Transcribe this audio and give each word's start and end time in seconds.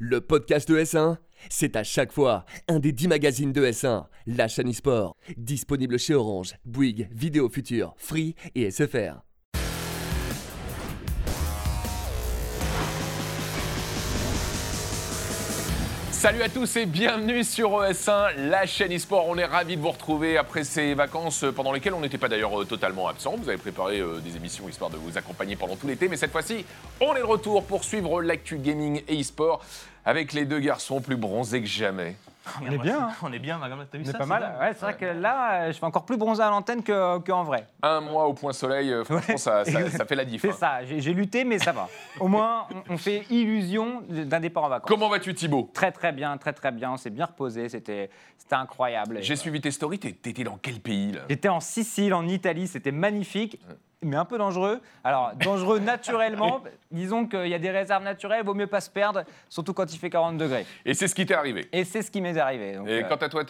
le 0.00 0.22
podcast 0.22 0.66
de 0.66 0.78
S1, 0.78 1.18
c'est 1.50 1.76
à 1.76 1.84
chaque 1.84 2.10
fois 2.10 2.46
un 2.68 2.78
des 2.78 2.90
10 2.90 3.08
magazines 3.08 3.52
de 3.52 3.64
S1, 3.66 4.06
la 4.26 4.48
chaîne 4.48 4.70
e-sport, 4.70 5.14
disponible 5.36 5.98
chez 5.98 6.14
Orange, 6.14 6.54
Bouygues, 6.64 7.08
Vidéo 7.12 7.50
Future, 7.50 7.94
Free 7.98 8.34
et 8.54 8.70
SFR. 8.70 9.20
Salut 16.20 16.42
à 16.42 16.50
tous 16.50 16.76
et 16.76 16.84
bienvenue 16.84 17.42
sur 17.42 17.80
ES1, 17.80 18.50
la 18.50 18.66
chaîne 18.66 18.94
e-sport. 18.94 19.26
On 19.26 19.38
est 19.38 19.46
ravis 19.46 19.78
de 19.78 19.80
vous 19.80 19.90
retrouver 19.90 20.36
après 20.36 20.64
ces 20.64 20.92
vacances 20.92 21.46
pendant 21.56 21.72
lesquelles 21.72 21.94
on 21.94 22.00
n'était 22.00 22.18
pas 22.18 22.28
d'ailleurs 22.28 22.60
euh, 22.60 22.66
totalement 22.66 23.08
absent. 23.08 23.36
Vous 23.38 23.48
avez 23.48 23.56
préparé 23.56 24.00
euh, 24.00 24.18
des 24.18 24.36
émissions 24.36 24.68
histoire 24.68 24.90
de 24.90 24.98
vous 24.98 25.16
accompagner 25.16 25.56
pendant 25.56 25.76
tout 25.76 25.86
l'été, 25.86 26.08
mais 26.08 26.18
cette 26.18 26.30
fois-ci, 26.30 26.66
on 27.00 27.16
est 27.16 27.20
de 27.20 27.24
retour 27.24 27.64
pour 27.64 27.84
suivre 27.84 28.20
l'actu 28.20 28.58
gaming 28.58 29.00
et 29.08 29.18
e-sport 29.18 29.64
avec 30.04 30.32
les 30.32 30.44
deux 30.44 30.60
garçons 30.60 31.00
plus 31.00 31.16
bronzés 31.16 31.60
que 31.60 31.66
jamais. 31.68 32.16
On 32.62 32.70
est 32.72 32.78
bien, 32.78 32.98
hein. 33.02 33.10
On 33.22 33.32
est 33.32 33.38
bien, 33.38 33.58
Magamad, 33.58 33.86
t'as 33.92 33.98
vu 33.98 34.04
On 34.08 34.10
ça 34.10 34.16
est 34.16 34.18
pas 34.18 34.26
mal. 34.26 34.56
Ouais, 34.60 34.72
c'est 34.72 34.80
vrai 34.80 34.96
que 34.96 35.04
là, 35.04 35.70
je 35.70 35.78
fais 35.78 35.84
encore 35.84 36.04
plus 36.06 36.16
bronzer 36.16 36.42
à 36.42 36.48
l'antenne 36.50 36.82
que- 36.82 37.18
qu'en 37.18 37.44
vrai. 37.44 37.66
Un 37.82 38.00
mois 38.00 38.26
au 38.26 38.32
point 38.32 38.52
soleil, 38.54 38.90
euh, 38.90 39.04
franchement, 39.04 39.34
Ouais. 39.34 39.38
ça, 39.38 39.64
ça- 39.64 39.90
ça 39.90 40.04
fait 40.06 40.14
la 40.16 40.24
diff. 40.24 40.40
C'est 40.40 40.48
hein. 40.50 40.56
ça, 40.58 40.84
j'ai 40.84 41.12
lutté, 41.12 41.44
mais 41.44 41.58
ça 41.58 41.70
va. 41.72 41.88
Au 42.18 42.28
moins, 42.28 42.66
on, 42.88 42.94
on 42.94 42.96
fait 42.96 43.24
illusion 43.30 44.02
d'un 44.08 44.40
départ 44.40 44.64
en 44.64 44.68
vacances. 44.70 44.88
Comment 44.88 45.08
vas-tu 45.10 45.34
Thibaut? 45.34 45.70
Très 45.74 45.92
très 45.92 46.12
bien, 46.12 46.36
très 46.38 46.54
très 46.54 46.72
bien. 46.72 46.90
On 46.92 46.96
s'est 46.96 47.10
bien 47.10 47.26
reposé, 47.26 47.68
c'était 47.68 48.10
incroyable. 48.50 49.18
J'ai 49.22 49.34
euh, 49.34 49.36
suivi 49.36 49.60
tes 49.60 49.70
stories, 49.70 49.98
t'étais 50.00 50.42
dans 50.42 50.58
quel 50.60 50.80
pays 50.80 51.12
là? 51.12 51.20
J'étais 51.28 51.48
en 51.48 51.60
Sicile, 51.60 52.14
en 52.14 52.26
Italie, 52.26 52.66
c'était 52.66 52.90
magnifique, 52.90 53.60
mais 54.02 54.16
un 54.16 54.24
peu 54.24 54.38
dangereux. 54.38 54.80
Alors, 55.04 55.32
dangereux 55.36 55.78
naturellement, 55.80 56.62
disons 56.90 57.26
qu'il 57.26 57.48
y 57.48 57.54
a 57.54 57.58
des 57.58 57.70
réserves 57.70 58.02
naturelles, 58.04 58.44
vaut 58.44 58.54
mieux 58.54 58.66
pas 58.66 58.80
se 58.80 58.90
perdre, 58.90 59.24
surtout 59.48 59.74
quand 59.74 59.92
il 59.92 59.98
fait 59.98 60.10
40 60.10 60.36
degrés. 60.38 60.66
Et 60.84 60.94
c'est 60.94 61.08
ce 61.08 61.14
qui 61.14 61.26
t'est 61.26 61.34
arrivé. 61.34 61.68
Et 61.72 61.84
c'est 61.84 62.02
ce 62.02 62.10
qui 62.10 62.20
m'est 62.20 62.36
arrivé. 62.38 62.74
donc, 62.74 62.88
Et 62.88 63.02
euh, 63.04 63.08
quant 63.08 63.16
à 63.16 63.28
toi, 63.28 63.42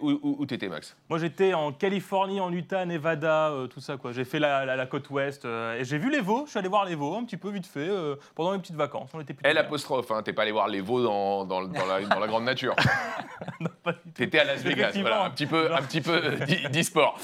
où, 0.00 0.10
où- 0.10 0.36
où 0.40 0.46
t'étais 0.46 0.68
Max? 0.68 0.96
Moi 1.08 1.18
j'étais 1.18 1.54
en 1.54 1.72
Californie, 1.72 2.40
en 2.40 2.52
Utah, 2.52 2.84
Nevada, 2.84 3.48
euh, 3.50 3.66
tout 3.66 3.80
ça 3.80 3.96
quoi. 3.96 4.12
J'ai 4.12 4.24
fait 4.24 4.38
la, 4.38 4.64
la- 4.64 4.76
la 4.76 4.86
côte 4.86 5.08
ouest 5.10 5.44
euh, 5.44 5.78
et 5.78 5.84
j'ai 5.84 5.98
vu 5.98 6.10
les 6.10 6.20
veaux. 6.20 6.44
Je 6.46 6.50
suis 6.50 6.58
allé 6.58 6.68
voir 6.68 6.84
les 6.84 6.94
veaux 6.94 7.16
un 7.16 7.24
petit 7.24 7.36
peu 7.36 7.50
vite 7.50 7.66
fait 7.66 7.88
euh, 7.88 8.16
pendant 8.34 8.52
mes 8.52 8.58
petites 8.58 8.76
vacances. 8.76 9.10
On 9.14 9.20
était 9.20 9.34
Elle 9.42 9.58
apostrophe, 9.58 10.10
hein, 10.10 10.22
t'es 10.24 10.32
pas 10.32 10.42
allé 10.42 10.52
voir 10.52 10.68
les 10.68 10.80
veaux 10.80 11.02
dans, 11.02 11.44
dans- 11.44 11.62
dans 11.62 11.86
la, 11.86 12.00
dans 12.02 12.18
la 12.20 12.26
grande 12.26 12.44
nature. 12.44 12.74
Pas 13.84 13.92
du 13.92 13.98
tout. 13.98 14.10
T'étais 14.14 14.38
à 14.38 14.44
Las 14.44 14.62
Vegas, 14.62 14.92
voilà, 15.00 15.24
un 15.24 15.30
petit 15.30 15.46
peu, 15.46 15.72
un 15.74 15.82
petit 15.82 16.00
peu 16.00 16.20
d'e- 16.20 16.68
d'e-sport. 16.68 17.18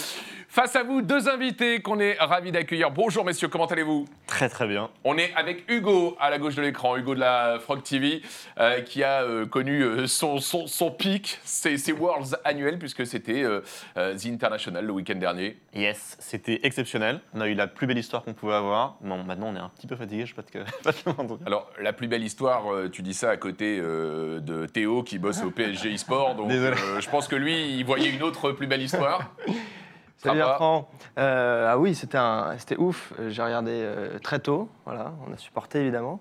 Face 0.50 0.76
à 0.76 0.82
vous, 0.82 1.02
deux 1.02 1.28
invités 1.28 1.80
qu'on 1.82 2.00
est 2.00 2.14
ravis 2.18 2.50
d'accueillir. 2.52 2.90
Bonjour 2.90 3.22
messieurs, 3.22 3.48
comment 3.48 3.66
allez-vous? 3.66 4.06
Très 4.26 4.48
très 4.48 4.66
bien. 4.66 4.88
On 5.04 5.18
est 5.18 5.30
avec 5.34 5.70
Hugo 5.70 6.16
à 6.18 6.30
la 6.30 6.38
gauche 6.38 6.54
de 6.54 6.62
l'écran, 6.62 6.96
Hugo 6.96 7.14
de 7.14 7.20
la 7.20 7.58
Frog 7.60 7.82
TV, 7.82 8.22
euh, 8.58 8.80
qui 8.80 9.04
a 9.04 9.22
euh, 9.24 9.44
connu 9.44 9.82
euh, 9.82 10.06
son, 10.06 10.38
son, 10.38 10.66
son 10.66 10.90
pic, 10.90 11.38
ses, 11.44 11.76
ses 11.76 11.92
Worlds 11.92 12.38
annuels, 12.44 12.78
puisque 12.78 13.06
c'était 13.06 13.42
euh, 13.44 13.60
The 13.94 14.24
International 14.26 14.86
le 14.86 14.90
week-end 14.90 15.16
dernier. 15.16 15.58
Yes, 15.74 16.16
c'était 16.18 16.60
exceptionnel. 16.62 17.20
On 17.34 17.42
a 17.42 17.46
eu 17.46 17.54
la 17.54 17.66
plus 17.66 17.86
belle 17.86 17.98
histoire 17.98 18.24
qu'on 18.24 18.32
pouvait 18.32 18.54
avoir. 18.54 18.96
Bon, 19.02 19.22
maintenant 19.24 19.48
on 19.48 19.54
est 19.54 19.60
un 19.60 19.70
petit 19.76 19.86
peu 19.86 19.96
fatigué, 19.96 20.24
je 20.24 20.34
sais 20.34 20.42
pas 20.82 20.92
te, 20.92 21.08
mentir. 21.22 21.46
Alors, 21.46 21.70
la 21.78 21.92
plus 21.92 22.08
belle 22.08 22.24
histoire, 22.24 22.64
tu 22.90 23.02
dis 23.02 23.14
ça 23.14 23.28
à 23.28 23.36
côté 23.36 23.76
de 23.78 24.64
Théo 24.64 25.02
qui 25.02 25.18
bosse 25.18 25.42
au 25.44 25.50
PSG 25.50 25.92
eSport, 25.92 26.36
donc 26.36 26.48
Désolé. 26.48 26.76
je 27.00 27.10
pense 27.10 27.28
que 27.28 27.36
lui, 27.36 27.76
il 27.76 27.84
voyait 27.84 28.08
une 28.08 28.22
autre 28.22 28.52
plus 28.52 28.66
belle 28.66 28.82
histoire. 28.82 29.30
Salut. 30.18 30.38
Bertrand. 30.38 30.90
Euh, 31.16 31.70
ah 31.70 31.78
oui, 31.78 31.94
c'était 31.94 32.18
ouf. 32.76 33.12
J'ai 33.28 33.40
regardé 33.40 33.70
euh, 33.72 34.18
très 34.18 34.40
tôt. 34.40 34.68
Voilà, 34.84 35.12
on 35.26 35.32
a 35.32 35.36
supporté 35.36 35.78
évidemment. 35.78 36.20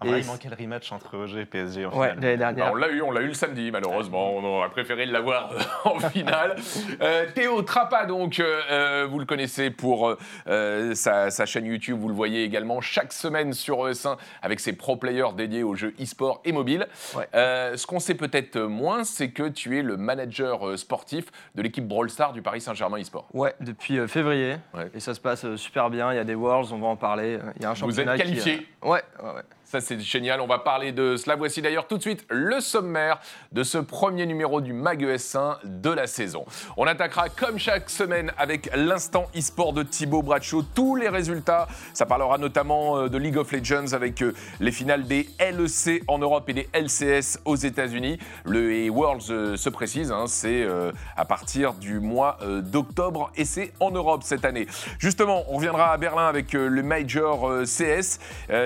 Ah, 0.00 0.06
Et 0.06 0.20
il 0.20 0.26
manquait 0.26 0.48
le 0.48 0.54
rematch 0.54 0.92
entre 0.92 1.16
OG 1.16 1.38
et 1.38 1.44
PSG 1.44 1.86
en 1.86 1.90
Ouais, 1.98 2.10
finale. 2.14 2.20
Bah, 2.20 2.36
dernière. 2.52 2.70
on 2.72 2.76
l'a 2.76 2.88
eu, 2.88 3.02
on 3.02 3.10
l'a 3.10 3.20
eu 3.20 3.26
le 3.26 3.34
samedi, 3.34 3.72
malheureusement. 3.72 4.32
On 4.36 4.62
a 4.62 4.68
préféré 4.68 5.06
l'avoir 5.06 5.50
euh, 5.52 5.58
en 5.90 5.98
finale. 5.98 6.54
Euh, 7.02 7.26
Théo 7.34 7.62
Trappa, 7.62 8.06
donc, 8.06 8.38
euh, 8.38 9.08
vous 9.10 9.18
le 9.18 9.24
connaissez 9.24 9.70
pour 9.70 10.16
euh, 10.46 10.94
sa, 10.94 11.30
sa 11.32 11.46
chaîne 11.46 11.66
YouTube. 11.66 11.98
Vous 11.98 12.06
le 12.06 12.14
voyez 12.14 12.44
également 12.44 12.80
chaque 12.80 13.12
semaine 13.12 13.52
sur 13.52 13.78
ES1 13.88 14.16
avec 14.40 14.60
ses 14.60 14.72
pro 14.72 14.94
players 14.96 15.32
dédiés 15.36 15.64
aux 15.64 15.74
jeux 15.74 15.92
e-sport 16.00 16.42
et 16.44 16.52
mobile. 16.52 16.86
Ouais. 17.16 17.26
Euh, 17.34 17.76
ce 17.76 17.84
qu'on 17.84 17.98
sait 17.98 18.14
peut-être 18.14 18.56
moins, 18.60 19.02
c'est 19.02 19.30
que 19.32 19.48
tu 19.48 19.80
es 19.80 19.82
le 19.82 19.96
manager 19.96 20.78
sportif 20.78 21.24
de 21.56 21.62
l'équipe 21.62 21.88
Brawl 21.88 22.08
Star 22.08 22.32
du 22.32 22.40
Paris 22.40 22.60
Saint-Germain 22.60 23.00
e-sport. 23.00 23.26
Ouais, 23.34 23.52
depuis 23.58 23.98
euh, 23.98 24.06
février. 24.06 24.58
Ouais. 24.74 24.90
Et 24.94 25.00
ça 25.00 25.12
se 25.14 25.20
passe 25.20 25.56
super 25.56 25.90
bien. 25.90 26.12
Il 26.12 26.16
y 26.16 26.20
a 26.20 26.24
des 26.24 26.36
Worlds, 26.36 26.72
on 26.72 26.78
va 26.78 26.86
en 26.86 26.94
parler. 26.96 27.40
Il 27.56 27.62
y 27.62 27.64
a 27.64 27.70
un 27.70 27.72
Vous 27.74 27.80
êtes 27.98 28.06
championnat 28.06 28.16
qui, 28.16 28.22
qualifié. 28.22 28.66
euh, 28.84 28.88
Ouais, 28.90 29.02
ouais, 29.20 29.30
ouais. 29.34 29.42
Ça, 29.70 29.82
c'est 29.82 30.00
génial. 30.00 30.40
On 30.40 30.46
va 30.46 30.60
parler 30.60 30.92
de 30.92 31.18
cela. 31.18 31.36
Voici 31.36 31.60
d'ailleurs 31.60 31.86
tout 31.86 31.98
de 31.98 32.02
suite 32.02 32.24
le 32.30 32.58
sommaire 32.58 33.20
de 33.52 33.62
ce 33.62 33.76
premier 33.76 34.24
numéro 34.24 34.62
du 34.62 34.72
Mag 34.72 35.04
ES1 35.04 35.58
de 35.62 35.90
la 35.90 36.06
saison. 36.06 36.46
On 36.78 36.86
attaquera 36.86 37.28
comme 37.28 37.58
chaque 37.58 37.90
semaine 37.90 38.32
avec 38.38 38.70
l'instant 38.74 39.26
e-sport 39.36 39.74
de 39.74 39.82
Thibaut 39.82 40.22
Bradshaw. 40.22 40.62
Tous 40.74 40.96
les 40.96 41.10
résultats. 41.10 41.68
Ça 41.92 42.06
parlera 42.06 42.38
notamment 42.38 42.96
euh, 42.96 43.08
de 43.10 43.18
League 43.18 43.36
of 43.36 43.52
Legends 43.52 43.92
avec 43.92 44.22
euh, 44.22 44.32
les 44.58 44.72
finales 44.72 45.06
des 45.06 45.28
LEC 45.38 46.02
en 46.08 46.16
Europe 46.16 46.48
et 46.48 46.54
des 46.54 46.68
LCS 46.72 47.38
aux 47.44 47.56
États-Unis. 47.56 48.18
Le 48.46 48.88
Worlds 48.88 49.30
euh, 49.30 49.56
se 49.58 49.68
précise, 49.68 50.10
hein, 50.10 50.24
c'est 50.28 50.66
à 51.14 51.24
partir 51.26 51.74
du 51.74 52.00
mois 52.00 52.38
d'octobre 52.62 53.30
et 53.36 53.44
c'est 53.44 53.74
en 53.80 53.90
Europe 53.90 54.22
cette 54.22 54.46
année. 54.46 54.66
Justement, 54.98 55.44
on 55.48 55.56
reviendra 55.56 55.92
à 55.92 55.98
Berlin 55.98 56.26
avec 56.26 56.54
le 56.54 56.82
Major 56.82 57.64
CS. 57.64 58.18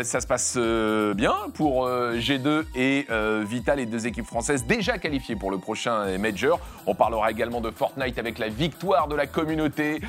Ça 0.03 0.21
se 0.21 0.27
passe 0.27 0.57
euh, 0.93 1.15
bien 1.15 1.35
pour 1.55 1.87
euh, 1.87 2.17
G2 2.17 2.65
et 2.75 3.07
euh, 3.11 3.45
Vital, 3.47 3.79
les 3.79 3.87
deux 3.87 4.07
équipes 4.07 4.27
françaises 4.27 4.67
déjà 4.67 4.99
qualifiées 4.99 5.37
pour 5.37 5.51
le 5.51 5.59
prochain 5.59 6.19
Major. 6.19 6.61
On 6.87 6.95
parlera 6.95 7.31
également 7.31 7.61
de 7.61 7.71
Fortnite 7.71 8.19
avec 8.19 8.39
la 8.39 8.49
victoire 8.49 9.09
de 9.09 9.15
la 9.15 9.27
communauté 9.27 10.01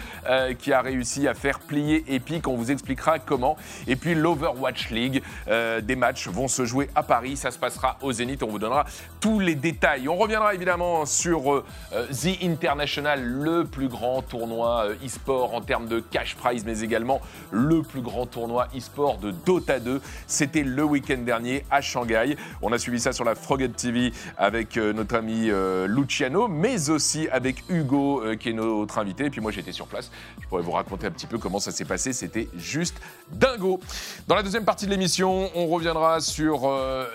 qui 0.59 0.73
a 0.73 0.81
réussi 0.81 1.27
à 1.27 1.33
faire 1.33 1.59
plier 1.59 2.03
Epic. 2.07 2.47
On 2.47 2.55
vous 2.55 2.71
expliquera 2.71 3.19
comment. 3.19 3.57
Et 3.88 3.95
puis 3.95 4.16
l'Overwatch 4.16 4.89
League, 4.89 5.21
des 5.47 5.95
matchs 5.95 6.27
vont 6.27 6.47
se 6.47 6.66
jouer 6.66 6.89
à 6.95 7.03
Paris. 7.03 7.38
Ça 7.38 7.51
se 7.51 7.59
passera 7.59 7.97
au 8.01 8.11
Zénith. 8.11 8.44
On 8.44 8.47
vous 8.47 8.59
donnera 8.59 8.85
tous 9.19 9.39
les 9.39 9.55
détails. 9.55 10.07
On 10.07 10.15
reviendra 10.15 10.53
évidemment 10.55 11.05
sur 11.05 11.63
The 11.91 12.44
International, 12.44 13.23
le 13.23 13.65
plus 13.65 13.88
grand 13.88 14.21
tournoi 14.21 14.88
e-sport 15.05 15.53
en 15.53 15.61
termes 15.61 15.88
de 15.88 16.00
cash 16.00 16.35
prize, 16.35 16.65
mais 16.65 16.81
également 16.81 17.21
le 17.51 17.81
plus 17.81 18.01
grand 18.01 18.25
tournoi 18.25 18.67
e-sport 18.75 19.17
de 19.17 19.31
Dota 19.31 19.79
2. 19.79 20.01
C'était 20.27 20.63
le 20.63 20.72
week-end 20.81 21.19
dernier 21.19 21.63
à 21.69 21.81
Shanghai. 21.81 22.35
On 22.61 22.72
a 22.72 22.78
suivi 22.79 23.00
ça 23.00 23.13
sur 23.13 23.23
la 23.23 23.35
Frogget 23.35 23.69
TV 23.69 24.11
avec 24.38 24.78
euh, 24.78 24.94
notre 24.94 25.16
ami 25.16 25.50
euh, 25.50 25.88
Luciano, 25.88 26.47
mais 26.47 26.89
aussi 26.89 27.28
avec 27.29 27.63
Hugo, 27.69 28.22
euh, 28.23 28.35
qui 28.35 28.50
est 28.50 28.53
notre 28.53 28.97
invité. 28.97 29.25
Et 29.25 29.29
puis 29.29 29.41
moi, 29.41 29.51
j'étais 29.51 29.72
sur 29.72 29.88
place. 29.88 30.09
Je 30.41 30.47
pourrais 30.47 30.63
vous 30.63 30.72
raconter 30.72 31.07
un 31.07 31.12
petit 31.12 31.28
peu 31.28 31.38
comment 31.38 31.59
ça 31.59 31.72
s'est 31.72 31.85
passé. 31.85 32.13
C'était 32.13 32.47
juste 32.56 32.95
dingo. 33.31 33.79
Dans 34.28 34.35
la 34.35 34.44
deuxième 34.44 34.66
partie 34.66 34.85
de 34.85 34.91
l'émission, 34.91 35.50
on 35.56 35.67
reviendra 35.67 36.19
sur 36.22 36.69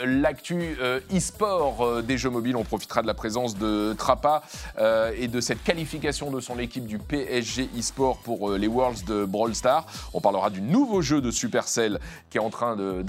l'actu 0.04 0.76
e-sport 1.14 2.02
des 2.02 2.18
jeux 2.18 2.30
mobiles. 2.30 2.56
On 2.56 2.64
profitera 2.64 3.02
de 3.02 3.06
la 3.06 3.14
présence 3.14 3.56
de 3.56 3.94
Trappa 3.96 4.42
et 5.16 5.28
de 5.28 5.40
cette 5.40 5.62
qualification 5.62 6.30
de 6.30 6.40
son 6.40 6.58
équipe 6.58 6.86
du 6.86 6.98
PSG 6.98 7.68
e-sport 7.78 8.18
pour 8.18 8.52
les 8.52 8.66
Worlds 8.66 9.04
de 9.06 9.24
Brawl 9.24 9.54
Stars. 9.54 9.86
On 10.12 10.20
parlera 10.20 10.50
du 10.50 10.60
nouveau 10.60 11.02
jeu 11.02 11.20
de 11.20 11.30
Supercell 11.30 11.98
qui 12.30 12.38
est 12.38 12.40
en 12.40 12.50
train 12.50 12.76
de- 12.76 13.02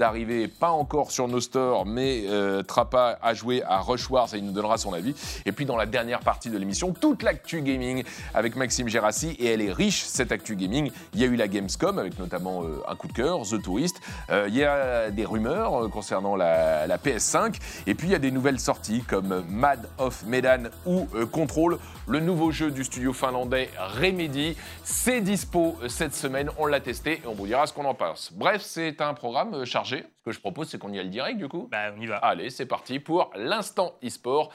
pas 0.48 0.70
encore 0.70 1.10
sur 1.10 1.28
nos 1.28 1.40
stores, 1.40 1.86
mais 1.86 2.24
euh, 2.26 2.62
Trappa 2.62 3.18
a 3.22 3.34
joué 3.34 3.62
à 3.62 3.80
Rush 3.80 4.10
Wars 4.10 4.28
et 4.34 4.38
il 4.38 4.44
nous 4.44 4.52
donnera 4.52 4.78
son 4.78 4.92
avis. 4.92 5.14
Et 5.46 5.52
puis 5.52 5.64
dans 5.64 5.76
la 5.76 5.86
dernière 5.86 6.20
partie 6.20 6.50
de 6.50 6.58
l'émission, 6.58 6.92
toute 6.92 7.22
l'actu 7.22 7.62
gaming 7.62 8.04
avec 8.34 8.56
Maxime 8.56 8.88
Gérassi 8.88 9.36
et 9.38 9.46
elle 9.46 9.62
est 9.62 9.72
riche 9.72 10.04
cette 10.04 10.32
actu 10.32 10.56
gaming. 10.56 10.90
Il 11.14 11.20
y 11.20 11.24
a 11.24 11.26
eu 11.26 11.36
la 11.36 11.48
Gamescom 11.48 11.98
avec 11.98 12.18
notamment 12.18 12.62
euh, 12.62 12.82
un 12.88 12.96
coup 12.96 13.08
de 13.08 13.12
cœur, 13.12 13.42
The 13.42 13.62
Tourist. 13.62 14.00
Euh, 14.30 14.46
il 14.48 14.56
y 14.56 14.64
a 14.64 15.10
des 15.10 15.24
rumeurs 15.24 15.84
euh, 15.84 15.88
concernant 15.88 16.36
la, 16.36 16.86
la 16.86 16.98
PS5 16.98 17.56
et 17.86 17.94
puis 17.94 18.08
il 18.08 18.10
y 18.12 18.14
a 18.14 18.18
des 18.18 18.30
nouvelles 18.30 18.60
sorties 18.60 19.02
comme 19.02 19.44
Mad 19.48 19.88
of 19.98 20.24
Medan 20.24 20.64
ou 20.86 21.06
Control, 21.32 21.78
le 22.06 22.20
nouveau 22.20 22.50
jeu 22.50 22.70
du 22.70 22.84
studio 22.84 23.12
finlandais 23.12 23.70
Remedy. 24.00 24.56
C'est 24.84 25.20
dispo 25.20 25.76
cette 25.88 26.14
semaine, 26.14 26.50
on 26.58 26.66
l'a 26.66 26.80
testé 26.80 27.20
et 27.24 27.26
on 27.26 27.34
vous 27.34 27.46
dira 27.46 27.66
ce 27.66 27.72
qu'on 27.72 27.84
en 27.84 27.94
pense. 27.94 28.32
Bref, 28.32 28.62
c'est 28.64 29.00
un 29.00 29.14
programme 29.14 29.64
chargé. 29.64 30.04
Ce 30.20 30.24
que 30.26 30.32
je 30.32 30.40
propose, 30.40 30.68
c'est 30.68 30.76
qu'on 30.78 30.92
y 30.92 30.98
aille 30.98 31.08
direct 31.08 31.38
du 31.38 31.48
coup. 31.48 31.66
Bah, 31.70 31.92
on 31.96 32.00
y 32.00 32.04
va. 32.06 32.18
Allez, 32.18 32.50
c'est 32.50 32.66
parti 32.66 33.00
pour 33.00 33.30
l'instant 33.36 33.94
e-sport 34.04 34.50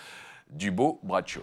du 0.48 0.70
beau 0.70 1.00
Braccio. 1.02 1.42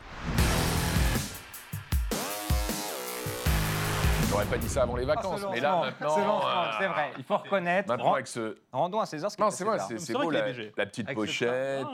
J'aurais 4.31 4.45
pas 4.47 4.57
dit 4.59 4.69
ça 4.69 4.85
avant 4.85 4.95
les 4.97 5.05
vacances, 5.05 5.41
Ah, 5.45 5.47
ce 5.49 5.53
mais 5.53 5.61
là 5.61 5.81
maintenant. 5.81 6.15
ce 6.15 6.21
lancement, 6.21 6.41
euh, 6.49 6.71
c'est 6.79 6.87
vrai. 6.87 7.13
Il 7.19 7.25
faut 7.25 7.37
reconnaître. 7.37 7.89
Maintenant 7.89 8.15
avec 8.15 8.29
ce. 8.29 8.57
Rendons 8.73 9.01
à 9.01 9.07
César 9.07 9.31
ce 9.31 9.37
qui 9.37 9.43
Non, 9.43 9.49
est 9.49 9.51
c'est 9.51 9.65
vrai, 9.65 9.79
c'est 9.81 9.99
C'est 9.99 10.07
c'est 10.07 10.13
beau 10.15 10.21
qu'il 10.31 10.39
la, 10.39 10.47
la 10.77 10.87
petite 10.87 11.07
Avec 11.09 11.19
ce 11.19 11.23
pochette. 11.23 11.87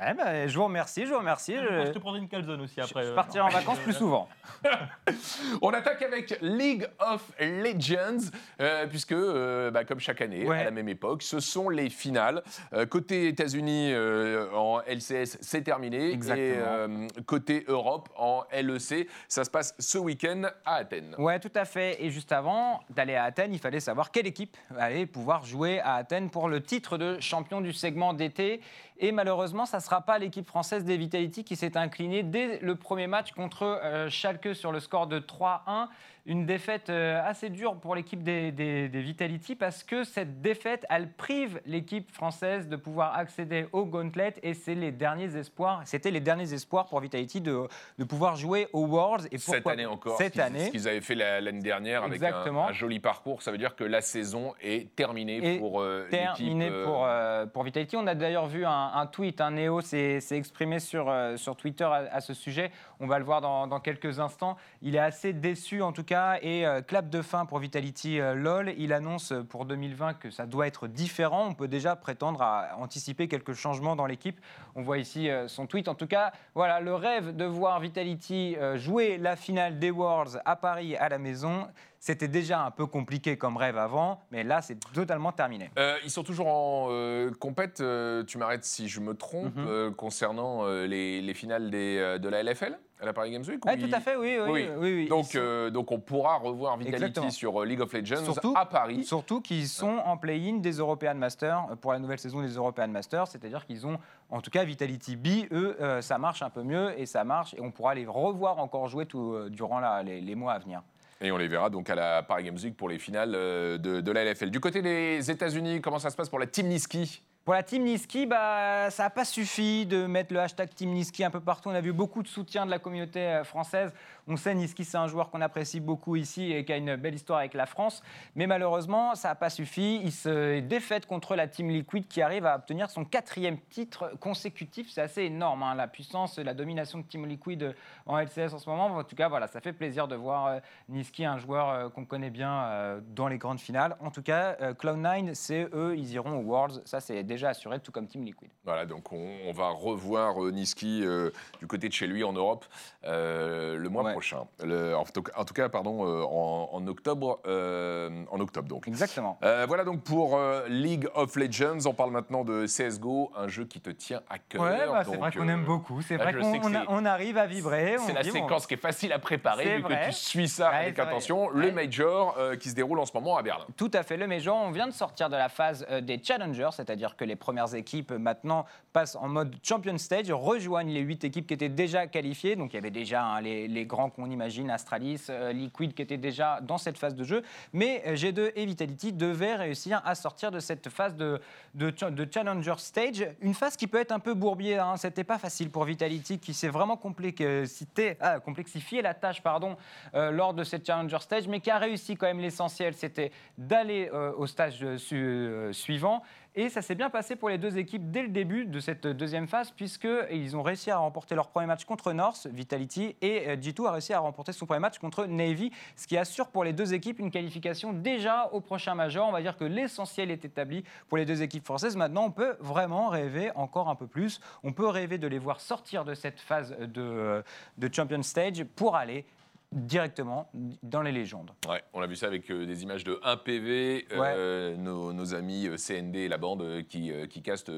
Ouais, 0.00 0.12
bah, 0.12 0.48
je 0.48 0.56
vous 0.58 0.64
remercie, 0.64 1.06
je 1.06 1.12
vous 1.12 1.18
remercie. 1.18 1.54
Je, 1.56 1.86
Je 1.86 1.92
te 1.92 1.98
prendrai 2.00 2.18
une 2.18 2.28
calzone 2.28 2.60
aussi 2.62 2.80
après. 2.80 3.04
je 3.04 3.10
euh, 3.10 3.14
partirai 3.14 3.44
en 3.44 3.48
vacances 3.48 3.78
plus 3.78 3.92
souvent. 3.92 4.28
On 5.62 5.70
attaque 5.70 6.02
avec 6.02 6.36
League 6.42 6.88
of 6.98 7.22
Legends, 7.38 8.30
euh, 8.60 8.86
puisque, 8.88 9.12
euh, 9.12 9.70
bah, 9.70 9.84
comme 9.84 10.00
chaque 10.00 10.20
année, 10.20 10.44
Ouais. 10.46 10.58
à 10.58 10.64
la 10.64 10.70
même 10.72 10.88
époque, 10.88 11.22
ce 11.22 11.38
sont 11.38 11.68
les 11.68 11.90
finales. 11.90 12.42
Euh, 12.72 12.86
côté 12.86 13.28
États-Unis, 13.28 13.92
euh, 13.92 14.50
en 14.52 14.80
LCS, 14.84 15.38
c'est 15.40 15.62
terminé. 15.62 16.10
Exactement. 16.10 16.44
Et 16.44 16.54
euh, 16.58 17.06
côté 17.24 17.64
Europe, 17.68 18.08
en 18.16 18.42
LEC, 18.52 19.08
ça 19.28 19.44
se 19.44 19.50
passe 19.50 19.76
ce 19.78 19.98
week-end 19.98 20.42
à 20.64 20.74
Athènes. 20.76 21.14
Ouais, 21.18 21.38
tout 21.38 21.52
à 21.54 21.64
fait. 21.64 22.02
Et 22.04 22.10
juste 22.10 22.32
avant 22.32 22.80
d'aller 22.90 23.14
à 23.14 23.24
Athènes, 23.24 23.54
il 23.54 23.60
fallait 23.60 23.78
savoir 23.80 24.10
quelle 24.10 24.26
équipe 24.26 24.56
allait 24.76 25.06
pouvoir 25.06 25.44
jouer 25.44 25.78
à 25.80 25.94
Athènes 25.94 26.30
pour 26.30 26.48
le 26.48 26.60
titre 26.60 26.98
de 26.98 27.20
champion 27.20 27.60
du 27.60 27.72
segment 27.72 28.12
d'été. 28.12 28.60
Et 28.98 29.10
malheureusement, 29.12 29.66
ça 29.66 29.78
ne 29.78 29.82
sera 29.82 30.00
pas 30.02 30.18
l'équipe 30.18 30.46
française 30.46 30.84
des 30.84 30.96
Vitality 30.96 31.42
qui 31.44 31.56
s'est 31.56 31.76
inclinée 31.76 32.22
dès 32.22 32.58
le 32.60 32.76
premier 32.76 33.06
match 33.08 33.32
contre 33.32 33.62
euh, 33.64 34.08
Schalke 34.08 34.54
sur 34.54 34.70
le 34.72 34.78
score 34.80 35.06
de 35.08 35.18
3-1. 35.18 35.88
Une 36.26 36.46
défaite 36.46 36.88
euh, 36.88 37.20
assez 37.22 37.50
dure 37.50 37.74
pour 37.76 37.94
l'équipe 37.94 38.22
des, 38.22 38.50
des- 38.50 38.88
des 38.88 39.02
Vitality 39.02 39.56
parce 39.56 39.82
que 39.84 40.04
cette 40.04 40.40
défaite, 40.40 40.86
elle 40.88 41.12
prive 41.12 41.60
l'équipe 41.66 42.10
française 42.10 42.66
de 42.66 42.76
pouvoir 42.76 43.14
accéder 43.18 43.66
au 43.72 43.84
Gauntlet 43.84 44.32
et 44.42 44.54
c'est 44.54 44.74
les 44.74 44.90
derniers 44.90 45.36
espoirs. 45.36 45.82
C'était 45.84 46.10
les 46.10 46.20
derniers 46.20 46.54
espoirs 46.54 46.86
pour 46.86 47.00
Vitality 47.00 47.42
de, 47.42 47.68
de 47.98 48.04
pouvoir 48.04 48.36
jouer 48.36 48.68
aux 48.72 48.86
Worlds. 48.86 49.26
Et 49.32 49.38
Cette 49.38 49.66
année 49.66 49.84
encore, 49.84 50.16
Cette 50.16 50.38
année. 50.38 50.66
ce 50.66 50.70
qu'ils 50.70 50.88
avaient 50.88 51.02
fait 51.02 51.14
la- 51.14 51.42
l'année 51.42 51.60
dernière 51.60 52.04
avec 52.04 52.22
un, 52.22 52.72
joli 52.72 53.00
parcours, 53.00 53.42
ça 53.42 53.50
veut 53.50 53.58
dire 53.58 53.76
que 53.76 53.84
la 53.84 54.00
saison 54.00 54.54
est 54.62 54.94
terminée 54.96 55.56
Et 55.56 55.58
pour 55.58 55.82
euh, 55.82 56.06
l'équipe. 56.10 56.20
terminé 56.36 56.68
euh, 56.70 56.84
pour, 56.86 57.04
euh, 57.04 57.44
pour 57.44 57.64
Vitality. 57.64 57.96
On 57.98 58.06
a 58.06 58.14
d'ailleurs 58.14 58.46
vu 58.46 58.64
un, 58.64 58.83
un 58.94 59.06
tweet, 59.06 59.40
un 59.40 59.52
Néo 59.52 59.80
s'est 59.80 60.20
exprimé 60.30 60.80
sur, 60.80 61.08
euh, 61.08 61.36
sur 61.36 61.56
Twitter 61.56 61.84
à, 61.84 62.20
ce 62.20 62.34
sujet. 62.34 62.70
On 63.00 63.06
va 63.06 63.18
le 63.18 63.24
voir 63.24 63.40
dans, 63.40 63.80
quelques 63.80 64.20
instants. 64.20 64.56
Il 64.82 64.96
est 64.96 65.00
assez 65.00 65.32
déçu 65.32 65.82
en 65.82 65.92
tout 65.92 66.04
cas 66.04 66.38
et 66.42 66.66
euh, 66.66 66.80
clap 66.82 67.08
de 67.08 67.22
fin 67.22 67.46
pour 67.46 67.58
Vitality 67.58 68.20
euh, 68.20 68.34
LOL. 68.34 68.74
Il 68.76 68.92
annonce 68.92 69.32
pour 69.48 69.64
2020 69.64 70.14
que 70.14 70.30
ça 70.30 70.46
doit 70.46 70.66
être 70.66 70.88
différent. 70.88 71.46
On 71.48 71.54
peut 71.54 71.68
déjà 71.68 71.96
prétendre 71.96 72.42
à 72.42 72.76
anticiper 72.78 73.28
quelques 73.28 73.54
changements 73.54 73.96
dans 73.96 74.06
l'équipe. 74.06 74.40
On 74.74 74.82
voit 74.82 74.98
ici 74.98 75.28
son 75.46 75.66
tweet. 75.66 75.88
En 75.88 75.94
tout 75.94 76.06
cas, 76.06 76.32
voilà, 76.54 76.80
le 76.80 76.94
rêve 76.94 77.34
de 77.36 77.44
voir 77.44 77.80
Vitality 77.80 78.56
jouer 78.74 79.18
la 79.18 79.36
finale 79.36 79.78
des 79.78 79.90
Worlds 79.90 80.40
à 80.44 80.56
Paris 80.56 80.96
à 80.96 81.08
la 81.08 81.18
maison. 81.18 81.68
C'était 82.06 82.28
déjà 82.28 82.60
un 82.62 82.70
peu 82.70 82.84
compliqué 82.84 83.38
comme 83.38 83.56
rêve 83.56 83.78
avant, 83.78 84.20
mais 84.30 84.44
là, 84.44 84.60
c'est 84.60 84.78
totalement 84.92 85.32
terminé. 85.32 85.70
Euh, 85.78 85.96
ils 86.04 86.10
sont 86.10 86.22
toujours 86.22 86.48
en 86.48 86.88
euh, 86.90 87.30
compète, 87.40 87.80
euh, 87.80 88.22
tu 88.24 88.36
m'arrêtes 88.36 88.66
si 88.66 88.88
je 88.88 89.00
me 89.00 89.14
trompe, 89.14 89.56
Mhm. 89.56 89.94
concernant 89.94 90.66
les, 90.66 91.22
les 91.22 91.32
finales 91.34 91.70
des, 91.70 92.18
de 92.20 92.28
la 92.28 92.42
LFL 92.42 92.78
à 93.00 93.06
la 93.06 93.14
Paris 93.14 93.30
Games 93.30 93.42
Week 93.48 93.58
ils- 93.78 93.88
tout 93.88 93.96
à 93.96 94.00
fait, 94.00 94.16
oui, 94.16 94.36
oui, 94.38 94.50
Oui. 94.50 94.68
oui. 94.76 94.94
oui. 94.96 95.08
Donc, 95.08 95.34
euh, 95.34 95.70
donc 95.70 95.92
on 95.92 95.98
pourra 95.98 96.36
revoir 96.36 96.76
Vitality 96.76 97.04
Exactement. 97.06 97.30
sur 97.30 97.64
League 97.64 97.80
of 97.80 97.90
Legends 97.94 98.22
Surtout- 98.22 98.52
à 98.54 98.66
Paris. 98.66 99.02
Surtout 99.04 99.40
qu'ils 99.40 99.66
sont 99.66 99.96
en 100.04 100.18
play-in 100.18 100.58
des 100.58 100.72
European 100.72 101.14
Masters 101.14 101.68
pour 101.80 101.94
la 101.94 101.98
nouvelle 102.00 102.18
saison 102.18 102.42
des 102.42 102.48
European 102.54 102.88
Masters, 102.88 103.28
c'est-à-dire 103.28 103.64
qu'ils 103.64 103.86
ont, 103.86 103.96
en 104.28 104.42
tout 104.42 104.50
cas, 104.50 104.62
Vitality 104.64 105.16
B, 105.16 105.26
eux, 105.52 105.74
euh, 105.80 106.02
ça 106.02 106.18
marche 106.18 106.42
un 106.42 106.50
peu 106.50 106.62
mieux 106.64 106.98
et 107.00 107.06
ça 107.06 107.24
marche 107.24 107.54
et 107.54 107.62
on 107.62 107.70
pourra 107.70 107.94
les 107.94 108.04
revoir 108.06 108.58
encore 108.58 108.88
jouer 108.88 109.06
tout, 109.06 109.32
euh, 109.32 109.48
durant 109.48 109.80
la- 109.80 110.02
les, 110.02 110.20
les 110.20 110.34
mois 110.34 110.52
à 110.52 110.58
venir. 110.58 110.82
Et 111.24 111.32
on 111.32 111.38
les 111.38 111.48
verra 111.48 111.70
donc 111.70 111.88
à 111.88 111.94
la 111.94 112.22
Paris 112.22 112.44
Games 112.44 112.58
Week 112.62 112.76
pour 112.76 112.90
les 112.90 112.98
finales 112.98 113.32
euh, 113.34 113.78
de, 113.78 114.02
de 114.02 114.12
la 114.12 114.24
LFL. 114.24 114.50
Du 114.50 114.60
côté 114.60 114.82
des 114.82 115.30
États-Unis, 115.30 115.80
comment 115.80 115.98
ça 115.98 116.10
se 116.10 116.16
passe 116.16 116.28
pour 116.28 116.38
la 116.38 116.46
Team 116.46 116.66
Niski? 116.66 117.22
Pour 117.46 117.54
la 117.54 117.62
Team 117.62 117.84
Niski, 117.84 118.26
bah, 118.26 118.90
ça 118.90 119.04
n'a 119.04 119.10
pas 119.10 119.24
suffi 119.24 119.86
de 119.86 120.04
mettre 120.04 120.34
le 120.34 120.40
hashtag 120.40 120.68
Team 120.74 120.90
Niski 120.90 121.24
un 121.24 121.30
peu 121.30 121.40
partout. 121.40 121.70
On 121.70 121.74
a 121.74 121.80
vu 121.80 121.94
beaucoup 121.94 122.22
de 122.22 122.28
soutien 122.28 122.66
de 122.66 122.70
la 122.70 122.78
communauté 122.78 123.20
euh, 123.20 123.44
française. 123.44 123.90
On 124.26 124.36
sait 124.36 124.54
Niski, 124.54 124.84
c'est 124.84 124.96
un 124.96 125.06
joueur 125.06 125.30
qu'on 125.30 125.42
apprécie 125.42 125.80
beaucoup 125.80 126.16
ici 126.16 126.50
et 126.52 126.64
qui 126.64 126.72
a 126.72 126.78
une 126.78 126.96
belle 126.96 127.14
histoire 127.14 127.40
avec 127.40 127.52
la 127.52 127.66
France. 127.66 128.02
Mais 128.34 128.46
malheureusement, 128.46 129.14
ça 129.14 129.28
n'a 129.28 129.34
pas 129.34 129.50
suffi. 129.50 130.00
Il 130.02 130.12
se 130.12 130.60
défaite 130.60 131.04
contre 131.04 131.36
la 131.36 131.46
Team 131.46 131.68
Liquid 131.68 132.08
qui 132.08 132.22
arrive 132.22 132.46
à 132.46 132.56
obtenir 132.56 132.88
son 132.88 133.04
quatrième 133.04 133.58
titre 133.68 134.12
consécutif. 134.20 134.90
C'est 134.90 135.02
assez 135.02 135.24
énorme, 135.24 135.62
hein, 135.62 135.74
la 135.74 135.88
puissance, 135.88 136.38
la 136.38 136.54
domination 136.54 136.98
de 136.98 137.04
Team 137.04 137.26
Liquid 137.26 137.74
en 138.06 138.18
LCS 138.18 138.54
en 138.54 138.58
ce 138.58 138.70
moment. 138.70 138.86
En 138.86 139.04
tout 139.04 139.16
cas, 139.16 139.28
voilà, 139.28 139.46
ça 139.46 139.60
fait 139.60 139.74
plaisir 139.74 140.08
de 140.08 140.16
voir 140.16 140.46
euh, 140.46 140.58
Niski, 140.88 141.24
un 141.26 141.36
joueur 141.36 141.68
euh, 141.68 141.88
qu'on 141.90 142.06
connaît 142.06 142.30
bien 142.30 142.64
euh, 142.64 143.00
dans 143.14 143.28
les 143.28 143.36
grandes 143.36 143.60
finales. 143.60 143.96
En 144.00 144.10
tout 144.10 144.22
cas, 144.22 144.56
euh, 144.62 144.72
Cloud9, 144.72 145.34
c'est 145.34 145.68
eux, 145.74 145.94
ils 145.98 146.12
iront 146.12 146.38
aux 146.38 146.44
Worlds. 146.44 146.80
Ça, 146.86 147.00
c'est 147.00 147.22
déjà 147.24 147.50
assuré, 147.50 147.78
tout 147.80 147.92
comme 147.92 148.06
Team 148.06 148.24
Liquid. 148.24 148.48
Voilà, 148.64 148.86
donc 148.86 149.12
on, 149.12 149.36
on 149.46 149.52
va 149.52 149.68
revoir 149.68 150.38
Niski 150.50 151.02
euh, 151.04 151.30
du 151.60 151.66
côté 151.66 151.88
de 151.88 151.92
chez 151.92 152.06
lui 152.06 152.24
en 152.24 152.32
Europe 152.32 152.64
euh, 153.04 153.76
le 153.76 153.88
mois 153.90 154.04
Ouais. 154.04 154.13
Prochain. 154.14 154.44
Le- 154.64 154.96
en, 154.96 155.04
tout, 155.04 155.22
en 155.36 155.44
tout 155.44 155.54
cas, 155.54 155.68
pardon, 155.68 156.04
euh, 156.06 156.22
en, 156.24 156.70
en 156.72 156.86
octobre, 156.86 157.40
euh, 157.46 158.10
en 158.30 158.40
octobre 158.40 158.68
donc. 158.68 158.88
Exactement. 158.88 159.38
Euh, 159.42 159.64
voilà 159.68 159.84
donc 159.84 160.02
pour 160.02 160.36
euh, 160.36 160.66
League 160.68 161.08
of 161.14 161.36
Legends. 161.36 161.86
On 161.86 161.92
parle 161.94 162.10
maintenant 162.10 162.44
de 162.44 162.66
CS:GO, 162.66 163.30
un 163.36 163.48
jeu 163.48 163.64
qui 163.64 163.80
te 163.80 163.90
tient 163.90 164.22
à 164.30 164.38
cœur. 164.38 164.62
Ouais, 164.62 164.86
bah, 164.86 165.02
c'est 165.08 165.16
vrai 165.16 165.30
qu'on 165.32 165.48
euh, 165.48 165.52
aime 165.52 165.64
beaucoup. 165.64 166.00
C'est 166.02 166.16
là, 166.16 166.30
vrai 166.32 166.58
qu'on 166.86 167.04
arrive 167.04 167.38
à 167.38 167.46
vibrer. 167.46 167.96
C'est 167.98 168.12
la 168.12 168.22
dit, 168.22 168.30
bon, 168.30 168.40
séquence 168.40 168.66
qui 168.66 168.74
est 168.74 168.78
facile 168.78 169.12
à 169.12 169.18
préparer 169.18 169.76
vu 169.76 169.82
vrai. 169.82 170.00
que 170.02 170.06
tu 170.06 170.12
suis 170.12 170.48
ça 170.48 170.70
Ouais, 170.70 170.76
avec 170.76 170.96
vrai. 170.96 171.06
attention. 171.06 171.48
Le 171.50 171.64
Ouais. 171.66 171.72
Major 171.72 172.36
euh, 172.38 172.56
qui 172.56 172.68
se 172.68 172.74
déroule 172.74 172.98
en 173.00 173.06
ce 173.06 173.12
moment 173.14 173.36
à 173.36 173.42
Berlin. 173.42 173.64
Tout 173.76 173.90
à 173.94 174.02
fait, 174.02 174.16
le 174.16 174.26
Major. 174.26 174.56
On 174.56 174.70
vient 174.70 174.86
de 174.86 174.92
sortir 174.92 175.28
de 175.30 175.36
la 175.36 175.48
phase 175.48 175.86
euh, 175.90 176.00
des 176.00 176.22
challengers, 176.22 176.70
c'est-à-dire 176.72 177.16
que 177.16 177.24
les 177.24 177.36
premières 177.36 177.74
équipes 177.74 178.12
maintenant 178.12 178.64
passent 178.92 179.16
en 179.16 179.28
mode 179.28 179.54
champion 179.62 179.96
stage, 179.98 180.30
rejoignent 180.30 180.92
les 180.92 181.00
huit 181.00 181.24
équipes 181.24 181.46
qui 181.46 181.54
étaient 181.54 181.68
déjà 181.68 182.06
qualifiées. 182.06 182.54
Donc 182.56 182.72
il 182.72 182.76
y 182.76 182.78
avait 182.78 182.90
déjà 182.90 183.24
hein, 183.24 183.40
les, 183.40 183.66
les 183.66 183.86
grands 183.86 184.03
qu'on 184.10 184.30
imagine, 184.30 184.70
Astralis, 184.70 185.26
euh, 185.30 185.52
Liquid, 185.52 185.94
qui 185.94 186.02
étaient 186.02 186.16
déjà 186.16 186.60
dans 186.60 186.78
cette 186.78 186.98
phase 186.98 187.14
de 187.14 187.24
jeu. 187.24 187.42
Mais 187.72 188.02
euh, 188.06 188.14
G2 188.14 188.52
et 188.56 188.66
Vitality 188.66 189.12
devaient 189.12 189.54
réussir 189.56 190.00
à 190.04 190.14
sortir 190.14 190.50
de 190.50 190.60
cette 190.60 190.88
phase 190.88 191.14
de, 191.16 191.40
de, 191.74 191.92
cha- 191.96 192.10
de 192.10 192.28
challenger 192.32 192.74
stage. 192.78 193.26
Une 193.40 193.54
phase 193.54 193.76
qui 193.76 193.86
peut 193.86 194.00
être 194.00 194.12
un 194.12 194.18
peu 194.20 194.34
bourbier. 194.34 194.78
Hein. 194.78 194.96
C'était 194.96 195.24
pas 195.24 195.38
facile 195.38 195.70
pour 195.70 195.84
Vitality, 195.84 196.38
qui 196.38 196.54
s'est 196.54 196.68
vraiment 196.68 196.96
complexifié, 196.96 198.16
ah, 198.20 198.40
complexifié 198.40 199.02
la 199.02 199.14
tâche 199.14 199.42
pardon, 199.42 199.76
euh, 200.14 200.30
lors 200.30 200.54
de 200.54 200.64
cette 200.64 200.86
challenger 200.86 201.18
stage, 201.20 201.48
mais 201.48 201.60
qui 201.60 201.70
a 201.70 201.78
réussi 201.78 202.16
quand 202.16 202.26
même 202.26 202.40
l'essentiel, 202.40 202.94
c'était 202.94 203.30
d'aller 203.58 204.10
au 204.10 204.46
stage 204.46 204.96
su- 204.96 205.68
suivant. 205.72 206.22
Et 206.56 206.68
ça 206.68 206.82
s'est 206.82 206.94
bien 206.94 207.10
passé 207.10 207.34
pour 207.34 207.48
les 207.48 207.58
deux 207.58 207.78
équipes 207.78 208.12
dès 208.12 208.22
le 208.22 208.28
début 208.28 208.64
de 208.64 208.78
cette 208.78 209.08
deuxième 209.08 209.48
phase, 209.48 209.72
puisqu'ils 209.72 210.56
ont 210.56 210.62
réussi 210.62 210.88
à 210.88 210.98
remporter 210.98 211.34
leur 211.34 211.48
premier 211.48 211.66
match 211.66 211.84
contre 211.84 212.12
North, 212.12 212.46
Vitality, 212.46 213.16
et 213.20 213.48
euh, 213.48 213.56
G2 213.56 213.88
a 213.88 213.90
réussi 213.90 214.12
à 214.12 214.20
remporter 214.20 214.52
son 214.52 214.64
premier 214.64 214.78
match 214.78 215.00
contre 215.00 215.26
Navy, 215.26 215.72
ce 215.96 216.06
qui 216.06 216.16
assure 216.16 216.46
pour 216.50 216.62
les 216.62 216.72
deux 216.72 216.94
équipes 216.94 217.18
une 217.18 217.32
qualification 217.32 217.92
déjà 217.92 218.50
au 218.52 218.60
prochain 218.60 218.94
Major. 218.94 219.26
On 219.26 219.32
va 219.32 219.42
dire 219.42 219.56
que 219.56 219.64
l'essentiel 219.64 220.30
est 220.30 220.44
établi 220.44 220.84
pour 221.08 221.18
les 221.18 221.24
deux 221.24 221.42
équipes 221.42 221.64
françaises. 221.64 221.96
Maintenant, 221.96 222.26
on 222.26 222.30
peut 222.30 222.56
vraiment 222.60 223.08
rêver 223.08 223.50
encore 223.56 223.88
un 223.88 223.96
peu 223.96 224.06
plus. 224.06 224.40
On 224.62 224.72
peut 224.72 224.86
rêver 224.86 225.18
de 225.18 225.26
les 225.26 225.40
voir 225.40 225.60
sortir 225.60 226.04
de 226.04 226.14
cette 226.14 226.38
phase 226.38 226.76
de, 226.78 227.42
de 227.78 227.90
Champion 227.92 228.22
Stage 228.22 228.62
pour 228.76 228.94
aller 228.94 229.26
directement 229.74 230.48
dans 230.82 231.02
les 231.02 231.12
légendes. 231.12 231.50
Ouais, 231.68 231.82
on 231.92 232.00
a 232.00 232.06
vu 232.06 232.16
ça 232.16 232.26
avec 232.26 232.50
euh, 232.50 232.64
des 232.64 232.82
images 232.82 233.04
de 233.04 233.18
1 233.22 233.36
PV, 233.38 234.06
euh, 234.12 234.76
nos, 234.76 235.12
nos 235.12 235.34
amis 235.34 235.66
euh, 235.66 235.76
CND 235.76 236.16
et 236.16 236.28
la 236.28 236.38
bande 236.38 236.84
qui, 236.88 237.12
qui 237.28 237.42
castent 237.42 237.72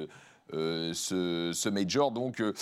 euh, 0.54 0.92
ce, 0.94 1.50
ce 1.52 1.68
major. 1.68 2.10
Donc, 2.12 2.40
euh, 2.40 2.52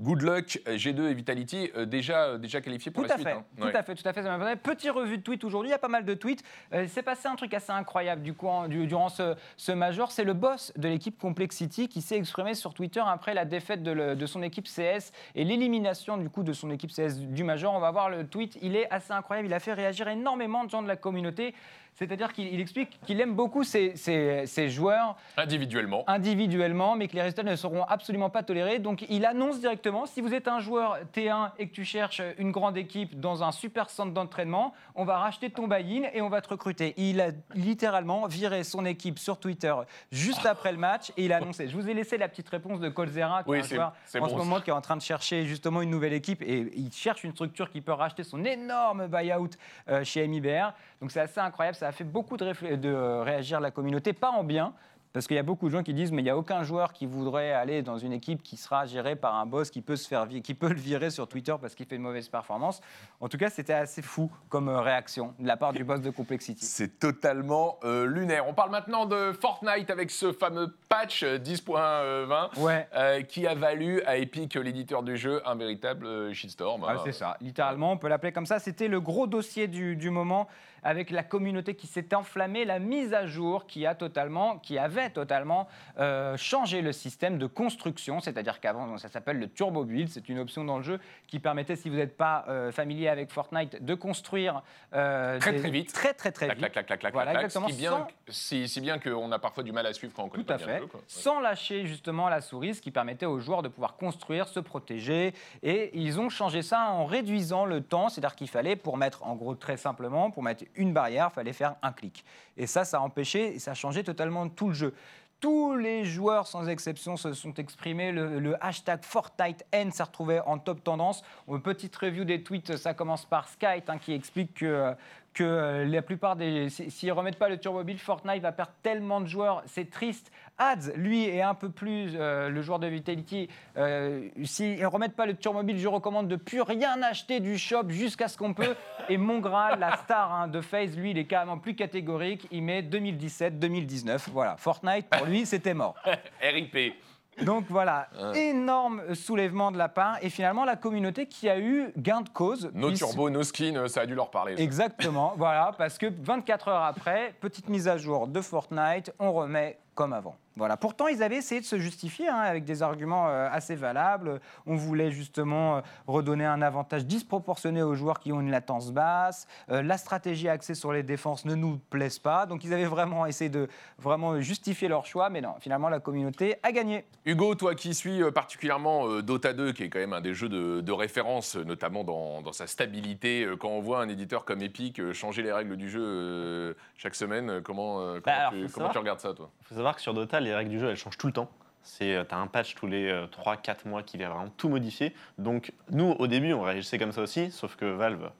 good 0.00 0.22
luck, 0.22 0.60
G2 0.66 1.08
et 1.10 1.14
Vitality, 1.14 1.70
euh, 1.76 1.84
déjà, 1.86 2.38
déjà 2.38 2.60
qualifiés 2.60 2.90
pour 2.92 3.02
Tout 3.02 3.08
la 3.08 3.14
à 3.14 3.18
suite. 3.18 3.28
fait, 3.28 3.34
hein. 3.34 3.44
tout 3.56 3.64
Ouais. 3.64 3.74
à 3.76 3.82
fait, 3.82 3.94
tout 3.94 4.08
à 4.08 4.12
fait. 4.12 4.22
ça 4.22 4.56
Petit 4.56 4.90
revue 4.90 5.18
de 5.18 5.22
tweet 5.22 5.44
aujourd'hui, 5.44 5.68
il 5.70 5.72
y 5.72 5.74
a 5.74 5.78
pas 5.78 5.88
mal 5.88 6.04
de 6.04 6.14
tweets. 6.14 6.42
C'est 6.88 7.02
passé 7.02 7.28
un 7.28 7.36
truc 7.36 7.52
assez 7.54 7.72
incroyable 7.72 8.22
du 8.22 8.34
coup, 8.34 8.48
en- 8.48 8.68
du- 8.68 8.86
durant 8.86 9.08
ce, 9.08 9.34
ce 9.56 9.72
major. 9.72 10.10
C'est 10.12 10.24
le 10.24 10.34
boss 10.34 10.72
de 10.76 10.88
l'équipe 10.88 11.18
Complexity 11.18 11.88
qui 11.88 12.00
s'est 12.02 12.16
exprimé 12.16 12.54
sur 12.54 12.74
Twitter 12.74 13.02
après 13.04 13.34
la 13.34 13.44
défaite 13.44 13.82
de, 13.82 13.90
le- 13.90 14.16
de 14.16 14.26
son 14.26 14.42
équipe 14.42 14.66
CS 14.66 15.12
et 15.34 15.44
l'élimination 15.44 16.16
du 16.16 16.28
coup 16.30 16.42
de 16.42 16.52
son 16.52 16.70
équipe 16.70 16.90
CS 16.92 17.18
du 17.18 17.44
major. 17.44 17.74
On 17.74 17.80
va 17.80 17.90
voir 17.90 18.10
le 18.10 18.26
tweet, 18.26 18.58
il 18.62 18.76
est 18.76 18.90
assez 18.90 19.12
incroyable. 19.12 19.48
Il 19.48 19.54
a 19.54 19.60
fait 19.60 19.72
réagir 19.74 20.08
énormément 20.08 20.64
de 20.64 20.70
gens 20.70 20.82
de 20.82 20.88
la 20.88 20.96
communauté. 20.96 21.54
C'est-à-dire 21.94 22.32
qu'il 22.32 22.52
il 22.52 22.60
explique 22.60 22.98
qu'il 23.06 23.20
aime 23.20 23.34
beaucoup 23.34 23.64
ses, 23.64 23.94
ses- 23.96 24.46
ses 24.46 24.70
joueurs 24.70 25.16
Individuellement. 25.36 26.04
individuellement, 26.06 26.96
mais 26.96 27.06
que 27.06 27.14
les 27.14 27.22
résultats 27.22 27.42
ne 27.42 27.54
seront 27.54 27.84
absolument 27.84 28.30
pas 28.30 28.42
tolérés. 28.42 28.78
Donc 28.78 29.04
il 29.08 29.24
annonce 29.26 29.60
directement, 29.60 30.06
si 30.06 30.20
vous 30.20 30.32
êtes 30.34 30.48
un 30.48 30.58
joueur 30.58 30.98
T1 31.14 31.50
et 31.58 31.68
que 31.68 31.72
tu 31.74 31.84
cherches 31.84 32.22
une 32.38 32.50
grande 32.50 32.76
équipe 32.76 33.20
dans 33.20 33.42
un 33.44 33.52
super 33.52 33.90
centre 33.90 34.12
d'entraînement, 34.12 34.72
on 34.94 35.04
va 35.04 35.18
racheter 35.18 35.50
ton 35.50 35.68
buy-in 35.68 36.08
et 36.14 36.22
on 36.22 36.28
va 36.28 36.40
te 36.40 36.48
recruter. 36.48 36.94
Il 36.96 37.20
a 37.20 37.28
littéralement 37.54 38.26
viré 38.26 38.64
son 38.64 38.84
équipe 38.86 39.18
sur 39.18 39.38
Twitter 39.38 39.74
juste 40.10 40.46
après 40.46 40.72
le 40.72 40.78
match 40.78 41.10
et 41.16 41.26
il 41.26 41.32
a 41.32 41.36
annoncé. 41.36 41.68
Je 41.68 41.76
vous 41.76 41.88
ai 41.88 41.94
laissé 41.94 42.16
la 42.18 42.28
petite 42.28 42.48
réponse 42.48 42.80
de 42.80 42.88
Colzera, 42.88 43.42
qui 43.44 43.50
Oui, 43.50 43.58
est 43.58 43.60
un 43.60 43.68
joueur 43.68 43.92
en 44.16 44.18
bon, 44.20 44.28
ce 44.28 44.34
moment 44.34 44.60
qui 44.60 44.70
est 44.70 44.74
en 44.74 44.80
train 44.80 44.96
de 44.96 45.02
chercher 45.02 45.44
justement 45.44 45.82
une 45.82 45.90
nouvelle 45.90 46.14
équipe 46.14 46.42
et 46.42 46.70
il 46.74 46.90
cherche 46.92 47.22
une 47.24 47.32
structure 47.32 47.70
qui 47.70 47.80
peut 47.80 47.92
racheter 47.92 48.24
son 48.24 48.44
énorme 48.44 49.06
buy-out 49.08 49.56
euh, 49.88 50.02
chez 50.04 50.26
MIBR. 50.26 50.72
Donc 51.00 51.10
c'est 51.10 51.20
assez 51.20 51.40
incroyable, 51.40 51.76
ça 51.82 51.88
a 51.88 51.92
fait 51.92 52.04
beaucoup 52.04 52.36
de, 52.36 52.46
euh, 52.84 53.22
réagir 53.24 53.58
la 53.58 53.72
communauté, 53.72 54.12
pas 54.12 54.30
en 54.30 54.44
bien. 54.44 54.72
Parce 55.12 55.26
qu'il 55.26 55.36
y 55.36 55.38
a 55.38 55.42
beaucoup 55.42 55.66
de 55.66 55.72
gens 55.72 55.82
qui 55.82 55.92
disent 55.92 56.10
mais 56.10 56.22
il 56.22 56.24
n'y 56.24 56.30
a 56.30 56.36
aucun 56.36 56.62
joueur 56.62 56.92
qui 56.92 57.06
voudrait 57.06 57.52
aller 57.52 57.82
dans 57.82 57.98
une 57.98 58.12
équipe 58.12 58.42
qui 58.42 58.56
sera 58.56 58.86
gérée 58.86 59.14
par 59.14 59.34
un 59.34 59.44
boss 59.44 59.70
qui 59.70 59.82
peut 59.82 59.96
se 59.96 60.08
faire 60.08 60.26
qui 60.26 60.54
peut 60.54 60.70
le 60.70 60.80
virer 60.80 61.10
sur 61.10 61.28
Twitter 61.28 61.54
parce 61.60 61.74
qu'il 61.74 61.84
fait 61.86 61.96
une 61.96 62.02
mauvaise 62.02 62.28
performance. 62.28 62.80
En 63.20 63.28
tout 63.28 63.36
cas, 63.36 63.50
c'était 63.50 63.74
assez 63.74 64.00
fou 64.00 64.30
comme 64.48 64.68
euh, 64.68 64.80
réaction 64.80 65.34
de 65.38 65.46
la 65.46 65.58
part 65.58 65.74
du 65.74 65.84
boss 65.84 66.00
de 66.00 66.10
Complexity. 66.10 66.64
C'est 66.64 66.98
totalement 66.98 67.78
euh, 67.84 68.06
lunaire. 68.06 68.48
On 68.48 68.54
parle 68.54 68.70
maintenant 68.70 69.04
de 69.04 69.32
Fortnite 69.32 69.90
avec 69.90 70.10
ce 70.10 70.32
fameux 70.32 70.74
patch 70.88 71.24
euh, 71.24 71.38
10.20 71.38 72.60
Ouais. 72.60 72.88
euh, 72.94 73.22
qui 73.22 73.46
a 73.46 73.54
valu 73.54 74.00
à 74.06 74.16
Epic, 74.16 74.54
l'éditeur 74.54 75.02
du 75.02 75.16
jeu, 75.18 75.42
un 75.46 75.56
véritable 75.56 76.32
shitstorm. 76.32 76.86
Ah, 76.88 76.96
c'est 77.04 77.12
ça, 77.12 77.36
littéralement, 77.40 77.92
on 77.92 77.98
peut 77.98 78.08
l'appeler 78.08 78.32
comme 78.32 78.46
ça. 78.46 78.58
C'était 78.58 78.88
le 78.88 79.00
gros 79.00 79.26
dossier 79.26 79.68
du, 79.68 79.94
du 79.96 80.08
moment 80.08 80.48
avec 80.82 81.10
la 81.10 81.22
communauté 81.22 81.74
qui 81.74 81.86
s'est 81.86 82.14
enflammée, 82.14 82.64
la 82.64 82.78
mise 82.78 83.14
à 83.14 83.26
jour 83.26 83.66
qui, 83.66 83.86
a 83.86 83.94
totalement, 83.94 84.58
qui 84.58 84.78
avait 84.78 85.10
totalement 85.10 85.68
euh, 85.98 86.36
changé 86.36 86.82
le 86.82 86.92
système 86.92 87.38
de 87.38 87.46
construction, 87.46 88.20
c'est-à-dire 88.20 88.60
qu'avant, 88.60 88.96
ça 88.98 89.08
s'appelle 89.08 89.38
le 89.38 89.48
Turbo 89.48 89.84
Build, 89.84 90.08
c'est 90.08 90.28
une 90.28 90.38
option 90.38 90.64
dans 90.64 90.78
le 90.78 90.82
jeu 90.82 91.00
qui 91.26 91.38
permettait, 91.38 91.76
si 91.76 91.88
vous 91.88 91.96
n'êtes 91.96 92.16
pas 92.16 92.44
euh, 92.48 92.72
familier 92.72 93.08
avec 93.08 93.30
Fortnite, 93.30 93.84
de 93.84 93.94
construire 93.94 94.62
euh, 94.94 95.38
Très, 95.38 95.52
des- 95.52 95.58
très 95.60 95.70
vite. 95.70 95.92
Très, 95.92 96.14
très, 96.14 96.32
très 96.32 96.48
vite. 96.48 96.58
clac, 96.58 96.72
clac, 96.72 96.86
clac, 96.86 97.00
clac, 97.00 97.12
Voilà, 97.12 97.30
clac, 97.32 97.44
exactement, 97.44 97.68
Si 97.68 97.76
bien, 97.76 97.90
sans- 97.90 98.04
que- 98.04 98.12
si, 98.28 98.68
si 98.68 98.80
bien 98.80 98.98
qu'on 98.98 99.30
a 99.32 99.38
parfois 99.38 99.62
du 99.62 99.72
mal 99.72 99.86
à 99.86 99.92
suivre 99.92 100.12
quand 100.14 100.24
on 100.24 100.28
connaît 100.28 100.42
Tout 100.42 100.48
pas 100.48 100.54
à 100.54 100.58
bien 100.58 100.66
fait. 100.66 100.74
le 100.74 100.80
jeu. 100.82 100.86
quoi. 100.86 101.00
Ouais. 101.00 101.06
Sans 101.08 101.40
lâcher 101.40 101.86
justement 101.86 102.28
la 102.28 102.40
souris, 102.40 102.74
ce 102.74 102.82
qui 102.82 102.90
permettait 102.90 103.26
aux 103.26 103.38
joueurs 103.40 103.62
de 103.62 103.68
pouvoir 103.68 103.96
construire, 103.96 104.48
se 104.48 104.60
protéger. 104.60 105.34
Et 105.62 105.90
ils 105.98 106.18
ont 106.20 106.28
changé 106.28 106.62
ça 106.62 106.90
en 106.90 107.04
réduisant 107.04 107.64
le 107.64 107.80
temps. 107.82 108.08
C'est-à-dire 108.08 108.34
qu'il 108.36 108.48
fallait, 108.48 108.76
pour 108.76 108.96
mettre, 108.96 109.24
en 109.26 109.34
gros, 109.36 109.54
très 109.54 109.76
simplement, 109.76 110.30
pour 110.30 110.42
mettre 110.42 110.64
une 110.76 110.92
barrière, 110.92 111.32
fallait 111.32 111.52
faire 111.52 111.76
un 111.82 111.92
clic. 111.92 112.24
Et 112.56 112.66
ça, 112.66 112.84
ça 112.84 112.98
a 112.98 113.00
empêché 113.00 113.54
et 113.54 113.58
ça 113.58 113.72
a 113.72 113.74
changé 113.74 114.04
totalement 114.04 114.48
tout 114.48 114.68
le 114.68 114.74
jeu. 114.74 114.94
Tous 115.40 115.74
les 115.76 116.04
joueurs, 116.04 116.46
sans 116.46 116.68
exception, 116.68 117.16
se 117.16 117.32
sont 117.32 117.54
exprimés. 117.54 118.12
Le, 118.12 118.64
hashtag 118.64 119.02
FortniteN 119.02 119.90
s'est 119.90 120.04
retrouvé 120.04 120.38
en 120.38 120.58
top 120.58 120.84
tendance. 120.84 121.24
Une 121.48 121.60
petite 121.60 121.96
review 121.96 122.24
des 122.24 122.44
tweets, 122.44 122.76
ça 122.76 122.94
commence 122.94 123.24
par 123.24 123.48
Skype, 123.48 123.90
hein, 123.90 123.98
qui 123.98 124.12
explique 124.12 124.54
que, 124.54 124.94
que 125.34 125.42
euh, 125.44 125.84
la 125.84 126.02
plupart 126.02 126.36
des. 126.36 126.68
si- 126.68 126.90
S'ils 126.90 127.08
ne 127.08 127.14
remettent 127.14 127.38
pas 127.38 127.48
le 127.48 127.58
Turbo 127.58 127.82
Build, 127.84 127.98
Fortnite 128.00 128.42
va 128.42 128.52
perdre 128.52 128.72
tellement 128.82 129.20
de 129.20 129.26
joueurs, 129.26 129.62
c'est 129.66 129.90
triste. 129.90 130.30
Ads, 130.58 130.92
lui, 130.96 131.24
est 131.26 131.40
un 131.42 131.54
peu 131.54 131.70
plus 131.70 132.12
euh, 132.14 132.48
le 132.50 132.60
joueur 132.62 132.78
de 132.78 132.86
Vitality. 132.86 133.48
Euh, 133.76 134.28
S'ils 134.44 134.78
ne 134.80 134.86
remettent 134.86 135.16
pas 135.16 135.26
le 135.26 135.34
Turbo 135.34 135.62
Build, 135.62 135.78
je 135.80 135.88
recommande 135.88 136.28
de 136.28 136.36
plus 136.36 136.60
rien 136.60 137.00
acheter 137.02 137.40
du 137.40 137.56
shop 137.58 137.88
jusqu'à 137.88 138.28
ce 138.28 138.36
qu'on 138.36 138.52
peut. 138.54 138.74
Et 139.08 139.16
Mongral, 139.16 139.78
la 139.80 139.96
star 139.96 140.32
hein, 140.32 140.48
de 140.48 140.60
FaZe, 140.60 140.96
lui, 140.96 141.12
il 141.12 141.18
est 141.18 141.24
carrément 141.24 141.58
plus 141.58 141.74
catégorique. 141.74 142.46
Il 142.50 142.62
met 142.62 142.82
2017-2019. 142.82 144.28
Voilà, 144.32 144.56
Fortnite, 144.56 145.06
pour 145.08 145.26
lui, 145.26 145.46
c'était 145.46 145.74
mort. 145.74 145.94
RIP. 146.42 146.94
Donc 147.40 147.64
voilà, 147.70 148.08
énorme 148.34 149.14
soulèvement 149.14 149.72
de 149.72 149.78
la 149.78 149.88
part. 149.88 150.18
Et 150.22 150.28
finalement, 150.30 150.64
la 150.64 150.76
communauté 150.76 151.26
qui 151.26 151.48
a 151.48 151.58
eu 151.58 151.92
gain 151.96 152.20
de 152.20 152.28
cause. 152.28 152.70
Nos 152.74 152.88
puisque- 152.88 153.06
turbos, 153.06 153.30
nos 153.30 153.42
skins, 153.42 153.76
euh, 153.76 153.88
ça 153.88 154.02
a 154.02 154.06
dû 154.06 154.14
leur 154.14 154.30
parler. 154.30 154.56
ça. 154.56 154.62
Exactement, 154.62 155.32
voilà, 155.38 155.72
parce 155.78 155.98
que 155.98 156.06
24 156.22 156.68
heures 156.68 156.82
après, 156.82 157.34
petite 157.40 157.68
mise 157.68 157.88
à 157.88 157.96
jour 157.96 158.28
de 158.28 158.40
Fortnite, 158.40 159.12
on 159.18 159.32
remet 159.32 159.78
comme 159.94 160.12
avant. 160.12 160.36
Voilà. 160.56 160.76
Pourtant, 160.76 161.06
ils 161.08 161.22
avaient 161.22 161.36
essayé 161.36 161.60
de 161.60 161.66
se 161.66 161.78
justifier 161.78 162.28
hein, 162.28 162.36
avec 162.36 162.64
des 162.64 162.82
arguments 162.82 163.28
euh, 163.28 163.48
assez 163.50 163.74
valables. 163.74 164.40
On 164.66 164.76
voulait 164.76 165.10
justement 165.10 165.76
euh, 165.76 165.80
redonner 166.06 166.44
un 166.44 166.60
avantage 166.62 167.06
disproportionné 167.06 167.82
aux 167.82 167.94
joueurs 167.94 168.20
qui 168.20 168.32
ont 168.32 168.40
une 168.40 168.50
latence 168.50 168.92
basse. 168.92 169.46
Euh, 169.70 169.82
la 169.82 169.96
stratégie 169.98 170.48
axée 170.48 170.74
sur 170.74 170.92
les 170.92 171.02
défenses 171.02 171.44
ne 171.44 171.54
nous 171.54 171.78
plaise 171.90 172.18
pas. 172.18 172.46
Donc, 172.46 172.64
ils 172.64 172.74
avaient 172.74 172.84
vraiment 172.84 173.24
essayé 173.26 173.48
de 173.48 173.68
vraiment 173.98 174.40
justifier 174.40 174.88
leur 174.88 175.06
choix. 175.06 175.30
Mais 175.30 175.40
non, 175.40 175.54
finalement, 175.60 175.88
la 175.88 176.00
communauté 176.00 176.56
a 176.62 176.72
gagné. 176.72 177.04
Hugo, 177.24 177.54
toi 177.54 177.74
qui 177.74 177.94
suis 177.94 178.20
particulièrement 178.32 179.06
euh, 179.08 179.22
Dota 179.22 179.52
2, 179.54 179.72
qui 179.72 179.84
est 179.84 179.88
quand 179.88 180.00
même 180.00 180.12
un 180.12 180.20
des 180.20 180.34
jeux 180.34 180.48
de, 180.48 180.80
de 180.80 180.92
référence, 180.92 181.56
notamment 181.56 182.04
dans, 182.04 182.42
dans 182.42 182.52
sa 182.52 182.66
stabilité, 182.66 183.48
quand 183.58 183.68
on 183.68 183.80
voit 183.80 184.00
un 184.02 184.08
éditeur 184.08 184.44
comme 184.44 184.60
Epic 184.62 185.12
changer 185.12 185.42
les 185.42 185.52
règles 185.52 185.76
du 185.76 185.88
jeu 185.88 186.02
euh, 186.02 186.74
chaque 186.96 187.14
semaine, 187.14 187.60
comment, 187.62 188.00
euh, 188.00 188.20
comment, 188.20 188.22
Bah, 188.26 188.32
alors, 188.32 188.52
tu, 188.52 188.68
faut 188.68 188.74
comment 188.74 188.86
savoir- 188.88 188.92
tu 188.92 188.98
regardes 188.98 189.20
ça, 189.20 189.32
toi? 189.34 189.50
Il 189.60 189.66
faut 189.66 189.74
savoir 189.74 189.94
que 189.96 190.00
sur 190.02 190.12
Dota, 190.14 190.40
les 190.42 190.54
règles 190.54 190.70
du 190.70 190.78
jeu, 190.78 190.90
elles 190.90 190.96
changent 190.96 191.18
tout 191.18 191.26
le 191.26 191.32
temps. 191.32 191.50
C'est, 191.84 192.14
euh, 192.14 192.24
t'as 192.24 192.36
un 192.36 192.46
patch 192.46 192.74
tous 192.76 192.86
les 192.86 193.12
3-4 193.32 193.86
mois 193.88 194.02
qui 194.02 194.16
vient 194.18 194.28
vraiment 194.30 194.48
tout 194.56 194.68
modifier. 194.68 195.14
Donc, 195.38 195.72
nous, 195.90 196.10
au 196.18 196.26
début, 196.28 196.52
on 196.52 196.62
réagissait 196.62 196.98
comme 196.98 197.10
ça 197.12 197.22
aussi, 197.22 197.50
sauf 197.50 197.74
que 197.76 197.84
Valve, 197.86 198.30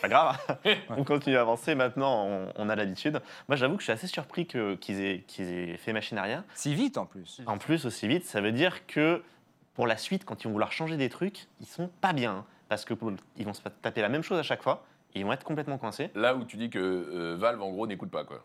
pas 0.00 0.08
grave, 0.08 0.38
on 0.88 1.04
continue 1.04 1.36
à 1.36 1.42
avancer. 1.42 1.74
Maintenant, 1.74 2.24
on, 2.26 2.52
on 2.56 2.68
a 2.70 2.76
l'habitude. 2.76 3.20
Moi, 3.48 3.56
j'avoue 3.56 3.74
que 3.74 3.80
je 3.80 3.84
suis 3.84 3.92
assez 3.92 4.06
surpris 4.06 4.46
que- 4.46 4.76
qu'ils 4.76 5.00
aient, 5.02 5.24
qu'ils 5.26 5.48
aient 5.52 5.76
fait 5.76 5.92
machine 5.92 6.16
arrière. 6.16 6.42
Si 6.54 6.74
vite 6.74 6.96
en 6.96 7.04
plus. 7.06 7.42
En 7.46 7.58
plus, 7.58 7.84
aussi 7.84 8.08
vite, 8.08 8.24
ça 8.24 8.40
veut 8.40 8.52
dire 8.52 8.86
que 8.86 9.22
pour 9.74 9.86
la 9.86 9.96
suite, 9.98 10.24
quand 10.24 10.42
ils 10.42 10.44
vont 10.46 10.52
vouloir 10.52 10.72
changer 10.72 10.96
des 10.96 11.08
trucs, 11.10 11.48
ils 11.60 11.66
sont 11.66 11.90
pas 12.00 12.12
bien. 12.14 12.32
hein, 12.32 12.44
parce 12.70 12.84
que 12.86 12.94
pour- 12.94 13.12
ils 13.36 13.44
vont 13.44 13.52
se 13.54 13.62
taper 13.82 14.00
la 14.00 14.08
même 14.08 14.22
chose 14.22 14.38
à 14.38 14.42
chaque 14.42 14.62
fois 14.62 14.84
et 15.14 15.20
ils 15.20 15.26
vont 15.26 15.32
être 15.32 15.44
complètement 15.44 15.76
coincés. 15.76 16.10
Là 16.14 16.34
où 16.34 16.44
tu 16.44 16.56
dis 16.56 16.70
que 16.70 16.78
euh, 16.78 17.36
Valve, 17.38 17.60
en 17.62 17.70
gros, 17.70 17.86
n'écoute 17.86 18.10
pas, 18.10 18.24
quoi. 18.24 18.44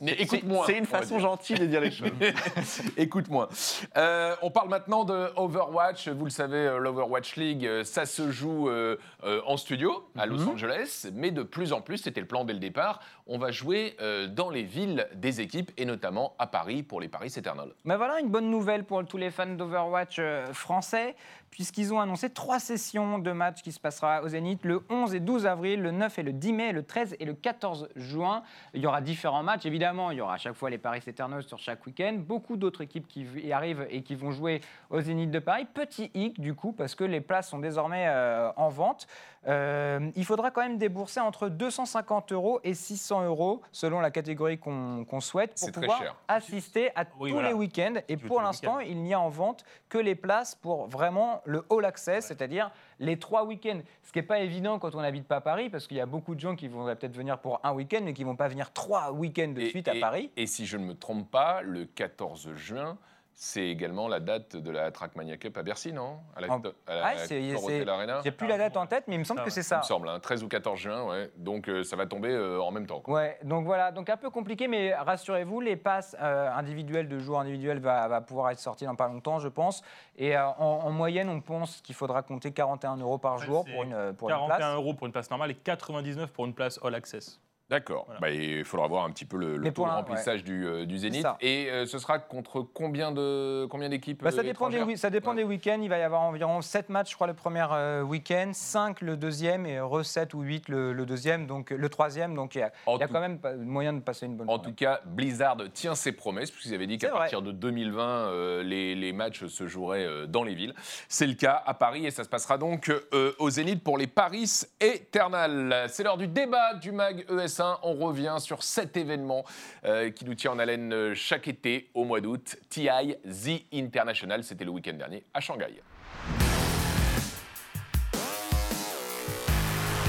Mais 0.00 0.14
C'est- 0.16 0.22
écoute-moi. 0.22 0.64
C'est 0.66 0.78
une 0.78 0.86
façon 0.86 1.16
dire. 1.16 1.26
gentille 1.26 1.56
de 1.58 1.66
dire 1.66 1.80
les 1.80 1.90
choses. 1.90 2.10
Écoute-moi. 2.96 3.48
Euh, 3.96 4.34
on 4.42 4.50
parle 4.50 4.68
maintenant 4.68 5.04
de 5.04 5.28
Overwatch. 5.36 6.08
Vous 6.08 6.24
le 6.24 6.30
savez, 6.30 6.56
euh, 6.56 6.78
l'Overwatch 6.78 7.36
League, 7.36 7.66
euh, 7.66 7.84
ça 7.84 8.06
se 8.06 8.30
joue 8.30 8.68
euh, 8.68 8.96
euh, 9.24 9.40
en 9.46 9.56
studio 9.56 10.08
à 10.16 10.26
Los 10.26 10.46
Angeles, 10.48 11.08
mais 11.14 11.30
de 11.30 11.42
plus 11.42 11.72
en 11.72 11.80
plus, 11.80 11.98
c'était 11.98 12.20
le 12.20 12.26
plan 12.26 12.44
dès 12.44 12.52
le 12.54 12.58
départ, 12.58 13.00
on 13.26 13.38
va 13.38 13.50
jouer 13.50 13.96
euh, 14.00 14.26
dans 14.28 14.50
les 14.50 14.62
villes 14.62 15.06
des 15.14 15.40
équipes 15.40 15.70
et 15.76 15.84
notamment 15.84 16.34
à 16.38 16.46
Paris 16.46 16.82
pour 16.82 17.00
les 17.00 17.08
Paris 17.08 17.32
Eternal. 17.36 17.70
Mais 17.84 17.96
voilà 17.96 18.20
une 18.20 18.28
bonne 18.28 18.50
nouvelle 18.50 18.84
pour 18.84 19.04
tous 19.04 19.16
les 19.18 19.30
fans 19.30 19.46
d'Overwatch 19.46 20.16
euh, 20.18 20.46
français, 20.52 21.14
puisqu'ils 21.50 21.92
ont 21.92 22.00
annoncé 22.00 22.30
trois 22.30 22.58
sessions 22.58 23.18
de 23.18 23.32
matchs 23.32 23.62
qui 23.62 23.72
se 23.72 23.80
passera 23.80 24.22
au 24.22 24.28
Zénith 24.28 24.64
le 24.64 24.82
11 24.90 25.14
et 25.14 25.20
12 25.20 25.46
avril, 25.46 25.82
le 25.82 25.90
9 25.90 26.18
et 26.18 26.22
le 26.22 26.32
10 26.32 26.52
mai, 26.52 26.72
le 26.72 26.82
13 26.82 27.16
et 27.20 27.24
le 27.24 27.34
14 27.34 27.88
juin. 27.96 28.42
Il 28.74 28.80
y 28.82 28.86
aura 28.86 29.00
différents 29.00 29.42
matchs, 29.42 29.65
évidemment, 29.66 30.10
il 30.10 30.18
y 30.18 30.20
aura 30.20 30.34
à 30.34 30.38
chaque 30.38 30.54
fois 30.54 30.70
les 30.70 30.78
Paris 30.78 31.02
Eternals 31.06 31.42
sur 31.42 31.58
chaque 31.58 31.84
week-end, 31.86 32.16
beaucoup 32.18 32.56
d'autres 32.56 32.82
équipes 32.82 33.06
qui 33.08 33.22
y 33.24 33.52
arrivent 33.52 33.86
et 33.90 34.02
qui 34.02 34.14
vont 34.14 34.30
jouer 34.30 34.60
au 34.90 35.00
Zénith 35.00 35.30
de 35.30 35.38
Paris. 35.38 35.66
Petit 35.72 36.10
hic 36.14 36.40
du 36.40 36.54
coup, 36.54 36.72
parce 36.72 36.94
que 36.94 37.04
les 37.04 37.20
places 37.20 37.48
sont 37.50 37.58
désormais 37.58 38.06
euh, 38.08 38.50
en 38.56 38.68
vente. 38.68 39.06
Euh, 39.48 40.10
il 40.16 40.24
faudra 40.24 40.50
quand 40.50 40.62
même 40.62 40.78
débourser 40.78 41.20
entre 41.20 41.48
250 41.48 42.32
euros 42.32 42.60
et 42.64 42.74
600 42.74 43.26
euros 43.26 43.62
selon 43.70 44.00
la 44.00 44.10
catégorie 44.10 44.58
qu'on 44.58 45.20
souhaite 45.20 45.54
pour 45.60 45.70
pouvoir 45.72 45.98
cher. 45.98 46.16
assister 46.28 46.90
à 46.96 47.04
Oui, 47.18 47.30
tous 47.30 47.34
voilà. 47.34 47.48
les 47.48 47.54
week-ends. 47.54 47.94
Et 48.08 48.16
pour 48.16 48.42
l'instant, 48.42 48.80
il 48.80 49.02
n'y 49.02 49.14
a 49.14 49.20
en 49.20 49.28
vente 49.28 49.64
que 49.88 49.98
les 49.98 50.14
places 50.14 50.54
pour 50.54 50.86
vraiment 50.88 51.42
le 51.44 51.64
all 51.70 51.84
access, 51.84 52.26
c'est-à-dire 52.26 52.70
les 52.98 53.18
trois 53.18 53.44
week-ends. 53.44 53.80
Ce 54.02 54.12
qui 54.12 54.18
n'est 54.18 54.24
pas 54.26 54.40
évident 54.40 54.78
quand 54.78 54.94
on 54.94 55.00
n'habite 55.02 55.26
pas 55.26 55.36
à 55.36 55.40
Paris, 55.40 55.68
parce 55.70 55.86
qu'il 55.86 55.96
y 55.96 56.00
a 56.00 56.06
beaucoup 56.06 56.34
de 56.34 56.40
gens 56.40 56.56
qui 56.56 56.68
vont 56.68 56.84
peut-être 56.86 57.16
venir 57.16 57.38
pour 57.38 57.60
un 57.64 57.72
week-end, 57.72 58.00
mais 58.02 58.14
qui 58.14 58.22
ne 58.22 58.28
vont 58.30 58.36
pas 58.36 58.48
venir 58.48 58.72
trois 58.72 59.12
week-ends 59.12 59.52
de 59.52 59.60
Et- 59.60 59.70
suite 59.70 59.88
à 59.88 59.94
et- 59.94 60.00
Paris. 60.00 60.30
Et 60.36 60.46
si 60.46 60.66
je 60.66 60.76
ne 60.76 60.84
me 60.84 60.94
trompe 60.94 61.30
pas, 61.30 61.62
le 61.62 61.84
14 61.84 62.52
juin, 62.54 62.96
c'est 63.38 63.66
également 63.68 64.08
la 64.08 64.18
date 64.18 64.56
de 64.56 64.70
la 64.70 64.90
Trackmania 64.90 65.36
Cup 65.36 65.58
à 65.58 65.62
Bercy, 65.62 65.92
non? 65.92 66.20
À 66.34 66.40
la, 66.40 66.46
à 66.54 66.94
la 66.94 67.06
Ah, 67.06 67.16
c'est- 67.18 67.86
Arena 67.86 68.20
J'ai 68.24 68.30
plus 68.30 68.46
la 68.46 68.56
date 68.56 68.78
en 68.78 68.86
tête, 68.86 69.04
mais 69.08 69.16
il 69.16 69.18
me 69.18 69.24
semble 69.24 69.40
Ah 69.42 69.44
que 69.44 69.50
c'est 69.50 69.60
Il 69.60 69.64
ça. 69.64 69.76
me 69.78 69.82
semble, 69.82 70.08
hein, 70.08 70.18
13 70.18 70.42
ou 70.42 70.48
14 70.48 70.78
juin, 70.80 71.04
ouais. 71.04 71.30
Donc 71.36 71.68
euh, 71.68 71.84
ça 71.84 71.96
va 71.96 72.06
tomber 72.06 72.30
euh, 72.30 72.62
en 72.62 72.70
même 72.70 72.86
temps. 72.86 73.00
quoi. 73.00 73.14
Ouais, 73.14 73.38
donc 73.44 73.66
voilà, 73.66 73.92
donc 73.92 74.08
un 74.08 74.16
peu 74.16 74.30
compliqué, 74.30 74.68
mais 74.68 74.94
rassurez-vous, 74.94 75.60
les 75.60 75.76
passes 75.76 76.16
euh, 76.18 76.50
individuelles 76.50 77.08
de 77.10 77.18
joueurs 77.18 77.40
individuels 77.40 77.78
va, 77.78 78.08
va 78.08 78.22
pouvoir 78.22 78.50
être 78.52 78.58
sorties 78.58 78.86
dans 78.86 78.96
pas 78.96 79.08
longtemps, 79.08 79.38
je 79.38 79.48
pense. 79.48 79.82
Et 80.16 80.34
euh, 80.34 80.46
en, 80.46 80.80
en 80.84 80.90
moyenne, 80.90 81.28
on 81.28 81.42
pense 81.42 81.82
qu'il 81.82 81.94
faudra 81.94 82.22
compter 82.22 82.52
41 82.52 82.96
euros 82.96 83.18
par 83.18 83.36
jour 83.36 83.66
pour 83.66 83.82
une, 83.82 84.14
pour 84.14 84.30
une 84.30 84.34
41 84.36 84.56
place. 84.56 84.74
euros 84.76 84.94
pour 84.94 85.06
une 85.06 85.12
place 85.12 85.28
normale 85.30 85.50
et 85.50 85.54
99 85.56 86.32
pour 86.32 86.46
une 86.46 86.54
place 86.54 86.80
all 86.82 86.94
access. 86.94 87.38
D'accord. 87.68 88.04
Voilà. 88.06 88.20
Bah, 88.20 88.30
il 88.30 88.64
faudra 88.64 88.86
voir 88.86 89.04
un 89.04 89.10
petit 89.10 89.24
peu 89.24 89.36
le, 89.36 89.58
taux 89.72 89.84
de 89.84 89.90
remplissage 89.90 90.44
du, 90.44 90.64
euh, 90.64 90.86
du 90.86 90.98
Zénith. 90.98 91.22
ça. 91.22 91.36
Et 91.40 91.68
euh, 91.68 91.84
ce 91.84 91.98
sera 91.98 92.20
contre 92.20 92.60
combien 92.62 93.10
de 93.10 93.66
combien 93.68 93.88
d'équipes 93.88 94.22
Bah, 94.22 94.30
ça, 94.30 94.40
euh, 94.40 94.44
dépend 94.44 94.68
des, 94.68 94.96
ça 94.96 95.10
dépend 95.10 95.30
Ouais. 95.30 95.38
des 95.38 95.42
week-ends. 95.44 95.80
Il 95.82 95.88
va 95.88 95.98
y 95.98 96.02
avoir 96.02 96.22
environ 96.22 96.60
7 96.62 96.90
matchs, 96.90 97.10
je 97.10 97.14
crois, 97.16 97.26
le 97.26 97.34
premier 97.34 97.66
euh, 97.72 98.02
week-end, 98.02 98.50
5 98.52 99.00
le 99.00 99.16
deuxième 99.16 99.66
et 99.66 99.80
re 99.80 100.04
7 100.04 100.32
ou 100.34 100.42
8 100.42 100.68
le, 100.68 100.92
le 100.92 101.06
deuxième, 101.06 101.48
donc 101.48 101.70
le 101.70 101.88
troisième. 101.88 102.36
Donc 102.36 102.54
il 102.54 102.58
y 102.58 102.62
a, 102.62 102.70
il 102.86 103.00
y 103.00 103.02
a 103.02 103.06
tout- 103.08 103.12
quand 103.12 103.20
même 103.20 103.40
pas- 103.40 103.54
moyen 103.56 103.92
de 103.94 104.00
passer 104.00 104.26
une 104.26 104.36
bonne 104.36 104.48
En 104.48 104.54
journée. 104.56 104.68
tout 104.70 104.74
cas, 104.76 105.00
Blizzard 105.04 105.56
tient 105.74 105.96
ses 105.96 106.12
promesses, 106.12 106.52
puisqu'ils 106.52 106.74
avaient 106.74 106.86
dit 106.86 106.98
qu'à 106.98 107.10
partir 107.10 107.42
de 107.42 107.50
2020, 107.50 108.02
euh, 108.28 108.62
les, 108.62 108.94
les 108.94 109.12
matchs 109.12 109.46
se 109.46 109.66
joueraient 109.66 110.06
euh, 110.06 110.26
dans 110.26 110.44
les 110.44 110.54
villes. 110.54 110.74
C'est 111.08 111.26
le 111.26 111.34
cas 111.34 111.64
à 111.66 111.74
Paris 111.74 112.06
et 112.06 112.12
ça 112.12 112.22
se 112.22 112.28
passera 112.28 112.58
donc 112.58 112.90
euh, 113.12 113.32
au 113.40 113.50
Zénith 113.50 113.82
pour 113.82 113.98
les 113.98 114.06
Paris 114.06 114.62
Eternal. 114.80 115.86
C'est 115.88 116.04
l'heure 116.04 116.16
du 116.16 116.28
débat 116.28 116.74
du 116.74 116.92
MAG 116.92 117.24
ES1. 117.56 117.78
On 117.82 117.94
revient 117.94 118.36
sur 118.38 118.62
cet 118.62 118.96
événement 118.96 119.44
euh, 119.84 120.10
qui 120.10 120.24
nous 120.24 120.34
tient 120.34 120.52
en 120.52 120.58
haleine 120.58 120.92
euh, 120.92 121.14
chaque 121.14 121.48
été 121.48 121.90
au 121.94 122.04
mois 122.04 122.20
d'août. 122.20 122.56
TI 122.68 123.16
The 123.24 123.64
International, 123.72 124.44
c'était 124.44 124.64
le 124.64 124.70
week-end 124.70 124.94
dernier 124.94 125.24
à 125.34 125.40
Shanghai. 125.40 125.82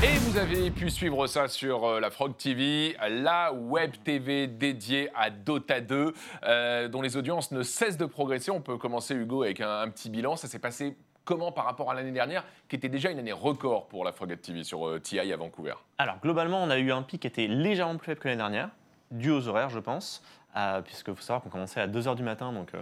Et 0.03 0.15
vous 0.19 0.37
avez 0.37 0.69
pu 0.69 0.91
suivre 0.91 1.25
ça 1.25 1.47
sur 1.47 1.83
euh, 1.85 1.99
la 1.99 2.11
Frog 2.11 2.37
TV, 2.37 2.95
la 3.09 3.51
web 3.51 3.93
TV 4.03 4.45
dédiée 4.45 5.09
à 5.15 5.31
Dota 5.31 5.81
2, 5.81 6.13
euh, 6.43 6.87
dont 6.87 7.01
les 7.01 7.17
audiences 7.17 7.51
ne 7.51 7.63
cessent 7.63 7.97
de 7.97 8.05
progresser. 8.05 8.51
On 8.51 8.61
peut 8.61 8.77
commencer, 8.77 9.15
Hugo, 9.15 9.41
avec 9.41 9.59
un 9.59 9.89
petit 9.89 10.11
bilan. 10.11 10.35
Ça 10.35 10.47
s'est 10.47 10.59
passé 10.59 10.95
comment 11.27 11.51
par 11.51 11.65
rapport 11.65 11.91
à 11.91 11.93
l'année 11.93 12.13
dernière, 12.13 12.43
qui 12.69 12.77
était 12.77 12.89
déjà 12.89 13.11
une 13.11 13.19
année 13.19 13.33
record 13.33 13.87
pour 13.87 14.05
la 14.05 14.13
Frog 14.13 14.33
TV 14.41 14.63
sur 14.63 14.87
euh, 14.87 14.99
TI 14.99 15.19
à 15.19 15.37
Vancouver 15.37 15.73
Alors, 15.97 16.17
globalement, 16.23 16.63
on 16.63 16.69
a 16.69 16.77
eu 16.79 16.91
un 16.91 17.03
pic 17.03 17.21
qui 17.21 17.27
était 17.27 17.47
légèrement 17.47 17.97
plus 17.97 18.05
faible 18.05 18.21
que 18.21 18.29
l'année 18.29 18.37
dernière, 18.37 18.69
dû 19.11 19.29
aux 19.29 19.47
horaires, 19.47 19.69
je 19.69 19.79
pense. 19.79 20.23
Euh, 20.55 20.81
puisque 20.81 21.13
faut 21.13 21.21
savoir 21.21 21.43
qu'on 21.43 21.49
commençait 21.49 21.81
à 21.81 21.87
2h 21.87 22.15
du 22.15 22.23
matin, 22.23 22.51
donc 22.51 22.73
euh, 22.73 22.81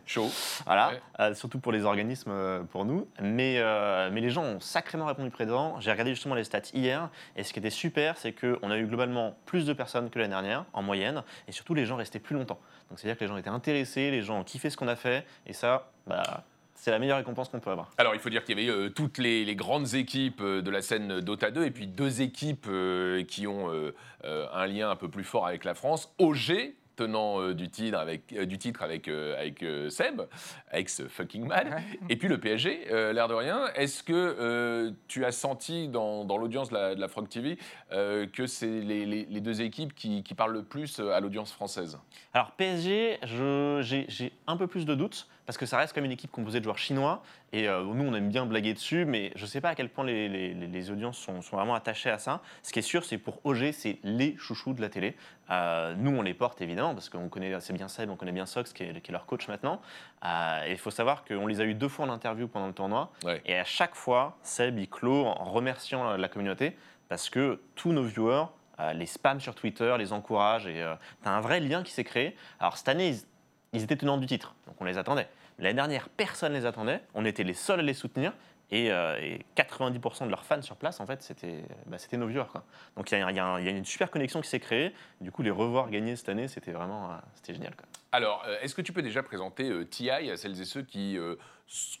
Chaud. 0.06 0.28
voilà, 0.66 0.90
Ouais. 0.90 1.00
Euh, 1.20 1.34
surtout 1.34 1.58
pour 1.58 1.72
les 1.72 1.84
organismes, 1.84 2.66
pour 2.70 2.84
nous. 2.84 3.08
Mais, 3.22 3.62
mais 4.10 4.20
les 4.20 4.30
gens 4.30 4.42
ont 4.42 4.60
sacrément 4.60 5.06
répondu 5.06 5.30
présent. 5.30 5.80
J'ai 5.80 5.92
regardé 5.92 6.12
justement 6.12 6.34
les 6.34 6.44
stats 6.44 6.60
hier, 6.74 7.08
et 7.36 7.44
ce 7.44 7.52
qui 7.52 7.60
était 7.60 7.70
super, 7.70 8.18
c'est 8.18 8.32
qu'on 8.32 8.70
a 8.70 8.76
eu 8.76 8.86
globalement 8.86 9.34
plus 9.46 9.64
de 9.64 9.72
personnes 9.72 10.10
que 10.10 10.18
l'année 10.18 10.32
dernière, 10.32 10.64
en 10.72 10.82
moyenne, 10.82 11.22
et 11.48 11.52
surtout 11.52 11.72
les 11.72 11.86
gens 11.86 11.96
restaient 11.96 12.18
plus 12.18 12.34
longtemps. 12.34 12.58
Donc 12.90 12.98
c'est-à-dire 12.98 13.16
que 13.16 13.24
les 13.24 13.28
gens 13.28 13.36
étaient 13.36 13.48
intéressés, 13.48 14.10
les 14.10 14.22
gens 14.22 14.40
ont 14.40 14.44
kiffé 14.44 14.68
ce 14.68 14.76
qu'on 14.76 14.88
a 14.88 14.96
fait, 14.96 15.24
et 15.46 15.52
ça, 15.52 15.88
bah, 16.06 16.44
c'est 16.76 16.90
la 16.90 16.98
meilleure 16.98 17.18
récompense 17.18 17.48
qu'on 17.48 17.60
peut 17.60 17.70
avoir. 17.70 17.90
Alors, 17.98 18.14
il 18.14 18.20
faut 18.20 18.30
dire 18.30 18.44
qu'il 18.44 18.58
y 18.58 18.68
avait 18.68 18.70
euh, 18.78 18.88
toutes 18.90 19.18
les, 19.18 19.44
les 19.44 19.56
grandes 19.56 19.94
équipes 19.94 20.40
euh, 20.40 20.62
de 20.62 20.70
la 20.70 20.82
scène 20.82 21.20
Dota 21.20 21.50
2 21.50 21.64
et 21.64 21.70
puis 21.70 21.86
deux 21.86 22.20
équipes 22.22 22.66
euh, 22.68 23.24
qui 23.24 23.46
ont 23.46 23.70
euh, 23.72 23.94
euh, 24.24 24.46
un 24.52 24.66
lien 24.66 24.90
un 24.90 24.96
peu 24.96 25.08
plus 25.08 25.24
fort 25.24 25.46
avec 25.46 25.64
la 25.64 25.74
France. 25.74 26.14
OG, 26.18 26.74
tenant 26.96 27.42
euh, 27.42 27.52
du 27.54 27.68
titre 27.68 27.98
avec, 27.98 28.32
euh, 28.32 28.46
du 28.46 28.56
titre 28.56 28.82
avec, 28.82 29.06
euh, 29.08 29.38
avec 29.38 29.62
euh, 29.62 29.90
Seb, 29.90 30.22
ex 30.72 31.02
fucking 31.08 31.46
man, 31.46 31.82
et 32.08 32.16
puis 32.16 32.26
le 32.28 32.38
PSG, 32.40 32.86
euh, 32.90 33.12
l'air 33.12 33.28
de 33.28 33.34
rien. 33.34 33.66
Est-ce 33.74 34.02
que 34.02 34.14
euh, 34.14 34.90
tu 35.06 35.26
as 35.26 35.32
senti 35.32 35.88
dans, 35.88 36.24
dans 36.24 36.38
l'audience 36.38 36.70
de 36.70 36.74
la, 36.74 36.94
de 36.94 37.00
la 37.00 37.08
Frog 37.08 37.28
TV 37.28 37.58
euh, 37.92 38.26
que 38.26 38.46
c'est 38.46 38.80
les, 38.80 39.04
les- 39.04 39.26
les 39.26 39.40
deux 39.42 39.60
équipes 39.60 39.94
qui, 39.94 40.22
qui 40.22 40.32
parlent 40.34 40.54
le 40.54 40.62
plus 40.64 40.98
à 41.00 41.20
l'audience 41.20 41.52
française? 41.52 41.98
Alors 42.32 42.52
PSG, 42.52 43.18
j'ai 44.08 44.32
un 44.46 44.56
peu 44.56 44.66
plus 44.66 44.86
de 44.86 44.94
doutes 44.94 45.28
parce 45.46 45.56
que 45.56 45.64
ça 45.66 45.78
reste 45.78 45.92
comme 45.94 46.04
une 46.04 46.12
équipe 46.12 46.30
composée 46.32 46.58
de 46.58 46.64
joueurs 46.64 46.76
chinois 46.78 47.22
et 47.52 47.68
euh, 47.68 47.84
nous 47.84 48.04
on 48.04 48.14
aime 48.14 48.28
bien 48.28 48.44
blaguer 48.46 48.74
dessus, 48.74 49.04
mais 49.04 49.30
je 49.36 49.42
ne 49.42 49.46
sais 49.46 49.60
pas 49.60 49.70
à 49.70 49.74
quel 49.74 49.88
point 49.88 50.04
les, 50.04 50.28
les- 50.28 50.52
les- 50.54 50.66
les 50.66 50.90
audiences 50.90 51.16
sont, 51.18 51.40
sont 51.42 51.56
vraiment 51.56 51.74
attachées 51.74 52.10
à 52.10 52.18
ça. 52.18 52.40
Ce 52.62 52.72
qui 52.72 52.80
est 52.80 52.82
sûr, 52.82 53.04
c'est 53.04 53.18
pour 53.18 53.40
OG, 53.44 53.70
c'est 53.72 53.98
les 54.02 54.36
chouchous 54.36 54.74
de 54.74 54.80
la 54.80 54.88
télé. 54.88 55.16
Euh, 55.50 55.94
nous 55.96 56.10
on 56.10 56.22
les 56.22 56.34
porte 56.34 56.60
évidemment 56.60 56.92
parce 56.94 57.08
qu'on 57.08 57.28
connaît 57.28 57.54
assez 57.54 57.72
bien 57.72 57.88
Seb, 57.88 58.10
on 58.10 58.16
connaît 58.16 58.32
bien 58.32 58.46
Sox 58.46 58.72
qui 58.74 58.82
est, 58.82 59.00
qui 59.00 59.10
est 59.10 59.12
leur 59.12 59.26
coach 59.26 59.46
maintenant. 59.48 59.80
Euh, 60.24 60.64
et 60.66 60.72
il 60.72 60.78
faut 60.78 60.90
savoir 60.90 61.24
qu'on 61.24 61.46
les 61.46 61.60
a 61.60 61.64
eu 61.64 61.74
deux 61.74 61.88
fois 61.88 62.06
en 62.06 62.10
interview 62.10 62.48
pendant 62.48 62.66
le 62.66 62.72
tournoi 62.74 63.12
Ouais. 63.24 63.40
et 63.46 63.56
à 63.56 63.64
chaque 63.64 63.94
fois 63.94 64.36
Seb 64.42 64.78
il 64.78 64.88
clôt 64.88 65.26
en 65.26 65.44
remerciant 65.44 66.16
la- 66.16 66.28
communauté 66.28 66.76
parce 67.08 67.30
que 67.30 67.60
tous 67.76 67.92
nos 67.92 68.02
viewers 68.02 68.46
euh, 68.80 68.92
les 68.92 69.06
spams 69.06 69.40
sur 69.40 69.54
Twitter, 69.54 69.94
les 69.96 70.12
encouragent 70.12 70.66
et 70.66 70.84
tu 71.22 71.28
as 71.28 71.32
un 71.32 71.40
vrai 71.40 71.60
lien 71.60 71.82
qui 71.82 71.92
s'est 71.92 72.04
créé. 72.04 72.36
Alors 72.60 72.76
cette 72.76 72.88
année, 72.88 73.08
ils, 73.10 73.20
ils 73.76 73.82
étaient 73.82 73.96
tenants 73.96 74.18
du 74.18 74.26
titre, 74.26 74.54
donc 74.66 74.76
on 74.80 74.84
les 74.84 74.98
attendait. 74.98 75.28
L'année 75.58 75.74
dernière, 75.74 76.08
personne 76.08 76.52
ne 76.52 76.58
les 76.58 76.66
attendait, 76.66 77.00
on 77.14 77.24
était 77.24 77.44
les 77.44 77.54
seuls 77.54 77.80
à 77.80 77.82
les 77.82 77.94
soutenir 77.94 78.32
et, 78.70 78.90
euh, 78.90 79.16
et 79.20 79.40
90% 79.56 80.24
de 80.24 80.30
leurs 80.30 80.44
fans 80.44 80.60
sur 80.62 80.76
place, 80.76 81.00
en 81.00 81.06
fait, 81.06 81.22
c'était 81.22 81.62
bah, 81.86 81.98
nos 82.12 82.26
viewers. 82.26 82.46
Donc 82.96 83.10
il 83.12 83.18
y, 83.18 83.20
y 83.20 83.40
a 83.40 83.70
une 83.70 83.84
super 83.84 84.10
connexion 84.10 84.40
qui 84.40 84.48
s'est 84.48 84.60
créée. 84.60 84.92
Du 85.20 85.30
coup, 85.30 85.42
les 85.42 85.50
revoir 85.50 85.88
gagner 85.90 86.16
cette 86.16 86.28
année, 86.28 86.48
c'était 86.48 86.72
vraiment 86.72 87.10
euh, 87.10 87.14
génial. 87.52 87.74
Alors, 88.16 88.42
euh, 88.46 88.56
est-ce 88.62 88.74
que 88.74 88.80
tu 88.80 88.94
peux 88.94 89.02
déjà 89.02 89.22
présenter 89.22 89.68
euh, 89.70 89.84
TI 89.84 90.08
à 90.08 90.36
celles 90.38 90.58
et 90.58 90.64
ceux 90.64 90.80
qui 90.80 91.18
euh, 91.18 91.36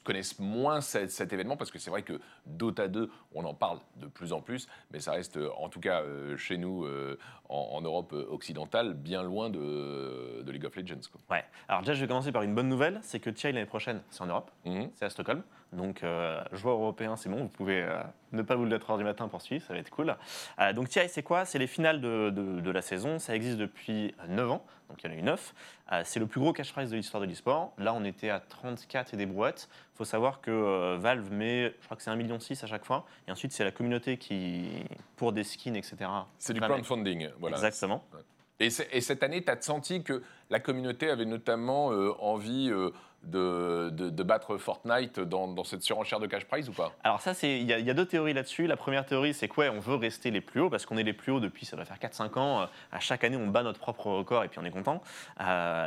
connaissent 0.02 0.38
moins 0.38 0.80
cet, 0.80 1.10
cet 1.10 1.30
événement? 1.34 1.58
Parce 1.58 1.70
que 1.70 1.78
c'est 1.78 1.90
vrai 1.90 2.00
que 2.00 2.18
Dota 2.46 2.88
2, 2.88 3.10
on 3.34 3.44
en 3.44 3.52
parle 3.52 3.80
de 3.96 4.06
plus 4.06 4.32
en 4.32 4.40
plus, 4.40 4.66
mais 4.92 4.98
ça 4.98 5.12
reste, 5.12 5.36
euh, 5.36 5.50
en 5.58 5.68
tout 5.68 5.78
cas 5.78 6.00
euh, 6.00 6.34
chez 6.38 6.56
nous, 6.56 6.86
euh, 6.86 7.18
en, 7.50 7.68
en 7.74 7.82
Europe 7.82 8.14
euh, 8.14 8.24
occidentale, 8.30 8.94
bien 8.94 9.22
loin 9.22 9.50
de, 9.50 10.40
de 10.42 10.50
League 10.52 10.64
of 10.64 10.74
Legends. 10.74 11.02
quoi. 11.12 11.36
Ouais. 11.36 11.44
Alors 11.68 11.82
déjà, 11.82 11.92
je 11.92 12.00
vais 12.00 12.08
commencer 12.08 12.32
par 12.32 12.44
une 12.44 12.54
bonne 12.54 12.70
nouvelle, 12.70 12.98
c'est 13.02 13.20
que 13.20 13.28
TI 13.28 13.48
l'année 13.48 13.66
prochaine, 13.66 14.00
c'est 14.08 14.22
en 14.22 14.26
Europe. 14.28 14.50
Mhm. 14.64 14.88
c'est 14.94 15.04
à 15.04 15.10
Stockholm. 15.10 15.42
Donc, 15.74 16.02
euh, 16.02 16.40
joueur 16.52 16.76
européen, 16.80 17.16
c'est 17.16 17.28
bon, 17.28 17.42
vous 17.42 17.48
pouvez 17.50 17.82
euh, 17.82 18.00
ne 18.32 18.42
pas 18.42 18.54
vous 18.56 18.64
lever 18.64 18.76
à 18.76 18.78
3h 18.78 18.98
du 18.98 19.04
matin 19.04 19.28
pour 19.28 19.40
suivre, 19.42 19.64
ça 19.66 19.72
va 19.74 19.78
être 19.80 19.90
cool. 19.90 20.16
Euh, 20.60 20.72
donc, 20.72 20.88
TI, 20.88 21.08
c'est 21.08 21.22
quoi? 21.22 21.44
C'est 21.44 21.58
les 21.58 21.66
finales 21.66 22.00
de, 22.00 22.30
de- 22.30 22.60
de 22.60 22.70
la 22.70 22.82
saison. 22.82 23.18
Ça 23.18 23.34
existe 23.36 23.58
depuis 23.58 24.14
9 24.28 24.50
ans, 24.50 24.64
donc 24.88 25.02
il 25.02 25.10
y 25.10 25.12
en 25.12 25.16
a 25.16 25.18
eu 25.18 25.22
9. 25.22 25.54
Euh, 25.92 26.02
c'est 26.04 26.18
le 26.20 26.26
plus 26.26 26.40
gros 26.40 26.52
cash 26.52 26.72
prize 26.72 26.90
de 26.90 26.96
l'histoire 26.96 27.20
de 27.20 27.26
l'e-sport. 27.26 27.72
Là, 27.78 27.94
on 27.94 28.04
était 28.04 28.30
à 28.30 28.40
34 28.40 29.14
et 29.14 29.16
des 29.16 29.26
brouettes. 29.26 29.68
Il 29.94 29.98
faut 29.98 30.04
savoir 30.04 30.40
que 30.40 30.50
euh, 30.50 30.96
Valve 30.98 31.32
met, 31.32 31.74
je 31.80 31.84
crois 31.86 31.96
que 31.96 32.02
c'est 32.02 32.10
1,6 32.10 32.16
million 32.16 32.36
à 32.38 32.66
chaque 32.66 32.84
fois. 32.84 33.06
Et 33.28 33.30
ensuite, 33.32 33.52
c'est 33.52 33.64
la 33.64 33.70
communauté 33.70 34.16
qui, 34.18 34.68
pour 35.16 35.32
des 35.32 35.44
skins, 35.44 35.76
etc. 35.76 35.96
C'est 36.38 36.52
du 36.52 36.60
crowdfunding. 36.60 37.28
Voilà. 37.38 37.56
Exactement. 37.56 38.04
Et, 38.58 38.70
cette 38.70 39.22
année, 39.22 39.44
tu 39.44 39.50
as 39.50 39.60
senti 39.60 40.02
que 40.02 40.22
la 40.48 40.60
communauté 40.60 41.10
avait 41.10 41.26
notamment 41.26 41.92
euh, 41.92 42.12
envie 42.20 42.70
euh, 42.70 42.90
de, 43.22 44.22
battre 44.22 44.56
Fortnite 44.56 45.20
dans, 45.20 45.62
cette 45.64 45.82
surenchère 45.82 46.20
de 46.20 46.26
cash 46.26 46.46
prize 46.46 46.68
ou 46.70 46.72
pas? 46.72 46.92
Alors 47.04 47.20
ça, 47.20 47.32
il 47.42 47.64
y, 47.64 47.72
a- 47.72 47.94
deux 47.94 48.06
théories 48.06 48.32
là-dessus. 48.32 48.66
La 48.66 48.78
première 48.78 49.04
théorie, 49.04 49.34
c'est 49.34 49.48
quoi 49.48 49.66
On 49.66 49.80
veut 49.80 49.96
rester 49.96 50.30
les 50.30 50.40
plus 50.40 50.62
hauts 50.62 50.70
parce 50.70 50.86
qu'on 50.86 50.96
est 50.96 51.02
les 51.02 51.12
plus 51.12 51.32
hauts 51.32 51.40
depuis, 51.40 51.66
ça 51.66 51.76
va 51.76 51.84
faire 51.84 51.98
4-5 51.98 52.38
ans. 52.38 52.62
Euh, 52.62 52.66
À 52.92 53.00
chaque 53.00 53.24
année, 53.24 53.36
on 53.36 53.48
bat 53.48 53.62
notre 53.62 53.80
propre 53.80 54.06
record 54.06 54.42
et 54.44 54.48
puis 54.48 54.58
on 54.58 54.64
est 54.64 54.70
content. 54.70 55.02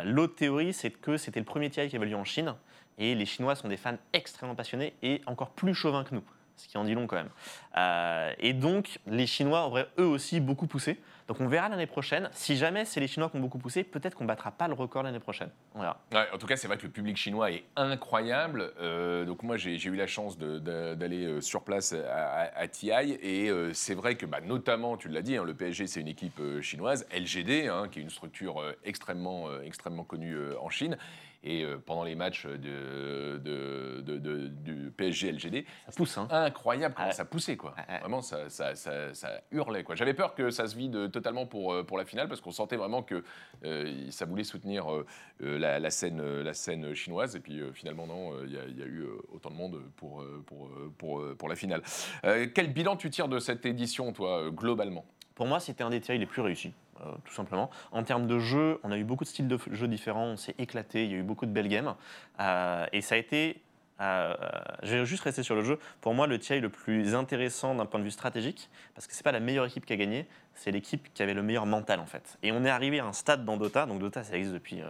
L'autre 0.05 0.35
théorie, 0.35 0.73
c'est 0.73 0.91
que 0.91 1.17
c'était 1.17 1.39
le 1.39 1.45
premier 1.45 1.71
TI 1.71 1.87
qui 1.87 1.95
avait 1.95 2.05
lieu 2.05 2.15
en 2.15 2.23
Chine 2.25 2.53
et 2.99 3.15
les 3.15 3.25
Chinois 3.25 3.55
sont 3.55 3.67
des 3.69 3.77
fans 3.77 3.97
extrêmement 4.13 4.55
passionnés 4.55 4.93
et 5.01 5.21
encore 5.25 5.49
plus 5.51 5.73
chauvins 5.73 6.03
que 6.03 6.13
nous. 6.13 6.23
Ce 6.59 6.67
qui 6.67 6.77
en 6.77 6.83
dit 6.83 6.93
long 6.93 7.07
quand 7.07 7.15
même. 7.15 7.29
Euh, 7.77 8.33
et 8.39 8.53
donc, 8.53 8.99
les 9.07 9.25
Chinois 9.27 9.65
auraient 9.65 9.87
eux 9.97 10.05
aussi 10.05 10.41
beaucoup 10.41 10.67
poussé. 10.67 10.99
Donc, 11.29 11.39
on 11.39 11.47
verra 11.47 11.69
l'année 11.69 11.85
prochaine. 11.85 12.29
Si 12.33 12.57
jamais 12.57 12.85
c'est 12.85 12.99
les 12.99 13.07
Chinois 13.07 13.29
qui 13.29 13.37
ont 13.37 13.39
beaucoup 13.39 13.59
poussé, 13.59 13.83
peut-être 13.83 14.15
qu'on 14.15 14.25
battra 14.25 14.51
pas 14.51 14.67
le 14.67 14.73
record 14.73 15.03
l'année 15.03 15.19
prochaine. 15.19 15.49
On 15.75 15.79
verra. 15.79 16.01
En 16.33 16.37
tout 16.37 16.47
cas, 16.47 16.57
c'est 16.57 16.67
vrai 16.67 16.77
que 16.77 16.83
le 16.83 16.91
public 16.91 17.15
chinois 17.15 17.51
est 17.51 17.63
incroyable. 17.75 18.73
Euh, 18.79 19.25
donc 19.25 19.43
moi, 19.43 19.55
j'ai 19.55 19.81
eu 19.81 19.95
la 19.95 20.07
chance 20.07 20.37
d'aller 20.37 21.25
euh, 21.25 21.39
sur 21.39 21.63
place 21.63 21.93
à, 21.93 22.67
TI 22.67 22.89
et 22.91 23.51
c'est 23.73 23.93
vrai 23.93 24.15
que, 24.15 24.25
bah, 24.25 24.41
notamment, 24.41 24.97
tu 24.97 25.07
l'as 25.07 25.21
dit, 25.21 25.37
hein, 25.37 25.43
le 25.45 25.53
PSG, 25.53 25.87
c'est 25.87 26.01
une 26.01 26.07
équipe 26.07 26.41
chinoise, 26.61 27.07
LGD, 27.15 27.67
hein, 27.67 27.87
qui 27.89 27.99
est 27.99 28.01
une 28.01 28.09
structure 28.09 28.61
extrêmement, 28.83 29.47
extrêmement 29.61 30.03
connue 30.03 30.35
en 30.59 30.69
Chine. 30.69 30.97
Et 31.43 31.63
euh, 31.63 31.77
pendant 31.77 32.03
les 32.03 32.15
matchs 32.15 32.45
de, 32.45 33.37
de- 33.37 34.01
de- 34.01 34.17
de- 34.17 34.47
du 34.47 34.91
PSG 34.91 35.29
LGD, 35.31 35.65
Ça 35.85 35.93
pousse, 35.95 36.17
hein. 36.17 36.27
incroyable 36.29 36.93
comment 36.95 37.07
Ouais. 37.07 37.13
ça 37.13 37.23
poussait 37.23 37.55
quoi. 37.55 37.73
Ouais. 37.77 37.99
Vraiment 37.99 38.21
ça, 38.21 38.49
ça, 38.49 38.75
ça- 38.75 39.13
ça 39.13 39.41
hurlait 39.51 39.83
quoi. 39.83 39.95
J'avais 39.95 40.13
peur 40.13 40.35
que 40.35 40.49
ça 40.49 40.67
se 40.67 40.75
vide 40.75 41.11
totalement 41.11 41.45
pour, 41.45 41.73
euh, 41.73 41.83
pour 41.83 41.97
la 41.97 42.03
finale 42.03 42.27
parce 42.27 42.41
qu'on 42.41 42.51
sentait 42.51 42.75
vraiment 42.75 43.03
que 43.03 43.23
euh, 43.63 44.07
ça 44.11 44.25
voulait 44.25 44.43
soutenir 44.43 44.91
euh, 44.93 45.05
euh, 45.41 45.57
la, 45.57 45.79
la 45.79 45.89
scène, 45.91 46.19
euh, 46.19 46.43
la 46.43 46.53
scène 46.53 46.93
chinoise 46.93 47.35
et 47.37 47.39
puis 47.39 47.59
euh, 47.61 47.71
finalement 47.71 48.05
non, 48.05 48.33
euh, 48.33 48.43
il 48.45 48.51
y, 48.51 48.79
y 48.79 48.83
a 48.83 48.85
eu 48.85 49.03
euh, 49.03 49.17
autant 49.31 49.49
de 49.49 49.55
monde 49.55 49.81
pour, 49.95 50.21
euh, 50.21 50.43
pour, 50.45 50.67
euh, 50.67 50.91
pour, 50.97 51.19
euh, 51.21 51.35
pour 51.35 51.47
la 51.47 51.55
finale. 51.55 51.81
Euh, 52.25 52.47
quel 52.53 52.73
bilan 52.73 52.97
tu 52.97 53.09
tires 53.09 53.29
de 53.29 53.39
cette 53.39 53.65
édition 53.65 54.11
toi 54.11 54.39
euh, 54.41 54.51
globalement? 54.51 55.05
Pour 55.39 55.47
moi, 55.47 55.61
c'était 55.61 55.85
un 55.85 55.89
des 55.89 56.01
TI 56.01 56.17
les 56.17 56.25
plus 56.25 56.41
réussis, 56.41 56.73
euh, 56.99 57.05
tout 57.23 57.33
simplement. 57.33 57.69
En 57.93 58.03
termes 58.03 58.27
de 58.27 58.39
jeu, 58.39 58.77
on 58.83 58.91
a 58.91 58.97
eu 58.97 59.05
beaucoup 59.05 59.23
de 59.23 59.29
styles 59.29 59.47
de 59.47 59.57
jeux 59.71 59.87
différents, 59.87 60.25
on 60.25 60.35
s'est 60.35 60.53
éclaté, 60.57 61.05
il 61.05 61.11
y 61.11 61.13
a 61.13 61.17
eu 61.19 61.23
beaucoup 61.23 61.45
de 61.45 61.51
belles 61.51 61.69
games. 61.69 61.95
Euh, 62.41 62.85
et 62.91 62.99
ça 62.99 63.15
a 63.15 63.17
été. 63.17 63.61
euh, 64.01 64.35
je 64.83 64.97
vais 64.97 65.05
juste 65.05 65.23
rester 65.23 65.41
sur 65.41 65.55
le 65.55 65.63
jeu. 65.63 65.79
Pour 66.01 66.13
moi, 66.13 66.27
le 66.27 66.37
TI 66.39 66.59
le 66.59 66.67
plus 66.67 67.15
intéressant 67.15 67.73
d'un 67.73 67.85
point 67.85 68.01
de 68.01 68.03
vue 68.03 68.11
stratégique, 68.11 68.69
parce 68.95 69.07
que 69.07 69.13
c'est 69.13 69.23
pas 69.23 69.31
la 69.31 69.39
meilleure 69.39 69.65
équipe 69.65 69.85
qui 69.85 69.93
a 69.93 69.95
gagné, 69.95 70.27
c'est 70.55 70.71
l'équipe 70.71 71.07
qui 71.13 71.23
avait 71.23 71.33
le 71.33 71.41
meilleur 71.41 71.65
mental 71.65 72.01
en 72.01 72.05
fait. 72.05 72.37
Et 72.43 72.51
on 72.51 72.65
est 72.65 72.69
arrivé 72.69 72.99
à 72.99 73.05
un 73.05 73.13
stade 73.13 73.45
dans 73.45 73.55
Dota, 73.55 73.85
donc 73.85 73.99
Dota 73.99 74.25
ça 74.25 74.35
existe 74.35 74.55
depuis 74.55 74.81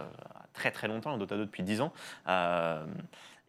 très 0.52 0.72
très 0.72 0.88
longtemps, 0.88 1.16
Dota 1.16 1.36
2 1.36 1.44
depuis 1.44 1.62
10 1.62 1.80
ans. 1.80 1.92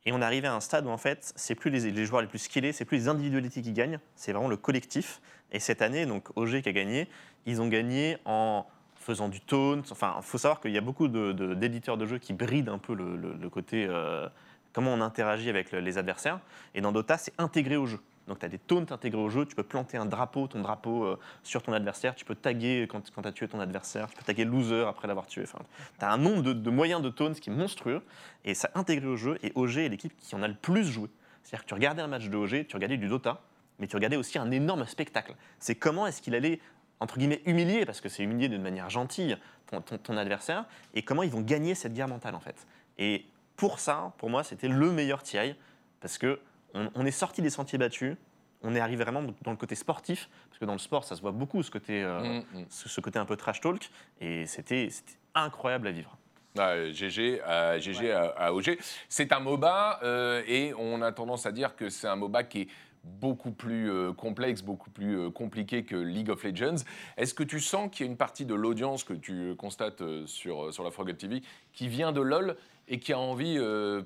Et 0.05 0.11
on 0.11 0.21
arrivé 0.21 0.47
à 0.47 0.55
un 0.55 0.59
stade 0.59 0.85
où 0.85 0.89
en 0.89 0.97
fait, 0.97 1.31
c'est 1.35 1.55
plus 1.55 1.69
les, 1.69 2.05
joueurs 2.05 2.21
les 2.21 2.27
plus 2.27 2.39
skillés, 2.39 2.71
c'est 2.71 2.85
plus 2.85 2.97
les 2.97 3.07
individualités 3.07 3.61
qui 3.61 3.71
gagnent, 3.71 3.99
c'est 4.15 4.31
vraiment 4.33 4.47
le 4.47 4.57
collectif. 4.57 5.21
Et 5.51 5.59
cette 5.59 5.81
année, 5.81 6.05
donc 6.05 6.29
OG 6.35 6.61
qui 6.61 6.69
a 6.69 6.71
gagné, 6.71 7.07
ils 7.45 7.61
ont 7.61 7.67
gagné 7.67 8.17
en 8.25 8.65
faisant 8.95 9.29
du 9.29 9.41
taunt. 9.41 9.83
Enfin, 9.91 10.15
il 10.17 10.23
faut 10.23 10.37
savoir 10.37 10.59
qu'il 10.59 10.71
y 10.71 10.77
a 10.77 10.81
beaucoup 10.81 11.07
d'éditeurs 11.07 11.97
de, 11.97 12.05
jeux 12.05 12.17
qui 12.17 12.33
brident 12.33 12.69
un 12.69 12.77
peu 12.77 12.95
le, 12.95 13.49
côté 13.49 13.85
euh, 13.87 14.27
comment 14.73 14.93
on 14.93 15.01
interagit 15.01 15.49
avec 15.49 15.71
le- 15.71 15.81
les 15.81 15.97
adversaires. 15.97 16.39
Et 16.73 16.81
dans 16.81 16.91
Dota, 16.91 17.17
c'est 17.17 17.33
intégré 17.37 17.77
au 17.77 17.85
jeu. 17.85 17.99
Donc 18.27 18.39
tu 18.39 18.45
as 18.45 18.49
des 18.49 18.59
taunts 18.59 18.85
intégrés 18.91 19.21
au 19.21 19.29
jeu, 19.29 19.45
tu 19.45 19.55
peux 19.55 19.63
planter 19.63 19.97
un 19.97 20.05
drapeau, 20.05 20.47
ton 20.47 20.61
drapeau 20.61 21.03
euh, 21.03 21.19
sur 21.43 21.63
ton 21.63 21.73
adversaire, 21.73 22.15
tu 22.15 22.23
peux 22.23 22.35
taguer 22.35 22.87
quand, 22.89 23.11
quand 23.11 23.23
tu 23.23 23.27
as 23.27 23.31
tué 23.31 23.47
ton 23.47 23.59
adversaire, 23.59 24.09
tu 24.09 24.15
peux 24.17 24.23
taguer 24.23 24.45
loser 24.45 24.85
après 24.87 25.07
l'avoir 25.07 25.25
tué. 25.27 25.43
Enfin, 25.43 25.59
tu 25.99 26.05
as 26.05 26.11
un 26.11 26.17
nombre 26.17 26.41
de, 26.43 26.69
moyens 26.69 27.01
de 27.01 27.09
taunts 27.09 27.33
qui 27.33 27.49
est 27.49 27.53
monstrueux 27.53 28.01
et 28.45 28.53
ça 28.53 28.69
intégré 28.75 29.07
au 29.07 29.17
jeu. 29.17 29.37
Et 29.43 29.51
OG 29.55 29.77
est 29.77 29.89
l'équipe 29.89 30.13
qui 30.17 30.35
en 30.35 30.43
a 30.43 30.47
le 30.47 30.53
plus 30.53 30.85
joué. 30.85 31.09
C'est-à-dire 31.43 31.63
que 31.63 31.69
tu 31.69 31.73
regardais 31.73 32.01
un 32.03 32.07
match 32.07 32.27
de 32.29 32.37
OG, 32.37 32.67
tu 32.67 32.75
regardais 32.75 32.97
du 32.97 33.07
Dota, 33.07 33.41
mais 33.79 33.87
tu 33.87 33.95
regardais 33.95 34.17
aussi 34.17 34.37
un 34.37 34.51
énorme 34.51 34.85
spectacle. 34.85 35.33
C'est 35.59 35.75
comment 35.75 36.05
est-ce 36.05 36.21
qu'il 36.21 36.35
allait, 36.35 36.59
entre 36.99 37.17
guillemets, 37.17 37.41
humilier, 37.47 37.85
parce 37.85 37.99
que 38.01 38.09
c'est 38.09 38.21
humilier 38.21 38.47
d'une 38.49 38.61
manière 38.61 38.91
gentille, 38.91 39.35
ton, 39.65 39.81
ton- 39.81 39.97
ton 39.97 40.17
adversaire, 40.17 40.65
et 40.93 41.01
comment 41.01 41.23
ils 41.23 41.31
vont 41.31 41.41
gagner 41.41 41.73
cette 41.73 41.93
guerre 41.93 42.07
mentale, 42.07 42.35
en 42.35 42.39
fait. 42.39 42.67
Et 42.99 43.25
pour 43.55 43.79
ça, 43.79 44.13
pour 44.19 44.29
moi, 44.29 44.43
c'était 44.43 44.67
le 44.67 44.91
meilleur 44.91 45.23
TI, 45.23 45.55
parce 45.99 46.19
que 46.19 46.39
on, 46.73 46.89
on 46.95 47.05
est 47.05 47.11
sorti 47.11 47.41
des 47.41 47.49
sentiers 47.49 47.77
battus, 47.77 48.15
on 48.63 48.75
est 48.75 48.79
arrivé 48.79 49.03
vraiment 49.03 49.23
dans 49.41 49.51
le 49.51 49.57
côté 49.57 49.75
sportif, 49.75 50.29
parce 50.49 50.59
que 50.59 50.65
dans 50.65 50.73
le 50.73 50.79
sport, 50.79 51.03
ça 51.03 51.15
se 51.15 51.21
voit 51.21 51.31
beaucoup, 51.31 51.63
ce 51.63 51.71
côté, 51.71 52.03
euh, 52.03 52.21
Mm, 52.21 52.59
mm. 52.59 52.65
ce, 52.69 52.89
ce 52.89 53.01
côté 53.01 53.17
un 53.19 53.25
peu 53.25 53.35
trash 53.35 53.59
talk, 53.61 53.89
et 54.19 54.45
c'était 54.45 54.89
incroyable 55.33 55.87
à 55.87 55.91
vivre. 55.91 56.17
GG, 56.55 57.41
euh, 57.47 57.79
GG 57.79 58.11
à, 58.11 58.25
à 58.37 58.51
OG. 58.51 58.77
C'est 59.07 59.31
un 59.31 59.39
MOBA 59.39 60.01
euh, 60.03 60.43
et 60.45 60.73
on 60.77 61.01
a 61.01 61.11
tendance 61.13 61.45
à 61.45 61.53
dire 61.53 61.77
que 61.77 61.89
c'est 61.89 62.07
un 62.07 62.17
MOBA 62.17 62.43
qui 62.43 62.61
est 62.63 62.67
beaucoup 63.03 63.51
plus 63.51 63.89
euh, 63.89 64.13
complexe, 64.13 64.61
beaucoup 64.61 64.89
plus 64.89 65.17
euh, 65.17 65.29
compliqué 65.31 65.83
que 65.83 65.95
League 65.95 66.29
of 66.29 66.43
Legends. 66.43 66.83
Est-ce 67.17 67.33
que 67.33 67.43
tu 67.43 67.59
sens 67.59 67.89
qu'il 67.91 68.05
y 68.05 68.09
a 68.09 68.11
une 68.11 68.17
partie 68.17 68.45
de 68.45 68.53
l'audience 68.53 69.03
que 69.03 69.13
tu 69.13 69.55
constates 69.55 70.01
euh, 70.01 70.27
sur, 70.27 70.73
sur 70.73 70.83
la 70.83 70.91
Froggle 70.91 71.15
TV 71.15 71.41
qui 71.73 71.87
vient 71.87 72.11
de 72.11 72.21
LoL 72.21 72.55
et 72.87 72.99
qui 72.99 73.13
a 73.13 73.19
envie 73.19 73.57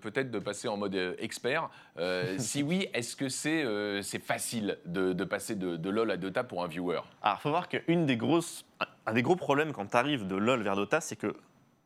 peut-être 0.02 0.30
de 0.30 0.38
passer 0.38 0.68
en 0.68 0.78
mode 0.78 1.16
expert 1.18 1.70
Si 2.38 2.62
oui, 2.62 2.88
est-ce 2.94 3.16
que 3.16 3.30
c'est 3.30 3.64
c'est 4.04 4.22
facile 4.22 4.78
de, 4.86 5.14
de 5.14 5.24
passer 5.24 5.56
de, 5.56 5.76
de 5.76 5.90
LoL 5.90 6.12
à 6.12 6.18
Dota 6.18 6.44
pour 6.44 6.64
un 6.64 6.68
viewer? 6.68 7.00
Alors, 7.24 7.42
faut 7.42 7.50
voir 7.50 7.68
qu'une 7.68 8.06
des 8.06 8.18
grosses, 8.18 8.64
un 9.08 9.14
des 9.14 9.24
gros 9.24 9.38
problèmes 9.38 9.72
quand 9.72 9.88
tu 9.88 9.98
arrives 9.98 10.28
de 10.28 10.36
LoL 10.36 10.62
vers 10.62 10.76
Dota, 10.76 11.02
c'est 11.02 11.16
que 11.16 11.36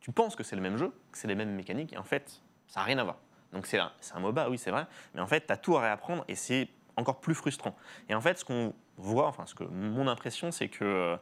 tu 0.00 0.12
penses 0.12 0.36
que 0.36 0.42
c'est 0.42 0.56
le 0.56 0.62
même 0.62 0.76
jeu, 0.76 0.88
que 1.10 1.16
c'est 1.16 1.28
les 1.28 1.34
mêmes 1.34 1.54
mécaniques, 1.54 1.92
et 1.94 1.96
en 1.96 2.04
fait, 2.04 2.42
ça 2.66 2.80
n'a 2.80 2.86
rien 2.86 2.98
à 2.98 3.04
voir. 3.04 3.16
Donc 3.52 3.66
c'est 3.66 3.78
un, 3.78 3.92
c'est 4.00 4.14
un 4.14 4.20
MOBA, 4.20 4.48
oui, 4.50 4.58
c'est 4.58 4.70
vrai, 4.70 4.86
mais 5.14 5.20
en 5.20 5.26
fait, 5.26 5.46
tu 5.46 5.52
as 5.52 5.56
tout 5.56 5.76
à 5.76 5.80
réapprendre 5.80 6.24
et 6.28 6.34
c'est 6.34 6.68
encore 7.00 7.20
plus 7.20 7.34
frustrant. 7.34 7.74
Et 8.08 8.14
en 8.14 8.20
fait, 8.20 8.38
ce 8.38 8.44
qu'on 8.44 8.74
voit, 8.96 9.26
enfin, 9.26 9.44
ce 9.46 9.54
que 9.54 9.64
mon 9.64 10.06
impression, 10.08 10.50
c'est 10.52 10.68
que 10.68 10.84
euh, 10.84 11.16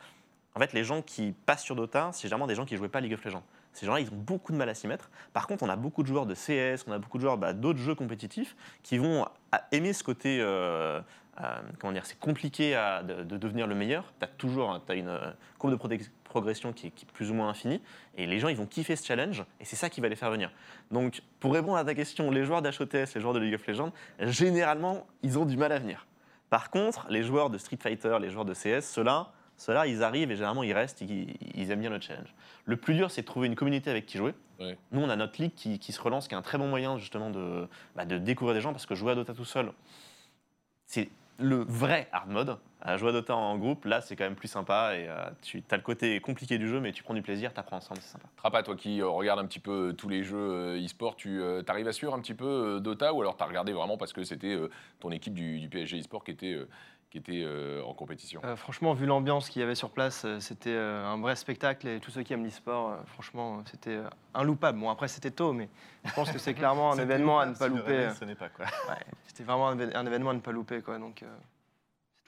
en 0.55 0.61
fait, 0.61 0.73
les 0.73 0.85
gens 0.85 1.03
qui 1.03 1.33
passent 1.47 1.63
sur 1.63 1.77
Dota, 1.77 2.11
c'est 2.13 2.23
généralement 2.23 2.47
des 2.47 2.55
gens 2.55 2.65
qui 2.65 2.75
ne 2.75 2.79
jouaient 2.79 2.89
pas 2.89 3.01
League 3.01 3.15
of 3.15 3.25
Legends. 3.25 3.45
Ces 3.73 3.87
gens-là, 3.87 4.01
ils 4.01 4.09
ont 4.11 4.17
beaucoup 4.17 4.51
de 4.53 4.57
mal 4.57 4.69
à 4.69 4.75
s'y 4.75 4.89
mettre. 4.89 5.11
Par 5.33 5.47
contre, 5.47 5.63
on 5.63 5.69
a 5.69 5.77
beaucoup 5.77 6.03
de 6.03 6.09
joueurs 6.09 6.27
de 6.27 6.35
CS, 6.35 6.85
on 6.89 6.93
a 6.93 6.99
beaucoup 6.99 7.19
de 7.19 7.23
joueurs 7.23 7.39
bah, 7.39 7.53
d'autres 7.53 7.79
jeux 7.79 7.95
compétitifs 7.95 8.57
qui 8.83 8.99
vont 8.99 9.27
aimer 9.73 9.93
ce 9.93 10.03
côté. 10.03 10.39
euh, 10.41 11.01
euh, 11.41 11.61
comment 11.79 11.93
dire 11.93 12.05
C'est 12.05 12.19
compliqué 12.19 12.73
de, 13.07 13.23
de 13.23 13.37
devenir 13.37 13.69
le 13.69 13.77
meilleur. 13.77 14.13
Tu 14.19 14.25
as 14.25 14.29
toujours 14.29 14.81
t'as 14.85 14.97
une 14.97 15.07
euh, 15.09 15.31
courbe 15.59 15.75
de 15.75 15.77
prote- 15.79 16.11
progression 16.29 16.73
qui 16.73 16.89
est, 16.89 16.91
qui 16.91 17.05
est 17.05 17.13
plus 17.13 17.31
ou 17.31 17.35
moins 17.35 17.49
infinie. 17.49 17.81
Et 18.17 18.27
les 18.27 18.39
gens, 18.39 18.49
ils 18.49 18.57
vont 18.57 18.67
kiffer 18.67 18.97
ce 18.97 19.05
challenge. 19.05 19.45
Et 19.61 19.65
c'est 19.65 19.77
ça 19.77 19.91
qui 19.91 20.01
va 20.01 20.09
les 20.09 20.17
faire 20.17 20.31
venir. 20.31 20.51
Donc, 20.91 21.23
pour 21.41 21.53
répondre 21.53 21.77
à 21.77 21.85
ta 21.85 21.95
question, 21.95 22.31
les 22.31 22.45
joueurs 22.45 22.63
d'HOTS, 22.63 23.15
les 23.15 23.21
joueurs 23.21 23.35
de 23.35 23.39
League 23.39 23.55
of 23.55 23.67
Legends, 23.67 23.93
généralement, 24.21 25.07
ils 25.23 25.39
ont 25.39 25.45
du 25.45 25.57
mal 25.57 25.73
à 25.73 25.79
venir. 25.79 26.07
Par 26.51 26.71
contre, 26.71 27.07
les 27.11 27.23
joueurs 27.23 27.51
de 27.51 27.59
Street 27.59 27.79
Fighter, 27.81 28.17
les 28.21 28.31
joueurs 28.31 28.45
de 28.45 28.55
CS, 28.55 28.83
ceux-là, 28.83 29.33
ceux-là, 29.57 29.87
ils 29.87 30.03
arrivent 30.03 30.31
et 30.31 30.37
généralement 30.37 30.63
ils 30.63 30.73
restent, 30.73 31.01
ils, 31.01 31.37
ils 31.55 31.71
aiment 31.71 31.81
bien 31.81 31.91
le 31.91 32.01
challenge. 32.01 32.33
Le 32.65 32.77
plus 32.77 32.95
dur, 32.95 33.11
c'est 33.11 33.23
de 33.23 33.27
trouver 33.27 33.49
une 33.49 33.57
communauté 33.57 33.91
avec 33.91 34.07
qui 34.07 34.17
jouer. 34.17 34.33
Ouais. 34.61 34.79
Nous, 34.93 35.01
on 35.01 35.09
a 35.11 35.17
notre 35.17 35.43
ligue 35.43 35.55
qui, 35.55 35.79
qui 35.79 35.93
se 35.93 36.01
relance, 36.01 36.29
qui 36.29 36.35
est 36.35 36.39
un 36.39 36.43
très 36.43 36.59
bon 36.59 36.69
moyen 36.69 36.97
justement 36.97 37.31
de, 37.31 37.69
bah, 37.97 38.05
de 38.05 38.19
découvrir 38.19 38.55
des 38.55 38.61
gens, 38.61 38.73
parce 38.73 38.87
que 38.87 38.95
jouer 38.95 39.13
à 39.13 39.15
Dota 39.15 39.35
tout 39.35 39.45
seul, 39.45 39.73
c'est 40.87 41.09
le 41.39 41.65
vrai 41.65 42.09
hard 42.13 42.31
mode. 42.31 42.59
À 42.81 42.97
jouer 42.97 43.09
à 43.09 43.13
Dota 43.13 43.35
en 43.35 43.59
groupe, 43.59 43.85
là, 43.87 44.01
c'est 44.01 44.15
quand 44.15 44.25
même 44.25 44.37
plus 44.37 44.49
sympa 44.49 44.95
et 44.97 45.09
euh, 45.09 45.31
tu 45.43 45.63
as 45.71 45.77
le 45.77 45.83
côté 45.83 46.21
compliqué 46.21 46.59
du 46.59 46.69
jeu, 46.69 46.81
mais 46.81 46.93
tu 46.93 47.03
prends 47.03 47.15
du 47.15 47.23
plaisir, 47.23 47.53
tu 47.53 47.59
apprends 47.59 47.79
ensemble, 47.79 48.01
c'est 48.01 48.13
sympa. 48.13 48.29
Trapa, 48.37 48.63
toi 48.63 48.77
qui 48.77 49.01
euh, 49.01 49.09
regardes 49.09 49.41
un 49.41 49.47
petit 49.47 49.59
peu 49.59 49.89
euh, 49.89 49.93
tous 49.93 50.09
les 50.09 50.23
jeux 50.23 50.37
euh, 50.37 50.85
e-sport, 50.85 51.17
tu 51.17 51.43
arrives 51.67 51.89
à 51.89 51.93
suivre 51.93 52.15
un 52.15 52.21
petit 52.21 52.35
peu 52.35 52.77
euh, 52.77 52.81
Dota 52.81 53.13
ou 53.13 53.21
alors 53.21 53.37
tu 53.37 53.43
as 53.43 53.47
regardé 53.47 53.73
vraiment 53.73 53.97
parce 53.97 54.13
que 54.13 54.23
c'était 54.23 54.55
euh, 54.55 54.71
ton 55.01 55.11
équipe 55.11 55.35
du, 55.35 55.69
PSG 55.69 55.99
e-sport 55.99 56.23
qui 56.23 56.31
était, 56.31 56.55
euh, 56.55 56.69
qui 57.11 57.19
était 57.19 57.43
euh, 57.45 57.83
en 57.85 57.95
compétition 57.95 58.41
Euh, 58.45 58.57
franchement, 58.57 58.93
vu 58.93 59.07
l'ambiance 59.07 59.49
qu'il 59.49 59.61
y 59.61 59.63
avait 59.63 59.75
sur 59.75 59.91
place, 59.91 60.25
euh, 60.25 60.41
c'était 60.41 60.77
un 60.77 61.19
vrai 61.19 61.37
spectacle 61.37 61.89
et 61.89 62.01
tous 62.01 62.11
ceux 62.11 62.23
qui 62.23 62.33
aiment 62.33 62.45
l'e-sport, 62.45 62.99
franchement, 63.07 63.63
c'était 63.71 63.99
inloupable. 64.35 64.79
Bon, 64.79 64.91
après, 64.91 65.09
c'était 65.09 65.31
tôt, 65.31 65.53
mais 65.53 65.69
je 66.05 66.13
pense 66.13 66.31
que 66.31 66.39
c'est 66.39 66.55
clairement 66.55 66.93
un 66.93 66.99
événement 66.99 67.41
à 67.41 67.47
ne 67.47 67.55
pas 67.55 67.69
louper. 67.69 68.11
Ce 68.19 68.25
n'est 68.25 68.35
pas 68.35 68.49
quoi. 68.49 68.67
ouais, 68.89 69.05
c'était 69.27 69.45
vraiment 69.45 69.69
un, 69.69 70.07
événement 70.07 70.31
à 70.31 70.35
ne 70.35 70.41
pas 70.41 70.53
louper, 70.53 70.83
quoi. 70.83 70.99
Donc, 70.99 71.25
c'est 71.57 71.58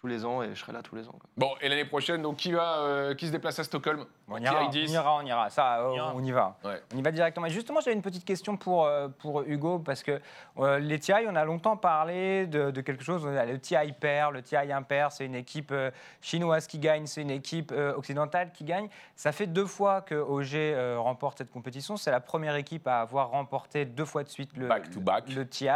tous 0.00 0.06
les 0.06 0.24
ans 0.24 0.42
et 0.42 0.54
je 0.54 0.60
serai 0.60 0.72
là 0.72 0.80
tous 0.82 0.96
les 0.96 1.06
ans. 1.08 1.12
quoi. 1.12 1.28
Bon, 1.36 1.50
et 1.60 1.68
l'année 1.68 1.84
prochaine, 1.84 2.22
donc 2.22 2.36
qui, 2.36 2.52
va, 2.52 2.78
euh, 2.78 3.14
qui 3.14 3.26
se 3.26 3.32
déplace 3.32 3.58
à 3.58 3.64
Stockholm? 3.64 4.06
On 4.28 4.36
Qui 4.36 4.44
ira, 4.44 4.64
on 4.64 4.68
10? 4.70 4.92
ira, 4.92 5.16
on 5.16 5.26
ira. 5.26 5.50
Ça, 5.50 5.80
euh, 5.80 5.88
On 5.90 5.94
ira. 5.94 6.12
on 6.16 6.24
y 6.24 6.30
va. 6.32 6.56
Ouais. 6.64 6.80
On 6.94 6.98
y 6.98 7.02
va 7.02 7.10
directement. 7.12 7.46
Et 7.46 7.50
justement, 7.50 7.80
j'avais 7.80 7.94
une 7.96 8.00
petite 8.02 8.24
question 8.24 8.56
pour, 8.56 8.86
euh, 8.86 9.08
pour 9.08 9.42
Hugo, 9.42 9.78
parce 9.78 10.02
que 10.02 10.18
euh, 10.58 10.78
les 10.78 10.98
TI, 10.98 11.12
on 11.28 11.36
a 11.36 11.44
longtemps 11.44 11.76
parlé 11.76 12.46
de, 12.46 12.70
de 12.70 12.80
quelque 12.80 13.04
chose. 13.04 13.26
Le 13.26 13.58
TI 13.58 13.92
pair, 13.98 14.30
le 14.30 14.40
TI 14.42 14.56
impair, 14.56 15.12
c'est 15.12 15.26
une 15.26 15.34
équipe 15.34 15.70
euh, 15.72 15.90
chinoise 16.22 16.66
qui 16.66 16.78
gagne, 16.78 17.06
c'est 17.06 17.20
une 17.22 17.30
équipe 17.30 17.70
euh, 17.72 17.94
occidentale 17.94 18.52
qui 18.52 18.64
gagne. 18.64 18.88
Ça 19.16 19.32
fait 19.32 19.46
deux 19.46 19.66
fois 19.66 20.00
que 20.00 20.14
OG 20.14 20.54
euh, 20.54 20.96
remporte 20.98 21.38
cette 21.38 21.50
compétition. 21.50 21.96
C'est 21.98 22.10
la 22.10 22.20
première 22.20 22.56
équipe 22.56 22.86
à 22.86 23.00
avoir 23.02 23.28
remporté 23.30 23.84
deux 23.84 24.06
fois 24.06 24.22
de 24.24 24.28
suite 24.30 24.56
le, 24.56 24.66
Back 24.68 24.90
to 24.90 25.00
back. 25.00 25.28
le 25.28 25.46
TI. 25.46 25.68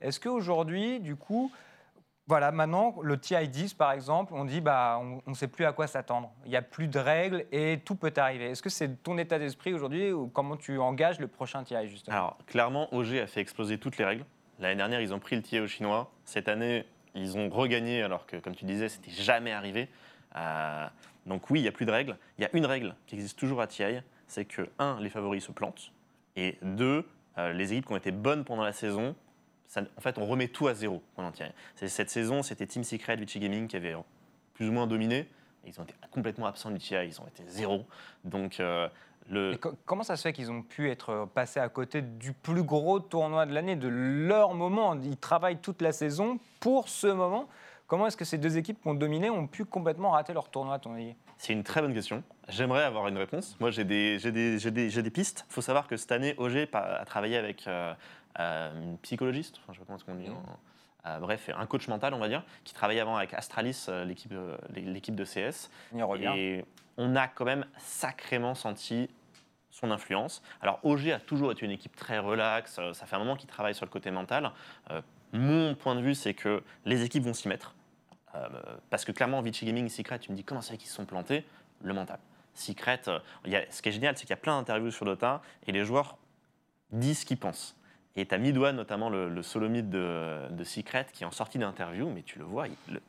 Est-ce 0.00 0.20
qu'aujourd'hui, 0.20 1.00
du 1.00 1.16
coup, 1.16 1.50
voilà, 2.26 2.52
maintenant, 2.52 2.96
le 3.02 3.18
TI 3.18 3.48
10, 3.48 3.74
par 3.74 3.92
exemple, 3.92 4.32
on 4.34 4.46
dit 4.46 4.62
bah, 4.62 4.98
on 5.26 5.30
ne 5.30 5.34
sait 5.34 5.48
plus 5.48 5.66
à 5.66 5.72
quoi 5.72 5.86
s'attendre. 5.86 6.32
Il 6.46 6.50
n'y 6.50 6.56
a 6.56 6.62
plus 6.62 6.88
de 6.88 6.98
règles 6.98 7.44
et 7.52 7.80
tout 7.84 7.96
peut 7.96 8.12
arriver. 8.16 8.46
Est-ce 8.46 8.62
que 8.62 8.70
c'est 8.70 9.02
ton 9.02 9.18
état 9.18 9.38
d'esprit 9.38 9.74
aujourd'hui 9.74 10.10
ou 10.10 10.28
comment 10.28 10.56
tu 10.56 10.78
engages 10.78 11.20
le 11.20 11.28
prochain 11.28 11.62
TI, 11.64 11.86
justement? 11.86 12.16
Alors, 12.16 12.38
clairement, 12.46 12.92
OG 12.94 13.16
a 13.18 13.26
fait 13.26 13.40
exploser 13.40 13.76
toutes 13.76 13.98
les 13.98 14.06
règles. 14.06 14.24
L'année 14.58 14.76
dernière, 14.76 15.02
ils 15.02 15.12
ont 15.12 15.18
pris 15.18 15.36
le 15.36 15.42
tiers 15.42 15.62
aux 15.62 15.66
Chinois. 15.66 16.10
Cette 16.24 16.48
année, 16.48 16.86
ils 17.14 17.36
ont 17.36 17.50
regagné, 17.50 18.02
alors 18.02 18.26
que, 18.26 18.36
comme 18.36 18.54
tu 18.54 18.64
disais, 18.64 18.88
c'était 18.88 19.10
jamais 19.10 19.52
arrivé. 19.52 19.88
Euh, 20.36 20.86
donc 21.26 21.50
oui, 21.50 21.60
il 21.60 21.62
n'y 21.62 21.68
a 21.68 21.72
plus 21.72 21.86
de 21.86 21.92
règles. 21.92 22.16
Il 22.38 22.42
y 22.42 22.46
a 22.46 22.50
une 22.54 22.64
règle 22.64 22.94
qui 23.06 23.16
existe 23.16 23.38
toujours 23.38 23.60
à 23.60 23.66
TI, 23.66 24.00
c'est 24.26 24.46
que, 24.46 24.68
un, 24.78 24.98
les 25.00 25.10
favoris 25.10 25.44
se 25.44 25.52
plantent, 25.52 25.92
et 26.36 26.58
deux, 26.62 27.06
euh, 27.38 27.52
les 27.52 27.72
équipes 27.72 27.86
qui 27.86 27.92
ont 27.92 27.96
été 27.96 28.12
bonnes 28.12 28.44
pendant 28.44 28.64
la 28.64 28.72
saison, 28.72 29.14
ça- 29.66 29.82
en 29.96 30.00
fait, 30.00 30.18
on 30.18 30.26
remet 30.26 30.48
tout 30.48 30.68
à 30.68 30.74
zéro 30.74 31.02
TI. 31.34 31.44
C'est- 31.76 31.88
Cette 31.88 32.10
saison, 32.10 32.42
c'était 32.42 32.66
Team 32.66 32.84
Secret, 32.84 33.16
Vichy 33.16 33.38
Gaming 33.40 33.66
qui 33.66 33.76
avait 33.76 33.96
plus 34.54 34.68
ou 34.68 34.72
moins 34.72 34.86
dominé. 34.86 35.28
Ils 35.66 35.80
ont 35.80 35.84
été 35.84 35.94
complètement 36.10 36.46
absents 36.46 36.70
du 36.70 36.78
TI, 36.78 36.94
ils 37.06 37.20
ont 37.20 37.26
été 37.26 37.42
zéro. 37.48 37.84
Donc, 38.24 38.60
euh, 38.60 38.88
le, 39.30 39.54
Et 39.54 39.58
co- 39.58 39.74
comment 39.86 40.02
ça 40.02 40.16
se 40.16 40.22
fait 40.22 40.32
qu'ils 40.34 40.50
ont 40.50 40.62
pu 40.62 40.90
être 40.90 41.10
euh, 41.10 41.26
passés 41.26 41.58
à 41.60 41.68
côté 41.70 42.02
du 42.02 42.32
plus 42.32 42.62
gros 42.62 43.00
tournoi 43.00 43.46
de 43.46 43.54
l'année, 43.54 43.74
de 43.74 43.88
leur 43.88 44.54
moment? 44.54 44.94
Ils 45.02 45.16
travaillent 45.16 45.58
toute 45.58 45.80
la 45.80 45.92
saison 45.92 46.38
pour 46.60 46.88
ce 46.88 47.06
moment. 47.06 47.48
Comment 47.86 48.06
est-ce 48.06 48.16
que 48.16 48.24
ces 48.24 48.38
deux 48.38 48.56
équipes 48.58 48.80
qui 48.80 48.88
ont 48.88 48.94
dominé 48.94 49.30
ont 49.30 49.46
pu 49.46 49.64
complètement 49.64 50.10
rater 50.10 50.32
leur 50.32 50.50
tournoi, 50.50 50.74
à 50.74 50.78
ton 50.78 50.94
avis? 50.94 51.14
C'est 51.36 51.52
une 51.52 51.62
très 51.62 51.80
bonne 51.82 51.92
question. 51.94 52.22
J'aimerais 52.48 52.82
avoir 52.84 53.08
une 53.08 53.18
réponse. 53.18 53.56
Moi, 53.60 53.70
j'ai 53.70 53.84
des, 53.84 54.18
pistes. 55.12 55.44
Il 55.48 55.52
faut 55.52 55.60
savoir 55.60 55.86
que 55.86 55.96
cette 55.96 56.12
année, 56.12 56.34
OG 56.38 56.68
a 56.72 57.04
travaillé 57.04 57.36
avec 57.36 57.66
euh, 57.66 57.92
euh, 57.92 57.94
une 58.38 58.98
psychologiste, 59.02 59.58
enfin, 59.62 59.72
je 59.72 59.78
sais 59.80 59.84
pas 59.84 59.94
comment 60.04 60.18
on 60.18 60.20
dit, 60.20 60.28
en- 60.30 61.08
euh, 61.10 61.18
bref, 61.18 61.50
un 61.56 61.66
coach 61.66 61.86
mental, 61.88 62.14
on 62.14 62.18
va 62.18 62.28
dire, 62.28 62.42
qui 62.64 62.72
travaillait 62.74 63.00
avant 63.00 63.16
avec 63.16 63.34
Astralis, 63.34 63.86
euh, 63.88 64.04
l'équipe 64.04 64.32
euh, 64.32 64.56
l'équipe 64.74 65.14
de 65.14 65.24
CS. 65.24 65.70
On 65.92 65.98
y 65.98 66.02
revient. 66.02 66.32
Et 66.36 66.64
on 66.96 67.14
a 67.16 67.28
quand 67.28 67.44
même 67.44 67.66
sacrément 67.78 68.54
senti 68.54 69.10
son 69.70 69.90
influence. 69.90 70.42
Alors 70.62 70.78
OG 70.84 71.08
a 71.10 71.20
toujours 71.20 71.52
été 71.52 71.64
une 71.66 71.72
équipe 71.72 71.94
très 71.96 72.18
relaxe, 72.18 72.76
euh, 72.78 72.92
ça 72.94 73.06
fait 73.06 73.16
un 73.16 73.18
moment 73.18 73.36
qu'ils 73.36 73.48
travaillent 73.48 73.74
sur 73.74 73.84
le 73.84 73.90
côté 73.90 74.10
mental. 74.10 74.52
Euh, 74.90 75.02
mon 75.32 75.74
point 75.74 75.94
de 75.96 76.00
vue, 76.00 76.14
c'est 76.14 76.32
que 76.34 76.62
les 76.84 77.02
équipes 77.02 77.24
vont 77.24 77.34
s'y 77.34 77.48
mettre. 77.48 77.74
Euh, 78.36 78.48
parce 78.90 79.04
que 79.04 79.12
clairement, 79.12 79.40
Vichy 79.42 79.66
Gaming, 79.66 79.88
Secret, 79.88 80.18
tu 80.20 80.30
me 80.32 80.36
dis 80.36 80.44
comment 80.44 80.60
c'est 80.62 80.76
qu'ils 80.76 80.88
se 80.88 80.94
sont 80.94 81.04
plantés? 81.06 81.44
Le 81.82 81.92
mental. 81.92 82.18
Secret, 82.54 83.00
euh, 83.08 83.18
il 83.44 83.50
y 83.52 83.56
a- 83.56 83.68
ce 83.70 83.82
qui 83.82 83.88
est 83.88 83.92
génial, 83.92 84.16
c'est 84.16 84.22
qu'il 84.22 84.30
y 84.30 84.34
a 84.34 84.36
plein 84.38 84.56
d'interviews 84.58 84.90
sur 84.92 85.04
Dota 85.04 85.42
et 85.66 85.72
les 85.72 85.84
joueurs 85.84 86.16
disent 86.92 87.20
ce 87.20 87.26
qu'ils 87.26 87.36
pensent. 87.38 87.76
Et 88.16 88.26
tu 88.26 88.34
as 88.34 88.38
Midwan, 88.38 88.76
notamment 88.76 89.10
le, 89.10 89.28
le 89.28 89.42
solo 89.42 89.68
mid 89.68 89.90
de, 89.90 90.48
de 90.50 90.64
Secret, 90.64 91.06
qui 91.12 91.24
est 91.24 91.26
en 91.26 91.32
sortie 91.32 91.58
d'interview, 91.58 92.08
mais 92.10 92.22
tu 92.22 92.38
le 92.38 92.44
vois, 92.44 92.68
il, 92.68 92.76
le- 92.92 93.02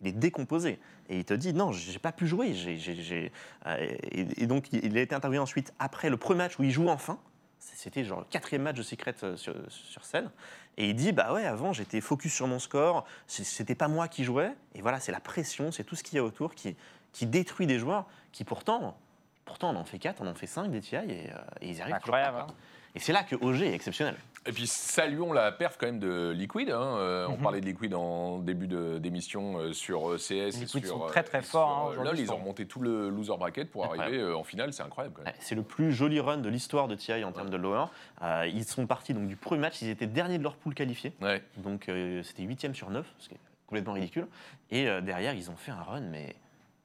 il 0.00 0.08
est 0.08 0.12
décomposé. 0.12 0.78
Et 1.08 1.18
il 1.18 1.24
te 1.24 1.34
dit 1.34 1.52
non, 1.52 1.70
j'ai 1.72 1.98
pas 1.98 2.12
pu 2.12 2.26
jouer. 2.26 2.54
j'ai- 2.54 2.76
j'ai- 2.78 3.32
euh, 3.66 3.76
et, 4.10 4.42
et 4.42 4.46
donc 4.46 4.72
il 4.72 4.96
a 4.96 5.00
été 5.02 5.14
interviewé 5.14 5.38
ensuite 5.38 5.72
après 5.78 6.08
le 6.10 6.16
premier 6.16 6.38
match 6.38 6.58
où 6.58 6.62
il 6.62 6.70
joue 6.70 6.88
enfin. 6.88 7.18
C'était 7.58 8.02
genre 8.04 8.20
le 8.20 8.24
quatrième 8.26 8.62
match 8.62 8.76
de 8.76 8.82
Secret 8.82 9.14
euh, 9.22 9.36
sur, 9.36 9.54
sur 9.68 10.04
scène. 10.04 10.30
Et 10.78 10.88
il 10.88 10.94
dit 10.96 11.12
Bah 11.12 11.32
ouais, 11.34 11.44
avant, 11.44 11.72
j'étais 11.72 12.00
focus 12.00 12.32
sur 12.34 12.46
mon 12.48 12.58
score, 12.58 13.04
c'était 13.26 13.74
pas 13.76 13.86
moi 13.88 14.08
qui 14.08 14.24
jouais. 14.24 14.52
Et 14.74 14.80
voilà, 14.82 14.98
c'est 14.98 15.12
la 15.12 15.20
pression, 15.20 15.70
c'est 15.70 15.84
tout 15.84 15.94
ce 15.94 16.02
qu'il 16.02 16.16
y 16.16 16.18
a 16.18 16.24
autour 16.24 16.54
qui, 16.54 16.74
qui 17.12 17.26
détruit 17.26 17.66
des 17.66 17.78
joueurs 17.78 18.06
qui 18.32 18.42
pourtant, 18.44 18.96
pourtant, 19.44 19.70
on 19.70 19.76
en 19.76 19.84
fait 19.84 19.98
4, 19.98 20.22
on 20.22 20.26
en 20.26 20.34
fait 20.34 20.46
5 20.48 20.70
des 20.70 20.80
TI 20.80 20.96
et, 20.96 21.00
euh, 21.30 21.34
et 21.60 21.68
ils 21.68 21.76
y 21.76 21.80
arrivent 21.82 21.98
toujours 21.98 22.14
pas, 22.14 22.22
Incroyable. 22.28 22.38
hein. 22.50 22.54
Et 22.94 22.98
c'est 23.00 23.12
là 23.12 23.22
que 23.22 23.36
OG 23.36 23.62
est 23.62 23.72
exceptionnel. 23.74 24.16
Et 24.44 24.52
puis 24.52 24.66
saluons 24.66 25.32
la 25.32 25.52
perf 25.52 25.76
quand 25.78 25.86
même 25.86 26.00
de 26.00 26.30
Liquid. 26.30 26.68
hein. 26.70 26.96
Euh, 26.98 27.26
On 27.28 27.36
Mhm. 27.36 27.42
parlait 27.42 27.60
de 27.60 27.66
Liquid 27.66 27.94
en 27.94 28.38
début 28.38 28.66
de- 28.66 28.98
d'émission 28.98 29.56
euh, 29.58 29.72
sur 29.72 30.10
euh, 30.10 30.18
CS. 30.18 30.30
et 30.56 30.60
Liquid 30.64 30.84
sur, 30.84 30.98
sont 30.98 31.06
très, 31.06 31.22
très 31.22 31.42
forts, 31.42 31.92
hein, 31.96 32.02
LoL, 32.02 32.18
ils 32.18 32.30
ont 32.32 32.36
remonté 32.36 32.66
tout 32.66 32.80
le 32.80 33.08
loser 33.08 33.36
bracket 33.38 33.70
pour 33.70 33.84
Incroyable. 33.84 34.08
arriver 34.14 34.22
euh, 34.30 34.36
en 34.36 34.42
finale. 34.44 34.72
C'est 34.72 34.82
incroyable 34.82 35.14
quand 35.16 35.22
même. 35.22 35.32
Ouais, 35.32 35.38
C'est 35.40 35.54
le 35.54 35.62
plus 35.62 35.92
joli 35.92 36.18
run 36.20 36.38
de 36.38 36.48
l'histoire 36.48 36.88
de 36.88 36.96
TI 36.96 37.22
en 37.24 37.30
termes 37.32 37.50
de 37.50 37.56
lower. 37.56 37.84
Euh, 38.22 38.46
ils 38.52 38.64
sont 38.64 38.86
partis 38.86 39.14
donc, 39.14 39.28
du 39.28 39.36
premier 39.36 39.60
match, 39.60 39.80
ils 39.80 39.88
étaient 39.88 40.06
derniers 40.08 40.38
de 40.38 40.42
leur 40.42 40.56
pool 40.56 40.74
qualifié. 40.74 41.12
Ouais. 41.22 41.40
Donc 41.58 41.88
euh, 41.88 42.22
c'était 42.24 42.42
8 42.42 42.74
sur 42.74 42.90
9, 42.90 43.06
ce 43.18 43.28
qui 43.28 43.36
est 43.36 43.40
complètement 43.68 43.92
ridicule. 43.94 44.26
Et 44.70 44.88
euh, 44.88 45.00
derrière, 45.00 45.34
ils 45.34 45.50
ont 45.50 45.56
fait 45.56 45.70
un 45.70 45.82
run, 45.82 46.00
mais 46.00 46.34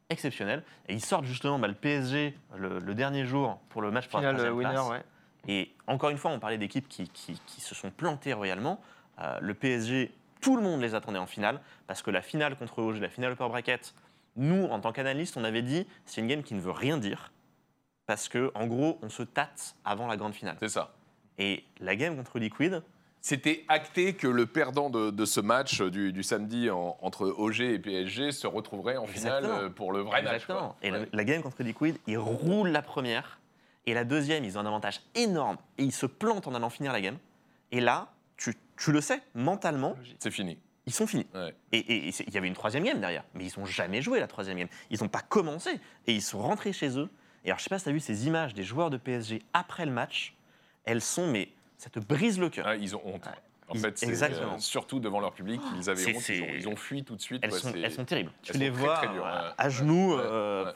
exceptionnel. 0.09 0.63
Et 0.87 0.93
ils 0.93 1.03
sortent 1.03 1.25
justement 1.25 1.57
bah, 1.59 1.67
le 1.67 1.73
PSG 1.73 2.33
le, 2.55 2.79
le 2.79 2.93
dernier 2.93 3.25
jour 3.25 3.59
pour 3.69 3.81
le 3.81 3.89
match 3.91 4.07
pour 4.07 4.21
la 4.21 4.29
Final 4.29 4.35
euh, 4.45 4.49
troisième 4.51 4.57
winner, 4.57 4.87
place. 4.87 4.89
ouais. 4.89 5.03
Et 5.47 5.71
encore 5.87 6.09
une 6.09 6.17
fois, 6.17 6.31
on 6.31 6.39
parlait 6.39 6.57
d'équipes 6.57 6.87
qui, 6.87 7.07
qui- 7.09 7.39
qui 7.45 7.61
se 7.61 7.73
sont 7.75 7.89
plantées 7.91 8.33
royalement. 8.33 8.81
Euh, 9.19 9.37
le 9.41 9.53
PSG, 9.53 10.11
tout 10.41 10.55
le 10.57 10.61
monde 10.61 10.81
les 10.81 10.93
attendait 10.95 11.19
en 11.19 11.25
finale, 11.27 11.61
parce 11.87 12.01
que 12.01 12.11
la 12.11 12.21
finale 12.21 12.55
contre 12.57 12.79
OG, 12.79 12.97
la 12.99 13.09
finale 13.09 13.31
upper 13.33 13.47
bracket, 13.49 13.93
nous, 14.35 14.65
en 14.65 14.79
tant 14.79 14.91
qu'analystes, 14.91 15.37
on 15.37 15.43
avait 15.43 15.61
dit 15.63 15.87
c'est 16.05 16.21
une 16.21 16.27
game 16.27 16.43
qui 16.43 16.53
ne 16.53 16.61
veut 16.61 16.71
rien 16.71 16.97
dire, 16.97 17.31
parce 18.05 18.27
que 18.29 18.51
en 18.55 18.67
gros, 18.67 18.99
on 19.01 19.09
se 19.09 19.23
tâte 19.23 19.75
avant 19.85 20.07
la 20.07 20.17
grande 20.17 20.33
finale. 20.33 20.57
C'est 20.59 20.69
ça. 20.69 20.93
Et 21.39 21.63
la 21.79 21.95
game 21.95 22.15
contre 22.15 22.39
Liquid, 22.39 22.81
C'était 23.21 23.65
acté 23.67 24.13
que 24.13 24.27
le 24.27 24.45
perdant 24.45 24.89
de, 24.89 25.09
de 25.11 25.25
ce 25.25 25.39
match 25.41 25.81
euh, 25.81 25.89
du, 25.89 26.13
du 26.13 26.23
samedi 26.23 26.69
en- 26.69 26.97
entre 27.01 27.25
OG 27.27 27.61
et 27.61 27.79
PSG 27.79 28.31
se 28.31 28.47
retrouverait 28.47 28.95
en 28.97 29.05
finale 29.07 29.43
Exactement. 29.43 29.65
euh, 29.65 29.69
pour 29.69 29.91
le 29.91 29.99
vrai 30.01 30.21
match. 30.21 30.33
Exactement. 30.35 30.59
quoi. 30.69 30.75
Et 30.83 30.91
la- 30.91 30.99
Ouais. 30.99 31.09
la, 31.11 31.23
game 31.25 31.41
contre 31.41 31.61
Liquid, 31.63 31.97
ils 32.07 32.17
roulent 32.17 32.69
la 32.69 32.81
première. 32.83 33.39
Et 33.87 33.93
la 33.93 34.03
deuxième, 34.03 34.43
ils 34.43 34.57
ont 34.57 34.61
un 34.61 34.65
avantage 34.65 35.01
énorme. 35.15 35.57
Et 35.79 35.83
ils 35.83 35.91
se 35.93 36.05
plantent 36.05 36.45
en 36.45 36.53
allant 36.53 36.69
finir 36.69 36.91
la 36.93 37.01
game. 37.01 37.17
Et 37.71 37.79
là, 37.79 38.09
tu, 38.35 38.53
tu 38.77 38.91
le 38.91 39.01
sais, 39.01 39.21
mentalement, 39.33 39.95
C'est 40.19 40.29
fini. 40.29 40.57
ils 40.85 40.93
sont 40.93 41.07
finis. 41.07 41.25
Ouais. 41.33 41.55
Et- 41.71 42.09
il 42.09 42.33
y 42.33 42.37
avait 42.37 42.47
une 42.47 42.53
troisième 42.53 42.83
game 42.83 42.99
derrière. 42.99 43.23
Mais 43.33 43.45
ils 43.45 43.59
n'ont 43.59 43.65
jamais 43.65 44.01
joué 44.01 44.19
la 44.19 44.27
troisième 44.27 44.57
game. 44.57 44.67
Ils 44.91 45.01
n'ont 45.01 45.07
pas 45.09 45.21
commencé. 45.21 45.79
Et 46.05 46.13
ils 46.13 46.21
sont 46.21 46.39
rentrés 46.39 46.73
chez 46.73 46.99
eux. 46.99 47.09
Et 47.45 47.49
alors, 47.49 47.59
je 47.59 47.63
sais 47.63 47.69
pas 47.69 47.79
si 47.79 47.85
tu 47.85 47.89
as 47.89 47.93
vu 47.93 47.99
ces 48.01 48.27
images 48.27 48.53
des 48.53 48.63
joueurs 48.63 48.89
de 48.89 48.97
PSG 48.97 49.41
après 49.53 49.85
le 49.85 49.91
match. 49.91 50.35
Elles 50.83 51.01
sont, 51.01 51.27
mais 51.31 51.49
ça 51.77 51.89
te 51.89 51.99
brise 51.99 52.39
le 52.39 52.49
cœur. 52.49 52.65
Ouais, 52.67 52.79
ils 52.81 52.93
ont 52.95 53.01
honte. 53.05 53.27
En 53.69 53.73
fait, 53.75 54.01
exactement. 54.03 54.53
euh, 54.55 54.59
surtout 54.59 54.99
devant 55.01 55.19
leur 55.19 55.33
public, 55.33 55.61
ils 55.77 55.89
avaient 55.89 56.01
honte. 56.03 56.09
Ils 56.11 56.17
ont, 56.17 56.19
c'est- 56.21 56.55
ils 56.57 56.67
ont 56.69 56.75
fui 56.77 57.03
tout 57.03 57.15
de 57.17 57.21
suite. 57.21 57.41
Elles, 57.43 57.51
sont, 57.53 57.73
elles 57.73 57.91
sont 57.91 58.05
terribles. 58.05 58.31
Tu 58.41 58.53
les 58.53 58.69
très, 58.71 58.81
vois 58.81 58.95
très 58.97 59.07
euh, 59.09 59.51
à 59.57 59.69
genoux, 59.69 60.15
Ouais, 60.15 60.21
euh, 60.25 60.71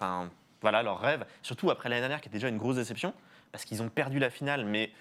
voilà 0.62 0.84
leur 0.84 1.00
rêve. 1.00 1.26
Surtout 1.41 1.69
après 1.71 1.89
l'année 1.89 2.02
dernière, 2.02 2.21
qui 2.21 2.28
était 2.30 2.38
déjà 2.38 2.50
une 2.50 2.58
grosse 2.58 2.76
déception, 2.78 3.13
parce 3.52 3.65
qu'ils 3.65 3.82
ont 3.82 3.89
perdu 3.89 4.19
la 4.19 4.30
finale, 4.30 4.65
mais 4.65 4.91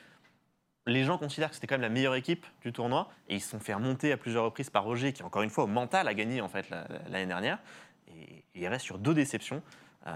les 0.87 1.05
gens 1.05 1.19
considèrent 1.19 1.51
que 1.51 1.55
c'était 1.55 1.67
quand 1.67 1.75
même 1.75 1.83
la 1.83 1.89
meilleure 1.91 2.15
équipe 2.15 2.47
du 2.63 2.73
tournoi, 2.73 3.09
et 3.29 3.37
ils 3.37 3.41
se 3.41 3.51
sont 3.51 3.61
fait 3.61 3.75
remonter 3.75 4.13
à 4.13 4.17
plusieurs 4.17 4.45
reprises 4.45 4.71
par 4.71 4.85
Roger, 4.85 5.13
qui 5.13 5.23
encore 5.23 5.43
une 5.43 5.51
fois 5.51 5.65
au 5.65 5.69
mental 5.69 6.09
a 6.09 6.15
gagné 6.15 6.41
en 6.41 6.49
fait 6.49 6.69
la- 6.71 6.87
la- 6.89 7.09
l'année 7.11 7.27
dernière, 7.27 7.59
et 8.09 8.43
il 8.55 8.67
reste 8.67 8.85
sur 8.85 8.99
deux 8.99 9.15
déceptions. 9.15 9.63
Euh, 10.07 10.11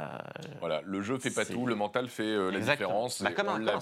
Voilà, 0.60 0.80
le 0.86 1.02
jeu 1.02 1.18
fait 1.18 1.30
pas 1.30 1.44
tout, 1.44 1.66
le 1.66 1.74
mental 1.74 2.08
fait 2.08 2.22
euh, 2.22 2.50
la 2.50 2.58
différence. 2.60 3.20
Bah, 3.22 3.30
on 3.54 3.58
l'a 3.58 3.76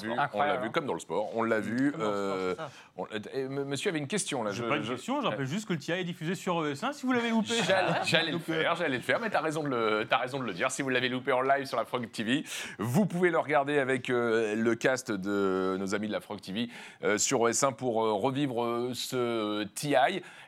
vu, 0.57 0.65
vu 0.65 0.71
comme 0.73 0.85
dans 0.87 0.95
le 0.95 1.01
sport. 1.01 1.31
On 1.37 1.45
l'a 1.45 1.61
vu. 1.61 1.95
Euh, 2.01 2.57
on- 2.97 3.07
et, 3.33 3.45
monsieur 3.45 3.91
avait 3.91 4.01
une 4.01 4.09
question 4.09 4.43
là. 4.43 4.51
J'ai 4.51 4.65
je- 4.65 4.69
pas 4.69 4.77
une 4.79 4.83
je- 4.83 4.93
question, 4.95 5.21
je 5.21 5.29
rappelle 5.29 5.47
juste 5.47 5.69
que 5.69 5.73
le 5.75 5.79
TIA 5.79 6.01
est 6.01 6.05
diffusé 6.05 6.35
sur 6.35 6.67
ES1 6.67 6.93
si 6.93 7.07
vous 7.07 7.13
l'avez 7.13 7.31
loupé. 7.31 7.55
J'allais, 8.05 8.33
le 8.33 8.37
euh, 8.37 8.41
faire, 8.41 8.75
j'allais 8.75 8.97
le 8.97 9.03
faire, 9.03 9.21
mais 9.21 9.31
t'as 9.31 9.41
raison 9.41 9.63
de 9.63 9.69
le, 9.69 10.07
t'as 10.11 10.19
raison 10.19 10.41
de 10.41 10.45
le 10.45 10.53
dire. 10.53 10.73
Si 10.73 10.83
vous 10.83 10.89
l'avez 10.89 11.09
loupé 11.09 11.31
en 11.31 11.41
live 11.43 11.67
sur 11.67 11.77
la 11.79 11.85
Frog 11.85 12.11
TV, 12.11 12.43
vous 12.81 13.07
pouvez 13.07 13.31
le 13.31 13.39
regarder 13.39 13.79
avec 13.79 14.11
euh, 14.11 14.57
le 14.57 14.75
cast 14.75 15.13
de 15.13 15.77
nos 15.79 15.95
amis 15.95 16.09
de 16.09 16.13
la 16.13 16.21
Frog 16.21 16.41
TV 16.41 16.69
euh, 17.05 17.17
sur 17.17 17.41
OS1 17.43 17.75
pour 17.75 18.05
euh, 18.05 18.13
revivre 18.13 18.65
euh, 18.65 18.91
ce 18.93 19.63
TI. 19.75 19.95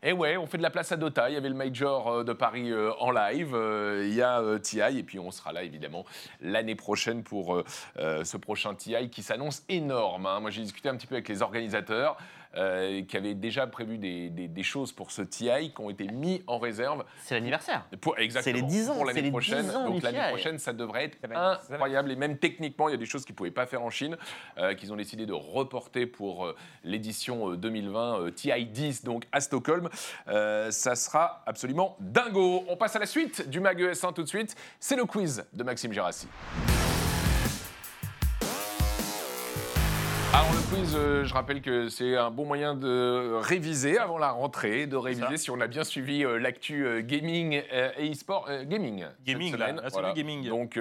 Et 0.02 0.12
ouais, 0.12 0.36
on 0.36 0.46
fait 0.46 0.58
de 0.58 0.62
la 0.64 0.70
place 0.70 0.90
à 0.90 0.96
Dota. 0.96 1.30
Il 1.30 1.34
y 1.34 1.36
avait 1.36 1.48
le 1.48 1.54
Major 1.54 2.08
euh, 2.10 2.24
de 2.24 2.32
Paris 2.32 2.72
euh, 2.72 2.90
en 2.98 3.12
live. 3.12 3.54
Euh, 3.54 4.04
Il 4.04 4.14
y 4.14 4.20
a 4.22 4.40
euh, 4.40 4.58
TI 4.58 4.80
et 4.98 5.02
puis 5.04 5.18
on 5.18 5.30
sera 5.44 5.52
là 5.52 5.62
évidemment 5.62 6.06
l'année 6.40 6.74
prochaine 6.74 7.22
pour 7.22 7.54
euh, 7.54 7.64
euh, 7.98 8.24
ce 8.24 8.36
prochain 8.38 8.74
TI 8.74 9.10
qui 9.10 9.22
s'annonce 9.22 9.62
énorme. 9.68 10.26
hein. 10.26 10.40
Moi, 10.40 10.50
j'ai 10.50 10.62
discuté 10.62 10.88
un 10.88 10.96
petit 10.96 11.06
peu 11.06 11.16
avec 11.16 11.28
les 11.28 11.42
organisateurs 11.42 12.16
euh, 12.56 13.02
qui 13.02 13.16
avaient 13.16 13.34
déjà 13.34 13.66
prévu 13.66 13.98
des, 13.98 14.30
des- 14.30 14.48
des 14.48 14.62
choses 14.62 14.92
pour 14.92 15.10
ce 15.10 15.22
TI 15.22 15.72
qui 15.74 15.80
ont 15.80 15.90
été 15.90 16.06
mis 16.08 16.42
en 16.46 16.58
réserve 16.58 17.04
c'est 17.22 17.34
l'anniversaire. 17.34 17.84
pour, 18.00 18.18
exactement. 18.18 18.56
les 18.56 18.62
10 18.62 18.90
ans, 18.90 18.94
Pour 18.94 19.02
c'est 19.02 19.06
l'année 19.08 19.22
les 19.22 19.30
prochaine. 19.30 19.62
10 19.66 19.76
ans 19.76 19.88
Donc 19.90 20.02
l'année 20.02 20.28
prochaine, 20.28 20.58
ça 20.58 20.72
devrait 20.72 21.04
être 21.04 21.18
Ça 21.20 21.26
va 21.28 21.58
incroyable. 21.72 22.12
Et 22.12 22.16
même 22.16 22.38
techniquement, 22.38 22.88
il 22.88 22.92
y 22.92 22.94
a 22.94 22.98
des 22.98 23.06
choses 23.06 23.24
qu'ils 23.24 23.32
ne 23.34 23.36
pouvaient 23.38 23.50
pas 23.50 23.66
faire 23.66 23.82
en 23.82 23.90
Chine, 23.90 24.16
euh, 24.58 24.74
qu'ils 24.74 24.92
ont 24.92 24.96
décidé 24.96 25.26
de 25.26 25.32
reporter 25.32 26.06
pour 26.06 26.46
euh, 26.46 26.56
l'édition 26.84 27.50
euh, 27.52 27.56
2020 27.56 28.20
euh, 28.20 28.30
TI 28.30 28.64
10, 28.66 29.04
donc 29.04 29.24
à 29.32 29.40
Stockholm. 29.40 29.88
Euh, 30.28 30.70
ça 30.70 30.94
sera 30.96 31.42
absolument 31.46 31.96
dingo. 32.00 32.64
On 32.68 32.76
passe 32.76 32.96
à 32.96 32.98
la 32.98 33.06
suite 33.06 33.48
du 33.48 33.60
Mag 33.60 33.80
ES1 33.80 34.12
tout 34.14 34.22
de 34.22 34.28
suite. 34.28 34.54
C'est 34.80 34.96
le 34.96 35.04
quiz 35.04 35.44
de 35.52 35.64
Maxime 35.64 35.92
Gérassi. 35.92 36.28
Alors 40.36 40.52
le 40.52 40.74
quiz, 40.74 40.96
euh, 40.96 41.24
je 41.24 41.32
rappelle 41.32 41.62
que 41.62 41.88
c'est 41.88 42.16
un 42.16 42.30
bon 42.32 42.44
moyen 42.44 42.74
de 42.74 43.34
réviser 43.40 43.98
avant 43.98 44.18
la 44.18 44.32
rentrée, 44.32 44.88
de 44.88 44.96
réviser 44.96 45.36
si 45.36 45.48
on 45.52 45.60
a 45.60 45.68
bien 45.68 45.84
suivi 45.84 46.24
euh, 46.24 46.38
l'actu 46.40 46.84
euh, 46.84 47.02
gaming 47.02 47.62
et 47.70 48.10
e-sport. 48.10 48.48
gaming. 48.64 49.04
cette 49.04 49.24
Gaming, 49.24 49.56
là, 49.56 49.68
semaine, 49.68 49.80
là, 49.84 49.90
c'est 49.90 50.02
du 50.02 50.12
gaming. 50.12 50.48
Donc 50.48 50.78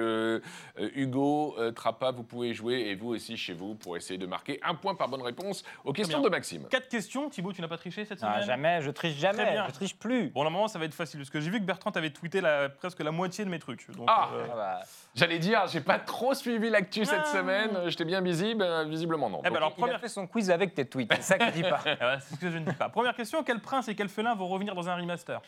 Hugo, 0.96 1.56
Trappa, 1.76 2.10
vous 2.10 2.24
pouvez 2.24 2.52
jouer 2.52 2.80
et 2.88 2.94
vous 2.96 3.10
aussi 3.10 3.36
chez 3.36 3.52
vous 3.52 3.76
pour 3.76 3.96
essayer 3.96 4.18
de 4.18 4.26
marquer 4.26 4.58
un 4.64 4.74
point 4.74 4.96
par 4.96 5.08
bonne 5.08 5.22
réponse 5.22 5.62
aux 5.84 5.92
questions 5.92 6.20
de 6.20 6.28
Maxime. 6.28 6.64
Quatre 6.68 6.88
questions. 6.88 7.30
Thibaut, 7.30 7.52
tu 7.52 7.60
n'as 7.62 7.68
pas 7.68 7.78
triché 7.78 8.04
cette 8.04 8.18
Ah, 8.22 8.32
semaine 8.34 8.46
jamais, 8.46 8.82
je 8.82 8.90
triche 8.90 9.18
Très 9.20 9.32
jamais, 9.36 9.52
bien. 9.52 9.66
je 9.68 9.72
triche 9.72 9.96
plus. 9.96 10.30
Bon, 10.30 10.42
normalement, 10.42 10.66
ça 10.68 10.80
va 10.80 10.84
être 10.86 10.94
facile 10.94 11.20
parce 11.20 11.30
que 11.30 11.40
j'ai 11.40 11.50
vu 11.50 11.60
que 11.60 11.64
Bertrand 11.64 11.90
avait 11.92 12.10
tweeté 12.10 12.40
la- 12.40 12.68
presque 12.70 13.00
la 13.02 13.12
moitié 13.12 13.44
de 13.44 13.50
mes 13.50 13.60
trucs. 13.60 13.88
Donc, 13.94 14.06
Ah 14.10 14.30
euh, 14.34 14.46
Ah 14.50 14.56
bah, 14.56 14.80
J'allais 15.14 15.38
dire, 15.38 15.66
j'ai 15.68 15.80
pas 15.80 15.98
trop 16.00 16.34
suivi 16.34 16.70
l'actu 16.70 17.04
cette 17.04 17.20
Ah. 17.24 17.32
semaine, 17.32 17.70
euh, 17.76 17.88
j'étais 17.88 18.04
bien 18.04 18.20
busy, 18.20 18.54
ben, 18.56 18.84
visiblement 18.88 19.30
non. 19.30 19.40
Eh 19.44 19.50
ben 19.50 19.56
alors, 19.56 19.72
il 19.76 19.80
première 19.80 19.96
a 19.96 19.98
fait 20.00 20.08
son 20.08 20.26
quiz 20.26 20.50
avec 20.50 20.74
tes 20.74 20.84
tweets, 20.86 21.12
c'est 21.14 21.22
ça 21.22 21.38
qu'il 21.38 21.52
dit 21.52 21.62
pas. 21.62 21.80
Ah 21.84 21.90
ouais, 22.14 22.18
c'est 22.20 22.34
ce 22.34 22.40
que 22.40 22.50
je 22.50 22.58
ne 22.58 22.64
dis 22.64 22.72
pas. 22.74 22.88
Première 22.88 23.14
question 23.14 23.44
quel 23.44 23.60
prince 23.60 23.86
et 23.88 23.94
quel 23.94 24.08
félin 24.08 24.34
vont 24.34 24.48
revenir 24.48 24.74
dans 24.74 24.88
un 24.88 24.96
remaster? 24.96 25.40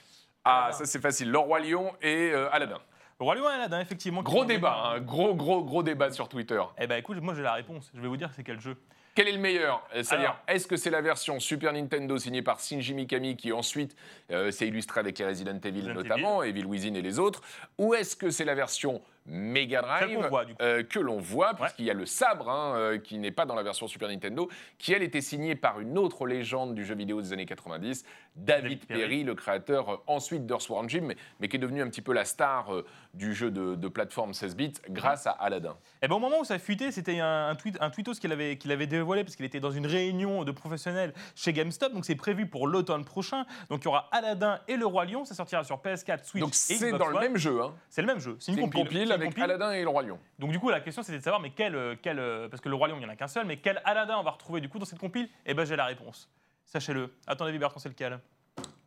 Ah, 0.44 0.70
ça 0.70 0.84
c'est 0.86 1.00
facile, 1.00 1.30
Le 1.32 1.38
Roi 1.38 1.58
Lion 1.60 1.92
et 2.00 2.30
euh, 2.32 2.48
Aladdin. 2.52 2.78
Le 3.18 3.24
Roi 3.24 3.34
Lion 3.34 3.50
et 3.50 3.54
Aladdin, 3.54 3.80
effectivement. 3.80 4.22
Gros 4.22 4.44
débat, 4.44 4.82
hein, 4.84 5.00
gros 5.00 5.34
gros 5.34 5.64
gros 5.64 5.82
débat 5.82 6.12
sur 6.12 6.28
Twitter. 6.28 6.62
Eh 6.78 6.86
ben 6.86 6.96
écoute, 6.98 7.20
moi 7.20 7.34
j'ai 7.34 7.42
la 7.42 7.54
réponse. 7.54 7.90
Je 7.92 8.00
vais 8.00 8.08
vous 8.08 8.16
dire 8.16 8.30
c'est 8.36 8.44
quel 8.44 8.60
jeu. 8.60 8.76
Quel 9.16 9.28
est 9.28 9.32
le 9.32 9.38
meilleur? 9.38 9.82
Euh, 9.94 10.02
C'est-à-dire, 10.02 10.36
est-ce 10.46 10.66
que 10.66 10.76
c'est 10.76 10.90
la 10.90 11.00
version 11.00 11.40
Super 11.40 11.72
Nintendo 11.72 12.18
signée 12.18 12.42
par 12.42 12.60
Shinji 12.60 12.92
Mikami 12.92 13.34
qui 13.36 13.50
ensuite 13.50 13.96
euh, 14.30 14.50
s'est 14.50 14.68
illustrée 14.68 15.00
avec 15.00 15.18
les 15.18 15.24
Resident 15.24 15.58
Evil 15.64 15.80
Resident 15.80 15.94
notamment, 15.94 16.42
Evil 16.42 16.66
Within 16.66 16.94
et 16.94 17.00
les 17.02 17.18
autres? 17.18 17.40
Ou 17.78 17.94
est-ce 17.94 18.14
que 18.14 18.28
c'est 18.28 18.44
la 18.44 18.54
version 18.54 19.00
Mega 19.26 19.82
Drive 19.82 20.26
voit, 20.28 20.44
euh, 20.60 20.82
que 20.82 20.98
l'on 20.98 21.18
voit, 21.18 21.54
puisqu'il 21.54 21.84
y 21.84 21.90
a 21.90 21.94
le 21.94 22.06
sabre 22.06 22.48
hein, 22.48 22.74
euh, 22.76 22.98
qui 22.98 23.18
n'est 23.18 23.30
pas 23.30 23.44
dans 23.44 23.54
la 23.54 23.62
version 23.62 23.86
Super 23.86 24.08
Nintendo, 24.08 24.48
qui 24.78 24.92
elle 24.92 25.02
était 25.02 25.20
signée 25.20 25.54
par 25.54 25.80
une 25.80 25.98
autre 25.98 26.26
légende 26.26 26.74
du 26.74 26.84
jeu 26.84 26.94
vidéo 26.94 27.20
des 27.20 27.32
années 27.32 27.46
90, 27.46 28.04
David, 28.36 28.62
David 28.62 28.86
Perry, 28.86 29.24
le 29.24 29.34
créateur 29.34 29.88
euh, 29.88 29.96
ensuite 30.06 30.46
d'Earthworm 30.46 30.88
Jim, 30.88 31.02
mais, 31.02 31.16
mais 31.40 31.48
qui 31.48 31.56
est 31.56 31.60
devenu 31.60 31.82
un 31.82 31.88
petit 31.88 32.02
peu 32.02 32.12
la 32.12 32.24
star 32.24 32.70
du 33.14 33.34
jeu 33.34 33.50
de, 33.50 33.74
de 33.74 33.88
plateforme 33.88 34.34
16 34.34 34.56
bits 34.56 34.72
grâce 34.90 35.26
à 35.26 35.30
Aladdin. 35.30 35.76
Eh 36.02 36.08
ben, 36.08 36.14
au 36.14 36.18
moment 36.18 36.40
où 36.40 36.44
ça 36.44 36.54
a 36.54 36.58
fuité, 36.58 36.92
c'était 36.92 37.18
un, 37.18 37.48
un, 37.48 37.54
tweet, 37.54 37.76
un 37.80 37.90
tweetos 37.90 38.14
qu'il 38.14 38.32
avait, 38.32 38.58
avait 38.68 38.86
dévoilé 38.86 39.24
parce 39.24 39.36
qu'il 39.36 39.46
était 39.46 39.60
dans 39.60 39.70
une 39.70 39.86
réunion 39.86 40.44
de 40.44 40.52
professionnels 40.52 41.12
chez 41.34 41.52
GameStop. 41.52 41.92
Donc 41.92 42.04
c'est 42.04 42.14
prévu 42.14 42.46
pour 42.46 42.66
l'automne 42.68 43.04
prochain. 43.04 43.46
Donc 43.70 43.82
il 43.82 43.84
y 43.86 43.88
aura 43.88 44.08
Aladdin 44.12 44.60
et 44.68 44.76
le 44.76 44.86
Roi 44.86 45.06
Lion. 45.06 45.24
Ça 45.24 45.34
sortira 45.34 45.64
sur 45.64 45.78
PS4, 45.78 46.24
Switch 46.24 46.42
Donc 46.42 46.52
et 46.52 46.54
c'est 46.54 46.74
Xbox 46.74 46.98
dans 46.98 47.08
le 47.08 47.18
même 47.18 47.36
jeu. 47.36 47.62
Hein. 47.62 47.74
C'est 47.88 48.02
le 48.02 48.06
même 48.06 48.20
jeu. 48.20 48.36
C'est 48.38 48.52
C'est 48.52 48.58
une 48.60 48.66
une 48.66 48.72
compile. 48.72 49.08
C'est 49.08 49.15
avec. 49.16 49.38
Aladdin 49.38 49.72
et 49.72 49.82
le 49.82 49.88
Roi 49.88 50.02
Lion. 50.02 50.18
Donc 50.38 50.50
du 50.50 50.58
coup 50.58 50.70
la 50.70 50.80
question 50.80 51.02
c'était 51.02 51.18
de 51.18 51.22
savoir 51.22 51.40
mais 51.40 51.50
quel, 51.50 51.74
euh, 51.74 51.96
quel 52.00 52.18
euh, 52.18 52.48
parce 52.48 52.60
que 52.60 52.68
le 52.68 52.74
Roi 52.74 52.88
Lion 52.88 52.96
il 52.96 53.00
n'y 53.00 53.06
en 53.06 53.10
a 53.10 53.16
qu'un 53.16 53.28
seul, 53.28 53.46
mais 53.46 53.56
quel 53.56 53.80
Aladdin 53.84 54.16
on 54.18 54.22
va 54.22 54.30
retrouver 54.30 54.60
du 54.60 54.68
coup 54.68 54.78
dans 54.78 54.84
cette 54.84 54.98
compile? 54.98 55.28
Eh 55.44 55.54
ben 55.54 55.64
j'ai 55.64 55.76
la 55.76 55.86
réponse. 55.86 56.30
Sachez-le. 56.64 57.14
Avis 57.26 57.58
Bertrand 57.58 57.80
c'est 57.80 57.88
lequel? 57.88 58.18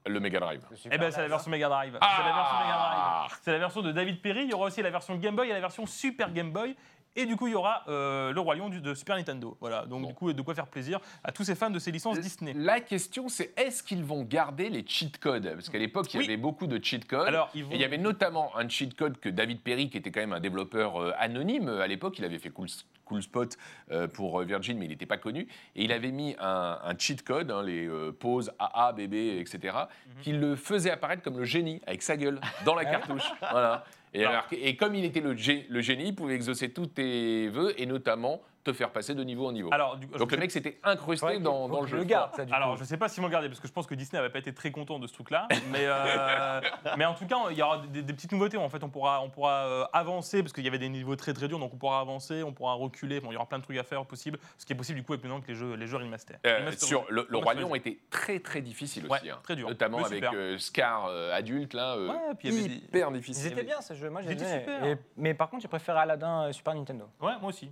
Le 0.06 0.20
Mega 0.20 0.40
Drive. 0.40 0.66
Eh 0.92 0.98
ben 0.98 1.12
c'est 1.12 1.22
la 1.22 1.28
version 1.28 1.52
Mega 1.52 1.70
Drive. 1.70 1.98
Ah 2.02 2.16
c'est 2.18 2.24
la 2.24 2.34
version 2.34 2.60
Mega 2.60 2.78
Drive. 2.78 3.40
C'est 3.42 3.52
la 3.52 3.60
version 3.60 3.82
de 3.82 3.92
David 3.92 4.22
Perry. 4.22 4.44
Il 4.44 4.50
y 4.50 4.54
aura 4.54 4.68
aussi 4.68 4.82
la 4.82 4.90
version 4.90 5.16
Game 5.16 5.36
Boy 5.36 5.50
et 5.50 5.54
la 5.54 5.60
version 5.60 5.86
Super 5.86 6.32
Game 6.32 6.52
Boy. 6.52 6.76
Et 7.22 7.26
du 7.26 7.36
coup, 7.36 7.48
il 7.48 7.52
y 7.52 7.56
aura 7.56 7.84
euh, 7.90 8.32
le 8.32 8.40
Roi 8.40 8.56
Lion 8.56 8.70
du- 8.70 8.80
de 8.80 8.94
Super 8.94 9.18
Nintendo. 9.18 9.58
Voilà, 9.60 9.86
donc 9.86 10.04
Bon. 10.04 10.08
du 10.08 10.14
coup, 10.14 10.32
de 10.32 10.42
quoi 10.42 10.56
faire 10.56 10.68
plaisir 10.68 11.00
à 11.24 11.34
tous 11.34 11.44
ces 11.44 11.54
fans 11.54 11.70
de 11.70 11.78
ces 11.78 11.92
licences 11.92 12.18
Disney. 12.20 12.54
La 12.56 12.80
question, 12.80 13.28
c'est 13.28 13.52
est-ce 13.60 13.84
qu'ils 13.84 14.06
vont 14.06 14.24
garder 14.24 14.70
les 14.70 14.86
cheat 14.88 15.18
codes? 15.20 15.52
Parce 15.54 15.68
qu'à 15.68 15.78
l'époque, 15.80 16.14
il 16.14 16.18
y 16.18 16.20
Oui. 16.20 16.26
avait 16.26 16.38
beaucoup 16.38 16.66
de 16.66 16.82
cheat 16.82 17.06
codes. 17.06 17.28
Alors, 17.28 17.50
ils 17.54 17.66
vont- 17.66 17.72
Et 17.72 17.76
il 17.76 17.82
y 17.82 17.84
avait 17.84 17.98
notamment 17.98 18.56
un 18.58 18.70
cheat 18.70 18.96
code 18.96 19.20
que 19.20 19.28
David 19.28 19.60
Perry, 19.62 19.90
qui 19.90 19.98
était 19.98 20.12
quand 20.12 20.22
même 20.22 20.32
un 20.34 20.40
développeur 20.40 20.96
euh, 21.02 21.12
anonyme 21.20 21.68
euh, 21.68 21.82
à 21.82 21.88
l'époque, 21.88 22.18
il 22.20 22.24
avait 22.26 22.40
fait 22.40 22.52
Cool, 22.52 22.68
Cool 23.04 23.22
Spot 23.22 23.58
euh, 23.92 24.08
pour 24.08 24.40
euh, 24.40 24.46
Virgin, 24.46 24.78
mais 24.78 24.86
il 24.86 24.90
n'était 24.90 25.06
pas 25.06 25.18
connu. 25.18 25.42
Et 25.76 25.84
il 25.84 25.92
avait 25.92 26.12
mis 26.12 26.36
un, 26.40 26.80
un 26.82 26.98
cheat 26.98 27.24
code, 27.24 27.52
hein, 27.52 27.64
les 27.64 27.86
euh, 27.86 28.12
poses 28.18 28.52
AA, 28.60 28.94
bébé, 28.94 29.40
etc., 29.40 29.60
Mhm. 29.76 30.22
qui 30.22 30.32
le 30.32 30.56
faisait 30.56 30.92
apparaître 30.92 31.22
comme 31.22 31.38
le 31.38 31.44
génie, 31.46 31.82
avec 31.86 32.02
sa 32.02 32.16
gueule, 32.16 32.40
dans 32.66 32.76
la 32.76 32.86
cartouche. 32.86 33.28
voilà. 33.52 33.84
Et, 34.14 34.22
Alors- 34.22 34.32
alors- 34.32 34.46
et 34.52 34.76
comme 34.76 34.96
il 34.96 35.06
était 35.06 35.22
le, 35.22 35.34
gé- 35.36 35.66
le 35.70 35.82
génie, 35.82 36.08
il 36.10 36.16
pouvait 36.16 36.36
exaucer 36.36 36.70
tous 36.70 36.88
tes 36.88 37.48
vœux 37.50 37.74
et 37.80 37.86
notamment 37.86 38.42
te 38.64 38.74
faire 38.74 38.92
passer 38.92 39.16
de 39.16 39.24
niveau 39.24 39.48
en 39.48 39.52
niveau. 39.52 39.70
Alors, 39.72 39.98
du- 39.98 40.08
Donc 40.08 40.32
le 40.32 40.38
mec 40.38 40.52
s'était 40.52 40.80
incrusté 40.84 41.26
Ouais, 41.26 41.40
dans, 41.40 41.68
le 41.68 41.88
je 41.88 41.92
jeu. 41.92 41.98
le 41.98 42.04
garde, 42.04 42.36
ça, 42.36 42.46
du 42.46 42.54
Alors, 42.54 42.74
coup. 42.74 42.80
je 42.80 42.84
sais 42.84 42.98
pas 42.98 43.08
s'ils 43.08 43.24
vont 43.24 43.30
le 43.30 43.48
parce 43.48 43.60
que 43.60 43.68
je 43.68 43.74
pense 43.74 43.88
que 43.88 43.96
Disney 43.96 44.20
n'avait 44.22 44.32
pas 44.32 44.40
été 44.40 44.54
très 44.54 44.72
content 44.72 45.00
de 45.00 45.08
ce 45.08 45.14
truc-là. 45.14 45.48
Mais, 45.72 45.86
euh, 45.86 46.62
mais 46.98 47.06
en 47.06 47.14
tout 47.14 47.26
cas, 47.26 47.38
il 47.52 47.58
y 47.58 47.62
aura 47.62 47.80
des, 47.80 48.02
des 48.02 48.14
petites 48.14 48.32
nouveautés. 48.32 48.58
En 48.58 48.70
fait, 48.70 48.84
on 48.84 48.90
pourra, 48.90 49.22
on 49.22 49.30
pourra 49.30 49.66
euh, 49.68 49.86
avancer 49.94 50.42
parce 50.42 50.52
qu'il 50.54 50.64
y 50.64 50.68
avait 50.68 50.78
des 50.80 50.90
niveaux 50.90 51.16
très 51.16 51.34
très 51.34 51.48
durs, 51.48 51.60
donc 51.60 51.74
on 51.74 51.78
pourra 51.78 52.00
avancer, 52.00 52.44
on 52.44 52.52
pourra 52.54 52.74
reculer. 52.74 53.20
Bon, 53.20 53.30
il 53.32 53.34
y 53.34 53.38
aura 53.38 53.46
plein 53.48 53.60
de 53.60 53.64
trucs 53.64 53.78
à 53.78 53.84
faire 53.84 54.06
possible. 54.06 54.40
Ce 54.58 54.66
qui 54.66 54.74
est 54.74 54.76
possible 54.76 54.98
du 55.00 55.06
coup 55.06 55.14
avec 55.14 55.24
maintenant 55.24 55.42
que 55.42 55.48
les 55.48 55.56
jeux, 55.56 55.76
les 55.76 55.88
jeux 55.88 55.98
remaster. 55.98 56.38
Euh, 56.46 56.60
Remaster- 56.66 56.86
sur 56.86 57.06
le, 57.10 57.26
le 57.30 57.38
Roi. 57.38 57.54
Lion 57.54 57.74
était 57.76 58.00
très 58.10 58.40
très 58.40 58.62
difficile 58.62 59.06
Ouais, 59.08 59.20
aussi, 59.20 59.30
hein. 59.30 59.40
très 59.44 59.56
dur. 59.56 59.68
notamment 59.70 60.04
avec 60.04 60.24
euh, 60.24 60.58
Scar 60.58 61.06
euh, 61.08 61.34
adulte 61.34 61.74
là, 61.74 61.96
euh, 61.96 62.10
Ouais, 62.10 62.36
puis 62.38 62.48
il 62.50 62.54
y 62.54 62.60
avait 62.60 62.68
des- 62.70 62.76
hyper 62.76 63.08
Ils 63.10 63.14
difficile. 63.14 63.52
étaient 63.54 63.64
bien 63.64 63.82
ces 63.82 63.96
jeux, 63.96 64.10
moi 64.10 64.22
j'ai 64.22 64.36
bien. 64.36 64.98
Mais 65.18 65.34
par 65.34 65.50
contre, 65.50 65.62
j'ai 65.62 65.68
préféré 65.68 66.00
Aladdin 66.00 66.52
Super 66.52 66.76
Nintendo. 66.76 67.06
Ouais, 67.22 67.34
moi 67.40 67.50
aussi. 67.50 67.72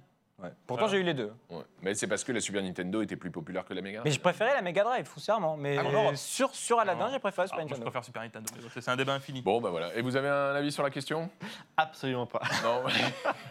Pourtant, 0.67 0.84
Voilà. 0.84 0.88
j'ai 0.88 0.97
eu 1.00 1.04
les 1.04 1.15
deux. 1.15 1.34
Ouais. 1.50 1.63
Mais 1.82 1.95
c'est 1.95 2.06
parce 2.06 2.23
que 2.23 2.32
la 2.32 2.39
Super 2.39 2.62
Nintendo 2.62 3.02
était 3.02 3.15
plus 3.15 3.32
populaire 3.32 3.65
que 3.65 3.73
la 3.73 3.82
Mega. 3.82 4.02
Mais 4.06 4.12
je 4.12 4.19
préférais 4.19 4.54
la 4.54 4.62
Mega 4.62 4.84
Drive, 4.84 5.06
foncièrement. 5.08 5.58
Mais 5.58 5.78
Ah 5.80 5.84
bon 5.84 6.15
sur, 6.15 6.54
sur 6.54 6.80
Aladdin, 6.80 7.06
Non. 7.08 7.12
j'ai 7.12 7.17
préféré 7.17 7.45
Ah, 7.45 7.47
Super 7.47 7.58
moi, 7.58 7.67
je 7.69 7.71
Nintendo. 7.73 7.86
préfère 7.89 8.06
Super 8.06 8.21
Nintendo. 8.21 8.50
mais 8.56 8.82
C'est 8.82 8.91
un 8.91 8.95
débat 8.95 9.13
infini. 9.15 9.41
Bon 9.41 9.60
bah 9.60 9.71
voilà. 9.71 9.95
Et 9.95 10.04
vous 10.04 10.15
avez 10.15 10.30
un 10.30 10.54
avis 10.54 10.71
sur 10.71 10.84
la 10.84 10.91
question? 10.91 11.28
Absolument 11.76 12.28
pas. 12.28 12.41
Non. 12.63 12.84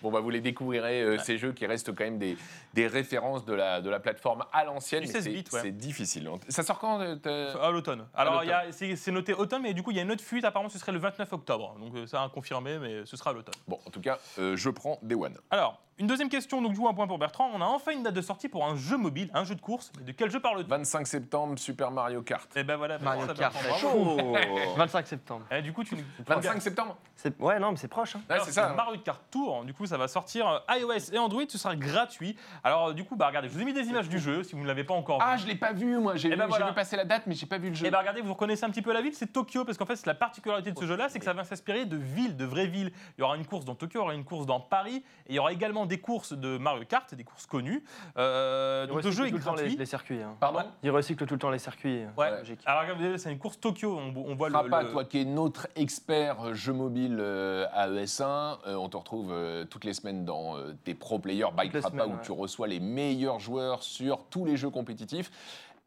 bon 0.02 0.10
bah 0.10 0.20
vous 0.20 0.28
les 0.28 0.42
découvrirez 0.42 1.00
euh, 1.00 1.18
ces 1.18 1.38
jeux 1.38 1.52
qui 1.52 1.64
restent 1.64 1.94
quand 1.94 2.04
même 2.04 2.18
des, 2.18 2.36
des 2.74 2.86
références 2.88 3.46
de 3.46 3.54
la 3.54 3.80
de 3.80 3.88
la 3.88 3.98
plateforme 4.00 4.44
à 4.52 4.64
l'ancienne. 4.64 5.00
Du 5.02 5.06
mais 5.06 5.12
16 5.14 5.24
c'est- 5.24 5.30
bits, 5.30 5.44
ouais. 5.50 5.60
C'est 5.62 5.72
difficile. 5.72 6.28
Ça 6.48 6.62
sort 6.62 6.78
quand 6.78 7.00
euh, 7.00 7.16
t'as- 7.16 7.52
À 7.58 7.70
l'automne. 7.70 8.06
Alors, 8.14 8.34
l'automne. 8.34 8.48
il 8.48 8.50
y 8.50 8.68
a- 8.68 8.72
c'est 8.72 8.96
c'est 8.96 9.12
noté 9.12 9.32
automne, 9.32 9.62
mais 9.62 9.72
du 9.72 9.82
coup, 9.82 9.92
il 9.92 9.96
y 9.96 10.00
a 10.00 10.02
une 10.02 10.10
autre 10.12 10.22
fuite. 10.22 10.44
Apparemment, 10.44 10.68
ce 10.68 10.78
serait 10.78 10.92
le 10.92 10.98
29 10.98 11.32
octobre. 11.32 11.74
Donc, 11.80 11.94
euh, 11.94 12.06
ça 12.06 12.22
a 12.22 12.28
confirmé, 12.28 12.78
mais 12.78 13.06
ce 13.06 13.16
sera 13.16 13.30
à 13.30 13.32
l'automne. 13.32 13.54
Bon 13.66 13.78
en 13.86 13.90
tout 13.90 14.02
cas 14.02 14.18
euh, 14.38 14.56
je 14.56 14.68
prends 14.68 14.98
Day 15.02 15.14
One. 15.14 15.38
Alors, 15.50 15.80
une 15.98 16.06
deuxième 16.06 16.28
question, 16.28 16.60
donc 16.62 16.72
du 16.72 16.78
coup, 16.78 16.88
un 16.88 16.94
point 16.94 17.06
pour 17.06 17.18
Bertrand. 17.18 17.50
On 17.54 17.60
a 17.60 17.64
enfin 17.64 17.92
une 17.92 18.02
date 18.02 18.14
de 18.14 18.22
sortie 18.22 18.48
pour 18.48 18.66
un 18.66 18.74
jeu 18.76 18.96
mobile, 18.96 19.30
un 19.34 19.44
jeu 19.44 19.54
de 19.54 19.60
course. 19.60 19.92
Mais 19.98 20.04
de 20.04 20.12
quel 20.12 20.30
jeu 20.30 20.40
parle-t-on 20.40 20.66
25 20.68 21.06
septembre 21.06 21.58
Super 21.58 21.90
Mario 21.90 22.22
Kart. 22.22 22.50
Eh 22.56 22.64
ben 22.64 22.76
voilà, 22.76 22.98
Mario 22.98 23.26
ça, 23.26 23.34
Kart, 23.34 23.52
Bertrand, 23.52 23.78
c'est 23.78 23.86
bravo. 23.86 24.16
chaud 24.18 24.36
25 24.76 25.06
septembre. 25.06 25.42
Eh, 25.50 25.62
du 25.62 25.72
coup, 25.72 25.84
tu 25.84 25.94
nous. 25.94 26.02
25 26.26 26.60
septembre. 26.62 26.96
C'est- 27.14 27.38
Ouais, 27.40 27.58
non, 27.60 27.70
mais 27.70 27.76
c'est 27.76 27.88
proche. 27.88 28.16
hein. 28.16 28.22
Ouais, 28.28 28.34
Alors, 28.34 28.46
c'est 28.46 28.52
ça. 28.52 28.70
hein. 28.70 28.74
Mario 28.74 28.98
Kart 29.00 29.20
Tour, 29.30 29.64
du 29.64 29.74
coup, 29.74 29.86
ça 29.86 29.96
va 29.96 30.08
sortir 30.08 30.48
euh, 30.48 30.76
iOS 30.78 31.12
et 31.12 31.18
Android, 31.18 31.42
ce 31.48 31.58
sera 31.58 31.76
gratuit. 31.76 32.36
Alors, 32.64 32.88
euh, 32.88 32.92
du 32.94 33.04
coup, 33.04 33.14
bah, 33.14 33.28
regardez, 33.28 33.48
je 33.48 33.54
vous 33.54 33.60
ai 33.60 33.64
mis 33.64 33.72
des 33.74 33.86
images 33.88 34.08
du 34.08 34.18
jeu, 34.18 34.42
si 34.42 34.54
vous 34.54 34.62
ne 34.62 34.66
l'avez 34.66 34.84
pas 34.84 34.94
encore 34.94 35.18
vu. 35.18 35.24
Ah 35.26 35.36
je 35.36 35.46
l'ai 35.46 35.54
pas 35.56 35.72
vu 35.72 35.98
moi. 35.98 36.16
J'ai 36.16 36.28
Eh 36.28 36.30
vu, 36.32 36.36
ben 36.36 36.44
j'ai 36.44 36.48
voilà. 36.48 36.66
vu 36.68 36.74
passer 36.74 36.96
la 36.96 37.04
date 37.04 37.24
mais 37.26 37.34
j'ai 37.34 37.46
pas 37.46 37.58
vu 37.58 37.68
le 37.68 37.74
jeu. 37.74 37.86
Et 37.86 37.90
bah 37.90 38.00
regardez, 38.00 38.20
vous 38.22 38.32
reconnaissez 38.32 38.64
un 38.64 38.70
petit 38.70 38.82
peu 38.82 38.92
la 38.92 39.02
ville, 39.02 39.14
c'est 39.14 39.32
Tokyo, 39.32 39.64
parce 39.64 39.78
qu'en 39.78 39.86
fait, 39.86 39.96
c'est 39.96 40.06
la 40.06 40.14
particularité 40.14 40.72
de 40.72 40.78
ce 40.78 40.86
jeu-là, 40.86 41.08
c'est 41.08 41.18
que 41.18 41.24
ça 41.24 41.32
va 41.32 41.44
s'inspirer 41.44 41.84
de 41.84 41.96
villes, 41.96 42.36
de 42.36 42.44
vraies 42.44 42.66
villes. 42.66 42.92
Il 43.16 43.20
y 43.20 43.24
aura 43.24 43.36
une 43.36 43.46
course 43.46 43.64
dans 43.64 43.74
Tokyo, 43.74 44.00
il 44.00 44.02
y 44.02 44.04
aura 44.04 44.14
une 44.14 44.24
course 44.24 44.46
dans 44.46 44.60
Paris, 44.60 44.96
et 45.26 45.30
il 45.30 45.34
y 45.34 45.38
aura 45.38 45.52
également 45.52 45.81
des 45.86 45.98
courses 45.98 46.32
de 46.32 46.58
Mario 46.58 46.84
Kart, 46.84 47.14
des 47.14 47.24
courses 47.24 47.46
connues. 47.46 47.82
Euh, 48.16 48.86
donc 48.86 49.02
le 49.02 49.10
jeu 49.10 49.26
est 49.26 49.30
tout 49.30 49.36
le 49.38 49.42
temps 49.42 49.54
les, 49.54 49.86
circuits. 49.86 50.22
hein. 50.22 50.36
Pardon. 50.40 50.60
Ils 50.82 50.90
recyclent 50.90 51.26
tout 51.26 51.34
le 51.34 51.40
temps 51.40 51.50
les 51.50 51.58
circuits. 51.58 52.02
Ouais. 52.16 52.38
Logique. 52.38 52.60
Alors 52.66 52.82
regardez, 52.82 53.18
c'est 53.18 53.30
une 53.32 53.38
course 53.38 53.58
Tokyo, 53.60 53.96
on, 53.98 54.14
on 54.16 54.34
voit 54.34 54.48
le, 54.48 54.54
Frappa, 54.54 54.82
le- 54.82 54.90
toi 54.92 55.04
qui 55.04 55.20
es 55.20 55.24
notre 55.24 55.68
expert 55.76 56.40
euh, 56.46 56.54
jeu 56.54 56.72
mobile 56.72 57.18
euh, 57.20 57.66
à 57.72 57.88
ES1, 57.88 58.22
euh, 58.66 58.74
on 58.74 58.88
te 58.88 58.96
retrouve 58.96 59.34
toutes 59.70 59.84
les 59.84 59.94
semaines 59.94 60.24
dans 60.24 60.56
tes 60.84 60.94
pro 60.94 61.18
players 61.18 61.46
by 61.56 61.68
Frappa 61.70 61.88
semaines, 61.90 62.10
où 62.10 62.16
ouais. 62.16 62.22
tu 62.22 62.32
reçois 62.32 62.66
les 62.68 62.80
meilleurs 62.80 63.40
joueurs 63.40 63.82
sur 63.82 64.24
tous 64.30 64.44
les 64.44 64.56
jeux 64.56 64.70
compétitifs. 64.70 65.30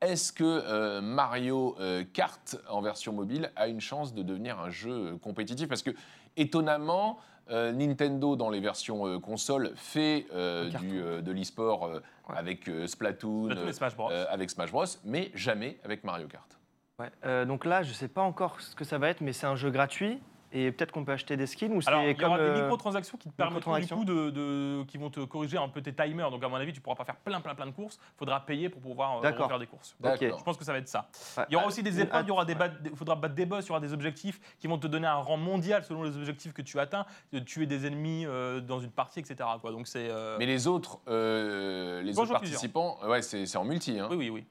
Est-ce 0.01 0.33
que 0.33 0.43
euh, 0.43 1.01
Mario 1.01 1.75
euh, 1.79 2.03
Kart 2.13 2.57
en 2.69 2.81
version 2.81 3.13
mobile 3.13 3.51
a 3.55 3.67
une 3.67 3.79
chance 3.79 4.13
de 4.13 4.23
devenir 4.23 4.59
un 4.59 4.69
jeu 4.69 5.17
compétitif? 5.23 5.67
Parce 5.69 5.81
que 5.83 5.91
étonnamment, 6.37 7.17
euh, 7.51 7.71
Nintendo 7.71 8.35
dans 8.35 8.49
les 8.49 8.59
versions 8.59 9.05
euh, 9.07 9.19
console 9.19 9.71
fait 9.75 10.25
euh, 10.33 10.69
du, 10.69 10.99
euh, 11.01 11.21
de 11.21 11.31
l'e-sport 11.31 11.85
euh, 11.85 11.99
Ouais. 12.27 12.35
avec 12.37 12.67
euh, 12.69 12.87
Splatoon, 12.87 13.51
Splatoon 13.51 13.67
et 13.67 13.73
Smash 13.73 13.95
Bros. 13.95 14.09
euh, 14.11 14.25
avec 14.29 14.49
Smash 14.49 14.71
Bros, 14.71 14.85
mais 15.03 15.29
jamais 15.35 15.77
avec 15.83 16.03
Mario 16.03 16.27
Kart. 16.27 16.57
Ouais. 16.97 17.11
Euh, 17.23 17.45
donc 17.45 17.65
là, 17.65 17.83
je 17.83 17.93
sais 17.93 18.07
pas 18.07 18.23
encore 18.23 18.59
ce 18.61 18.75
que 18.75 18.83
ça 18.83 18.97
va 18.97 19.09
être, 19.09 19.21
mais 19.21 19.31
c'est 19.31 19.45
un 19.45 19.55
jeu 19.55 19.69
gratuit. 19.69 20.19
Et 20.57 20.71
peut-être 20.71 20.93
qu'on 20.93 21.03
peut 21.03 21.11
acheter 21.11 21.35
des 21.35 21.47
skins 21.47 21.73
ou 21.73 21.81
Alors, 21.85 22.01
c'est 22.01 22.11
il 22.11 22.21
y 22.21 22.23
aura 22.25 22.37
comme. 22.37 22.45
des 22.47 22.51
euh, 22.53 22.61
microtransactions 22.61 23.17
qui 23.17 23.29
te 23.29 23.33
permettront 23.35 23.77
du 23.77 23.87
coup 23.87 24.05
de, 24.05 24.29
de- 24.29 24.83
qui 24.87 24.97
vont 24.97 25.09
te 25.09 25.19
corriger 25.19 25.57
un 25.57 25.67
peu 25.67 25.81
tes 25.81 25.93
timers. 25.93 26.31
Donc 26.31 26.41
à 26.43 26.47
mon 26.47 26.55
avis, 26.55 26.71
tu 26.71 26.79
pourras 26.79 26.95
pas 26.95 27.03
faire 27.03 27.17
plein 27.17 27.41
plein 27.41 27.53
plein 27.55 27.65
de 27.65 27.71
courses. 27.71 27.99
Il 28.15 28.17
faudra 28.19 28.45
payer 28.45 28.69
pour 28.69 28.81
pouvoir 28.81 29.17
euh, 29.23 29.29
refaire 29.31 29.59
des 29.59 29.67
courses. 29.67 29.95
Je 30.01 30.43
pense 30.43 30.55
que 30.55 30.63
ça 30.63 30.71
va 30.71 30.77
être 30.77 30.87
ça. 30.87 31.09
ouais. 31.37 31.43
Il 31.49 31.53
y 31.53 31.55
aura 31.57 31.67
aussi 31.67 31.83
des 31.83 31.99
épreuves, 31.99 32.23
il 32.25 32.29
y 32.29 32.31
aura 32.31 32.45
des 32.45 32.53
ouais. 32.53 32.59
bat- 32.69 32.71
il 32.85 32.95
faudra 32.95 33.15
battre 33.15 33.35
des 33.35 33.45
boss, 33.45 33.65
il 33.65 33.67
y 33.67 33.71
aura 33.71 33.81
des 33.81 33.91
objectifs 33.91 34.39
qui 34.57 34.67
vont 34.67 34.77
te 34.77 34.87
donner 34.87 35.07
un 35.07 35.15
rang 35.15 35.35
mondial 35.37 35.83
selon 35.83 36.03
les 36.03 36.15
objectifs 36.15 36.53
que 36.53 36.61
tu 36.61 36.79
atteins, 36.79 37.05
de 37.33 37.39
tuer 37.39 37.65
des 37.65 37.85
ennemis 37.85 38.25
euh, 38.25 38.61
dans 38.61 38.79
une 38.79 38.91
partie, 38.91 39.19
etc. 39.19 39.35
Quoi. 39.59 39.71
Donc 39.71 39.87
c'est. 39.87 40.07
euh, 40.09 40.37
Mais 40.39 40.45
les 40.45 40.67
autres, 40.67 40.99
euh, 41.09 42.01
les 42.01 42.17
autres 42.17 42.31
participants, 42.31 42.97
ouais, 43.05 43.21
c'est 43.21 43.45
c'est 43.45 43.57
en 43.57 43.65
multi. 43.65 43.99
Hein. 43.99 44.07
Oui, 44.09 44.15
oui, 44.15 44.29
oui. 44.29 44.45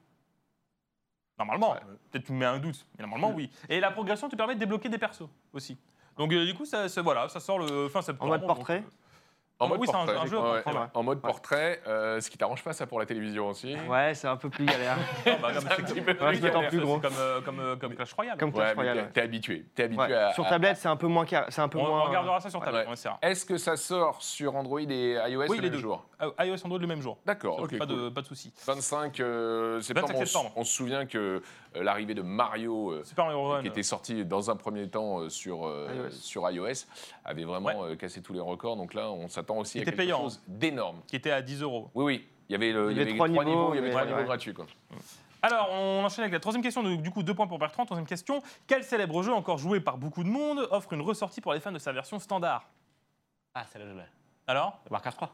Normalement, 1.38 1.72
Ouais. 1.72 1.80
peut-être 2.12 2.26
tu 2.26 2.32
me 2.32 2.38
mets 2.38 2.44
un 2.46 2.58
doute, 2.58 2.86
mais 2.96 3.02
normalement 3.04 3.32
oui. 3.36 3.50
Et 3.68 3.80
la 3.80 3.90
progression 3.90 4.28
te 4.28 4.36
permet 4.36 4.54
de 4.54 4.60
débloquer 4.60 4.88
des 4.88 4.98
persos 4.98 5.28
aussi. 5.52 5.76
Donc 6.18 6.32
euh, 6.32 6.44
du 6.44 6.54
coup, 6.54 6.64
ça, 6.64 6.88
ça- 6.88 7.02
voilà, 7.02 7.28
ça 7.28 7.40
sort 7.40 7.58
le 7.58 7.88
fin 7.88 8.02
septembre. 8.02 8.30
En 8.30 8.34
mode 8.34 8.40
donc, 8.40 8.48
portrait 8.56 8.84
euh, 8.86 8.90
En 9.60 9.68
mode 9.68 9.78
oui, 9.80 9.86
c'est 9.88 9.94
un- 9.94 9.98
portrait. 10.04 10.16
un 10.16 10.26
jeu 10.26 10.36
à 10.36 10.40
Ouais, 10.40 10.62
portrait, 10.62 10.80
ouais. 10.82 10.86
En 10.94 11.02
mode 11.04 11.20
portrait, 11.20 11.80
euh, 11.86 12.20
ce 12.20 12.28
qui 12.28 12.36
t'arrange 12.36 12.64
pas 12.64 12.72
ça 12.72 12.86
pour 12.88 12.98
la 12.98 13.06
télévision 13.06 13.48
aussi. 13.50 13.76
Ouais, 13.88 14.12
c'est 14.14 14.26
un 14.26 14.36
peu 14.36 14.50
plus 14.50 14.64
galère. 14.66 14.96
Ah, 15.26 15.30
bah, 15.40 15.52
comme 15.54 15.62
C'est 15.62 15.72
un 15.72 15.76
petit 15.84 16.00
peu 16.00 16.14
plus 16.14 16.40
galère, 16.40 16.70
gros. 16.80 16.98
Comme, 16.98 17.12
euh, 17.18 17.40
comme, 17.40 17.60
euh, 17.60 17.76
comme 17.76 17.94
Clash 17.94 18.12
Royale. 18.14 18.36
Comme 18.36 18.48
Ouais, 18.50 18.56
Clash 18.56 18.74
Royale. 18.74 19.10
t'es- 19.12 19.20
habitué. 19.20 19.64
T'es 19.74 19.84
habitué 19.84 20.02
Ouais. 20.06 20.12
à. 20.12 20.32
Sur 20.32 20.44
à- 20.46 20.50
tablette, 20.50 20.76
c'est 20.76 20.88
un 20.88 20.96
peu 20.96 21.06
moins 21.06 21.24
car- 21.24 21.46
c'est 21.50 21.60
un 21.60 21.68
peu 21.68 21.78
on, 21.78 21.86
moins. 21.86 22.00
on 22.00 22.04
regardera 22.04 22.40
ça 22.40 22.50
sur 22.50 22.60
tablette, 22.60 22.82
Ouais. 22.82 22.90
on 22.90 22.94
essaiera. 22.94 23.18
Est-ce 23.22 23.46
que 23.46 23.56
ça 23.56 23.76
sort 23.76 24.20
sur 24.22 24.56
Android 24.56 24.80
et 24.80 25.12
iOS 25.28 25.42
Oui, 25.48 25.48
le 25.50 25.54
les 25.54 25.60
même 25.62 25.70
deux. 25.70 25.78
jour? 25.78 26.04
Euh, 26.20 26.30
iOS 26.40 26.64
Android 26.64 26.78
le 26.80 26.86
même 26.88 27.00
jour. 27.00 27.18
D'accord, 27.24 27.58
Ça, 27.58 27.62
ok. 27.62 27.78
pas, 27.78 27.86
cool. 27.86 27.96
de, 27.96 28.08
pas 28.08 28.20
de 28.22 28.26
souci. 28.26 28.52
25 28.66 29.20
euh, 29.20 29.80
septembre, 29.80 30.08
25 30.18 30.52
on 30.56 30.64
se 30.64 30.72
souvient 30.72 31.06
que 31.06 31.42
euh, 31.76 31.82
l'arrivée 31.82 32.14
de 32.14 32.22
Mario, 32.22 32.92
euh, 32.92 33.60
qui 33.60 33.68
était 33.68 33.82
sorti 33.84 34.24
dans 34.24 34.50
un 34.50 34.56
premier 34.56 34.88
temps 34.88 35.20
euh, 35.20 35.28
sur, 35.28 35.66
euh, 35.66 36.08
iOS. 36.50 36.86
Avait 37.24 37.44
vraiment 37.44 37.84
euh, 37.84 37.96
cassé 37.96 38.20
tous 38.22 38.32
les 38.32 38.40
records. 38.40 38.76
Donc 38.76 38.94
là, 38.94 39.10
on 39.10 39.28
s'attend 39.28 39.56
aussi 39.58 39.80
à 39.80 39.84
quelque 39.84 39.96
payant, 39.96 40.20
chose 40.22 40.42
d'énorme. 40.46 41.00
qui 41.06 41.16
était 41.16 41.30
à 41.30 41.42
10 41.42 41.62
euros. 41.62 41.90
Oui, 41.94 42.04
oui. 42.04 42.28
Il 42.48 42.52
y 42.52 42.54
avait, 42.56 42.72
le, 42.72 42.92
Il 42.92 42.98
y 42.98 43.00
avait 43.00 43.14
trois 43.14 43.28
niveaux, 43.28 43.72
il 43.72 43.76
y 43.76 43.78
avait 43.78 43.80
mais- 43.88 43.90
trois 43.90 44.02
ouais, 44.02 44.06
niveaux 44.08 44.18
ouais. 44.18 44.24
gratuits. 44.26 44.52
Quoi. 44.52 44.66
Alors, 45.40 45.68
on 45.72 46.04
enchaîne 46.04 46.24
avec 46.24 46.32
la 46.34 46.40
troisième 46.40 46.62
question. 46.62 46.82
Donc, 46.82 47.00
du 47.02 47.10
coup, 47.10 47.22
deux 47.22 47.34
points 47.34 47.46
pour 47.46 47.58
Bertrand. 47.58 47.86
Troisième 47.86 48.06
question. 48.06 48.42
Quel 48.66 48.84
célèbre 48.84 49.22
jeu 49.22 49.32
encore 49.32 49.56
joué 49.58 49.80
par 49.80 49.96
beaucoup 49.96 50.22
de 50.24 50.28
monde 50.28 50.68
offre 50.70 50.92
une 50.92 51.00
ressortie 51.02 51.40
pour 51.40 51.54
les 51.54 51.60
fans 51.60 51.72
de 51.72 51.78
sa 51.78 51.92
version 51.92 52.18
standard? 52.18 52.66
Ah, 53.54 53.64
c'est 53.70 53.78
là, 53.78 53.86
je 53.88 53.94
l'ai. 53.94 54.02
Alors? 54.46 54.78
Warcraft 54.90 55.16
3. 55.16 55.30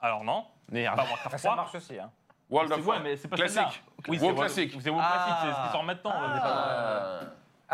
Alors 0.00 0.22
non. 0.22 0.44
Pas 0.70 0.78
Warcraft 0.96 1.30
Ça 1.38 1.48
3. 1.48 1.56
marche 1.56 1.74
aussi. 1.74 1.98
Hein. 1.98 2.10
World 2.50 2.72
of 2.72 2.86
ouais, 2.86 3.00
mais 3.02 3.16
c'est 3.16 3.26
pas 3.26 3.36
Classique. 3.36 3.82
Oui, 4.06 4.18
c'est 4.20 4.34
classique. 4.34 4.76
C'est 4.80 4.90
WoW 4.90 4.98
classique, 4.98 5.34
c'est 5.42 5.50
ce 5.52 5.66
qui 5.66 5.72
sort 5.72 5.82
maintenant. 5.82 6.12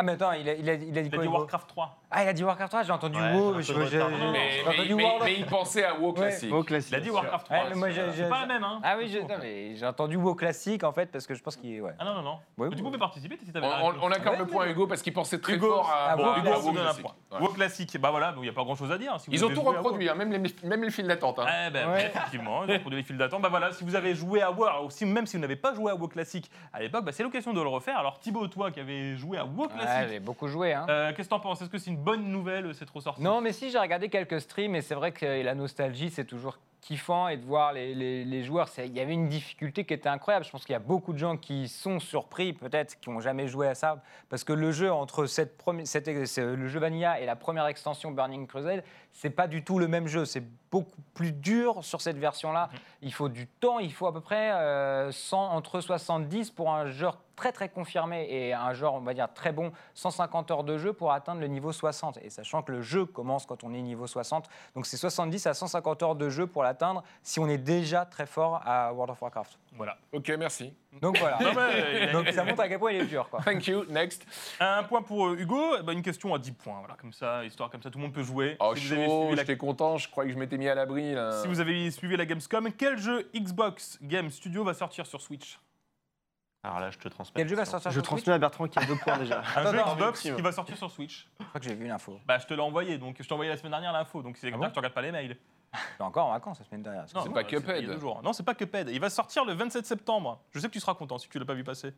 On 0.00 0.02
Ah. 0.02 0.02
Mais 0.02 0.12
attends, 0.12 0.32
il 0.32 0.48
a, 0.48 0.54
il 0.54 0.68
a, 0.70 0.74
il 0.74 0.98
a 0.98 1.02
dit 1.02 1.08
Il 1.08 1.14
a 1.14 1.16
quoi 1.16 1.22
dit 1.24 1.28
WoW 1.28 1.38
Warcraft 1.38 1.68
3. 1.68 1.96
Ah, 2.12 2.24
il 2.24 2.28
a 2.28 2.32
dit 2.32 2.42
Warcraft 2.42 2.70
3, 2.72 2.82
j'ai 2.82 2.92
entendu 2.92 3.20
Ouais, 3.20 3.32
WoW. 3.34 3.60
j'ai 3.60 3.74
je- 3.74 3.78
retard. 3.80 4.08
Mais, 4.10 4.16
j'ai 4.50 4.62
mais- 4.64 4.68
entendu 4.68 4.94
mais- 4.94 5.02
World 5.04 5.20
of- 5.22 5.24
mais 5.28 5.34
il 5.34 5.46
pensait 5.46 5.84
à 5.84 5.94
WoW 5.94 6.12
classique. 6.12 6.52
Au 6.52 6.64
classique. 6.64 6.90
Il 6.92 6.96
a 6.96 7.00
dit 7.00 7.10
Warcraft 7.10 7.44
3. 7.46 7.56
Ouais, 7.58 7.64
mais 7.70 7.74
moi, 7.76 7.90
j'ai- 7.90 8.00
c'est 8.10 8.16
j'ai- 8.24 8.28
pas 8.28 8.40
la 8.40 8.46
même, 8.46 8.64
hein 8.64 8.80
Ah 8.82 8.94
oui, 8.98 9.08
j'ai 9.08 9.20
non, 9.22 9.28
mais 9.40 9.76
j'ai 9.76 9.86
entendu 9.86 10.16
WoW 10.16 10.34
classique 10.34 10.82
en 10.84 10.92
fait 10.92 11.06
parce 11.12 11.26
que 11.26 11.34
je 11.34 11.42
pense 11.42 11.56
qu'il 11.56 11.74
est. 11.74 11.80
Ouais. 11.80 11.92
Ah 11.98 12.04
non, 12.04 12.14
non, 12.14 12.22
non. 12.22 12.30
Ouais, 12.58 12.68
Mais 12.68 12.70
tu 12.70 12.76
ouais. 12.76 12.82
pouvais 12.82 12.98
participer 12.98 13.36
si 13.36 13.44
On, 13.48 13.52
t'avais 13.52 13.68
la 13.68 13.82
on, 13.82 13.86
réponse. 13.88 14.02
on 14.02 14.10
accorde 14.10 14.34
Ouais, 14.36 14.38
le 14.40 14.46
point 14.46 14.64
à 14.64 14.68
Hugo 14.70 14.86
parce 14.88 15.02
qu'il 15.02 15.12
pensait 15.12 15.38
très 15.40 15.54
Hugo, 15.54 15.68
fort 15.68 15.90
à, 15.90 16.10
ah, 16.12 16.16
bon, 16.16 16.22
WoW 16.24 16.28
à 16.30 16.38
Hugo, 16.38 16.42
classique. 16.48 16.58
on 16.64 16.68
vous 16.70 16.72
donne 16.76 16.80
un 16.80 16.84
classique. 16.86 17.02
point. 17.02 17.14
Ouais. 17.38 17.46
WoW 17.46 17.52
classique, 17.52 17.98
bah 18.00 18.10
voilà, 18.10 18.34
il 18.36 18.42
n'y 18.42 18.48
a 18.48 18.52
pas 18.52 18.64
grand 18.64 18.74
chose 18.74 18.90
à 18.90 18.98
dire. 18.98 19.14
Si 19.20 19.28
vous 19.30 19.36
Ils 19.36 19.44
ont 19.44 19.46
avez 19.48 19.54
tout 19.54 19.60
joué 19.62 19.74
à 19.74 19.78
reproduit, 19.78 20.08
hein, 20.08 20.14
même, 20.14 20.32
les, 20.32 20.38
même 20.64 20.82
les 20.82 20.90
files 20.90 21.06
d'attente. 21.06 21.38
hein. 21.38 21.46
Eh 21.68 21.70
ben, 21.70 21.90
Ouais. 21.90 22.06
effectivement, 22.06 22.64
ils 22.64 22.70
ont 22.70 22.74
reproduit 22.74 22.98
les 22.98 23.04
files 23.04 23.18
d'attente. 23.18 23.42
Bah 23.42 23.48
voilà, 23.50 23.70
si 23.72 23.84
vous 23.84 23.94
avez 23.94 24.14
joué 24.14 24.42
à 24.42 24.50
WoW, 24.50 24.90
si- 24.90 25.04
même 25.06 25.26
si 25.26 25.36
vous 25.36 25.40
n'avez 25.42 25.56
pas 25.56 25.74
joué 25.74 25.92
à 25.92 25.94
WoW 25.94 26.08
classique 26.08 26.50
à 26.72 26.80
l'époque, 26.80 27.04
bah 27.04 27.12
c'est 27.12 27.22
l'occasion 27.22 27.52
de 27.52 27.60
le 27.62 27.68
refaire. 27.68 27.98
Alors 27.98 28.18
Thibaut, 28.18 28.48
toi 28.48 28.70
qui 28.72 28.80
avais 28.80 29.16
joué 29.16 29.38
à 29.38 29.44
WoW 29.44 29.66
Ouais, 29.66 29.68
j'ai 30.08 30.20
beaucoup 30.20 30.48
joué. 30.48 30.72
Hein. 30.72 30.86
euh, 30.88 31.12
qu'est-ce 31.12 31.28
que 31.28 31.34
t'en 31.34 31.40
penses? 31.40 31.62
Est-ce 31.62 31.70
que 31.70 31.78
c'est 31.78 31.90
une 31.90 31.96
bonne 31.96 32.24
nouvelle, 32.24 32.74
c'est 32.74 32.86
trop 32.86 33.00
sorti 33.00 33.22
Non, 33.22 33.40
mais 33.40 33.52
si, 33.52 33.70
j'ai 33.70 33.78
regardé 33.78 34.08
quelques 34.08 34.40
streams 34.40 34.74
et 34.74 34.82
c'est 34.82 34.94
vrai 34.94 35.12
que 35.12 35.42
la 35.42 35.54
nostalgie, 35.54 36.10
c'est 36.10 36.24
toujours 36.24 36.58
kiffant 36.80 37.28
et 37.28 37.36
de 37.36 37.44
voir 37.44 37.72
les, 37.72 37.94
les- 37.94 38.24
les 38.24 38.42
joueurs. 38.42 38.68
Il 38.78 38.96
y 38.96 39.00
avait 39.00 39.12
une 39.12 39.28
difficulté 39.28 39.84
qui 39.84 39.92
était 39.94 40.08
incroyable. 40.08 40.44
Je 40.46 40.50
pense 40.50 40.64
qu'il 40.64 40.72
y 40.72 40.76
a 40.76 40.80
beaucoup 40.80 41.12
de 41.12 41.18
gens 41.18 41.36
qui 41.36 41.68
sont 41.68 42.00
surpris, 42.00 42.52
peut-être, 42.52 42.98
qui 43.00 43.10
n'ont 43.10 43.20
jamais 43.20 43.48
joué 43.48 43.68
à 43.68 43.74
ça, 43.74 44.02
parce 44.28 44.44
que 44.44 44.52
le 44.52 44.72
jeu 44.72 44.90
entre 44.92 45.26
cette 45.26 45.56
première, 45.58 45.86
cette- 45.86 46.06
le 46.08 46.68
jeu 46.68 46.80
Vanilla 46.80 47.20
et 47.20 47.26
la 47.26 47.36
première 47.36 47.66
extension 47.66 48.10
Burning 48.10 48.46
Crusade, 48.46 48.82
c'est 49.12 49.30
pas 49.30 49.46
du 49.46 49.62
tout 49.64 49.78
le 49.78 49.88
même 49.88 50.06
jeu. 50.06 50.24
C'est 50.24 50.44
beaucoup 50.70 51.00
plus 51.14 51.32
dur 51.32 51.84
sur 51.84 52.00
cette 52.00 52.16
version-là. 52.16 52.70
Il 53.02 53.12
faut 53.12 53.28
du 53.28 53.46
temps. 53.46 53.78
Il 53.78 53.92
faut 53.92 54.06
à 54.06 54.12
peu 54.12 54.20
près 54.20 54.52
euh, 54.52 55.10
100, 55.12 55.50
entre 55.52 55.80
70 55.80 56.50
pour 56.50 56.70
un 56.72 56.86
joueur 56.86 57.18
très 57.36 57.52
très 57.52 57.70
confirmé 57.70 58.26
et 58.30 58.52
un 58.52 58.74
joueur, 58.74 58.92
on 58.94 59.00
va 59.00 59.14
dire, 59.14 59.26
très 59.32 59.50
bon, 59.50 59.72
150 59.94 60.50
heures 60.50 60.62
de 60.62 60.76
jeu 60.76 60.92
pour 60.92 61.10
atteindre 61.10 61.40
le 61.40 61.46
niveau 61.46 61.72
60. 61.72 62.18
Et 62.22 62.28
sachant 62.28 62.62
que 62.62 62.70
le 62.70 62.82
jeu 62.82 63.06
commence 63.06 63.46
quand 63.46 63.64
on 63.64 63.72
est 63.72 63.80
niveau 63.80 64.06
60, 64.06 64.46
donc 64.74 64.84
c'est 64.86 64.98
70 64.98 65.46
à 65.46 65.54
150 65.54 66.02
heures 66.02 66.16
de 66.16 66.28
jeu 66.28 66.46
pour 66.46 66.64
l'atteindre 66.70 67.02
si 67.22 67.38
on 67.40 67.48
est 67.48 67.58
déjà 67.58 68.04
très 68.04 68.26
fort 68.26 68.60
à 68.64 68.92
World 68.92 69.10
of 69.12 69.20
Warcraft. 69.22 69.58
Voilà. 69.72 69.96
Ok, 70.12 70.28
merci. 70.38 70.72
Donc 71.00 71.18
voilà. 71.18 71.38
Non, 71.40 71.52
mais, 71.54 72.02
il 72.02 72.02
a- 72.08 72.12
donc 72.12 72.28
ça 72.28 72.44
montre 72.44 72.60
à 72.62 72.68
quel 72.68 72.78
point 72.78 72.92
il 72.92 73.02
est 73.02 73.06
dur. 73.06 73.28
Quoi. 73.28 73.40
Thank 73.42 73.66
you. 73.66 73.84
Next. 73.88 74.24
Un 74.60 74.82
point 74.84 75.02
pour 75.02 75.28
euh, 75.28 75.36
Hugo, 75.38 75.76
eh 75.78 75.82
ben, 75.82 75.92
une 75.92 76.02
question 76.02 76.34
à 76.34 76.38
10 76.38 76.52
points. 76.52 76.78
Voilà, 76.80 76.94
comme 76.94 77.12
ça, 77.12 77.44
histoire 77.44 77.70
comme 77.70 77.82
ça, 77.82 77.90
tout 77.90 77.98
le 77.98 78.04
monde 78.04 78.14
peut 78.14 78.22
jouer. 78.22 78.56
Oh, 78.60 78.74
si, 78.74 78.82
chaud, 78.88 79.30
la, 79.30 79.36
j'étais 79.36 79.56
content, 79.56 79.96
je 79.98 80.08
croyais 80.08 80.30
que 80.30 80.34
je 80.34 80.38
m'étais 80.40 80.56
mis 80.58 80.68
à 80.68 80.74
l'abri. 80.74 81.12
là. 81.14 81.40
si 81.42 81.48
vous 81.48 81.60
avez 81.60 81.90
suivi 81.90 82.16
la 82.16 82.26
Gamescom, 82.26 82.70
quel 82.72 82.98
jeu 82.98 83.30
Xbox 83.34 83.98
Game 84.02 84.30
Studio 84.30 84.64
va 84.64 84.74
sortir 84.74 85.06
sur 85.06 85.20
Switch? 85.20 85.58
Alors 86.62 86.78
là, 86.80 86.90
je 86.90 86.98
te 86.98 87.08
transmets. 87.08 87.40
Quel 87.40 87.48
jeu 87.48 87.56
va 87.56 87.64
sortir 87.64 87.90
Je 87.90 87.94
sur 87.94 88.02
Switch 88.04 88.16
transmets 88.24 88.34
à 88.34 88.38
Bertrand 88.38 88.68
qui 88.68 88.78
a 88.78 88.84
deux 88.84 88.96
points 88.96 89.16
déjà. 89.16 89.42
Un 89.56 89.72
jeu 89.72 89.78
Xbox 89.94 90.20
qui 90.20 90.30
va 90.42 90.52
sortir 90.52 90.76
sur 90.76 90.90
Switch. 90.90 91.26
Je 91.40 91.44
crois 91.46 91.58
que 91.60 91.66
j'ai 91.66 91.74
vu 91.74 91.86
l'info. 91.86 92.20
Bah, 92.26 92.38
je 92.38 92.46
te 92.46 92.52
l'ai 92.52 92.60
envoyé, 92.60 92.98
donc 92.98 93.16
je 93.18 93.26
t'ai 93.26 93.32
envoyé 93.32 93.50
la 93.50 93.56
semaine 93.56 93.70
dernière 93.72 93.92
l'info, 93.92 94.22
donc 94.22 94.36
c'est 94.36 94.48
Ah 94.48 94.50
exact 94.50 94.60
bon 94.60 94.68
que 94.68 94.72
tu 94.74 94.78
regardes 94.78 94.94
pas 94.94 95.00
les 95.02 95.12
mails. 95.12 95.36
Encore 96.00 96.26
en 96.26 96.32
vacances 96.32 96.58
la 96.58 96.64
semaine 96.64 96.82
dernière. 96.82 97.04
Non, 97.14 97.22
C'est 97.22 97.32
pas 97.32 97.44
Cuphead. 97.44 97.82
il 97.82 97.86
y 97.86 97.90
a 97.90 97.94
deux 97.94 98.00
jours. 98.00 98.20
Non, 98.22 98.32
c'est 98.32 98.42
pas 98.42 98.54
Cuphead. 98.54 98.88
Il 98.88 99.00
va 99.00 99.10
sortir 99.10 99.44
le 99.44 99.52
27 99.52 99.86
septembre. 99.86 100.40
Je 100.50 100.58
sais 100.58 100.66
que 100.68 100.72
tu 100.72 100.80
seras 100.80 100.94
content 100.94 101.18
si 101.18 101.28
tu 101.28 101.38
l'as 101.38 101.44
pas 101.44 101.54
vu 101.54 101.62
passer. 101.64 101.94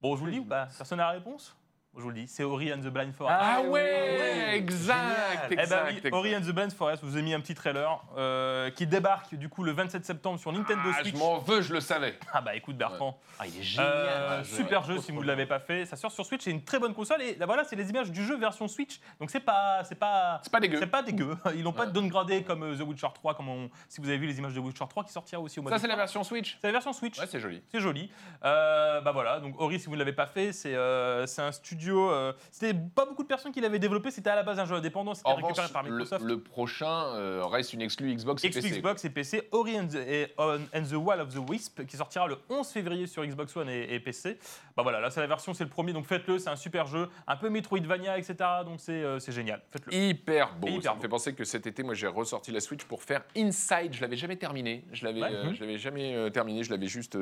Bon, 0.00 0.14
je 0.16 0.20
vous 0.20 0.26
le 0.26 0.32
dis 0.32 0.38
ou 0.40 0.44
pas? 0.44 0.66
Personne 0.76 0.98
n'a 0.98 1.04
la 1.04 1.10
réponse? 1.12 1.56
Je 1.96 2.02
vous 2.02 2.10
le 2.10 2.14
dis, 2.14 2.28
c'est 2.28 2.44
Ori 2.44 2.72
and 2.72 2.80
the 2.80 2.88
Blind 2.88 3.14
Forest. 3.14 3.38
Ah 3.40 3.60
oui, 3.62 3.70
ouais, 3.70 4.18
oui. 4.50 4.54
exact, 4.56 5.46
Eh 5.50 5.56
ben 5.56 5.62
exact. 5.62 5.84
oui, 5.88 5.96
exact. 5.96 6.14
Ori 6.14 6.36
and 6.36 6.40
the 6.42 6.50
Blind 6.52 6.72
Forest, 6.72 7.02
je 7.02 7.08
vous 7.08 7.16
ai 7.16 7.22
mis 7.22 7.32
un 7.32 7.40
petit 7.40 7.54
trailer 7.54 8.02
euh, 8.18 8.70
qui 8.70 8.86
débarque 8.86 9.34
du 9.34 9.48
coup 9.48 9.64
le 9.64 9.72
27 9.72 10.04
septembre 10.04 10.38
sur 10.38 10.52
Nintendo 10.52 10.82
Ah, 10.94 11.00
Switch. 11.02 11.14
je 11.14 11.18
m'en 11.18 11.38
veux, 11.38 11.62
je 11.62 11.72
le 11.72 11.80
savais. 11.80 12.18
Ah 12.34 12.42
bah 12.42 12.54
écoute 12.54 12.76
Bertrand, 12.76 13.18
Ah, 13.38 13.46
il 13.46 13.58
est 13.58 13.62
génial. 13.62 13.86
Euh, 13.90 14.44
jeu. 14.44 14.56
super 14.56 14.82
jeu 14.84 14.98
si 14.98 15.10
vous 15.10 15.22
ne 15.22 15.26
l'avez 15.26 15.46
pas 15.46 15.58
fait. 15.58 15.86
Ça 15.86 15.96
sort 15.96 16.12
sur 16.12 16.26
Switch, 16.26 16.42
c'est 16.44 16.50
une 16.50 16.62
très 16.64 16.78
bonne 16.78 16.92
console 16.92 17.22
et 17.22 17.34
là 17.36 17.46
voilà, 17.46 17.64
c'est 17.64 17.76
les 17.76 17.88
images 17.88 18.10
du 18.10 18.24
jeu 18.26 18.36
version 18.36 18.68
Switch. 18.68 19.00
Donc 19.18 19.30
c'est 19.30 19.40
pas 19.40 19.82
c'est 19.84 19.94
pas 19.98 20.40
C'est 20.42 20.52
pas 20.52 20.60
dégueu. 20.60 20.78
c'est 20.78 20.86
pas 20.86 21.02
dégueu. 21.02 21.34
Ils 21.54 21.62
n'ont 21.62 21.72
pas 21.72 21.86
Ouais. 21.86 21.92
downgradé 21.92 22.42
comme 22.42 22.62
euh, 22.62 22.76
The 22.76 22.82
Witcher 22.82 23.08
3 23.14 23.34
comme 23.34 23.48
on- 23.48 23.70
si 23.88 24.02
vous 24.02 24.08
avez 24.10 24.18
vu 24.18 24.26
les 24.26 24.36
images 24.38 24.52
de 24.52 24.60
The 24.60 24.64
Witcher 24.64 24.84
3 24.90 25.04
qui 25.04 25.12
sortira 25.12 25.40
aussi 25.40 25.60
au 25.60 25.62
mois 25.62 25.70
Ça, 25.70 25.76
de 25.78 25.82
c'est 25.82 25.88
la 25.88 25.96
version 25.96 26.22
Switch 26.24 26.58
C'est 26.60 26.66
la 26.66 26.72
version 26.72 26.92
Switch. 26.92 27.18
Ouais, 27.18 27.26
c'est 27.26 27.40
joli. 27.40 27.62
C'est 27.72 27.80
joli. 27.80 28.10
Euh, 28.44 29.00
bah 29.00 29.12
voilà, 29.12 29.40
donc 29.40 29.58
Ori, 29.58 29.80
si 29.80 29.86
vous 29.86 29.92
ne 29.94 29.98
l'avez 30.00 30.12
pas 30.12 30.26
fait, 30.26 30.52
c'est 30.52 30.74
euh, 30.74 31.26
c'est 31.26 31.40
un 31.42 31.52
studio. 31.52 31.85
Euh, 31.92 32.32
c'était 32.50 32.74
pas 32.94 33.04
beaucoup 33.06 33.22
de 33.22 33.28
personnes 33.28 33.52
qui 33.52 33.60
l'avaient 33.60 33.78
développé. 33.78 34.10
C'était 34.10 34.30
à 34.30 34.36
la 34.36 34.42
base 34.42 34.58
un 34.58 34.64
jeu 34.66 34.74
indépendant. 34.76 35.14
C'était 35.14 35.28
En 35.28 35.34
récupéré 35.36 35.52
revanche, 35.66 35.72
par 35.72 35.82
le, 35.82 35.90
Microsoft. 35.90 36.24
le 36.24 36.40
prochain 36.40 37.06
euh, 37.14 37.42
reste 37.46 37.72
une 37.72 37.82
exclue 37.82 38.14
Xbox 38.14 38.44
et 38.44 38.50
PC. 38.50 38.70
Xbox 38.70 39.04
et 39.04 39.10
PC, 39.10 39.48
Ori 39.52 39.78
and 39.78 39.88
the, 39.88 39.94
et- 39.96 40.32
on- 40.38 40.60
and 40.74 40.82
the 40.90 40.94
Wall 40.94 41.20
of 41.20 41.34
the 41.34 41.48
Wisp, 41.48 41.84
qui 41.86 41.96
sortira 41.96 42.26
le 42.26 42.38
11 42.50 42.68
février 42.68 43.06
sur 43.06 43.24
Xbox 43.24 43.56
One 43.56 43.68
et, 43.68 43.94
et 43.94 44.00
PC. 44.00 44.38
Bah 44.76 44.82
voilà, 44.82 45.00
là 45.00 45.10
c'est 45.10 45.20
la 45.20 45.26
version, 45.26 45.54
c'est 45.54 45.64
le 45.64 45.70
premier, 45.70 45.92
donc 45.92 46.06
faites-le, 46.06 46.38
c'est 46.38 46.50
un 46.50 46.56
super 46.56 46.86
jeu, 46.86 47.08
un 47.26 47.36
peu 47.36 47.48
Metroidvania, 47.48 48.18
etc. 48.18 48.34
Donc 48.64 48.80
c'est 48.80 48.92
euh, 48.92 49.18
génial, 49.18 49.62
faites-le. 49.70 49.92
Hyper 49.94 50.54
beau. 50.56 50.68
Hyper 50.68 50.90
ça 50.92 50.96
me 50.96 51.00
fait 51.00 51.08
penser 51.08 51.34
que 51.34 51.44
cet 51.44 51.66
été, 51.66 51.82
moi, 51.82 51.94
j'ai 51.94 52.06
ressorti 52.06 52.52
la 52.52 52.60
Switch 52.60 52.84
pour 52.84 53.02
faire 53.02 53.22
Inside. 53.36 53.92
Je 53.94 54.00
l'avais 54.00 54.16
jamais 54.16 54.36
terminé. 54.36 54.84
Je 54.92 55.04
l'avais, 55.04 55.20
Ouais. 55.22 55.32
euh, 55.32 55.52
je 55.54 55.60
l'avais 55.60 55.78
jamais 55.78 56.30
terminé. 56.30 56.62
Je 56.62 56.70
l'avais 56.70 56.86
juste 56.86 57.18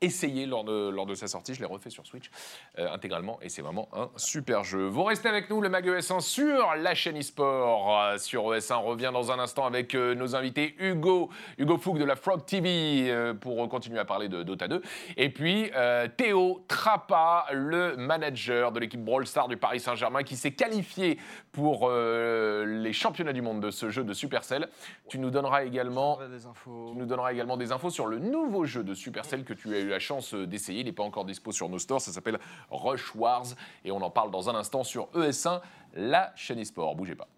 essayé 0.00 0.46
lors 0.46 0.64
de, 0.64 0.88
lors 0.90 1.06
de 1.06 1.14
sa 1.14 1.26
sortie. 1.28 1.54
Je 1.54 1.60
l'ai 1.60 1.66
refait 1.66 1.90
sur 1.90 2.06
Switch 2.06 2.30
intégralement 2.76 3.38
et 3.42 3.48
c'est 3.48 3.62
vraiment 3.62 3.88
un 3.92 4.05
super 4.16 4.64
jeu. 4.64 4.86
Vous 4.86 5.04
restez 5.04 5.28
avec 5.28 5.50
nous, 5.50 5.60
le 5.60 5.68
Mag 5.68 5.86
ES1 5.86 6.20
sur 6.20 6.74
la 6.76 6.94
chaîne 6.94 7.16
eSport. 7.16 8.00
Euh, 8.00 8.18
sur 8.18 8.44
ES1, 8.52 8.74
on 8.74 8.82
revient 8.82 9.10
dans 9.12 9.32
un 9.32 9.38
instant 9.38 9.66
avec 9.66 9.94
euh, 9.94 10.14
nos 10.14 10.36
invités 10.36 10.74
Hugo, 10.78 11.30
Hugo 11.58 11.78
Foug 11.78 11.98
de 11.98 12.04
la 12.04 12.16
Frog 12.16 12.44
TV 12.44 13.10
euh, 13.10 13.34
pour 13.34 13.68
continuer 13.68 13.98
à 13.98 14.04
parler 14.04 14.28
de 14.28 14.42
Dota 14.42 14.68
2. 14.68 14.82
Et 15.16 15.30
puis 15.30 15.70
euh, 15.74 16.08
Théo 16.16 16.64
Trappa, 16.68 17.46
le 17.52 17.96
manager 17.96 18.72
de 18.72 18.80
l'équipe 18.80 19.04
Brawl 19.04 19.26
Stars 19.26 19.48
du 19.48 19.56
Paris 19.56 19.80
Saint-Germain 19.80 20.22
qui 20.22 20.36
s'est 20.36 20.52
qualifié 20.52 21.18
pour 21.52 21.88
euh, 21.88 22.64
les 22.66 22.92
championnats 22.92 23.32
du 23.32 23.42
monde 23.42 23.60
de 23.60 23.70
ce 23.70 23.90
jeu 23.90 24.04
de 24.04 24.12
Supercell. 24.12 24.68
Tu 25.08 25.18
nous 25.18 25.30
donneras 25.30 25.64
également 25.64 26.18
Des 26.30 26.46
infos. 26.46 26.90
tu 26.92 26.98
nous 26.98 27.06
donneras 27.06 27.32
également 27.32 27.56
des 27.56 27.72
infos 27.72 27.90
sur 27.90 28.06
le 28.06 28.18
nouveau 28.18 28.64
jeu 28.64 28.84
de 28.84 28.94
Supercell 28.94 29.44
que 29.44 29.54
tu 29.54 29.74
as 29.74 29.78
eu 29.78 29.88
la 29.88 29.98
chance 29.98 30.34
d'essayer. 30.34 30.80
Il 30.80 30.86
n'est 30.86 30.92
pas 30.92 31.02
encore 31.02 31.24
dispo 31.24 31.52
sur 31.52 31.68
nos 31.68 31.78
stores. 31.78 32.00
Ça 32.00 32.12
s'appelle 32.12 32.38
Rush 32.70 33.14
Wars. 33.14 33.46
Et 33.84 33.90
on 33.90 33.95
en 34.02 34.10
parle 34.10 34.30
dans 34.30 34.48
un 34.50 34.54
instant 34.54 34.84
sur 34.84 35.06
ES1, 35.14 35.60
la 35.94 36.32
chaîne 36.36 36.58
eSport. 36.58 36.94
Bougez 36.96 37.14
pas. 37.14 37.28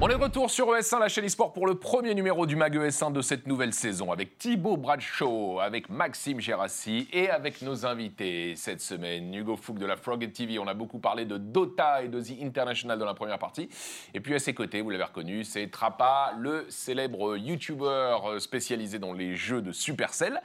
On 0.00 0.08
est 0.08 0.16
de 0.16 0.22
retour 0.22 0.48
sur 0.48 0.68
ES1, 0.68 1.00
la 1.00 1.08
chaîne 1.08 1.24
eSport, 1.24 1.52
pour 1.52 1.66
le 1.66 1.74
premier 1.74 2.14
numéro 2.14 2.46
du 2.46 2.54
MAG 2.54 2.76
ES1 2.76 3.12
de 3.12 3.20
cette 3.20 3.48
nouvelle 3.48 3.72
saison, 3.72 4.12
avec 4.12 4.38
Thibaut 4.38 4.76
Bradshaw, 4.76 5.58
avec 5.58 5.90
Maxime 5.90 6.38
Gérassi 6.38 7.08
et 7.12 7.28
avec 7.28 7.62
nos 7.62 7.84
invités 7.84 8.54
cette 8.54 8.80
semaine. 8.80 9.34
Hugo 9.34 9.56
Fouk 9.56 9.76
de 9.76 9.86
la 9.86 9.96
Frog 9.96 10.32
TV, 10.32 10.60
on 10.60 10.68
a 10.68 10.74
beaucoup 10.74 11.00
parlé 11.00 11.24
de 11.24 11.36
Dota 11.36 12.04
et 12.04 12.08
de 12.08 12.20
The 12.20 12.40
International 12.40 12.96
dans 12.96 13.06
la 13.06 13.14
première 13.14 13.40
partie. 13.40 13.68
Et 14.14 14.20
puis 14.20 14.36
à 14.36 14.38
ses 14.38 14.54
côtés, 14.54 14.82
vous 14.82 14.90
l'avez 14.90 15.02
reconnu, 15.02 15.42
c'est 15.42 15.66
Trappa, 15.66 16.32
le 16.38 16.66
célèbre 16.68 17.36
YouTuber 17.36 18.18
spécialisé 18.38 19.00
dans 19.00 19.12
les 19.12 19.34
jeux 19.34 19.62
de 19.62 19.72
Supercell, 19.72 20.40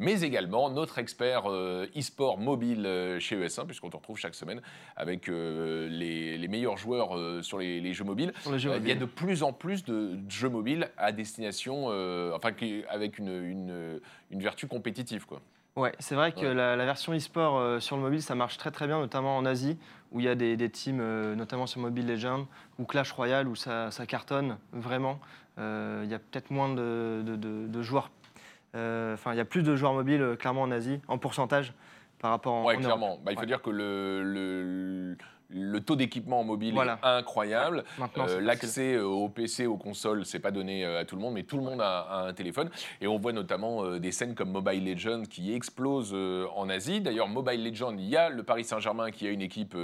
mais 0.00 0.22
également 0.22 0.68
notre 0.68 0.98
expert 0.98 1.48
euh, 1.48 1.86
e-sport 1.96 2.38
mobile 2.38 2.84
euh, 2.86 3.20
chez 3.20 3.36
ES1, 3.36 3.66
puisqu'on 3.66 3.88
te 3.90 3.96
retrouve 3.96 4.18
chaque 4.18 4.34
semaine 4.34 4.60
avec 4.96 5.28
euh, 5.28 5.88
les, 5.90 6.36
les 6.38 6.48
meilleurs 6.48 6.76
joueurs 6.76 7.16
euh, 7.16 7.40
sur 7.42 7.58
les, 7.58 7.80
les 7.80 7.94
jeux 7.94 8.02
mobiles. 8.04 8.32
Sur 8.42 8.50
les 8.50 8.58
jeux 8.58 8.72
Euh, 8.72 8.95
Il 8.95 8.95
y 8.96 8.98
a 8.98 9.00
mobiles. 9.00 9.08
de 9.16 9.20
plus 9.20 9.42
en 9.42 9.52
plus 9.52 9.84
de 9.84 10.18
jeux 10.28 10.48
mobiles 10.48 10.90
à 10.96 11.12
destination, 11.12 11.86
euh, 11.88 12.32
enfin, 12.34 12.50
avec 12.88 13.18
une, 13.18 13.28
une, 13.28 14.00
une 14.30 14.42
vertu 14.42 14.66
compétitive. 14.66 15.26
Quoi. 15.26 15.40
Ouais, 15.76 15.92
c'est 15.98 16.14
vrai 16.14 16.32
que 16.32 16.40
Ouais. 16.40 16.54
la, 16.54 16.74
la 16.76 16.84
version 16.86 17.12
e-sport 17.14 17.58
euh, 17.58 17.80
sur 17.80 17.96
le 17.96 18.02
mobile, 18.02 18.22
ça 18.22 18.34
marche 18.34 18.56
très 18.56 18.70
très 18.70 18.86
bien, 18.86 18.98
notamment 18.98 19.36
en 19.36 19.44
Asie, 19.44 19.76
où 20.12 20.20
il 20.20 20.24
y 20.26 20.28
a 20.28 20.34
des, 20.34 20.56
des 20.56 20.70
teams, 20.70 21.00
euh, 21.00 21.34
notamment 21.34 21.66
sur 21.66 21.80
Mobile 21.80 22.06
Legends 22.06 22.46
ou 22.78 22.84
Clash 22.84 23.12
Royale, 23.12 23.46
où 23.46 23.54
ça, 23.56 23.90
ça 23.90 24.06
cartonne 24.06 24.56
vraiment. 24.72 25.18
Il 25.58 26.06
y 26.10 26.14
a 26.14 26.18
peut-être 26.18 26.50
moins 26.50 26.68
de, 26.74 27.22
de- 27.24 27.36
de- 27.36 27.66
de 27.66 27.82
joueurs, 27.82 28.10
enfin 28.74 29.32
il 29.32 29.36
y 29.36 29.40
a 29.40 29.44
plus 29.46 29.62
de 29.62 29.74
joueurs 29.74 29.94
mobiles 29.94 30.36
clairement 30.38 30.60
en 30.62 30.70
Asie, 30.70 31.00
en 31.08 31.16
pourcentage, 31.16 31.72
par 32.18 32.30
rapport 32.30 32.52
en, 32.52 32.64
Ouais, 32.66 32.76
en 32.76 32.80
clairement. 32.80 33.18
Bah, 33.24 33.32
il 33.32 33.36
faut 33.36 33.40
Ouais. 33.40 33.46
dire 33.46 33.62
que 33.62 33.70
le, 33.70 34.22
le, 34.22 35.16
le 35.48 35.78
taux 35.80 35.96
d'équipement 35.96 36.40
en 36.40 36.44
mobile 36.44 36.74
Voilà. 36.74 36.98
est 37.02 37.06
incroyable. 37.06 37.84
Euh. 38.18 38.40
L'accès 38.40 38.94
euh, 38.94 39.04
au 39.04 39.28
PC, 39.28 39.66
aux 39.66 39.76
consoles, 39.76 40.24
c'est 40.26 40.38
pas 40.40 40.50
donné 40.50 40.84
euh, 40.84 41.00
à 41.00 41.04
tout 41.04 41.14
le 41.16 41.22
monde, 41.22 41.34
mais 41.34 41.44
tout 41.44 41.56
le 41.56 41.62
monde 41.62 41.80
a, 41.80 42.00
a 42.00 42.26
un 42.28 42.32
téléphone. 42.32 42.70
Et 43.00 43.06
on 43.06 43.18
voit 43.18 43.32
notamment 43.32 43.84
euh, 43.84 43.98
des 43.98 44.12
scènes 44.12 44.34
comme 44.34 44.50
Mobile 44.50 44.84
Legends 44.84 45.22
qui 45.28 45.52
explosent 45.54 46.12
euh, 46.14 46.46
en 46.56 46.68
Asie. 46.68 47.00
D'ailleurs, 47.00 47.28
Mobile 47.28 47.62
Legends, 47.64 47.94
il 47.96 48.06
y 48.08 48.16
a 48.16 48.28
le 48.28 48.42
Paris 48.42 48.64
Saint-Germain 48.64 49.10
qui 49.10 49.26
a 49.26 49.30
une 49.30 49.42
équipe, 49.42 49.76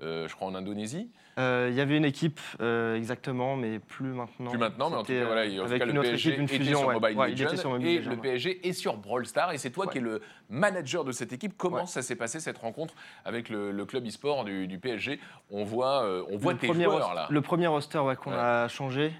je 0.00 0.32
crois, 0.34 0.48
en 0.48 0.54
Indonésie. 0.54 1.10
Euh, 1.38 1.68
Il 1.70 1.76
y 1.76 1.80
avait 1.80 1.96
une 1.96 2.04
équipe, 2.04 2.40
euh, 2.60 2.96
exactement, 2.96 3.56
mais 3.56 3.78
plus 3.78 4.08
maintenant. 4.08 4.50
Plus 4.50 4.58
maintenant, 4.58 4.90
mais 4.90 4.96
en 4.96 5.02
tout 5.02 5.12
cas, 5.12 5.18
euh, 5.18 5.24
voilà, 5.26 5.42
en 5.50 5.54
tout 5.54 5.62
avec 5.62 5.78
cas, 5.82 5.86
une 5.88 5.94
le 5.94 6.00
PSG 6.02 6.30
équipe, 6.30 6.42
était 6.44 6.56
fusion. 6.58 6.78
sur. 6.80 6.92
Mobile 6.92 7.16
Ouais, 7.16 7.30
il 7.30 7.38
Legends 7.38 7.46
était 7.48 7.56
sur 7.56 7.70
Mobile 7.70 7.86
et 7.88 7.98
Legends, 7.98 8.10
le. 8.10 8.16
PSG 8.16 8.68
est 8.68 8.72
sur 8.72 8.96
Brawl 8.96 9.24
Stars. 9.26 9.52
Et 9.52 9.58
c'est 9.58 9.70
toi 9.70 9.86
qui 9.86 9.98
es 9.98 10.00
le 10.00 10.20
manager 10.50 11.04
de 11.04 11.12
cette 11.12 11.32
équipe. 11.32 11.54
Comment 11.56 11.86
ça 11.86 12.02
s'est 12.02 12.16
passé 12.16 12.40
cette 12.40 12.58
rencontre 12.58 12.94
avec 13.24 13.48
le, 13.50 13.70
le 13.70 13.84
club 13.84 14.06
e-sport 14.06 14.44
du, 14.44 14.66
du 14.66 14.78
PSG 14.78 15.20
On 15.50 15.64
voit, 15.64 16.02
euh, 16.02 16.24
on 16.30 16.36
voit 16.38 16.52
le 16.54 16.58
tes 16.58 16.72
joueurs 16.72 16.92
roster- 16.98 17.14
là. 17.14 17.26
Le 17.30 17.40
premier 17.40 17.66
roster 17.68 17.98
ouais, 17.98 18.16
qu'on 18.16 18.32
a 18.32 18.66
changé, 18.68 19.12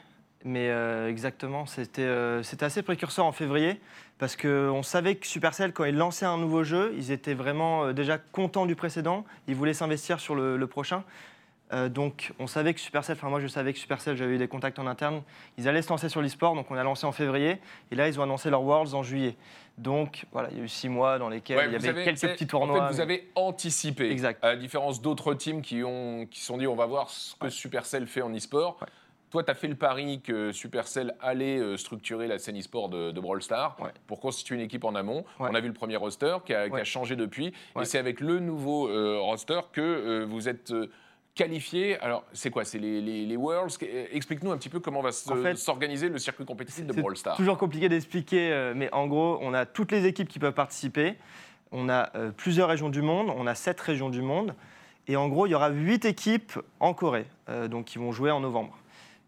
mais 0.44 0.70
euh, 0.70 1.08
exactement, 1.08 1.66
c'était 1.66 2.02
euh, 2.02 2.42
assez 2.60 2.82
précurseur 2.82 3.24
en 3.26 3.32
février, 3.32 3.80
parce 4.18 4.36
qu'on 4.36 4.82
savait 4.82 5.14
que 5.16 5.26
Supercell, 5.26 5.72
quand 5.72 5.84
ils 5.84 5.96
lançaient 5.96 6.26
un 6.26 6.38
nouveau 6.38 6.64
jeu, 6.64 6.92
ils 6.96 7.12
étaient 7.12 7.34
vraiment 7.34 7.84
euh, 7.84 7.92
déjà 7.92 8.18
contents 8.18 8.66
du 8.66 8.74
précédent, 8.74 9.24
ils 9.46 9.54
voulaient 9.54 9.72
s'investir 9.74 10.18
sur 10.20 10.34
le, 10.34 10.56
le 10.56 10.66
prochain. 10.66 11.04
Euh, 11.72 11.88
donc 11.90 12.32
on 12.38 12.46
savait 12.46 12.72
que 12.72 12.80
Supercell, 12.80 13.16
enfin 13.16 13.28
moi 13.28 13.40
je 13.40 13.46
savais 13.46 13.72
que 13.74 13.78
Supercell, 13.78 14.16
j'avais 14.16 14.36
eu 14.36 14.38
des 14.38 14.48
contacts 14.48 14.78
en 14.78 14.86
interne, 14.86 15.22
ils 15.58 15.68
allaient 15.68 15.82
se 15.82 15.90
lancer 15.90 16.08
sur 16.08 16.22
l'e-sport, 16.22 16.54
donc 16.54 16.70
on 16.70 16.76
a 16.76 16.82
lancé 16.82 17.04
en 17.06 17.12
février, 17.12 17.58
et 17.90 17.94
là 17.94 18.08
ils 18.08 18.18
ont 18.18 18.22
annoncé 18.22 18.48
leur 18.48 18.62
Worlds 18.62 18.94
en 18.94 19.02
juillet. 19.02 19.36
Donc 19.76 20.24
voilà, 20.32 20.48
il 20.50 20.56
y 20.58 20.60
a 20.60 20.64
eu 20.64 20.68
six 20.68 20.88
mois 20.88 21.18
dans 21.18 21.28
lesquels 21.28 21.58
Ouais, 21.58 21.66
il 21.66 21.72
y 21.72 21.76
avait 21.76 21.88
avez- 21.90 22.04
quelques 22.04 22.18
c'est- 22.18 22.28
petits 22.32 22.44
En 22.44 22.60
tournois. 22.60 22.86
fait, 22.88 22.92
vous 22.92 22.96
mais- 22.98 23.02
avez 23.02 23.28
anticipé. 23.34 24.10
Exact. 24.10 24.42
À 24.42 24.48
la 24.48 24.56
différence 24.56 25.02
d'autres 25.02 25.34
teams 25.34 25.60
qui 25.62 25.82
ont 25.84 26.26
qui 26.30 26.40
se 26.40 26.46
sont 26.46 26.56
dit 26.56 26.66
on 26.66 26.74
va 26.74 26.86
voir 26.86 27.10
ce 27.10 27.34
que 27.36 27.48
Supercell 27.50 28.06
fait 28.06 28.22
en 28.22 28.34
e-sport. 28.34 28.78
Ouais. 28.80 28.88
Toi, 29.30 29.44
tu 29.44 29.50
as 29.50 29.54
fait 29.54 29.68
le 29.68 29.74
pari 29.74 30.22
que 30.22 30.52
Supercell 30.52 31.14
allait 31.20 31.58
euh, 31.58 31.76
structurer 31.76 32.28
la 32.28 32.38
scène 32.38 32.58
e-sport 32.58 32.88
de, 32.88 33.10
de 33.10 33.20
Brawl 33.20 33.42
Stars 33.42 33.76
Ouais. 33.78 33.90
pour 34.06 34.20
constituer 34.20 34.54
une 34.54 34.62
équipe 34.62 34.84
en 34.84 34.94
amont. 34.94 35.18
Ouais. 35.38 35.50
On 35.50 35.54
a 35.54 35.60
vu 35.60 35.68
le 35.68 35.74
premier 35.74 35.96
roster 35.96 36.34
qui 36.46 36.54
a, 36.54 36.64
qui 36.66 36.72
a 36.74 36.78
Ouais. 36.78 36.84
changé 36.86 37.14
depuis. 37.14 37.52
Et 37.78 37.84
c'est 37.84 37.98
avec 37.98 38.20
le 38.20 38.38
nouveau 38.38 38.88
euh, 38.88 39.18
roster 39.20 39.60
que 39.70 39.82
euh, 39.82 40.24
vous 40.26 40.48
êtes 40.48 40.70
euh, 40.70 40.90
qualifiés. 41.38 41.98
Alors, 42.00 42.24
c'est 42.32 42.50
quoi? 42.50 42.64
C'est 42.64 42.78
les, 42.78 43.00
les, 43.00 43.24
les 43.24 43.36
Worlds? 43.36 43.78
Explique-nous 44.12 44.50
un 44.50 44.58
petit 44.58 44.68
peu 44.68 44.80
comment 44.80 45.00
va 45.00 45.12
se- 45.12 45.30
En 45.32 45.36
fait, 45.36 45.54
s'organiser 45.56 46.08
le 46.08 46.18
circuit 46.18 46.44
compétitif 46.44 46.84
de 46.84 46.92
C'est 46.92 47.00
Brawl 47.00 47.16
Stars. 47.16 47.36
toujours 47.36 47.56
compliqué 47.56 47.88
d'expliquer, 47.88 48.52
euh, 48.52 48.74
mais 48.76 48.92
en 48.92 49.06
gros, 49.06 49.38
on 49.40 49.54
a 49.54 49.64
toutes 49.64 49.92
les 49.92 50.04
équipes 50.06 50.28
qui 50.28 50.38
peuvent 50.40 50.52
participer. 50.52 51.14
On 51.70 51.88
a 51.88 52.10
euh, 52.16 52.30
plusieurs 52.32 52.68
régions 52.68 52.88
du 52.88 53.02
monde, 53.02 53.32
on 53.34 53.46
a 53.46 53.54
sept 53.54 53.80
régions 53.80 54.10
du 54.10 54.20
monde. 54.20 54.54
Et 55.06 55.16
en 55.16 55.28
gros, 55.28 55.46
il 55.46 55.50
y 55.50 55.54
aura 55.54 55.70
huit 55.70 56.04
équipes 56.04 56.58
en 56.80 56.92
Corée, 56.92 57.26
euh, 57.48 57.68
donc 57.68 57.86
qui 57.86 57.98
vont 57.98 58.12
jouer 58.12 58.30
en 58.30 58.40
novembre. 58.40 58.76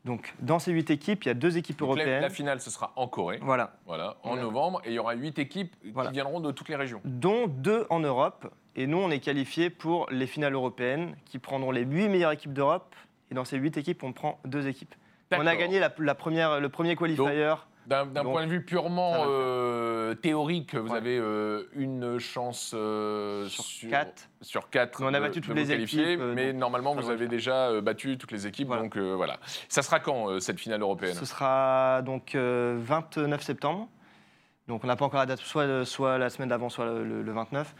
Donc, 0.05 0.35
dans 0.41 0.59
ces 0.59 0.73
huit 0.73 0.91
équipes, 0.91 1.25
il 1.25 1.29
y 1.29 1.31
a 1.31 1.35
deux 1.35 1.59
équipes 1.59 1.79
Donc, 1.79 1.89
la, 1.97 2.03
européennes. 2.03 2.23
la 2.23 2.31
finale, 2.31 2.61
ce 2.61 2.71
sera 2.71 2.93
en 2.97 3.07
Corée, 3.07 3.39
Voilà. 3.43 3.75
voilà, 3.87 4.17
en 4.23 4.29
Voilà. 4.31 4.43
novembre, 4.43 4.81
et 4.85 4.89
il 4.89 4.95
y 4.95 4.99
aura 4.99 5.13
huit 5.15 5.39
équipes 5.39 5.75
Voilà. 5.93 6.09
qui 6.11 6.15
viendront 6.15 6.41
de 6.41 6.51
toutes 6.53 6.69
les 6.71 6.77
régions. 6.77 7.01
dont 7.05 7.47
deux 7.47 7.87
en 7.91 8.01
Europe. 8.01 8.51
Et 8.77 8.87
nous, 8.87 8.99
on 8.99 9.11
est 9.11 9.21
qualifiés 9.21 9.71
pour 9.71 10.07
les 10.11 10.27
finales 10.27 10.55
européennes 10.55 11.17
qui 11.25 11.39
prendront 11.39 11.71
les 11.71 11.83
huit 11.85 12.09
meilleures 12.09 12.33
équipes 12.33 12.53
d'Europe. 12.53 12.95
Et 13.31 13.35
dans 13.35 13.45
ces 13.45 13.57
huit 13.59 13.77
équipes, 13.77 14.03
on 14.03 14.13
prend 14.13 14.39
deux 14.45 14.67
équipes. 14.69 14.95
On 15.33 15.47
a 15.47 15.55
gagné 15.57 15.79
la, 15.79 15.93
la 15.99 16.15
première, 16.15 16.61
le 16.61 16.69
premier 16.69 16.97
qualifier. 16.97 17.55
D'un 17.87 18.07
point 18.07 18.45
de 18.47 18.51
vue 18.51 18.65
purement 18.65 19.25
euh, 19.27 20.15
théorique, 20.15 20.75
vous 20.77 20.91
Ouais. 20.93 20.97
avez 20.99 21.19
euh, 21.19 21.65
une 21.75 22.19
chance 22.21 22.73
euh, 22.75 23.47
Sur 23.49 23.89
quatre. 23.91 24.29
sur 24.43 24.71
quatre 24.71 25.03
on 25.03 25.09
a 25.13 25.19
de- 25.19 25.25
battu 25.25 25.41
de 25.41 25.45
toutes 25.47 25.55
vous 25.57 25.61
les 25.63 25.67
qualifier, 25.67 26.13
équipes, 26.13 26.23
mais 26.35 26.53
normalement 26.53 26.95
ça 26.95 27.01
vous 27.01 27.09
avez 27.11 27.21
faire. 27.21 27.29
déjà 27.29 27.81
battu 27.81 28.17
toutes 28.19 28.31
les 28.33 28.47
équipes, 28.47 28.69
Voilà. 28.69 28.83
donc 28.83 28.97
voilà. 28.97 29.39
Ça 29.69 29.83
sera 29.83 29.99
quand 29.99 30.39
cette 30.41 30.61
finale 30.61 30.83
européenne? 30.83 31.15
Ce 31.15 31.25
sera 31.25 32.03
donc 32.03 32.35
euh, 32.35 32.77
29 32.79 33.43
septembre. 33.43 33.89
Donc 34.69 34.85
on 34.85 34.87
n'a 34.87 34.95
pas 34.95 35.07
encore 35.07 35.19
la 35.21 35.27
date, 35.27 35.41
soit, 35.41 35.85
soit 35.85 36.19
la 36.19 36.31
semaine 36.31 36.51
d'avant, 36.51 36.69
soit 36.69 36.85
le, 36.85 37.03
le- 37.03 37.23
le 37.23 37.33
29. 37.33 37.75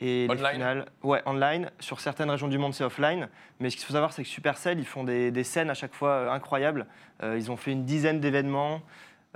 Et 0.00 0.28
les 0.28 0.30
Online 0.30 0.52
finales, 0.52 0.86
ouais, 1.02 1.22
online. 1.26 1.70
Sur 1.80 2.00
certaines 2.00 2.30
régions 2.30 2.48
du 2.48 2.58
monde, 2.58 2.72
c'est 2.72 2.84
offline. 2.84 3.28
Mais 3.58 3.70
ce 3.70 3.76
qu'il 3.76 3.84
faut 3.84 3.92
savoir, 3.92 4.12
c'est 4.12 4.22
que 4.22 4.28
Supercell, 4.28 4.78
ils 4.78 4.86
font 4.86 5.04
des, 5.04 5.30
des 5.30 5.44
scènes 5.44 5.70
à 5.70 5.74
chaque 5.74 5.94
fois 5.94 6.10
euh, 6.10 6.30
incroyables. 6.30 6.86
Euh, 7.22 7.36
ils 7.36 7.50
ont 7.50 7.56
fait 7.56 7.72
une 7.72 7.84
dizaine 7.84 8.20
d'événements. 8.20 8.80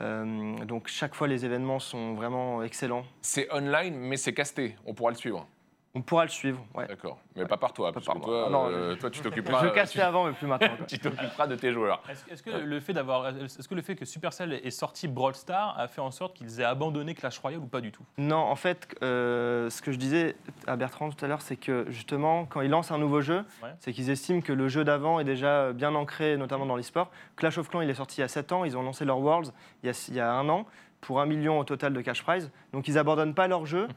Euh, 0.00 0.56
donc 0.64 0.88
chaque 0.88 1.14
fois, 1.14 1.26
les 1.26 1.44
événements 1.44 1.80
sont 1.80 2.14
vraiment 2.14 2.62
excellents. 2.62 3.04
C'est 3.22 3.52
online, 3.52 3.96
mais 3.96 4.16
c'est 4.16 4.34
casté. 4.34 4.76
On 4.86 4.94
pourra 4.94 5.10
le 5.10 5.16
suivre. 5.16 5.48
On 5.94 6.00
pourra 6.00 6.24
le 6.24 6.30
suivre. 6.30 6.64
Ouais. 6.74 6.86
D'accord. 6.86 7.18
Mais 7.36 7.44
pas 7.44 7.58
par 7.58 7.74
toi, 7.74 7.88
Pas 7.88 7.94
parce 7.94 8.06
par 8.06 8.14
que 8.14 8.20
moi. 8.20 8.26
toi, 8.28 8.44
Ah 8.46 8.50
non, 8.50 8.66
euh, 8.70 8.94
toi, 8.96 9.10
tu 9.10 9.20
t'occuperas. 9.20 9.60
Je 9.60 9.66
euh, 9.66 9.70
cassais 9.72 9.92
tu- 9.92 10.00
avant, 10.00 10.24
mais 10.24 10.32
plus 10.32 10.46
maintenant. 10.46 10.68
tu 10.88 10.98
t'occuperas 10.98 11.46
de 11.46 11.54
tes 11.54 11.70
joueurs. 11.70 12.02
Est-ce 12.30 12.42
que 12.42 12.48
le 12.50 12.80
fait 12.80 12.94
d'avoir, 12.94 13.28
est-ce 13.28 13.68
que 13.68 13.74
le 13.74 13.82
fait 13.82 13.94
que 13.94 14.06
Supercell 14.06 14.54
ait 14.54 14.70
sorti 14.70 15.06
Brawl 15.06 15.34
Stars 15.34 15.78
a 15.78 15.88
fait 15.88 16.00
en 16.00 16.10
sorte 16.10 16.34
qu'ils 16.34 16.60
aient 16.60 16.64
abandonné 16.64 17.14
Clash 17.14 17.38
Royale 17.40 17.60
ou 17.60 17.66
pas 17.66 17.82
du 17.82 17.92
tout? 17.92 18.04
Non, 18.16 18.38
en 18.38 18.56
fait, 18.56 18.88
euh, 19.02 19.68
ce 19.68 19.82
que 19.82 19.92
je 19.92 19.98
disais 19.98 20.34
à 20.66 20.76
Bertrand 20.76 21.10
tout 21.10 21.22
à 21.22 21.28
l'heure, 21.28 21.42
c'est 21.42 21.56
que 21.56 21.84
justement, 21.90 22.46
quand 22.46 22.62
ils 22.62 22.70
lancent 22.70 22.90
un 22.90 22.98
nouveau 22.98 23.20
jeu, 23.20 23.44
Ouais. 23.62 23.68
c'est 23.80 23.92
qu'ils 23.92 24.08
estiment 24.08 24.40
que 24.40 24.54
le 24.54 24.68
jeu 24.68 24.84
d'avant 24.84 25.20
est 25.20 25.24
déjà 25.24 25.74
bien 25.74 25.94
ancré, 25.94 26.38
notamment 26.38 26.64
dans 26.64 26.76
l'e-sport. 26.76 27.10
Clash 27.36 27.58
of 27.58 27.68
Clans, 27.68 27.82
il 27.82 27.90
est 27.90 27.94
sorti 27.94 28.16
il 28.16 28.20
y 28.22 28.24
a 28.24 28.28
7 28.28 28.50
ans, 28.52 28.64
ils 28.64 28.78
ont 28.78 28.82
lancé 28.82 29.04
leur 29.04 29.18
Worlds 29.18 29.52
il 29.82 29.88
y 29.88 29.90
a, 29.90 30.06
il 30.08 30.14
y 30.14 30.20
a 30.20 30.32
un 30.32 30.48
an, 30.48 30.64
pour 31.02 31.20
un 31.20 31.26
million 31.26 31.58
au 31.58 31.64
total 31.64 31.92
de 31.92 32.00
cash 32.00 32.22
prize. 32.22 32.50
Donc 32.72 32.88
ils 32.88 32.96
abandonnent 32.96 33.34
pas 33.34 33.46
leur 33.48 33.66
jeu, 33.66 33.88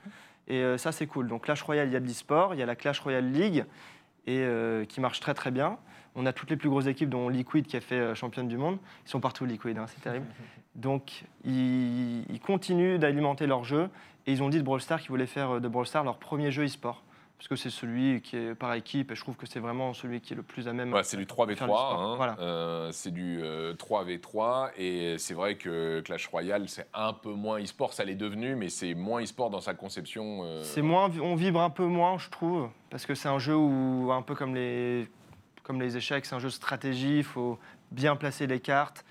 et 0.48 0.62
euh, 0.62 0.78
ça 0.78 0.92
c'est 0.92 1.08
cool. 1.08 1.28
Donc 1.28 1.44
Clash 1.44 1.62
Royale, 1.62 1.88
il 1.88 1.94
y 1.94 1.96
a 1.96 2.00
de 2.00 2.08
l'e-sport, 2.08 2.54
il 2.54 2.60
y 2.60 2.64
a 2.64 2.66
la 2.66 2.76
Clash 2.76 3.00
Royale 3.00 3.32
League, 3.32 3.66
et, 4.28 4.40
euh, 4.40 4.86
qui 4.86 5.02
marche 5.02 5.20
très 5.20 5.34
très 5.34 5.52
bien. 5.52 5.78
On 6.16 6.26
a 6.26 6.34
toutes 6.34 6.50
les 6.50 6.56
plus 6.56 6.70
grosses 6.70 6.88
équipes, 6.88 7.10
dont 7.10 7.30
Liquid 7.30 7.68
qui 7.68 7.76
a 7.76 7.82
fait 7.82 7.96
euh, 7.96 8.16
championne 8.16 8.48
du 8.48 8.58
monde. 8.58 8.78
Ils 9.06 9.10
sont 9.10 9.20
partout 9.20 9.46
Liquid, 9.46 9.78
hein, 9.78 9.86
c'est 9.88 10.02
terrible. 10.02 10.26
Donc 10.76 11.24
ils, 11.44 12.22
ils 12.32 12.40
continuent 12.40 12.98
d'alimenter 12.98 13.48
leur 13.48 13.64
jeu. 13.64 13.90
Et 14.28 14.32
ils 14.32 14.42
ont 14.42 14.50
dit 14.50 14.58
de 14.58 14.64
Brawl 14.64 14.82
Stars 14.82 15.02
qu'ils 15.02 15.10
voulaient 15.10 15.28
faire 15.28 15.62
de 15.62 15.68
Brawl 15.68 15.86
Stars 15.86 16.04
leur 16.04 16.18
premier 16.18 16.52
jeu 16.52 16.66
e-sport. 16.66 17.04
Parce 17.38 17.50
que 17.50 17.56
c'est 17.58 17.70
celui 17.70 18.22
qui 18.22 18.38
est 18.38 18.56
par 18.56 18.74
équipe 18.74 19.12
et 19.12 19.16
je 19.16 19.20
trouve 19.22 19.36
que 19.36 19.46
c'est 19.46 19.60
vraiment 19.60 19.94
celui 19.94 20.22
qui 20.22 20.32
est 20.34 20.36
le 20.38 20.42
plus 20.42 20.68
à 20.70 20.74
même. 20.74 20.96
C'est 21.04 21.18
du 21.18 21.26
3v3, 21.26 21.56
Faire 21.56 21.68
du 21.68 21.74
sport, 21.74 22.02
hein. 22.02 22.16
voilà. 22.16 22.38
Euh, 22.40 22.90
c'est 22.94 23.12
du 23.12 23.40
euh, 23.44 23.74
3v3 23.74 24.70
et 24.78 25.18
c'est 25.18 25.34
vrai 25.34 25.56
que 25.56 26.00
Clash 26.00 26.28
Royale 26.28 26.70
c'est 26.70 26.88
un 26.94 27.12
peu 27.14 27.32
moins 27.34 27.60
e-sport, 27.62 27.94
ça 27.94 28.06
l'est 28.06 28.16
devenu, 28.16 28.56
mais 28.56 28.70
c'est 28.70 28.94
moins 28.94 29.22
e-sport 29.22 29.50
dans 29.50 29.60
sa 29.60 29.74
conception. 29.74 30.42
euh, 30.46 30.64
C'est 30.64 30.82
moins, 30.82 31.10
on 31.22 31.36
vibre 31.36 31.60
un 31.62 31.70
peu 31.70 31.86
moins, 31.86 32.18
je 32.18 32.30
trouve, 32.30 32.70
parce 32.90 33.06
que 33.06 33.16
c'est 33.16 33.28
un 33.30 33.40
jeu 33.40 33.56
où, 33.56 34.12
un 34.14 34.22
peu 34.22 34.34
comme 34.34 34.56
les, 34.56 35.08
comme 35.64 35.82
les 35.82 35.98
échecs, 35.98 36.26
c'est 36.26 36.36
un 36.36 36.40
jeu 36.40 36.48
de 36.48 36.54
stratégie, 36.54 37.18
il 37.18 37.24
faut 37.26 37.60
bien 37.92 38.16
placer 38.16 38.48
les 38.48 38.62
cartes. 38.62 39.04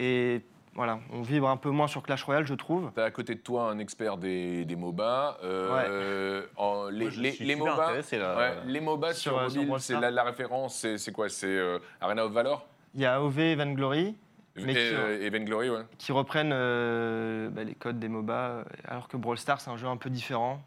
Et 0.00 0.42
voilà, 0.78 1.00
on 1.12 1.22
vibre 1.22 1.48
un 1.48 1.56
peu 1.56 1.70
moins 1.70 1.88
sur 1.88 2.04
Clash 2.04 2.22
Royale, 2.22 2.46
je 2.46 2.54
trouve. 2.54 2.92
T'as 2.94 3.04
à 3.06 3.10
côté 3.10 3.34
de 3.34 3.40
toi 3.40 3.68
un 3.68 3.80
expert 3.80 4.16
des, 4.16 4.64
des 4.64 4.76
MOBA. 4.76 5.38
euh, 5.42 6.46
en- 6.56 6.88
les, 6.88 7.00
Moi, 7.06 7.10
je 7.10 7.20
les, 7.20 7.32
suis 7.32 7.44
les 7.44 7.54
super 7.54 7.72
MOBA, 7.72 7.84
intéressé, 7.86 8.16
là. 8.18 8.36
ouais, 8.38 8.52
les 8.64 8.80
MOBA 8.80 9.12
sur, 9.12 9.32
Sur, 9.32 9.38
euh, 9.40 9.64
mobile, 9.64 9.74
c'est 9.80 9.98
la, 9.98 10.12
la 10.12 10.22
référence, 10.22 10.86
c'est 10.96 11.10
quoi? 11.12 11.28
C'est 11.28 11.48
euh, 11.48 11.80
Arena 12.00 12.24
of 12.26 12.32
Valor? 12.32 12.64
Il 12.94 13.00
y 13.00 13.06
a 13.06 13.20
OV 13.20 13.56
Vainglory 13.56 14.14
Mais 14.54 14.62
et, 14.70 14.74
qui- 14.74 14.94
euh, 14.94 15.20
et 15.20 15.30
Vainglory, 15.30 15.68
ouais. 15.70 15.82
qui 15.98 16.12
reprennent 16.12 16.52
euh, 16.54 17.50
bah, 17.50 17.64
les 17.64 17.74
codes 17.74 17.98
des 17.98 18.08
MOBA, 18.08 18.62
alors 18.86 19.08
que 19.08 19.16
Brawl 19.16 19.36
Stars, 19.36 19.60
c'est 19.60 19.70
un 19.70 19.76
jeu 19.76 19.88
un 19.88 19.96
peu 19.96 20.10
différent, 20.10 20.62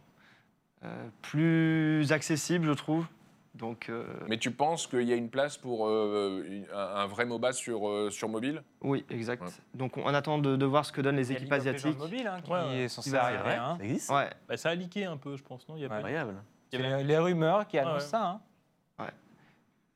euh, 0.84 1.08
plus 1.22 2.12
accessible, 2.12 2.66
je 2.66 2.74
trouve. 2.74 3.06
Donc, 3.54 3.90
euh, 3.90 4.06
Mais 4.30 4.38
tu 4.38 4.52
penses 4.52 4.88
qu'il 4.88 5.02
y 5.04 5.12
a 5.12 5.16
une 5.16 5.30
place 5.30 5.58
pour 5.58 5.88
euh, 5.88 6.44
un, 6.74 7.06
vrai 7.08 7.26
MOBA 7.26 7.52
sur, 7.52 7.88
euh, 7.90 8.10
sur 8.10 8.30
mobile? 8.30 8.64
Oui, 8.82 9.06
exact. 9.10 9.44
Ouais. 9.44 9.50
Donc, 9.74 9.98
on 9.98 10.14
attend 10.14 10.38
de, 10.38 10.56
de 10.56 10.66
voir 10.66 10.86
ce 10.86 10.92
que 10.94 11.02
donnent 11.02 11.18
les 11.18 11.30
Il 11.30 11.34
y 11.34 11.36
a 11.36 11.40
équipes 11.40 11.54
asiatiques. 11.54 11.98
mobile 12.00 12.28
hein, 12.28 12.40
qui 12.42 12.50
Ouais, 12.52 12.78
est 12.84 12.88
censé 12.88 13.14
arriver. 13.14 13.52
hein. 13.56 13.76
Ça 13.78 13.84
existe 13.84 14.10
Ouais, 14.10 14.30
Bah, 14.48 14.56
Ça 14.58 14.70
a 14.70 14.76
leaké 14.76 15.04
un 15.06 15.18
peu, 15.18 15.36
je 15.36 15.44
pense, 15.44 15.68
non? 15.68 15.76
Il 15.76 15.82
y 15.82 15.86
a 15.86 15.90
pas- 15.90 15.96
Incroyable. 15.96 16.36
il 16.72 16.78
C'est 16.78 16.82
y 16.82 16.86
avait- 16.86 16.98
les, 17.00 17.04
les 17.04 17.18
rumeurs 17.18 17.68
qui 17.68 17.78
annoncent 17.78 17.96
ouais. 17.96 18.00
ça. 18.02 18.24
hein. 18.26 18.42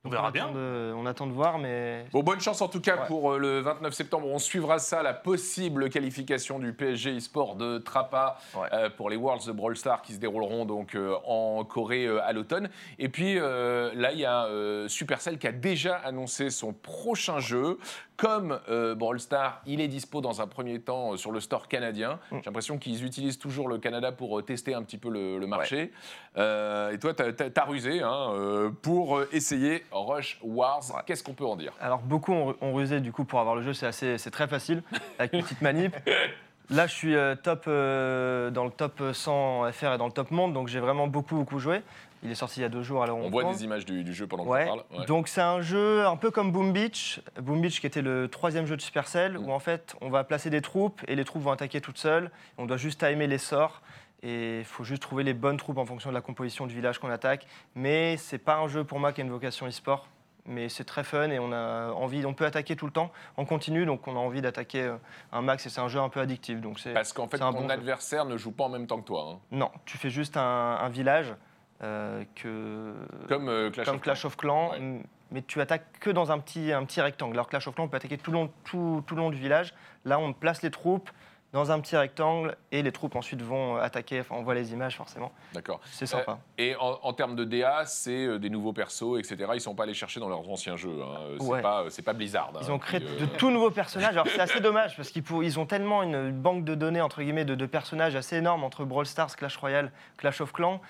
On 0.05 0.09
verra 0.09 0.27
attend 0.27 0.31
bien. 0.31 0.51
de- 0.51 0.93
on 0.95 1.05
attend 1.07 1.25
de 1.27 1.31
voir, 1.31 1.57
mais 1.57 2.05
Bon, 2.11 2.21
bonne 2.21 2.39
chance 2.39 2.61
en 2.61 2.67
tout 2.67 2.79
cas 2.79 2.95
Ouais. 2.97 3.07
pour 3.07 3.33
euh, 3.33 3.37
le 3.39 3.59
29 3.61 3.93
septembre. 3.93 4.27
On 4.27 4.37
suivra 4.37 4.77
ça, 4.77 5.01
la 5.01 5.13
possible 5.13 5.89
qualification 5.89 6.59
du 6.59 6.73
PSG 6.73 7.17
e-sport 7.17 7.55
de 7.55 7.79
Trappa 7.79 8.37
Ouais. 8.55 8.67
euh, 8.73 8.89
pour 8.95 9.09
les 9.09 9.15
Worlds 9.15 9.47
de 9.47 9.51
Brawl 9.51 9.75
Stars 9.75 10.01
qui 10.03 10.13
se 10.13 10.19
dérouleront 10.19 10.65
donc 10.65 10.93
euh, 10.95 11.15
en 11.25 11.63
Corée 11.65 12.05
euh, 12.05 12.21
à 12.23 12.33
l'automne. 12.33 12.69
Et 12.99 13.09
puis 13.09 13.39
euh, 13.39 13.91
là, 13.95 14.11
il 14.11 14.19
y 14.19 14.25
a 14.25 14.45
euh, 14.45 14.87
Supercell 14.87 15.39
qui 15.39 15.47
a 15.47 15.51
déjà 15.51 15.95
annoncé 15.95 16.49
son 16.51 16.71
prochain 16.71 17.39
jeu. 17.39 17.79
Comme 18.17 18.59
euh, 18.69 18.95
Brawl 18.95 19.19
Stars, 19.19 19.61
il 19.65 19.81
est 19.81 19.89
dispo 19.89 20.21
dans 20.21 20.41
un 20.41 20.47
premier 20.47 20.79
temps 20.79 21.13
euh, 21.13 21.17
sur 21.17 21.31
le 21.31 21.41
store 21.41 21.67
canadien. 21.67 22.19
Mm. 22.31 22.37
J'ai 22.37 22.45
l'impression 22.45 22.77
qu'ils 22.77 23.03
utilisent 23.03 23.37
toujours 23.37 23.67
le 23.67 23.77
Canada 23.77 24.13
pour 24.13 24.39
euh, 24.39 24.41
tester 24.41 24.73
un 24.73 24.83
petit 24.83 24.97
peu 24.97 25.09
le, 25.09 25.37
le 25.37 25.47
marché. 25.47 25.91
Euh, 26.37 26.91
et 26.91 26.99
toi, 26.99 27.13
tu 27.13 27.23
as, 27.23 27.63
rusé 27.65 28.01
hein, 28.01 28.71
pour 28.81 29.21
essayer 29.33 29.83
Rush 29.91 30.39
Wars. 30.43 30.83
Ouais. 30.93 31.01
Qu'est-ce 31.05 31.23
qu'on 31.23 31.33
peut 31.33 31.45
en 31.45 31.55
dire? 31.55 31.73
Alors 31.81 31.99
beaucoup 31.99 32.31
ont, 32.31 32.55
ont 32.61 32.73
rusé 32.73 33.01
du 33.01 33.11
coup 33.11 33.25
pour 33.25 33.39
avoir 33.39 33.55
le 33.55 33.63
jeu, 33.63 33.73
c'est 33.73 33.87
assez, 33.87 34.17
c'est 34.17 34.31
très 34.31 34.47
facile 34.47 34.81
avec 35.19 35.33
une 35.33 35.41
petite 35.41 35.61
manip. 35.61 35.95
Là, 36.71 36.87
je 36.87 36.93
suis 36.93 37.15
top 37.43 37.65
dans 37.67 38.65
le 38.65 38.71
top 38.71 39.03
100 39.13 39.71
FR 39.71 39.93
et 39.93 39.97
dans 39.99 40.07
le 40.07 40.11
top 40.11 40.31
monde, 40.31 40.53
donc 40.53 40.67
j'ai 40.67 40.79
vraiment 40.79 41.05
beaucoup 41.05 41.35
beaucoup 41.35 41.59
joué. 41.59 41.83
Il 42.23 42.31
est 42.31 42.35
sorti 42.35 42.59
il 42.59 42.63
y 42.63 42.65
a 42.65 42.69
deux 42.69 42.81
jours, 42.81 43.03
alors 43.03 43.17
On 43.17 43.29
voit 43.29 43.43
des 43.43 43.63
images 43.63 43.85
du, 43.85 44.03
du 44.03 44.13
jeu 44.13 44.25
pendant 44.25 44.45
Ouais. 44.45 44.61
qu'on 44.65 44.77
parle. 44.77 44.99
Ouais. 44.99 45.05
Donc 45.05 45.27
c'est 45.27 45.41
un 45.41 45.61
jeu 45.61 46.05
un 46.05 46.15
peu 46.15 46.31
comme 46.31 46.51
Boom 46.51 46.73
Beach, 46.73 47.21
Boom 47.39 47.61
Beach 47.61 47.79
qui 47.79 47.87
était 47.87 48.01
le 48.01 48.27
troisième 48.27 48.65
jeu 48.65 48.75
de 48.75 48.81
Supercell, 48.81 49.37
Mm. 49.37 49.45
où 49.47 49.51
en 49.51 49.59
fait 49.59 49.95
on 50.01 50.09
va 50.09 50.23
placer 50.23 50.49
des 50.49 50.61
troupes 50.61 51.01
et 51.07 51.15
les 51.15 51.23
troupes 51.25 51.43
vont 51.43 51.51
attaquer 51.51 51.81
toutes 51.81 51.97
seules. 51.99 52.31
On 52.57 52.65
doit 52.65 52.77
juste 52.77 52.99
timer 53.05 53.27
les 53.27 53.37
sorts 53.37 53.81
et 54.23 54.59
il 54.59 54.65
faut 54.65 54.83
juste 54.83 55.01
trouver 55.03 55.23
les 55.23 55.33
bonnes 55.35 55.57
troupes 55.57 55.77
en 55.77 55.85
fonction 55.85 56.09
de 56.09 56.15
la 56.15 56.21
composition 56.21 56.65
du 56.65 56.73
village 56.73 56.97
qu'on 56.99 57.09
attaque. 57.11 57.45
Mais 57.75 58.17
c'est 58.17 58.39
pas 58.39 58.55
un 58.57 58.67
jeu 58.67 58.83
pour 58.83 58.99
moi 58.99 59.11
qui 59.13 59.21
a 59.21 59.23
une 59.23 59.29
vocation 59.29 59.67
e-sport, 59.67 60.07
mais 60.47 60.67
c'est 60.69 60.83
très 60.85 61.03
fun 61.03 61.29
et 61.29 61.37
on 61.37 61.51
a 61.51 61.91
envie, 61.91 62.25
on 62.25 62.33
peut 62.33 62.45
attaquer 62.45 62.75
tout 62.75 62.85
le 62.87 62.91
temps 62.91 63.11
en 63.37 63.45
continu, 63.45 63.85
donc 63.85 64.07
on 64.07 64.15
a 64.15 64.19
envie 64.19 64.41
d'attaquer 64.41 64.81
euh, 64.83 64.95
un 65.31 65.41
max 65.41 65.65
et 65.67 65.69
c'est 65.69 65.81
un 65.81 65.89
jeu 65.89 65.99
un 65.99 66.09
peu 66.09 66.21
addictif. 66.21 66.59
Donc 66.61 66.79
c'est 66.79 66.93
Parce 66.93 67.13
qu'en 67.13 67.27
fait, 67.27 67.37
ton 67.37 67.51
bon 67.51 67.67
jeu. 67.67 67.71
adversaire 67.71 68.25
ne 68.25 68.37
joue 68.37 68.51
pas 68.51 68.63
en 68.63 68.69
même 68.69 68.87
temps 68.87 68.99
que 68.99 69.05
toi. 69.05 69.27
hein. 69.33 69.39
non, 69.51 69.69
tu 69.85 69.97
fais 69.99 70.09
juste 70.09 70.37
un, 70.37 70.41
un 70.81 70.89
village 70.89 71.33
euh, 71.83 72.23
que 72.35 72.93
Comme 73.27 73.49
euh, 73.49 73.69
Clash 73.69 73.85
comme 73.85 73.95
of 73.95 74.01
Clash 74.01 74.25
of 74.25 74.37
Clans, 74.37 74.71
Ouais. 74.71 75.01
mais 75.31 75.41
tu 75.41 75.59
attaques 75.61 75.99
que 75.99 76.09
dans 76.09 76.31
un 76.31 76.39
petit, 76.39 76.71
un 76.71 76.85
petit 76.85 77.01
rectangle. 77.01 77.33
Alors 77.35 77.47
Clash 77.49 77.67
of 77.67 77.75
Clans, 77.75 77.85
on 77.85 77.89
peut 77.89 77.97
attaquer 77.97 78.17
tout 78.17 78.31
le, 78.31 78.37
long, 78.37 78.51
tout, 78.63 79.03
tout 79.05 79.15
le 79.15 79.21
long 79.21 79.29
du 79.29 79.37
village. 79.37 79.73
Là, 80.05 80.19
on 80.19 80.33
place 80.33 80.61
les 80.61 80.71
troupes 80.71 81.09
dans 81.53 81.71
un 81.71 81.79
petit 81.79 81.95
rectangle 81.95 82.57
et 82.73 82.81
les 82.81 82.91
troupes 82.91 83.15
ensuite 83.15 83.41
vont 83.41 83.77
attaquer. 83.77 84.19
Enfin, 84.19 84.35
on 84.37 84.43
voit 84.43 84.55
les 84.55 84.73
images 84.73 84.97
forcément. 84.97 85.31
D'accord. 85.53 85.79
C'est 85.85 86.05
sympa. 86.05 86.39
Et 86.57 86.75
en, 86.75 86.99
en 87.01 87.13
termes 87.13 87.37
de 87.37 87.45
DA, 87.45 87.85
c'est 87.85 88.25
euh, 88.25 88.37
des 88.39 88.49
nouveaux 88.49 88.73
persos, 88.73 89.17
etc. 89.19 89.51
Ils 89.53 89.61
sont 89.61 89.73
pas 89.73 89.83
allés 89.83 89.93
chercher 89.93 90.19
dans 90.19 90.27
leurs 90.27 90.49
anciens 90.49 90.75
jeux. 90.75 90.99
hein. 91.01 91.37
C'est 91.39 91.45
Ouais. 91.47 91.61
pas, 91.61 92.13
Blizzard. 92.13 92.51
Ils 92.61 92.69
hein, 92.69 92.73
ont 92.73 92.79
créé 92.79 92.99
qui, 92.99 93.05
de 93.05 93.23
euh, 93.23 93.37
tout 93.37 93.51
nouveaux 93.51 93.71
personnages. 93.71 94.11
Alors 94.11 94.27
c'est 94.27 94.39
assez 94.41 94.59
dommage 94.59 94.97
parce 94.97 95.09
qu'ils 95.11 95.23
ils 95.43 95.57
ont 95.59 95.65
tellement 95.65 96.03
une 96.03 96.29
banque 96.31 96.65
de 96.65 96.75
données 96.75 96.99
entre 97.01 97.21
guillemets 97.21 97.45
de, 97.45 97.55
de 97.55 97.65
personnages 97.65 98.17
assez 98.17 98.35
énorme 98.35 98.65
entre 98.65 98.83
Brawl 98.83 99.05
Stars, 99.05 99.33
Clash 99.37 99.55
Royale, 99.55 99.91
Clash 100.17 100.41
of 100.41 100.51
Clans. 100.51 100.81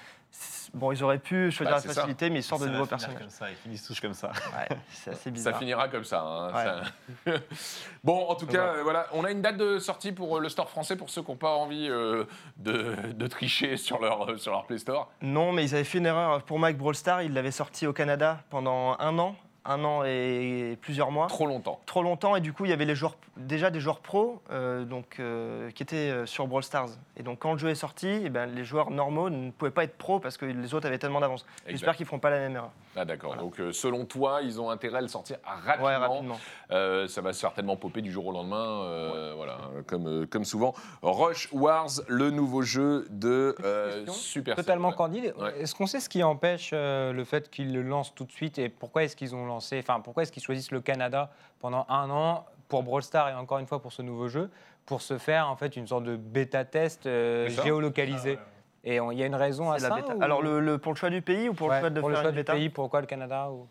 Bon, 0.73 0.91
ils 0.91 1.03
auraient 1.03 1.19
pu 1.19 1.51
choisir 1.51 1.75
Bah, 1.75 1.81
la 1.85 1.93
ça. 1.93 2.01
facilité, 2.01 2.29
mais 2.29 2.39
ils 2.39 2.43
sortent 2.43 2.61
de 2.63 2.67
Ça 2.67 2.71
nouveaux 2.73 2.85
personnages. 2.85 3.17
comme 3.19 3.29
ça, 3.29 3.49
ils 3.49 3.55
finissent 3.55 3.85
tous 3.85 3.99
comme 3.99 4.13
ça. 4.13 4.27
Ouais, 4.29 4.75
c'est 4.91 5.11
assez 5.11 5.23
Ça 5.25 5.29
bizarre. 5.31 5.57
finira 5.59 5.87
comme 5.87 6.03
ça. 6.03 6.21
hein, 6.21 6.51
Ouais. 6.53 7.33
ça- 7.33 7.39
bon, 8.03 8.27
en 8.27 8.35
tout 8.35 8.45
cas, 8.47 8.73
Ouais. 8.73 8.79
euh, 8.79 8.83
voilà, 8.83 9.07
on 9.13 9.23
a 9.23 9.31
une 9.31 9.41
date 9.41 9.57
de 9.57 9.79
sortie 9.79 10.11
pour 10.11 10.37
euh, 10.37 10.39
le 10.39 10.49
store 10.49 10.69
français 10.69 10.95
pour 10.95 11.09
ceux 11.09 11.21
qui 11.23 11.31
n'ont 11.31 11.37
pas 11.37 11.55
envie 11.55 11.87
euh, 11.89 12.25
de, 12.57 12.95
de 13.13 13.27
tricher 13.27 13.77
sur 13.77 13.99
leur, 14.01 14.29
euh, 14.29 14.37
sur 14.37 14.51
leur 14.51 14.65
Play 14.65 14.77
Store. 14.77 15.09
Non, 15.21 15.51
mais 15.51 15.63
ils 15.63 15.73
avaient 15.75 15.83
fait 15.83 15.97
une 15.99 16.05
erreur 16.07 16.43
pour 16.43 16.59
Mike 16.59 16.77
Brawl 16.77 16.95
Star. 16.95 17.21
Ils 17.21 17.33
l'avaient 17.33 17.51
sorti 17.51 17.87
au 17.87 17.93
Canada 17.93 18.39
pendant 18.49 18.95
un 18.99 19.17
an, 19.19 19.35
un 19.65 19.83
an 19.83 20.03
et 20.05 20.77
plusieurs 20.81 21.11
mois. 21.11 21.27
Trop 21.27 21.47
longtemps. 21.47 21.79
Trop 21.85 22.03
longtemps 22.03 22.35
et 22.35 22.41
du 22.41 22.53
coup 22.53 22.65
il 22.65 22.69
y 22.69 22.73
avait 22.73 22.85
les 22.85 22.95
joueurs, 22.95 23.17
déjà 23.37 23.71
des 23.71 23.79
joueurs 23.79 23.99
pros 23.99 24.41
euh, 24.51 24.85
donc, 24.85 25.17
euh, 25.19 25.71
qui 25.71 25.83
étaient 25.83 26.11
euh, 26.11 26.25
sur 26.25 26.47
Brawl 26.47 26.63
Stars. 26.63 26.89
Et 27.17 27.23
donc 27.23 27.39
quand 27.39 27.53
le 27.53 27.59
jeu 27.59 27.69
est 27.69 27.75
sorti, 27.75 28.07
eh 28.07 28.29
ben, 28.29 28.45
les 28.45 28.63
joueurs 28.63 28.91
normaux 28.91 29.29
ne 29.29 29.51
pouvaient 29.51 29.71
pas 29.71 29.83
être 29.83 29.97
pros 29.97 30.19
parce 30.19 30.37
que 30.37 30.45
les 30.45 30.73
autres 30.73 30.87
avaient 30.87 30.99
tellement 30.99 31.19
d'avance. 31.19 31.45
J'espère 31.67 31.95
qu'ils 31.95 32.05
ne 32.05 32.07
feront 32.07 32.19
pas 32.19 32.29
la 32.29 32.39
même 32.39 32.55
erreur. 32.55 32.71
Ah 32.95 33.05
d'accord. 33.05 33.35
Donc 33.35 33.59
euh, 33.59 33.71
selon 33.71 34.05
toi, 34.05 34.39
ils 34.41 34.61
ont 34.61 34.69
intérêt 34.69 34.99
à 34.99 35.01
le 35.01 35.07
sortir 35.07 35.37
rapidement. 35.43 35.87
Ouais, 35.87 35.95
rapidement. 35.95 36.39
Euh, 36.71 37.07
ça 37.07 37.21
va 37.21 37.33
certainement 37.33 37.75
popper 37.75 38.01
du 38.01 38.11
jour 38.11 38.27
au 38.27 38.31
lendemain, 38.31 38.83
euh, 38.83 39.33
voilà, 39.35 39.57
comme, 39.87 40.25
comme 40.27 40.45
souvent. 40.45 40.73
Rush 41.01 41.49
Wars, 41.51 41.89
le 42.07 42.31
nouveau 42.31 42.61
jeu 42.61 43.07
de 43.09 43.55
euh. 43.63 44.05
Super. 44.07 44.55
Totalement 44.55 44.91
candide. 44.91 45.33
Ouais. 45.37 45.59
Est-ce 45.59 45.75
qu'on 45.75 45.87
sait 45.87 45.99
ce 45.99 46.09
qui 46.09 46.23
empêche 46.23 46.71
euh, 46.73 47.11
le 47.11 47.23
fait 47.23 47.49
qu'ils 47.49 47.73
le 47.73 47.81
lancent 47.81 48.15
tout 48.15 48.25
de 48.25 48.31
suite 48.31 48.57
et 48.59 48.69
pourquoi 48.69 49.03
est-ce 49.03 49.15
qu'ils 49.15 49.35
ont 49.35 49.45
lancé, 49.45 49.79
enfin 49.79 49.99
pourquoi 49.99 50.23
est-ce 50.23 50.31
qu'ils 50.31 50.43
choisissent 50.43 50.71
le 50.71 50.81
Canada 50.81 51.31
pendant 51.59 51.85
un 51.89 52.09
an 52.09 52.45
pour 52.67 52.83
Brawl 52.83 53.03
Stars 53.03 53.29
et 53.29 53.33
encore 53.33 53.59
une 53.59 53.67
fois 53.67 53.81
pour 53.81 53.91
ce 53.91 54.01
nouveau 54.01 54.27
jeu 54.27 54.49
pour 54.85 55.01
se 55.01 55.17
faire 55.17 55.49
en 55.49 55.55
fait 55.55 55.75
une 55.75 55.87
sorte 55.87 56.03
de 56.03 56.15
bêta 56.15 56.63
test 56.63 57.05
euh, 57.05 57.49
géolocalisé? 57.49 58.39
Et 58.87 58.97
il 58.97 59.17
y 59.17 59.23
a 59.23 59.25
une 59.25 59.35
raison 59.35 59.71
à 59.71 59.79
ça 59.79 59.97
ou- 59.97 60.21
Alors 60.23 60.41
le, 60.43 60.59
le- 60.59 60.77
pour 60.77 60.93
le 60.93 60.97
choix 60.97 61.09
du 61.09 61.21
pays 61.21 61.49
ou 61.49 61.53
pour 61.53 61.67
Ouais, 61.67 61.75
le 61.75 61.79
choix 61.81 61.89
de 61.89 61.99
pour 61.99 62.09
faire 62.09 62.17
le 62.19 62.21
choix 62.23 62.29
une 62.29 62.35
du 62.35 62.39
bêta 62.41 62.53
pays, 62.53 62.69
pourquoi 62.69 63.01
le 63.01 63.07
Canada 63.07 63.49
ou... 63.49 63.67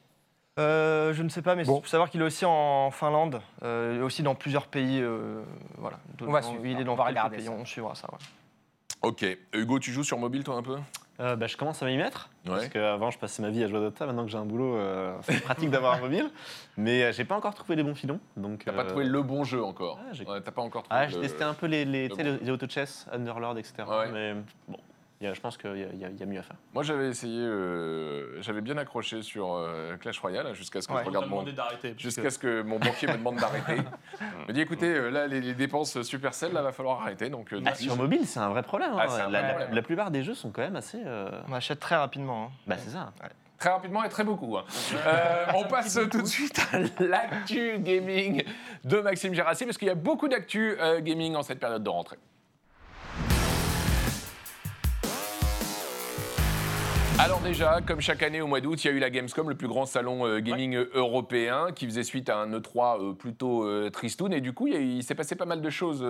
Euh, 0.59 1.13
Je 1.13 1.23
ne 1.23 1.29
sais 1.29 1.43
pas, 1.43 1.55
mais 1.55 1.65
Bon. 1.65 1.79
il 1.79 1.83
faut 1.83 1.89
savoir 1.89 2.11
qu'il 2.11 2.21
est 2.21 2.25
aussi 2.25 2.45
en 2.45 2.91
Finlande, 2.91 3.41
euh, 3.63 3.99
et 3.99 4.03
aussi 4.03 4.23
dans 4.23 4.35
plusieurs 4.35 4.67
pays. 4.67 5.01
euh, 5.01 5.43
voilà. 5.79 5.99
On 6.21 6.31
va 6.31 6.43
suivre, 6.43 6.65
il 6.67 6.79
est 6.79 6.83
on 6.83 6.85
dans 6.85 6.95
va 6.95 7.05
quelques 7.05 7.09
regarder 7.19 7.37
pays, 7.39 7.47
ça. 7.47 7.53
on 7.53 7.65
suivra 7.65 7.95
ça. 7.95 8.09
ouais. 8.13 8.19
Ok. 9.03 9.25
Hugo, 9.53 9.79
tu 9.79 9.93
joues 9.93 10.05
sur 10.05 10.19
mobile 10.19 10.45
toi 10.45 10.57
un 10.57 10.63
peu? 10.63 10.77
Euh, 11.21 11.37
bah, 11.37 11.47
je 11.47 11.57
commence 11.57 11.81
à 11.83 11.87
m'y 11.87 11.97
mettre. 11.97 12.31
Ouais. 12.47 12.53
Parce 12.55 12.69
qu'avant, 12.69 13.11
je 13.11 13.19
passais 13.19 13.41
ma 13.43 13.51
vie 13.51 13.63
à 13.63 13.69
jouer 13.69 13.77
à 13.79 13.83
Dota. 13.83 14.07
Maintenant 14.07 14.25
que 14.25 14.31
j'ai 14.31 14.39
un 14.39 14.47
boulot, 14.47 14.75
euh, 14.77 15.15
c'est 15.23 15.41
pratique 15.43 15.71
d'avoir 15.71 15.95
un 15.95 15.99
mobile. 16.01 16.29
Mais 16.77 17.05
euh, 17.05 17.13
j'ai 17.13 17.25
pas 17.25 17.37
encore 17.37 17.55
trouvé 17.55 17.77
les 17.77 17.83
bons 17.85 17.95
filons. 17.95 18.19
Donc, 18.37 18.65
T'as 18.65 18.73
pas 18.73 18.85
trouvé 18.85 19.05
le 19.05 19.23
bon 19.23 19.45
jeu 19.45 19.63
encore. 19.63 19.99
Ah, 20.01 20.13
j'ai- 20.13 20.25
Ouais, 20.27 20.41
T'as 20.41 20.51
pas 20.51 20.63
encore 20.63 20.83
trouvé. 20.85 21.01
Ah, 21.01 21.07
j'ai 21.09 21.17
le- 21.17 21.23
testé 21.23 21.45
un 21.45 21.55
peu 21.55 21.67
les, 21.67 21.85
les, 21.85 22.09
le 22.09 22.39
les 22.43 22.51
auto-chess, 22.51 23.07
Underlord, 23.13 23.59
etc. 23.59 23.75
Ouais. 23.89 24.11
Mais 24.13 24.35
bon, 24.67 24.79
y 25.25 25.27
a- 25.27 25.35
je 25.35 25.41
pense 25.41 25.57
qu'il 25.57 25.77
y, 25.77 26.05
a- 26.05 26.09
y 26.09 26.15
y 26.23 26.27
mieux 26.27 26.39
à 26.39 26.43
faire. 26.43 26.57
Moi, 26.73 26.83
j'avais 26.83 27.09
essayé, 27.09 27.41
euh, 27.41 28.41
j'avais 28.43 28.61
bien 28.61 28.77
accroché 28.79 29.23
sur 29.23 29.55
euh, 29.55 29.97
Clash 29.97 30.19
Royale 30.21 30.55
jusqu'à 30.55 30.81
ce 30.81 30.89
que 30.89 30.93
Ouais. 30.93 31.03
je 31.05 31.09
On 31.09 31.13
t'a 31.13 31.19
regarde 31.21 31.31
mon, 31.31 31.45
jusqu'à 31.99 32.23
que- 32.23 32.31
ce 32.31 32.39
que 32.39 32.63
mon 32.63 32.79
banquier 32.79 33.09
me 33.09 33.15
demande 33.15 33.37
d'arrêter. 33.37 33.83
Il 34.21 34.49
me 34.49 34.53
dit 34.53 34.61
écoutez, 34.61 34.93
euh, 34.95 35.11
là, 35.11 35.27
les, 35.27 35.41
les 35.41 35.55
dépenses 35.55 36.01
Supercell, 36.03 36.53
là, 36.53 36.63
va 36.63 36.73
falloir 36.73 37.03
arrêter. 37.03 37.31
Donc, 37.31 37.53
euh, 37.53 37.61
Ah, 37.67 37.75
sur 37.75 37.95
je- 37.95 37.99
mobile, 37.99 38.27
c'est 38.27 38.41
un 38.41 38.49
vrai 38.51 38.63
problème. 38.63 38.93
hein. 38.93 38.99
Ah, 39.01 39.09
c'est 39.09 39.21
un 39.23 39.31
la, 39.31 39.39
vrai 39.41 39.43
la- 39.43 39.55
problème. 39.55 39.75
la 39.75 39.83
plupart 39.83 40.11
des 40.11 40.23
jeux 40.23 40.35
sont 40.35 40.51
quand 40.51 40.63
même 40.63 40.77
assez. 40.77 41.01
euh, 41.05 41.31
On 41.49 41.53
achète 41.53 41.81
très 41.81 41.97
rapidement. 41.97 42.45
hein. 42.47 42.51
Bah, 42.67 42.77
c'est 42.79 42.91
ça. 42.91 43.13
très 43.59 43.71
rapidement 43.71 44.05
et 44.05 44.09
très 44.11 44.25
beaucoup. 44.25 44.59
hein. 44.59 44.65
Euh, 45.07 45.47
on 45.55 45.65
passe 45.69 45.99
tout 46.11 46.21
de 46.21 46.27
suite 46.27 46.61
à 46.73 47.03
l'actu 47.03 47.79
gaming 47.79 48.45
de 48.85 49.01
Maxime 49.01 49.33
Gérassi, 49.33 49.65
parce 49.65 49.79
qu'il 49.79 49.89
y 49.89 49.91
a 49.91 49.95
beaucoup 49.95 50.29
d'actu 50.29 50.77
euh, 50.79 51.01
gaming 51.01 51.35
en 51.35 51.43
cette 51.43 51.61
période 51.61 51.83
de 51.83 51.89
rentrée. 51.89 52.19
Alors 57.21 57.41
déjà, 57.41 57.81
comme 57.81 58.01
chaque 58.01 58.23
année 58.25 58.41
au 58.41 58.49
mois 58.49 58.61
d'août, 58.61 58.83
il 58.85 58.89
y 58.89 58.91
a 58.91 58.93
eu 58.93 58.99
la 58.99 59.09
Gamescom, 59.09 59.49
le 59.49 59.55
plus 59.55 59.69
grand 59.69 59.87
salon 59.87 60.27
euh, 60.27 60.41
gaming 60.41 60.75
euh, 60.75 60.91
européen, 60.95 61.69
qui 61.75 61.87
faisait 61.87 62.03
suite 62.03 62.29
à 62.29 62.39
un 62.39 62.51
E3 62.51 63.01
euh, 63.01 63.13
plutôt 63.15 63.65
euh, 63.65 63.89
tristoun. 63.89 64.33
Et 64.33 64.41
du 64.41 64.53
coup, 64.53 64.67
il, 64.67 65.03
s'est 65.05 65.15
passé 65.15 65.37
pas 65.37 65.45
mal 65.47 65.63
de 65.63 65.71
choses 65.71 66.01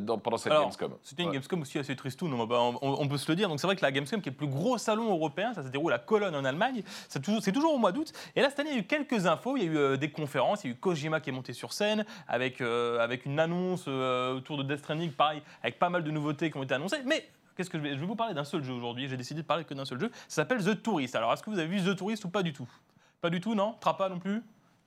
dans- 0.00 0.18
pendant 0.18 0.38
cette 0.38 0.52
Alors, 0.52 0.64
Gamescom. 0.64 0.92
C'était 1.02 1.22
une 1.22 1.28
Ouais. 1.28 1.34
Gamescom 1.34 1.60
aussi 1.60 1.78
assez 1.78 1.94
tristoun, 1.94 2.32
on, 2.32 2.48
on- 2.50 2.78
on 2.82 3.08
peut 3.08 3.18
se 3.18 3.30
le 3.30 3.36
dire. 3.36 3.48
Donc 3.50 3.60
c'est 3.60 3.66
vrai 3.66 3.76
que 3.76 3.82
la 3.82 3.92
Gamescom, 3.92 4.22
qui 4.22 4.30
est 4.30 4.32
le 4.32 4.36
plus 4.38 4.46
gros 4.48 4.78
salon 4.78 5.10
européen, 5.12 5.52
ça 5.52 5.62
se 5.62 5.68
déroule 5.68 5.92
à 5.92 5.98
Cologne 5.98 6.34
en 6.34 6.44
Allemagne, 6.46 6.82
c'est 7.08 7.20
toujours, 7.20 7.74
au 7.74 7.78
mois 7.78 7.92
d'août. 7.92 8.12
Et 8.34 8.40
là, 8.40 8.48
cette 8.48 8.60
année, 8.60 8.70
il 8.70 8.76
y 8.76 8.78
a 8.78 8.82
eu 8.82 8.86
quelques 8.86 9.26
infos, 9.26 9.56
il 9.58 9.64
y 9.64 9.68
a 9.78 9.92
eu 9.94 9.98
des 9.98 10.10
conférences, 10.10 10.64
il 10.64 10.68
y 10.68 10.70
a 10.70 10.72
eu 10.74 10.78
Kojima 10.78 11.20
qui 11.20 11.28
est 11.28 11.32
monté 11.32 11.52
sur 11.52 11.72
scène 11.74 12.04
avec, 12.26 12.60
avec 12.62 13.26
une 13.26 13.38
annonce 13.38 13.86
autour 13.86 14.56
de 14.56 14.62
Death 14.62 14.78
Stranding, 14.78 15.10
pareil, 15.12 15.42
avec 15.62 15.78
pas 15.78 15.90
mal 15.90 16.02
de 16.02 16.10
nouveautés 16.10 16.50
qui 16.50 16.56
ont 16.56 16.62
été 16.62 16.74
annoncées. 16.74 17.02
Mais 17.04 17.28
qu'est-ce 17.56 17.70
que 17.70 17.78
je 17.78 17.82
vais, 17.82 17.94
je 17.94 18.00
vais 18.00 18.06
vous 18.06 18.16
parler 18.16 18.34
d'un 18.34 18.44
seul 18.44 18.62
jeu 18.62 18.72
aujourd'hui, 18.72 19.08
j'ai 19.08 19.16
décidé 19.16 19.42
de 19.42 19.46
parler 19.46 19.64
que 19.64 19.74
d'un 19.74 19.84
seul 19.84 20.00
jeu, 20.00 20.10
ça 20.28 20.42
s'appelle 20.42 20.64
The 20.64 20.82
Tourist. 20.82 21.14
Alors 21.16 21.32
est-ce 21.32 21.42
que 21.42 21.50
vous 21.50 21.58
avez 21.58 21.68
vu 21.68 21.82
The 21.82 21.96
Tourist 21.96 22.24
ou 22.24 22.28
pas 22.28 22.42
du 22.42 22.52
tout? 22.52 22.68
Pas 23.20 23.30
du 23.30 23.40
tout, 23.40 23.54
non? 23.54 23.74
Trappa 23.80 24.08
non 24.08 24.18
plus? 24.18 24.42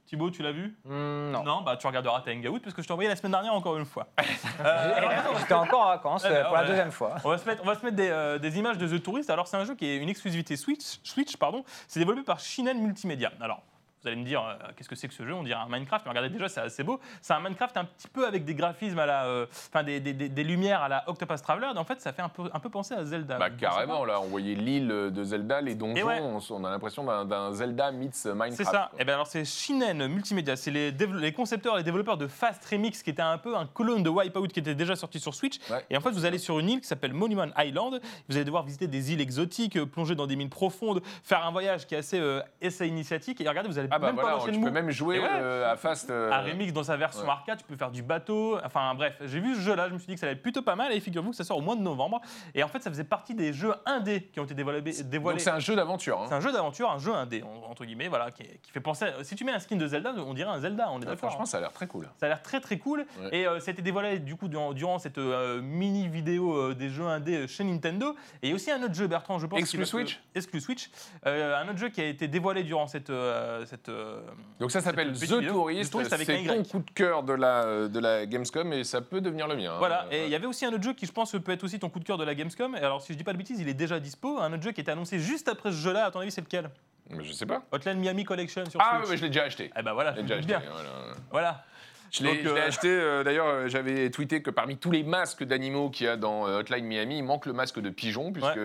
Thibaut, 0.08 0.32
tu 0.32 0.42
l'as 0.42 0.54
vu? 0.54 0.74
Hmm, 0.86 1.32
non. 1.32 1.44
Non, 1.44 1.62
bah 1.64 1.76
tu 1.76 1.86
regarderas 1.86 2.22
ta 2.22 2.32
Hangout 2.32 2.60
parce 2.62 2.74
que 2.74 2.82
je 2.82 2.88
t'ai 2.88 2.94
envoyé 2.94 3.10
la 3.10 3.18
semaine 3.18 3.34
dernière 3.34 3.54
encore 3.54 3.78
une 3.78 3.86
fois. 3.86 4.08
Euh, 4.60 5.12
J'étais 5.40 5.54
encore 5.54 5.82
en 5.82 5.88
vacances 5.90 6.26
euh, 6.26 6.44
pour 6.46 6.56
la 6.56 6.62
ouais. 6.62 6.68
deuxième 6.68 6.92
fois. 6.92 7.16
on 7.24 7.30
va 7.30 7.38
se 7.38 7.46
mettre, 7.46 7.62
on 7.62 7.66
va 7.68 7.76
se 7.76 7.86
mettre 7.86 7.96
des, 7.96 8.10
euh, 8.10 8.40
des 8.40 8.58
images 8.58 8.78
de 8.80 8.88
The 8.88 9.04
Tourist. 9.04 9.30
Alors, 9.30 9.48
c'est 9.48 9.58
un 9.58 9.66
jeu 9.66 9.76
qui 9.76 9.86
est 9.86 9.98
une 9.98 10.10
exclusivité 10.10 10.56
Switch. 10.58 11.00
Switch 11.04 11.38
pardon. 11.38 11.64
C'est 11.88 12.00
développé 12.00 12.24
par 12.24 12.40
Shinen 12.40 12.82
Multimedia. 12.82 13.32
Alors, 13.40 13.62
vous 14.08 14.14
allez 14.14 14.22
me 14.22 14.26
dire, 14.26 14.42
euh, 14.42 14.54
qu'est-ce 14.76 14.88
que 14.88 14.96
c'est 14.96 15.10
que 15.10 15.14
ce 15.14 15.26
jeu? 15.26 15.34
On 15.34 15.44
dirait 15.44 15.60
un 15.60 15.68
Minecraft, 15.68 16.06
mais 16.06 16.12
regardez 16.12 16.30
déjà, 16.30 16.48
c'est 16.48 16.62
assez 16.62 16.84
beau. 16.84 17.00
C'est 17.22 17.34
un 17.34 17.42
Minecraft 17.42 17.76
un 17.76 17.84
petit 17.86 18.08
peu 18.08 18.26
avec 18.26 18.46
des 18.46 18.56
graphismes 18.56 19.00
à 19.00 19.06
la. 19.06 19.26
euh, 19.26 19.46
Enfin, 19.70 19.84
des, 19.84 20.00
des- 20.00 20.14
des- 20.14 20.30
des 20.30 20.44
lumières 20.44 20.82
à 20.82 20.88
la 20.88 21.04
Octopus 21.10 21.42
Traveler. 21.42 21.68
Et 21.76 21.78
en 21.78 21.84
fait, 21.84 22.00
ça 22.00 22.14
fait 22.14 22.22
un 22.22 22.30
peu, 22.30 22.50
un 22.54 22.60
peu 22.60 22.70
penser 22.70 22.94
à 22.94 23.04
Zelda. 23.04 23.38
Bah, 23.38 23.50
carrément, 23.50 24.06
là, 24.06 24.22
on 24.22 24.28
voyait 24.28 24.56
l'île 24.56 24.88
de 24.88 25.24
Zelda, 25.24 25.60
les 25.62 25.76
donjons, 25.76 26.06
ouais. 26.08 26.20
on, 26.22 26.40
on 26.50 26.64
a 26.64 26.70
l'impression 26.70 27.04
d'un- 27.26 27.52
Zelda 27.54 27.92
meets 27.92 28.26
Minecraft. 28.26 28.56
C'est 28.56 28.64
ça. 28.64 28.90
quoi. 28.92 29.00
Et 29.02 29.04
ben 29.06 29.14
alors 29.14 29.28
c'est 29.28 29.44
Shinen 29.44 30.08
Multimedia, 30.08 30.56
c'est 30.56 30.72
les, 30.72 30.92
les 30.92 31.34
concepteurs 31.34 31.76
et 31.76 31.80
les 31.80 31.84
développeurs 31.84 32.18
de 32.18 32.28
Fast 32.28 32.64
Remix 32.66 33.04
qui 33.04 33.10
était 33.10 33.22
un 33.22 33.38
peu 33.38 33.58
un 33.58 33.66
clone 33.66 34.04
de 34.04 34.10
Wipeout 34.10 34.48
qui 34.48 34.60
était 34.60 34.76
déjà 34.76 34.96
sorti 34.96 35.20
sur 35.20 35.34
Switch. 35.34 35.58
Ouais. 35.70 35.86
Et 35.90 35.98
en 35.98 36.02
fait 36.02 36.12
vous 36.12 36.26
allez 36.26 36.38
sur 36.38 36.60
une 36.60 36.70
île 36.70 36.82
qui 36.82 36.88
s'appelle 36.88 37.14
Monument 37.14 37.48
Island. 37.58 38.00
Vous 38.30 38.36
allez 38.36 38.46
devoir 38.46 38.64
visiter 38.64 38.88
des 38.88 39.12
îles 39.14 39.22
exotiques, 39.22 39.76
euh, 39.78 39.86
plonger 39.86 40.16
dans 40.16 40.28
des 40.28 40.36
mines 40.36 40.50
profondes, 40.50 41.02
faire 41.24 41.46
un 41.46 41.52
voyage 41.52 41.86
qui 41.88 41.96
est 41.96 42.00
assez 42.00 42.22
essai 42.62 42.88
initiatique. 42.88 43.42
Et 43.42 43.48
regardez 43.50 43.70
vous 43.70 43.80
allez 43.80 43.88
Ah 43.98 44.00
bah 44.00 44.08
même 44.08 44.16
voilà, 44.16 44.38
pas 44.38 44.46
lâcher 44.46 44.52
tu 44.58 44.64
peux 44.64 44.72
même 44.72 44.90
jouer 44.92 45.20
ouais. 45.20 45.28
euh, 45.30 45.72
à 45.72 45.76
Fast. 45.76 46.10
euh, 46.10 46.32
Un 46.32 46.42
remix 46.42 46.72
dans 46.74 46.84
sa 46.84 46.98
version 46.98 47.24
ouais. 47.24 47.30
arcade, 47.30 47.58
tu 47.60 47.64
peux 47.66 47.76
faire 47.76 47.92
du 47.92 48.02
bateau. 48.04 48.58
Enfin 48.66 48.94
bref, 48.96 49.16
j'ai 49.26 49.40
vu 49.40 49.56
ce 49.56 49.62
jeu-là, 49.62 49.90
je 49.90 49.94
me 49.94 50.00
suis 50.00 50.08
dit 50.08 50.14
que 50.14 50.20
ça 50.20 50.26
allait 50.28 50.36
être 50.36 50.42
plutôt 50.42 50.62
pas 50.62 50.76
mal. 50.76 50.92
Et 50.94 51.00
figurez-vous 51.00 51.32
que 51.32 51.36
ça 51.36 51.44
sort 51.44 51.58
au 51.58 51.62
mois 51.62 51.76
de 51.76 51.82
novembre. 51.82 52.22
Et 52.56 52.64
en 52.64 52.68
fait, 52.68 52.82
ça 52.82 52.90
faisait 52.90 53.04
partie 53.04 53.34
des 53.36 53.54
jeux 53.54 53.74
indés 53.86 54.24
qui 54.32 54.40
ont 54.40 54.44
été 54.46 54.54
dévoilés. 54.54 54.82
dévoilés 54.82 55.36
Donc 55.38 55.42
c'est 55.42 55.50
un 55.50 55.60
jeu 55.60 55.76
d'aventure. 55.76 56.24
c'est 56.28 56.34
Hein. 56.34 56.38
un 56.38 56.42
jeu 56.42 56.52
d'aventure, 56.52 56.90
un 56.92 57.00
jeu 57.00 57.14
indé, 57.14 57.44
en- 57.44 57.70
entre 57.70 57.86
guillemets, 57.86 58.08
voilà, 58.08 58.32
qui, 58.32 58.44
qui 58.62 58.72
fait 58.72 58.80
penser. 58.80 59.06
à- 59.06 59.24
si 59.24 59.36
tu 59.36 59.44
mets 59.44 59.52
un 59.52 59.60
skin 59.60 59.76
de 59.78 59.88
Zelda, 59.88 60.14
on 60.18 60.34
dirait 60.34 60.50
un 60.52 60.60
Zelda, 60.60 60.88
on 60.90 60.96
est 60.96 61.00
Ouais, 61.00 61.06
d'accord. 61.06 61.18
franchement, 61.30 61.44
hein. 61.44 61.46
ça 61.46 61.58
a 61.58 61.62
l'air 61.62 61.72
très 61.74 61.88
cool. 61.88 62.08
Ça 62.20 62.26
a 62.28 62.30
l'air 62.30 62.42
très 62.42 62.60
très 62.60 62.78
cool. 62.78 63.06
Ouais. 63.22 63.30
Et 63.32 63.48
euh, 63.48 63.60
ça 63.60 63.72
a 63.72 63.74
été 63.74 63.82
dévoilé 63.82 64.20
du 64.20 64.36
coup 64.36 64.48
durant, 64.48 64.74
durant 64.74 65.00
cette 65.00 65.18
euh, 65.18 65.62
mini 65.62 66.08
vidéo 66.08 66.54
euh, 66.56 66.74
des 66.76 66.90
jeux 66.90 67.06
indés 67.08 67.48
chez 67.48 67.64
Nintendo. 67.64 68.16
Et 68.44 68.54
aussi 68.54 68.72
un 68.72 68.82
autre 68.84 68.94
jeu, 68.94 69.08
Bertrand, 69.08 69.40
je 69.40 69.48
pense. 69.48 69.60
Exclu 69.60 69.86
Switch 69.86 70.20
Exclu 70.36 70.62
Switch. 70.62 70.90
Euh, 71.26 71.56
un 71.58 71.68
autre 71.70 71.78
jeu 71.78 71.90
qui 71.90 72.02
a 72.02 72.06
été 72.06 72.28
dévoilé 72.28 72.64
durant 72.64 72.88
cette. 72.88 73.10
euh, 73.10 73.66
cette 73.78 73.90
euh, 73.90 74.20
Donc 74.60 74.72
ça 74.72 74.82
s'appelle 74.82 75.14
The 75.14 75.22
vidéo, 75.22 75.42
Tourist. 75.42 75.94
C'est 76.26 76.44
ton 76.46 76.64
coup 76.64 76.80
de 76.80 76.92
cœur 76.92 77.24
de 77.24 77.34
la, 77.34 77.88
de 77.88 78.00
la 78.00 78.26
Gamescom 78.26 78.74
et 78.74 78.84
ça 78.84 79.02
peut 79.02 79.22
devenir 79.22 79.48
le 79.48 79.56
mien. 79.56 79.74
hein. 79.74 79.78
Voilà, 79.80 80.06
et 80.12 80.26
il 80.26 80.30
y 80.30 80.36
avait 80.36 80.46
aussi 80.48 80.66
un 80.66 80.74
autre 80.74 80.84
jeu 80.84 80.94
qui, 80.94 81.06
je 81.06 81.12
pense, 81.12 81.32
peut 81.32 81.52
être 81.52 81.64
aussi 81.64 81.80
ton 81.80 81.90
coup 81.90 82.00
de 82.00 82.06
cœur 82.06 82.18
de 82.18 82.24
la 82.24 82.36
Gamescom. 82.36 82.76
Et 82.76 82.80
alors, 82.80 83.02
si 83.02 83.14
je 83.14 83.18
dis 83.18 83.24
pas 83.24 83.34
de 83.34 83.38
bêtises, 83.38 83.60
il 83.60 83.70
est 83.70 83.74
déjà 83.74 84.00
dispo. 84.00 84.40
Un 84.40 84.52
autre 84.54 84.64
jeu 84.64 84.72
qui 84.72 84.82
était 84.82 84.92
annoncé 84.92 85.20
juste 85.20 85.48
après 85.48 85.72
ce 85.72 85.78
jeu-là, 85.78 86.06
à 86.06 86.12
ton 86.12 86.20
avis, 86.20 86.32
c'est 86.32 86.42
lequel? 86.42 86.70
Mais 87.10 87.24
Je 87.24 87.32
sais 87.32 87.46
pas. 87.46 87.64
Hotline 87.72 88.00
Miami 88.00 88.24
Collection 88.26 88.70
sur 88.70 88.82
Ah, 88.82 88.98
Switch. 88.98 89.10
mais 89.12 89.18
je 89.18 89.22
l'ai 89.24 89.30
déjà 89.30 89.44
acheté. 89.44 89.72
Eh 89.78 89.82
ben 89.82 89.94
voilà, 89.94 90.12
Je 90.12 90.18
l'ai 90.18 90.22
déjà 90.24 90.36
acheté. 90.40 90.54
doute 90.54 90.62
bien. 90.62 90.72
voilà. 90.74 90.90
Voilà. 91.32 91.64
Je 92.12 92.24
l'ai 92.24 92.46
euh, 92.46 92.68
acheté, 92.68 92.88
euh, 92.90 93.24
d'ailleurs, 93.24 93.48
euh, 93.48 93.68
j'avais 93.68 94.10
tweeté 94.10 94.42
que 94.42 94.50
parmi 94.50 94.78
tous 94.78 94.92
les 94.92 95.04
masques 95.04 95.44
d'animaux 95.44 95.90
qu'il 95.90 96.06
y 96.06 96.10
a 96.10 96.16
dans 96.18 96.44
Hotline 96.44 96.86
Miami, 96.86 97.18
il 97.18 97.24
manque 97.24 97.46
le 97.46 97.54
masque 97.54 97.80
de 97.80 97.90
pigeon, 97.90 98.32
puisque 98.32 98.60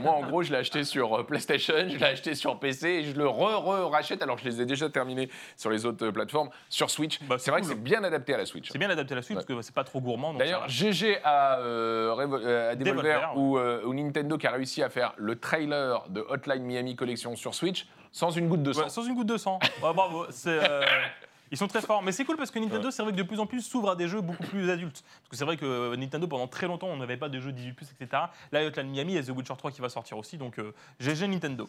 moi, 0.00 0.12
en 0.12 0.22
gros, 0.22 0.42
je 0.42 0.52
l'ai 0.52 0.58
acheté 0.58 0.84
sur 0.84 1.26
PlayStation, 1.26 1.74
je 1.88 1.96
l'ai 1.96 2.04
acheté 2.04 2.34
sur 2.34 2.58
PC, 2.58 2.88
et 2.88 3.04
je 3.04 3.16
le 3.16 3.26
re-re-rachète, 3.28 4.22
alors 4.22 4.36
que 4.36 4.42
je 4.42 4.48
les 4.48 4.62
ai 4.62 4.66
déjà 4.66 4.88
terminés 4.88 5.28
sur 5.56 5.70
les 5.70 5.86
autres 5.86 6.10
plateformes, 6.10 6.50
sur 6.68 6.90
Switch. 6.90 7.18
Bah, 7.24 7.36
c'est 7.38 7.50
vrai 7.50 7.60
cool. 7.60 7.70
que 7.70 7.74
c'est 7.74 7.82
bien 7.82 8.04
adapté 8.04 8.34
à 8.34 8.38
la 8.38 8.46
Switch. 8.46 8.68
C'est 8.70 8.78
bien 8.78 8.90
adapté 8.90 9.12
à 9.12 9.16
la 9.16 9.22
Switch 9.22 9.36
Ouais. 9.38 9.44
parce 9.46 9.58
que 9.60 9.62
c'est 9.62 9.74
pas 9.74 9.84
trop 9.84 10.00
gourmand. 10.00 10.34
D'ailleurs. 10.34 10.68
GG 10.68 11.18
à, 11.24 11.54
à 11.54 12.74
Devolver, 12.76 13.32
ou, 13.36 13.58
ou 13.58 13.94
Nintendo 13.94 14.38
qui 14.38 14.46
a 14.46 14.52
réussi 14.52 14.82
à 14.82 14.88
faire 14.88 15.14
le 15.16 15.38
trailer 15.38 16.04
de 16.10 16.24
Hotline 16.28 16.62
Miami 16.62 16.96
Collection 16.96 17.36
sur 17.36 17.54
Switch 17.54 17.86
sans 18.10 18.30
une 18.30 18.48
goutte 18.48 18.62
de 18.62 18.72
sang. 18.72 18.82
Ouais, 18.84 18.88
sans 18.88 19.04
une 19.04 19.14
goutte 19.14 19.26
de 19.26 19.36
sang. 19.36 19.58
Ouais, 19.82 19.92
bravo. 19.92 20.26
C'est. 20.30 20.48
euh, 20.50 20.82
Ils 21.50 21.56
sont 21.58 21.66
très 21.68 21.80
forts, 21.80 22.02
mais 22.02 22.12
c'est 22.12 22.24
cool 22.24 22.36
parce 22.36 22.50
que 22.50 22.58
Nintendo, 22.58 22.90
c'est 22.90 23.02
vrai 23.02 23.12
que 23.12 23.16
de 23.16 23.22
plus 23.22 23.40
en 23.40 23.46
plus 23.46 23.62
s'ouvre 23.62 23.90
à 23.90 23.96
des 23.96 24.08
jeux 24.08 24.20
beaucoup 24.20 24.42
plus 24.44 24.70
adultes. 24.70 25.02
Parce 25.02 25.28
que 25.30 25.36
c'est 25.36 25.44
vrai 25.44 25.56
que 25.56 25.64
euh, 25.64 25.96
Nintendo, 25.96 26.26
pendant 26.26 26.46
très 26.46 26.66
longtemps, 26.66 26.88
on 26.88 26.96
n'avait 26.96 27.16
pas 27.16 27.28
de 27.28 27.40
jeux 27.40 27.52
18, 27.52 27.76
etc. 28.00 28.22
Là, 28.52 28.60
il 28.60 28.62
y 28.62 28.64
a 28.64 28.68
Hotline 28.68 28.88
Miami 28.90 29.16
et 29.16 29.22
The 29.22 29.30
Witcher 29.30 29.54
3 29.56 29.70
qui 29.70 29.80
va 29.80 29.88
sortir 29.88 30.18
aussi, 30.18 30.36
donc 30.36 30.58
euh, 30.58 30.72
GG 31.00 31.26
Nintendo. 31.28 31.68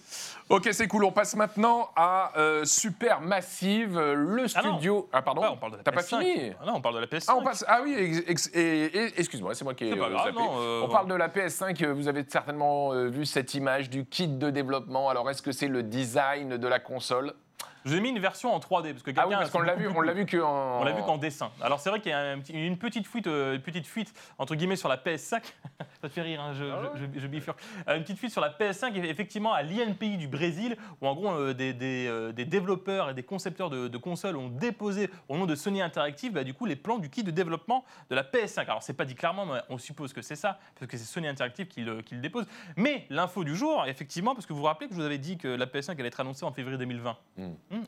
Ok, 0.50 0.70
c'est 0.72 0.88
cool. 0.88 1.04
On 1.06 1.12
passe 1.12 1.36
maintenant 1.36 1.90
à 1.96 2.34
euh, 2.38 2.66
Super 2.66 3.22
Massive, 3.22 3.98
euh, 3.98 4.14
le 4.16 4.44
Ah 4.56 4.62
studio. 4.62 5.10
Ah, 5.14 5.22
pardon 5.22 5.42
Ouais, 5.42 5.48
on 5.52 5.58
parle 5.58 5.72
de 5.74 5.78
la 5.78 5.84
T'as 5.84 5.92
pas 5.92 6.02
PS5. 6.02 6.20
fini 6.20 6.52
Ah 6.62 6.66
non, 6.66 6.74
on 6.76 6.82
parle 6.82 6.96
de 6.96 7.00
la 7.02 7.08
PS5. 7.08 7.26
Ah, 7.30 7.36
on 7.38 7.44
passe. 7.44 7.64
Ah 7.68 7.80
oui, 7.84 7.94
ex- 7.98 8.24
ex- 8.28 8.50
et- 8.54 8.86
et- 8.86 9.20
excuse-moi, 9.20 9.56
c'est 9.56 9.64
moi 9.64 9.74
qui 9.74 9.86
ai 9.86 9.92
C'est 9.92 9.98
pas 9.98 10.06
euh, 10.06 10.10
grave, 10.10 10.34
non, 10.34 10.52
euh, 10.60 10.82
On 10.84 10.90
parle 10.90 11.08
de 11.08 11.16
la 11.16 11.30
PS5. 11.30 11.84
euh, 11.84 11.94
Vous 11.94 12.08
avez 12.08 12.26
certainement 12.28 12.94
euh, 12.94 13.08
vu 13.08 13.26
cette 13.26 13.54
image 13.54 13.90
du 13.90 14.06
kit 14.06 14.28
de 14.28 14.50
développement. 14.50 15.10
Alors, 15.10 15.30
est-ce 15.30 15.42
que 15.42 15.52
c'est 15.52 15.68
le 15.68 15.84
design 15.84 16.58
de 16.58 16.68
la 16.68 16.80
console? 16.80 17.34
Je 17.86 17.92
vous 17.92 17.96
ai 17.98 18.02
mis 18.02 18.10
une 18.10 18.20
version 18.20 18.54
en 18.54 18.60
3D 18.60 18.92
parce 18.92 19.04
que 19.04 19.12
Ah 19.16 19.28
oui, 19.28 19.34
parce 19.36 19.50
a- 19.50 19.52
qu'on 19.52 19.62
l'a 19.62 19.76
vu, 19.76 19.88
on 19.88 20.02
l'a 20.02 20.14
vu 20.14 20.26
que 20.26 20.38
en... 20.38 20.82
On 20.82 20.84
l'a 20.84 20.92
vu 20.92 21.02
qu'en 21.04 21.18
dessin. 21.18 21.52
Alors 21.62 21.80
c'est 21.80 21.90
vrai 21.90 22.00
qu'il 22.02 22.12
y 22.12 22.14
a 22.14 22.20
un 22.20 22.40
petit- 22.40 22.54
une 22.54 22.78
petite 22.78 23.08
fuite, 23.08 23.28
euh, 23.28 23.56
une 23.56 23.62
petite 23.62 23.88
fuite 23.88 24.14
entre 24.38 24.56
guillemets 24.56 24.76
sur 24.76 24.90
la 24.90 24.98
PS5. 24.98 25.42
Ça 26.02 26.08
te 26.08 26.14
fait 26.14 26.22
rire, 26.22 26.42
hein, 26.42 26.54
je, 26.54 26.66
Ah 26.66 26.92
je, 26.96 27.04
je- 27.16 27.20
je 27.20 27.28
bifurque. 27.28 27.60
Euh, 27.88 27.96
une 27.98 28.04
petite 28.04 28.18
fuite 28.18 28.32
sur 28.32 28.42
la 28.42 28.50
PS5, 28.50 28.96
et 28.96 29.10
effectivement 29.10 29.54
à 29.54 29.62
l'INPI 29.64 30.18
du 30.18 30.28
Brésil, 30.28 30.78
où 31.02 31.08
en 31.08 31.14
gros 31.16 31.32
euh, 31.32 31.54
des, 31.54 31.74
des, 31.74 32.08
euh, 32.08 32.32
des 32.32 32.46
développeurs 32.46 33.10
et 33.10 33.14
des 33.14 33.24
concepteurs 33.24 33.70
de, 33.70 33.88
de 33.88 33.98
consoles 33.98 34.36
ont 34.38 34.50
déposé 34.50 35.10
au 35.28 35.38
nom 35.38 35.46
de 35.46 35.56
Sony 35.56 35.82
Interactive, 35.82 36.34
bah, 36.34 36.44
du 36.44 36.54
coup 36.54 36.66
les 36.66 36.76
plans 36.76 36.98
du 37.00 37.10
kit 37.10 37.24
de 37.24 37.32
développement 37.32 37.84
de 38.10 38.16
la 38.16 38.24
PS5. 38.24 38.62
Alors 38.64 38.84
c'est 38.84 38.94
pas 38.94 39.06
dit 39.06 39.16
clairement, 39.16 39.46
mais 39.46 39.60
on 39.70 39.78
suppose 39.78 40.14
que 40.14 40.22
c'est 40.22 40.36
ça, 40.36 40.60
parce 40.80 40.90
que 40.92 40.98
c'est 40.98 41.04
Sony 41.06 41.28
Interactive 41.28 41.68
qui 41.68 41.82
le, 41.82 42.02
qui 42.02 42.16
le 42.16 42.22
dépose. 42.22 42.46
Mais 42.76 43.06
l'info 43.10 43.44
du 43.44 43.56
jour, 43.56 43.86
effectivement, 43.88 44.34
parce 44.36 44.46
que 44.46 44.54
vous 44.54 44.60
vous 44.60 44.66
rappelez 44.66 44.88
que 44.88 44.94
je 44.96 45.00
vous 45.00 45.06
avais 45.06 45.18
dit 45.18 45.38
que 45.38 45.48
la 45.48 45.66
PS5 45.66 45.92
allait 46.00 46.08
être 46.08 46.20
annoncée 46.20 46.46
en 46.46 46.52
février 46.52 46.78
2020. 46.78 47.18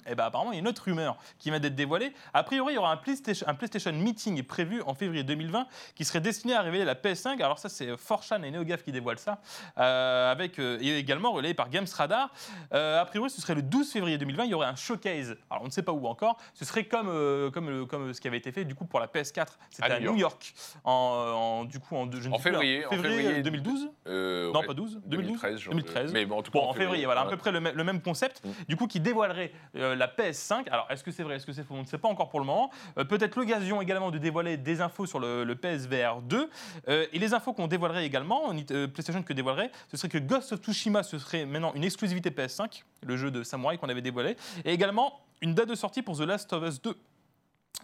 Et 0.07 0.15
ben 0.15 0.25
apparemment, 0.25 0.51
il 0.51 0.55
y 0.55 0.57
a 0.57 0.61
une 0.61 0.67
autre 0.67 0.83
rumeur 0.83 1.17
qui 1.39 1.49
vient 1.49 1.59
d'être 1.59 1.75
dévoilée. 1.75 2.13
A 2.33 2.43
priori, 2.43 2.73
il 2.73 2.75
y 2.75 2.79
aura 2.79 2.91
un 2.91 2.97
PlayStation, 2.97 3.47
un 3.47 3.53
PlayStation 3.55 3.91
Meeting 3.93 4.41
prévu 4.43 4.81
en 4.85 4.93
février 4.93 5.23
2020 5.23 5.67
qui 5.95 6.05
serait 6.05 6.21
destiné 6.21 6.53
à 6.53 6.61
révéler 6.61 6.85
la 6.85 6.95
PS5. 6.95 7.41
Alors 7.41 7.59
ça, 7.59 7.69
c'est 7.69 7.87
4chan 7.91 8.43
et 8.43 8.51
NeoGaf 8.51 8.83
qui 8.83 8.91
dévoilent 8.91 9.19
ça, 9.19 9.39
euh, 9.77 10.31
avec, 10.31 10.59
euh, 10.59 10.77
et 10.81 10.97
également 10.97 11.31
relayé 11.31 11.53
par 11.53 11.69
Games 11.69 11.87
Radar. 11.93 12.31
Euh, 12.73 13.01
a 13.01 13.05
priori, 13.05 13.29
ce 13.29 13.41
serait 13.41 13.55
le 13.55 13.61
12 13.61 13.91
février 13.91 14.17
2020, 14.17 14.45
il 14.45 14.51
y 14.51 14.53
aurait 14.53 14.67
un 14.67 14.75
showcase. 14.75 15.35
Alors 15.49 15.63
on 15.63 15.65
ne 15.67 15.71
sait 15.71 15.83
pas 15.83 15.91
où 15.91 16.05
encore. 16.07 16.37
Ce 16.53 16.65
serait 16.65 16.85
comme, 16.85 17.09
euh, 17.09 17.49
comme, 17.51 17.87
comme 17.87 18.13
ce 18.13 18.21
qui 18.21 18.27
avait 18.27 18.37
été 18.37 18.51
fait 18.51 18.65
du 18.65 18.75
coup 18.75 18.85
pour 18.85 18.99
la 18.99 19.07
PS4. 19.07 19.57
C'était 19.69 19.91
À 19.91 19.95
à, 19.95 19.99
New 19.99 20.15
York, 20.15 20.53
en, 20.83 20.91
en- 20.91 21.65
du 21.65 21.79
coup 21.79 21.95
en, 21.95 22.09
je 22.11 22.27
ne 22.29 22.33
En 22.33 22.37
sais 22.37 22.43
plus, 22.43 22.51
février, 22.51 22.85
en 22.85 22.89
février 22.91 23.41
2012. 23.41 23.89
Euh, 24.07 24.51
Non, 24.51 24.59
ouais, 24.61 24.65
pas 24.67 24.73
12, 24.73 25.01
2012 25.05 25.27
2013. 25.41 25.59
genre, 25.59 25.73
2013. 25.73 26.13
Mais 26.13 26.25
bon, 26.25 26.37
en 26.37 26.41
tout 26.43 26.51
cas, 26.51 26.59
Bon, 26.59 26.65
en 26.67 26.73
février, 26.73 27.05
voilà, 27.05 27.21
à 27.21 27.25
peu 27.25 27.37
près 27.37 27.51
le, 27.51 27.59
même- 27.59 27.75
le 27.75 27.83
même 27.83 28.01
concept, 28.01 28.41
Mm. 28.45 28.49
du 28.69 28.75
coup, 28.75 28.87
qui 28.87 28.99
dévoilerait 28.99 29.51
euh, 29.75 29.95
la 29.95 30.07
PS5. 30.07 30.67
Alors, 30.69 30.87
est-ce 30.89 31.03
que 31.03 31.11
c'est 31.11 31.23
vrai, 31.23 31.35
est-ce 31.35 31.45
que 31.45 31.53
c'est 31.53 31.63
faux 31.63 31.75
On 31.75 31.81
ne 31.81 31.85
sait 31.85 31.97
pas 31.97 32.09
encore 32.09 32.29
pour 32.29 32.39
le 32.39 32.45
moment. 32.45 32.71
Euh, 32.97 33.05
Peut-être 33.05 33.35
l'occasion 33.37 33.81
également 33.81 34.11
de 34.11 34.17
dévoiler 34.17 34.57
des 34.57 34.81
infos 34.81 35.05
sur 35.05 35.19
le, 35.19 35.53
PSVR 35.55 36.21
2. 36.21 36.49
Euh, 36.87 37.05
et 37.11 37.19
les 37.19 37.33
infos 37.33 37.53
qu'on 37.53 37.67
dévoilerait 37.67 38.05
également, 38.05 38.49
PlayStation 38.93 39.23
que 39.23 39.33
dévoilerait, 39.33 39.71
ce 39.89 39.97
serait 39.97 40.09
que 40.09 40.17
Ghost 40.17 40.53
of 40.53 40.61
Tsushima, 40.61 41.03
ce 41.03 41.17
serait 41.19 41.45
maintenant 41.45 41.73
une 41.73 41.83
exclusivité 41.83 42.29
PS5, 42.29 42.83
le 43.03 43.17
jeu 43.17 43.31
de 43.31 43.43
samouraï 43.43 43.77
qu'on 43.77 43.89
avait 43.89 44.01
dévoilé. 44.01 44.35
Et 44.65 44.73
également 44.73 45.21
une 45.41 45.55
date 45.55 45.69
de 45.69 45.75
sortie 45.75 46.01
pour 46.01 46.17
The 46.17 46.21
Last 46.21 46.51
of 46.53 46.67
Us 46.67 46.81
2. 46.81 46.95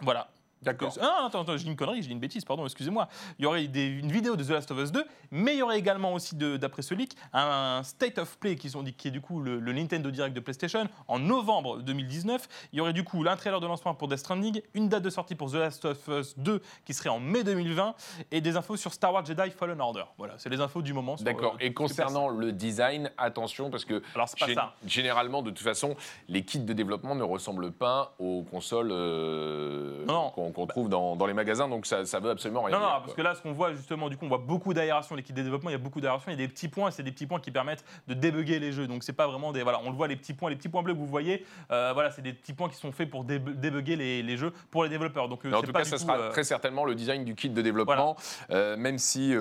Voilà. 0.02 0.28
D'accord. 0.62 0.92
Ah, 1.00 1.24
attends, 1.26 1.42
attends, 1.42 1.56
j'ai 1.56 1.64
dit 1.64 1.70
une 1.70 1.76
connerie, 1.76 2.02
j'ai 2.02 2.08
dit 2.08 2.12
une 2.14 2.20
bêtise, 2.20 2.44
pardon, 2.44 2.64
excusez-moi. 2.64 3.08
Il 3.38 3.42
y 3.44 3.46
aurait 3.46 3.66
des- 3.68 3.86
une 3.86 4.10
vidéo 4.10 4.36
de 4.36 4.42
The 4.44 4.50
Last 4.50 4.70
of 4.70 4.78
Us 4.78 4.90
2, 4.92 5.04
mais 5.30 5.54
il 5.54 5.58
y 5.58 5.62
aurait 5.62 5.78
également 5.78 6.12
aussi, 6.14 6.34
d'après 6.34 6.82
ce 6.82 6.94
leak, 6.94 7.16
un 7.32 7.82
State 7.84 8.18
of 8.18 8.36
Play 8.38 8.56
qui, 8.56 8.70
sont 8.70 8.82
qui 8.84 9.08
est 9.08 9.10
du 9.12 9.20
coup 9.20 9.40
le, 9.40 9.60
le 9.60 9.72
Nintendo 9.72 10.10
Direct 10.10 10.34
de 10.34 10.40
PlayStation 10.40 10.88
en 11.06 11.18
novembre 11.18 11.78
2019. 11.82 12.48
Il 12.72 12.78
y 12.78 12.80
aurait 12.80 12.92
du 12.92 13.04
coup 13.04 13.24
un 13.28 13.36
trailer 13.36 13.60
de 13.60 13.66
lancement 13.66 13.94
pour 13.94 14.08
Death 14.08 14.18
Stranding, 14.18 14.60
une 14.74 14.88
date 14.88 15.02
de 15.02 15.10
sortie 15.10 15.34
pour 15.34 15.50
The 15.50 15.54
Last 15.54 15.84
of 15.84 16.08
Us 16.08 16.34
2 16.38 16.60
qui 16.84 16.94
serait 16.94 17.08
en 17.10 17.20
mai 17.20 17.44
2020, 17.44 17.94
et 18.30 18.40
des 18.40 18.56
infos 18.56 18.76
sur 18.76 18.92
Star 18.92 19.12
Wars 19.12 19.24
Jedi 19.24 19.50
Fallen 19.50 19.80
Order. 19.80 20.04
Voilà, 20.18 20.34
c'est 20.38 20.48
les 20.48 20.60
infos 20.60 20.82
du 20.82 20.92
moment. 20.92 21.16
D'accord. 21.20 21.54
euh, 21.54 21.64
Et 21.64 21.72
concernant 21.72 22.28
le 22.28 22.52
design, 22.52 23.10
attention 23.18 23.70
parce 23.70 23.84
que 23.84 24.02
Alors, 24.14 24.28
c'est 24.28 24.38
pas 24.38 24.52
ça. 24.54 24.74
généralement, 24.86 25.42
de 25.42 25.50
toute 25.50 25.58
façon, 25.60 25.94
les 26.28 26.42
kits 26.44 26.58
de 26.58 26.72
développement 26.72 27.14
ne 27.14 27.22
ressemblent 27.22 27.70
pas 27.72 28.14
aux 28.18 28.42
consoles 28.42 28.90
euh, 28.92 30.04
non. 30.06 30.30
Qu'on 30.52 30.58
qu'on 30.58 30.66
trouve 30.66 30.88
dans, 30.88 31.16
dans 31.16 31.26
les 31.26 31.34
magasins, 31.34 31.68
donc 31.68 31.86
ça, 31.86 32.04
ça 32.04 32.20
veut 32.20 32.30
absolument 32.30 32.62
rien 32.62 32.76
Non, 32.76 32.82
non, 32.82 32.88
dire. 32.88 32.94
parce 32.96 33.04
quoi. 33.06 33.14
que 33.14 33.22
là, 33.22 33.34
ce 33.34 33.42
qu'on 33.42 33.52
voit 33.52 33.72
justement, 33.72 34.08
du 34.08 34.16
coup, 34.16 34.24
on 34.24 34.28
voit 34.28 34.38
beaucoup 34.38 34.74
d'aération, 34.74 35.14
l'équipe 35.14 35.34
de 35.36 35.42
développement, 35.42 35.70
il 35.70 35.72
y 35.72 35.76
a 35.76 35.78
beaucoup 35.78 36.00
d'aération, 36.00 36.30
il 36.32 36.38
y 36.40 36.42
a 36.42 36.46
des 36.46 36.52
petits 36.52 36.68
points, 36.68 36.88
et 36.88 36.92
c'est 36.92 37.02
des 37.02 37.12
petits 37.12 37.26
points 37.26 37.40
qui 37.40 37.50
permettent 37.50 37.84
de 38.08 38.14
débugger 38.14 38.58
les 38.58 38.72
jeux. 38.72 38.86
Donc, 38.86 39.02
c'est 39.04 39.12
pas 39.12 39.26
vraiment 39.26 39.52
des. 39.52 39.62
Voilà, 39.62 39.80
on 39.84 39.90
le 39.90 39.96
voit, 39.96 40.08
les 40.08 40.16
petits 40.16 40.34
points, 40.34 40.50
les 40.50 40.56
petits 40.56 40.68
points 40.68 40.82
bleus 40.82 40.94
que 40.94 40.98
vous 40.98 41.06
voyez, 41.06 41.44
euh, 41.70 41.92
voilà, 41.94 42.10
c'est 42.10 42.22
des 42.22 42.32
petits 42.32 42.52
points 42.52 42.68
qui 42.68 42.76
sont 42.76 42.92
faits 42.92 43.10
pour 43.10 43.24
débug- 43.24 43.54
débugger 43.60 43.96
les, 43.96 44.22
les 44.22 44.36
jeux 44.36 44.52
pour 44.70 44.82
les 44.84 44.88
développeurs. 44.88 45.28
Donc, 45.28 45.44
euh, 45.44 45.52
en 45.52 45.62
tout 45.62 45.72
pas 45.72 45.80
cas, 45.80 45.84
ça 45.84 45.98
sera 45.98 46.18
euh, 46.18 46.30
très 46.30 46.44
certainement 46.44 46.84
le 46.84 46.94
design 46.94 47.24
du 47.24 47.34
kit 47.34 47.50
de 47.50 47.62
développement, 47.62 48.16
même 48.50 48.98
si 48.98 49.34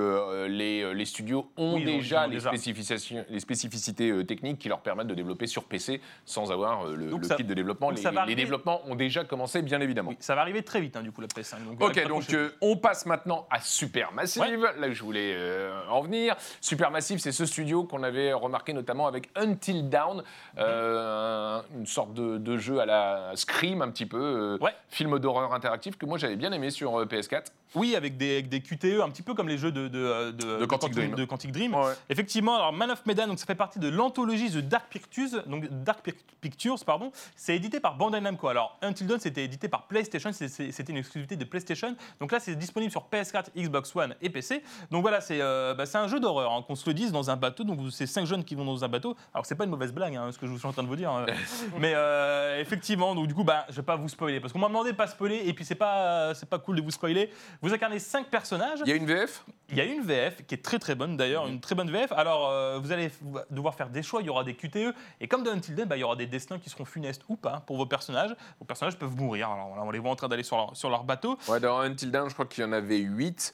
les, 0.47 0.93
les 0.93 1.05
studios 1.05 1.49
ont 1.57 1.75
Oui, 1.75 1.83
déjà 1.85 2.25
ont 2.25 2.27
les, 2.29 2.35
déjà. 2.35 2.49
spécifications, 2.49 3.25
les 3.29 3.39
spécificités 3.39 4.25
techniques 4.25 4.59
qui 4.59 4.69
leur 4.69 4.79
permettent 4.81 5.07
de 5.07 5.15
développer 5.15 5.47
sur 5.47 5.63
PC 5.65 6.01
sans 6.25 6.51
avoir 6.51 6.85
le, 6.87 7.09
Donc 7.09 7.21
le 7.21 7.27
ça- 7.27 7.35
kit 7.35 7.43
de 7.43 7.53
développement. 7.53 7.89
Les, 7.91 8.01
les 8.27 8.35
développements 8.35 8.81
ont 8.87 8.95
déjà 8.95 9.23
commencé, 9.23 9.61
bien 9.61 9.79
évidemment. 9.81 10.09
oui, 10.09 10.17
ça 10.19 10.35
va 10.35 10.41
arriver 10.41 10.63
très 10.63 10.81
vite, 10.81 10.96
hein, 10.97 11.01
du 11.03 11.11
coup, 11.11 11.21
la 11.21 11.27
PS5. 11.27 11.63
Donc, 11.65 11.81
Ok, 11.81 12.07
donc 12.07 12.33
euh, 12.33 12.49
on 12.61 12.75
passe 12.77 13.05
maintenant 13.05 13.47
à 13.49 13.59
Supermassive. 13.61 14.43
Là, 14.77 14.91
je 14.91 15.03
voulais 15.03 15.33
euh, 15.35 15.79
en 15.89 16.01
venir. 16.01 16.35
Supermassive, 16.61 17.19
c'est 17.19 17.31
ce 17.31 17.45
studio 17.45 17.83
qu'on 17.85 18.03
avait 18.03 18.33
remarqué 18.33 18.73
notamment 18.73 19.07
avec 19.07 19.29
Until 19.35 19.89
Dawn, 19.89 20.23
euh, 20.57 21.61
une 21.77 21.85
sorte 21.85 22.13
de, 22.13 22.37
de 22.37 22.57
jeu 22.57 22.79
à 22.79 22.85
la 22.85 23.31
Scream 23.35 23.81
un 23.81 23.89
petit 23.91 24.05
peu, 24.05 24.57
Ouais. 24.61 24.73
film 24.89 25.17
d'horreur 25.19 25.53
interactif 25.53 25.97
que 25.97 26.05
moi 26.05 26.17
j'avais 26.17 26.35
bien 26.35 26.51
aimé 26.51 26.69
sur 26.69 26.99
euh, 26.99 27.05
PS4. 27.05 27.45
Oui, 27.75 27.95
avec 27.95 28.17
des, 28.17 28.33
avec 28.33 28.49
des 28.49 28.61
QTE, 28.61 29.01
un 29.03 29.09
petit 29.09 29.21
peu 29.21 29.33
comme 29.33 29.47
les 29.49 29.57
jeux 29.57 29.71
de, 29.71 29.87
de, 29.87 30.31
De 30.31 30.65
Quantic 30.65 30.93
Dream. 30.93 31.15
de 31.15 31.25
Quantic 31.25 31.51
Dream. 31.51 31.73
Ouais. 31.75 31.93
Effectivement, 32.09 32.55
alors 32.55 32.71
Man 32.73 32.89
of 32.91 33.05
Medan, 33.05 33.27
donc 33.27 33.39
ça 33.39 33.45
fait 33.45 33.55
partie 33.55 33.79
de 33.79 33.89
l'anthologie 33.89 34.49
The 34.49 34.57
Dark 34.59 34.87
Pictures, 34.89 35.43
donc 35.47 35.67
Dark 35.83 36.03
Pic- 36.03 36.15
Pictures, 36.41 36.77
pardon. 36.85 37.11
C'est 37.35 37.55
édité 37.55 37.79
par 37.79 37.95
Bandai 37.97 38.21
Namco. 38.21 38.47
Alors 38.47 38.77
Until 38.81 39.05
Dawn, 39.07 39.19
c'était 39.19 39.43
édité 39.43 39.67
par 39.67 39.87
PlayStation, 39.87 40.31
c'était 40.31 40.91
une 40.91 40.97
exclusivité 40.97 41.35
de 41.35 41.43
PlayStation. 41.43 41.95
Donc 42.19 42.31
là, 42.31 42.39
c'est 42.39 42.55
disponible 42.55 42.91
sur 42.91 43.05
PS4, 43.11 43.45
Xbox 43.57 43.95
One 43.95 44.15
et 44.21 44.29
PC. 44.29 44.63
Donc 44.91 45.01
voilà, 45.01 45.19
c'est 45.21 45.41
euh, 45.41 45.73
bah, 45.73 45.85
c'est 45.85 45.97
un 45.97 46.07
jeu 46.07 46.19
d'horreur, 46.19 46.51
hein, 46.53 46.63
qu'on 46.65 46.75
se 46.75 46.87
le 46.89 46.93
dise, 46.93 47.11
dans 47.11 47.29
un 47.29 47.35
bateau. 47.35 47.63
Donc 47.63 47.79
c'est 47.91 48.07
cinq 48.07 48.25
jeunes 48.25 48.43
qui 48.43 48.55
vont 48.55 48.65
dans 48.65 48.83
un 48.83 48.87
bateau. 48.87 49.15
Alors 49.33 49.45
c'est 49.45 49.55
pas 49.55 49.65
une 49.65 49.69
mauvaise 49.71 49.91
blague, 49.93 50.15
hein, 50.15 50.29
ce 50.31 50.37
que 50.37 50.47
je 50.47 50.55
suis 50.55 50.67
en 50.67 50.71
train 50.73 50.83
de 50.83 50.87
vous 50.87 50.95
dire. 50.95 51.11
hein. 51.11 51.25
Mais 51.79 51.93
euh, 51.95 52.59
effectivement, 52.61 53.13
donc 53.13 53.27
du 53.27 53.33
coup, 53.35 53.43
bah, 53.43 53.65
je 53.69 53.75
vais 53.75 53.81
pas 53.83 53.95
vous 53.95 54.07
spoiler 54.09 54.39
parce 54.39 54.53
qu'on 54.53 54.59
m'a 54.59 54.67
demandé 54.67 54.91
de 54.91 54.95
pas 54.97 55.07
spoiler 55.07 55.41
et 55.45 55.53
puis 55.53 55.65
c'est 55.65 55.75
pas 55.75 56.33
c'est 56.33 56.47
pas 56.49 56.59
cool 56.59 56.77
de 56.77 56.81
vous 56.81 56.91
spoiler. 56.91 57.29
Vous 57.61 57.73
incarnez 57.73 57.99
cinq 57.99 58.27
personnages. 58.27 58.79
Il 58.85 58.89
y 58.89 58.91
a 58.91 58.95
une 58.95 59.05
VF 59.05 59.43
Il 59.69 59.77
y 59.77 59.81
a 59.81 59.85
une 59.85 60.01
VF 60.01 60.45
qui 60.45 60.55
est 60.55 60.63
très 60.63 60.79
très 60.79 60.95
bonne 60.95 61.17
d'ailleurs, 61.17 61.47
une 61.47 61.59
très 61.59 61.75
bonne 61.75 61.89
VF. 61.91 62.11
Alors 62.11 62.49
euh, 62.49 62.79
vous 62.79 62.91
allez 62.91 63.09
devoir 63.49 63.73
faire 63.75 63.89
des 63.89 64.03
choix, 64.03 64.21
il 64.21 64.27
y 64.27 64.29
aura 64.29 64.43
des 64.43 64.53
QTE 64.55 64.93
et 65.19 65.27
comme 65.27 65.43
dans 65.43 65.51
Until 65.51 65.75
Dawn, 65.75 65.87
bah, 65.87 65.97
il 65.97 66.01
y 66.01 66.03
aura 66.03 66.15
des 66.15 66.27
destins 66.27 66.59
qui 66.59 66.69
seront 66.69 66.85
funestes 66.85 67.23
ou 67.29 67.35
pas 67.35 67.61
pour 67.65 67.77
vos 67.77 67.85
personnages. 67.85 68.35
Vos 68.59 68.65
personnages 68.65 68.97
peuvent 68.97 69.15
mourir. 69.15 69.49
Alors 69.49 69.75
là, 69.75 69.81
on 69.83 69.91
les 69.91 69.99
voit 69.99 70.11
en 70.11 70.15
train 70.15 70.27
d'aller 70.27 70.43
sur 70.43 70.57
leur, 70.57 70.75
sur 70.77 70.89
leur 70.89 71.03
bateau. 71.03 71.37
Ouais, 71.47 71.59
dans 71.59 71.79
Until 71.79 72.11
Dawn, 72.11 72.29
je 72.29 72.33
crois 72.33 72.45
qu'il 72.45 72.63
y 72.63 72.67
en 72.67 72.71
avait 72.71 72.97
8. 72.99 73.53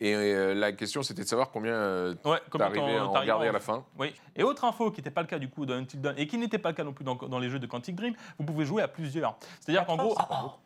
Et 0.00 0.12
euh, 0.12 0.54
la 0.54 0.72
question, 0.72 1.04
c'était 1.04 1.22
de 1.22 1.28
savoir 1.28 1.50
combien 1.52 1.72
euh, 1.72 2.14
Ouais, 2.24 2.40
t'arrivais 2.58 2.96
à 2.96 3.06
en 3.06 3.12
t'arrives 3.12 3.28
garder 3.28 3.46
en- 3.46 3.50
à 3.50 3.52
la 3.52 3.60
fin. 3.60 3.84
Oui. 3.96 4.12
Et 4.34 4.42
autre 4.42 4.64
info 4.64 4.90
qui 4.90 4.98
n'était 5.00 5.12
pas 5.12 5.20
le 5.22 5.28
cas 5.28 5.38
du 5.38 5.48
coup 5.48 5.64
dans 5.66 5.74
Until 5.74 6.00
Dawn 6.00 6.14
et 6.18 6.26
qui 6.26 6.36
n'était 6.36 6.58
pas 6.58 6.70
le 6.70 6.74
cas 6.74 6.82
non 6.82 6.92
plus 6.92 7.04
dans, 7.04 7.14
dans 7.14 7.38
les 7.38 7.48
jeux 7.48 7.60
de 7.60 7.66
Quantic 7.66 7.94
Dream, 7.94 8.12
vous 8.38 8.44
pouvez 8.44 8.64
jouer 8.64 8.82
à 8.82 8.88
plusieurs. 8.88 9.36
C'est-à-dire 9.60 9.86
qu'en 9.86 9.96
gros, 9.96 10.16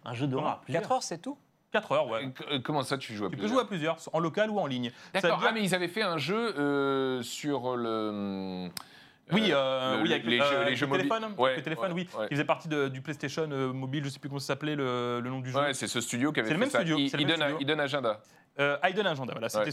Un 0.06 0.14
jeu 0.14 0.26
d'horreur. 0.26 0.52
à 0.52 0.60
plusieurs. 0.62 0.82
4 0.82 0.92
heures, 0.92 1.02
c'est 1.02 1.18
tout? 1.18 1.36
4 1.72 1.92
heures, 1.92 2.08
ouais. 2.08 2.30
Euh, 2.50 2.58
Comment 2.64 2.82
ça, 2.82 2.96
tu 2.96 3.14
joues 3.14 3.26
à 3.26 3.28
Tu 3.28 3.32
peux 3.36 3.40
plusieurs 3.42 3.58
jouer 3.58 3.64
à 3.64 3.68
plusieurs, 3.68 3.96
en 4.12 4.20
local 4.20 4.50
ou 4.50 4.58
en 4.58 4.66
ligne. 4.66 4.90
Ça 5.12 5.18
veut 5.18 5.22
D'accord. 5.22 5.38
dire- 5.38 5.48
Ah, 5.50 5.52
mais 5.52 5.62
ils 5.62 5.74
avaient 5.74 5.88
fait 5.88 6.02
un 6.02 6.16
jeu 6.18 6.54
euh, 6.58 7.22
sur 7.22 7.76
le. 7.76 8.68
Oui, 9.32 9.50
euh, 9.52 9.56
euh, 9.56 9.96
le- 9.96 10.02
oui, 10.02 10.12
avec 10.12 10.24
les 10.24 10.40
euh, 10.40 10.44
jeux, 10.44 10.50
les 10.58 10.62
avec 10.62 10.76
jeux 10.76 10.86
le 10.86 10.90
mobiles. 10.92 11.08
téléphone, 11.08 11.34
Ouais, 11.38 11.56
le 11.56 11.62
téléphone, 11.62 11.92
ouais, 11.92 12.06
oui, 12.14 12.18
ouais. 12.18 12.28
qui 12.28 12.34
faisait 12.34 12.44
partie 12.44 12.68
de- 12.68 12.88
du 12.88 13.00
PlayStation 13.02 13.48
euh, 13.50 13.72
mobile, 13.72 14.04
je 14.04 14.08
sais 14.10 14.18
plus 14.18 14.28
comment 14.28 14.40
ça 14.40 14.48
s'appelait 14.48 14.76
le, 14.76 15.20
le 15.20 15.30
nom 15.30 15.40
du 15.40 15.50
jeu. 15.50 15.58
C'est 15.72 15.86
ce 15.88 16.00
studio 16.00 16.32
qui 16.32 16.40
avait 16.40 16.48
fait 16.48 16.54
le 16.54 16.60
même 16.60 16.70
ça. 16.70 16.78
studio, 16.78 16.96
I- 16.98 17.08
c'est 17.10 17.16
le 17.16 17.24
même 17.24 17.30
Hidden, 17.34 17.42
studio. 17.48 17.60
Hidden 17.60 17.80
Agenda. 17.80 18.20
Euh, 18.60 18.76
Hidden 18.84 19.06
Agenda, 19.06 19.32
voilà, 19.34 19.48
c'était 19.48 19.66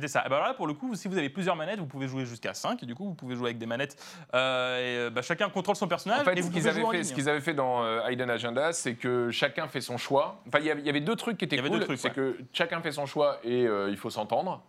Ouais. 0.00 0.08
ça. 0.08 0.22
Et 0.24 0.28
ben 0.30 0.38
là, 0.38 0.54
pour 0.54 0.66
le 0.66 0.72
coup, 0.72 0.94
si 0.94 1.08
vous 1.08 1.18
avez 1.18 1.28
plusieurs 1.28 1.56
manettes, 1.56 1.78
vous 1.78 1.84
pouvez 1.86 2.08
jouer 2.08 2.24
jusqu'à 2.24 2.54
5, 2.54 2.82
et 2.82 2.86
du 2.86 2.94
coup, 2.94 3.04
vous 3.04 3.14
pouvez 3.14 3.36
jouer 3.36 3.48
avec 3.48 3.58
des 3.58 3.66
manettes. 3.66 3.96
euh, 4.34 4.78
et, 4.78 5.08
euh, 5.08 5.10
bah, 5.10 5.20
chacun 5.20 5.50
contrôle 5.50 5.76
son 5.76 5.86
personnage, 5.88 6.20
En 6.20 6.24
fait, 6.24 6.38
et 6.38 6.42
ce 6.42 6.50
qu'ils 6.50 6.66
avaient, 6.66 6.80
fait, 6.90 7.04
avaient 7.28 7.40
dans 7.52 7.84
euh, 7.84 8.00
Hidden 8.10 8.30
Agenda, 8.30 8.72
c'est 8.72 8.94
que 8.94 9.30
chacun 9.30 9.68
fait 9.68 9.82
son 9.82 9.98
choix. 9.98 10.40
Enfin, 10.48 10.58
il 10.60 10.64
y 10.66 10.70
avait- 10.70 10.80
il 10.80 10.86
deux 11.00 11.16
trucs 11.16 11.36
qui 11.36 11.44
étaient 11.44 11.56
Il 11.56 11.62
cool. 11.86 11.98
C'est 11.98 12.08
ouais. 12.08 12.14
que 12.14 12.38
chacun 12.54 12.80
fait 12.80 12.92
son 12.92 13.04
choix 13.04 13.40
et 13.44 13.66
euh, 13.66 13.90
il 13.90 13.96
faut 13.98 14.08
s'entendre. 14.08 14.62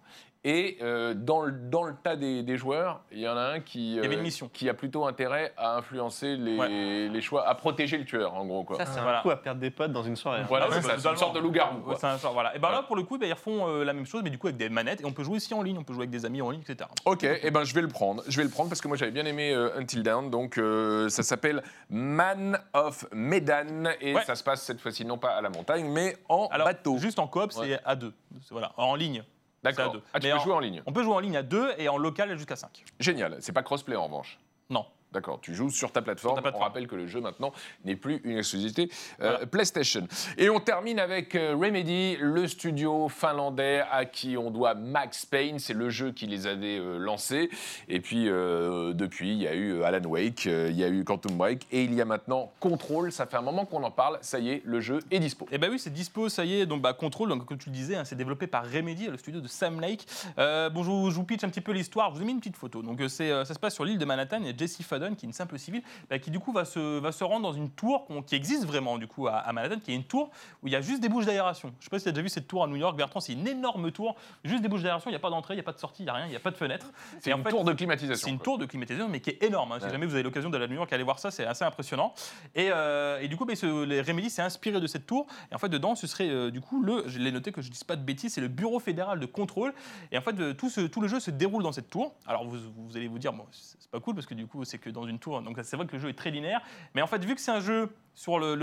Et 0.43 0.79
euh, 0.81 1.13
dans, 1.13 1.41
le, 1.43 1.51
dans 1.51 1.83
le 1.83 1.93
tas 1.93 2.15
des, 2.15 2.41
des 2.41 2.57
joueurs, 2.57 3.01
il 3.11 3.19
y 3.19 3.27
en 3.29 3.37
a 3.37 3.41
un 3.41 3.59
qui, 3.59 3.99
avait 3.99 4.07
euh, 4.07 4.13
une 4.13 4.21
mission. 4.21 4.49
qui 4.51 4.67
a 4.69 4.73
plutôt 4.73 5.05
intérêt 5.05 5.53
à 5.55 5.77
influencer 5.77 6.35
les, 6.35 6.57
Ouais. 6.57 7.09
les 7.09 7.21
choix, 7.21 7.47
à 7.47 7.53
protéger 7.53 7.99
le 7.99 8.05
tueur, 8.05 8.33
en 8.33 8.43
gros. 8.45 8.63
Quoi. 8.63 8.77
Ça, 8.77 8.87
c'est 8.87 8.99
Un 8.99 9.03
voilà. 9.03 9.21
coup 9.21 9.29
à 9.29 9.35
perdre 9.35 9.61
des 9.61 9.69
potes 9.69 9.91
dans 9.91 10.01
une 10.01 10.15
soirée. 10.15 10.41
voilà, 10.47 10.65
Ah 10.67 10.69
ouais, 10.73 10.81
c'est 10.81 10.87
bah, 10.87 10.95
ça, 10.95 11.01
c'est 11.03 11.09
une 11.11 11.17
sorte 11.17 11.35
de 11.35 11.39
loup-garou. 11.41 11.77
Ouais, 11.77 11.83
quoi. 11.83 11.95
c'est 11.95 12.07
un 12.07 12.17
genre, 12.17 12.33
voilà. 12.33 12.55
Et 12.55 12.59
ben 12.59 12.71
là, 12.71 12.81
pour 12.81 12.95
le 12.95 13.03
coup, 13.03 13.19
bah, 13.19 13.27
ils 13.27 13.33
refont 13.33 13.41
font 13.59 13.67
euh, 13.69 13.83
la 13.83 13.93
même 13.93 14.05
chose, 14.07 14.21
mais 14.23 14.29
du 14.31 14.37
coup 14.39 14.47
avec 14.47 14.57
des 14.57 14.69
manettes. 14.69 15.01
Et 15.01 15.05
on 15.05 15.13
peut 15.13 15.23
jouer 15.23 15.35
aussi 15.37 15.53
en 15.53 15.61
ligne, 15.61 15.77
on 15.77 15.83
peut 15.83 15.93
jouer 15.93 16.03
avec 16.03 16.09
des 16.11 16.25
amis 16.25 16.41
en 16.41 16.49
ligne, 16.51 16.61
etc. 16.67 16.89
Ok, 17.05 17.23
et 17.23 17.49
ben 17.51 17.63
je 17.63 17.73
vais 17.75 17.81
le 17.81 17.87
prendre. 17.87 18.23
Je 18.27 18.37
vais 18.37 18.43
le 18.43 18.49
prendre 18.49 18.69
parce 18.69 18.81
que 18.81 18.87
moi 18.87 18.97
j'avais 18.97 19.11
bien 19.11 19.25
aimé 19.25 19.51
euh, 19.53 19.77
Until 19.79 20.01
Dawn. 20.03 20.29
Donc 20.31 20.57
euh, 20.57 21.09
ça 21.09 21.21
s'appelle 21.23 21.61
Man 21.89 22.59
of 22.73 23.05
Medan 23.13 23.89
et 23.99 24.13
Ouais. 24.15 24.23
ça 24.23 24.35
se 24.35 24.43
passe 24.43 24.61
cette 24.63 24.79
fois-ci 24.79 25.05
non 25.05 25.17
pas 25.17 25.29
à 25.35 25.41
la 25.41 25.49
montagne 25.49 25.87
mais 25.87 26.17
en 26.29 26.47
Alors, 26.51 26.67
bateau. 26.67 26.97
juste 26.99 27.17
en 27.19 27.27
coop, 27.27 27.51
Ouais. 27.57 27.67
c'est 27.67 27.79
à 27.83 27.95
deux. 27.95 28.13
C'est- 28.41 28.51
Voilà, 28.51 28.71
en 28.77 28.95
ligne. 28.95 29.23
D'accord. 29.64 29.95
Ah, 30.14 30.20
tu 30.20 30.28
Mais 30.28 30.34
peux 30.34 30.39
en- 30.39 30.43
jouer 30.43 30.53
en 30.53 30.59
ligne. 30.59 30.82
On 30.86 30.93
peut 30.93 31.03
jouer 31.03 31.14
en 31.14 31.20
ligne 31.20 31.38
à 31.38 31.43
deux 31.43 31.72
et 31.78 31.88
en 31.89 31.97
local 31.97 32.36
jusqu'à 32.38 32.55
5. 32.55 32.84
Génial. 32.99 33.38
C'est 33.41 33.51
pas 33.51 33.64
crossplay 33.64 33.95
en 33.95 34.05
revanche. 34.05 34.39
Non. 34.70 34.86
D'accord, 35.12 35.39
tu 35.41 35.53
joues 35.53 35.70
sur 35.70 35.91
ta 35.91 36.01
plateforme. 36.01 36.36
Sur 36.36 36.36
ta 36.36 36.41
plateforme. 36.41 36.64
On 36.64 36.66
rappelle 36.66 36.88
que 36.88 36.95
le 36.95 37.05
jeu 37.05 37.20
maintenant 37.20 37.51
n'est 37.84 37.97
plus 37.97 38.22
une 38.24 38.38
exclusivité 38.38 38.89
euh, 39.22 39.45
PlayStation. 39.45 40.07
Et 40.38 40.49
on 40.49 40.62
termine 40.62 40.99
avec 40.99 41.36
euh, 41.36 41.53
Remedy, 41.53 42.16
le 42.18 42.47
studio 42.47 43.09
finlandais 43.09 43.84
à 43.91 44.05
qui 44.05 44.38
on 44.38 44.51
doit 44.51 44.74
Max 44.74 45.26
Payne. 45.26 45.59
C'est 45.59 45.74
le 45.74 45.89
jeu 45.89 46.14
qui 46.14 46.28
les 46.28 46.47
avait 46.47 46.80
euh, 46.80 46.97
lancés. 46.97 47.49
Et 47.89 47.99
puis 47.99 48.30
euh, 48.30 48.93
depuis, 48.93 49.34
il 49.34 49.41
y 49.41 49.47
a 49.47 49.53
eu 49.53 49.84
Alan 49.84 50.03
Wake, 50.07 50.45
il 50.45 50.78
y 50.78 50.84
a 50.84 50.88
eu 50.88 51.03
Quantum 51.03 51.36
Break 51.36 51.68
et 51.72 51.84
il 51.84 51.93
y 51.93 52.01
a 52.01 52.05
maintenant 52.05 52.53
Control. 52.62 53.12
Ça 53.12 53.26
fait 53.26 53.38
un 53.38 53.41
moment 53.41 53.66
qu'on 53.66 53.84
en 53.84 53.91
parle. 53.91 54.18
Ça 54.22 54.39
y 54.39 54.49
est, 54.49 54.62
le 54.64 54.80
jeu 54.80 54.99
est 55.12 55.20
dispo. 55.20 55.45
Et 55.51 55.57
bah 55.57 55.68
oui, 55.70 55.78
c'est 55.78 55.91
dispo, 55.91 56.30
ça 56.30 56.45
y 56.45 56.62
est. 56.62 56.66
Donc 56.66 56.82
bah 56.82 56.93
Control, 56.93 57.28
donc 57.28 57.45
comme 57.45 57.57
tu 57.57 57.70
le 57.70 57.76
disais, 57.76 57.97
hein, 57.97 58.05
c'est 58.05 58.16
développé 58.16 58.47
par 58.47 58.64
Remedy, 58.66 59.07
le 59.07 59.18
studio 59.18 59.41
de 59.41 59.47
Sam 59.49 59.82
Lake. 59.82 60.05
Bon, 60.38 60.84
je 60.84 60.89
vous, 60.89 61.12
je 61.12 61.16
vous 61.16 61.26
pitch 61.26 61.43
un 61.43 61.49
petit 61.49 61.59
peu 61.59 61.74
l'histoire. 61.74 62.12
Je 62.12 62.16
vous 62.16 62.22
ai 62.22 62.26
mis 62.26 62.32
une 62.32 62.39
petite 62.39 62.55
photo. 62.55 62.82
Donc 62.82 63.01
c'est, 63.09 63.30
ça 63.43 63.53
se 63.53 63.59
passe 63.59 63.74
sur 63.74 63.84
l'île 63.84 63.97
de 63.97 64.05
Manhattan. 64.05 64.38
Il 64.39 64.47
y 64.47 64.49
a 64.49 64.53
Jesse 64.55 64.82
Qui 65.09 65.25
est 65.25 65.27
une 65.27 65.33
simple 65.33 65.57
civile, 65.59 65.81
bah, 66.09 66.19
qui 66.19 66.31
du 66.31 66.39
coup 66.39 66.51
va 66.51 66.63
se, 66.65 66.99
va 66.99 67.11
se 67.11 67.23
rendre 67.23 67.41
dans 67.43 67.53
une 67.53 67.69
tour 67.69 68.07
qui 68.25 68.35
existe 68.35 68.65
vraiment 68.65 68.97
du 68.97 69.07
coup 69.07 69.27
à, 69.27 69.33
à 69.37 69.51
Manhattan, 69.53 69.79
qui 69.79 69.91
est 69.91 69.95
une 69.95 70.03
tour 70.03 70.29
où 70.61 70.67
il 70.67 70.73
y 70.73 70.75
a 70.75 70.81
juste 70.81 71.01
des 71.01 71.09
bouches 71.09 71.25
d'aération. 71.25 71.73
Je 71.79 71.85
sais 71.85 71.89
pas 71.89 71.97
si 71.99 72.03
tu 72.03 72.09
as 72.09 72.11
déjà 72.11 72.21
vu 72.21 72.29
cette 72.29 72.47
tour 72.47 72.63
à 72.63 72.67
New 72.67 72.75
York, 72.75 72.95
Bertrand. 72.95 73.19
C'est 73.19 73.33
une 73.33 73.47
énorme 73.47 73.91
tour, 73.91 74.15
juste 74.43 74.61
des 74.61 74.67
bouches 74.69 74.83
d'aération. 74.83 75.09
Il 75.09 75.13
n'y 75.13 75.17
a 75.17 75.19
pas 75.19 75.29
d'entrée, 75.29 75.53
il 75.55 75.57
n'y 75.57 75.61
a 75.61 75.63
pas 75.63 75.73
de 75.73 75.79
sortie, 75.79 76.03
il 76.03 76.05
n'y 76.05 76.09
a 76.11 76.13
rien, 76.13 76.25
il 76.25 76.29
n'y 76.29 76.35
a 76.35 76.39
pas 76.39 76.51
de 76.51 76.55
fenêtre. 76.57 76.87
C'est 77.19 77.31
une 77.31 77.43
fait, 77.43 77.49
tour 77.49 77.63
de 77.63 77.73
climatisation. 77.73 78.25
c'est 78.25 78.31
une 78.31 78.37
quoi. 78.37 78.45
tour 78.45 78.57
de 78.57 78.65
climatisation, 78.65 79.09
mais 79.09 79.19
qui 79.19 79.31
est 79.31 79.43
énorme. 79.43 79.71
hein. 79.71 79.79
Si 79.81 79.89
jamais 79.89 80.05
vous 80.05 80.13
avez 80.13 80.23
l'occasion 80.23 80.49
d'aller 80.49 80.65
à 80.65 80.67
New 80.67 80.75
York, 80.75 80.91
allez 80.93 81.03
voir 81.03 81.19
ça, 81.19 81.31
c'est 81.31 81.45
assez 81.45 81.63
impressionnant. 81.65 82.13
Et, 82.55 82.69
euh, 82.71 83.19
et 83.21 83.27
du 83.27 83.37
coup, 83.37 83.45
bah, 83.45 83.55
ce- 83.55 83.83
les 83.85 84.01
Remedy 84.01 84.29
s'est 84.29 84.41
inspiré 84.41 84.79
de 84.79 84.87
cette 84.87 85.05
tour. 85.07 85.25
Et 85.51 85.55
en 85.55 85.57
fait, 85.57 85.69
dedans, 85.69 85.95
ce 85.95 86.07
serait 86.07 86.29
euh, 86.29 86.51
du 86.51 86.61
coup 86.61 86.81
le, 86.83 87.03
je 87.07 87.19
l'ai 87.19 87.31
noté 87.31 87.51
que 87.51 87.61
je 87.61 87.67
ne 87.67 87.71
dise 87.73 87.83
pas 87.83 87.95
de 87.95 88.03
bêtises, 88.03 88.33
c'est 88.33 88.41
le 88.41 88.47
Bureau 88.47 88.79
fédéral 88.79 89.19
de 89.19 89.25
contrôle. 89.25 89.73
Et 90.11 90.17
en 90.17 90.21
fait, 90.21 90.33
de- 90.33 90.51
tout, 90.51 90.69
ce- 90.69 90.81
tout 90.81 91.01
le 91.01 91.07
jeu 91.07 91.19
se 91.19 91.31
déroule 91.31 91.63
dans 91.63 91.71
cette 91.71 91.89
tour. 91.89 92.13
Alors 92.27 92.45
vous, 92.45 92.57
vous 92.77 92.97
allez 92.97 93.07
vous 93.07 93.19
dire, 93.19 93.33
bon, 93.33 93.45
c'est 93.51 93.89
pas 93.89 93.99
cool 93.99 94.15
parce 94.15 94.27
que 94.27 94.33
du 94.33 94.47
coup, 94.47 94.63
c'est 94.65 94.77
que 94.77 94.89
dans 94.91 95.05
une 95.05 95.19
tour. 95.19 95.41
Donc 95.41 95.59
c'est 95.63 95.75
vrai 95.75 95.85
que 95.85 95.93
le 95.93 95.99
jeu 95.99 96.09
est 96.09 96.17
très 96.17 96.31
linéaire. 96.31 96.61
Mais 96.93 97.01
en 97.01 97.07
fait, 97.07 97.23
vu 97.23 97.35
que 97.35 97.41
c'est 97.41 97.51
un 97.51 97.59
jeu 97.59 97.89
sur, 98.13 98.39
le, 98.39 98.57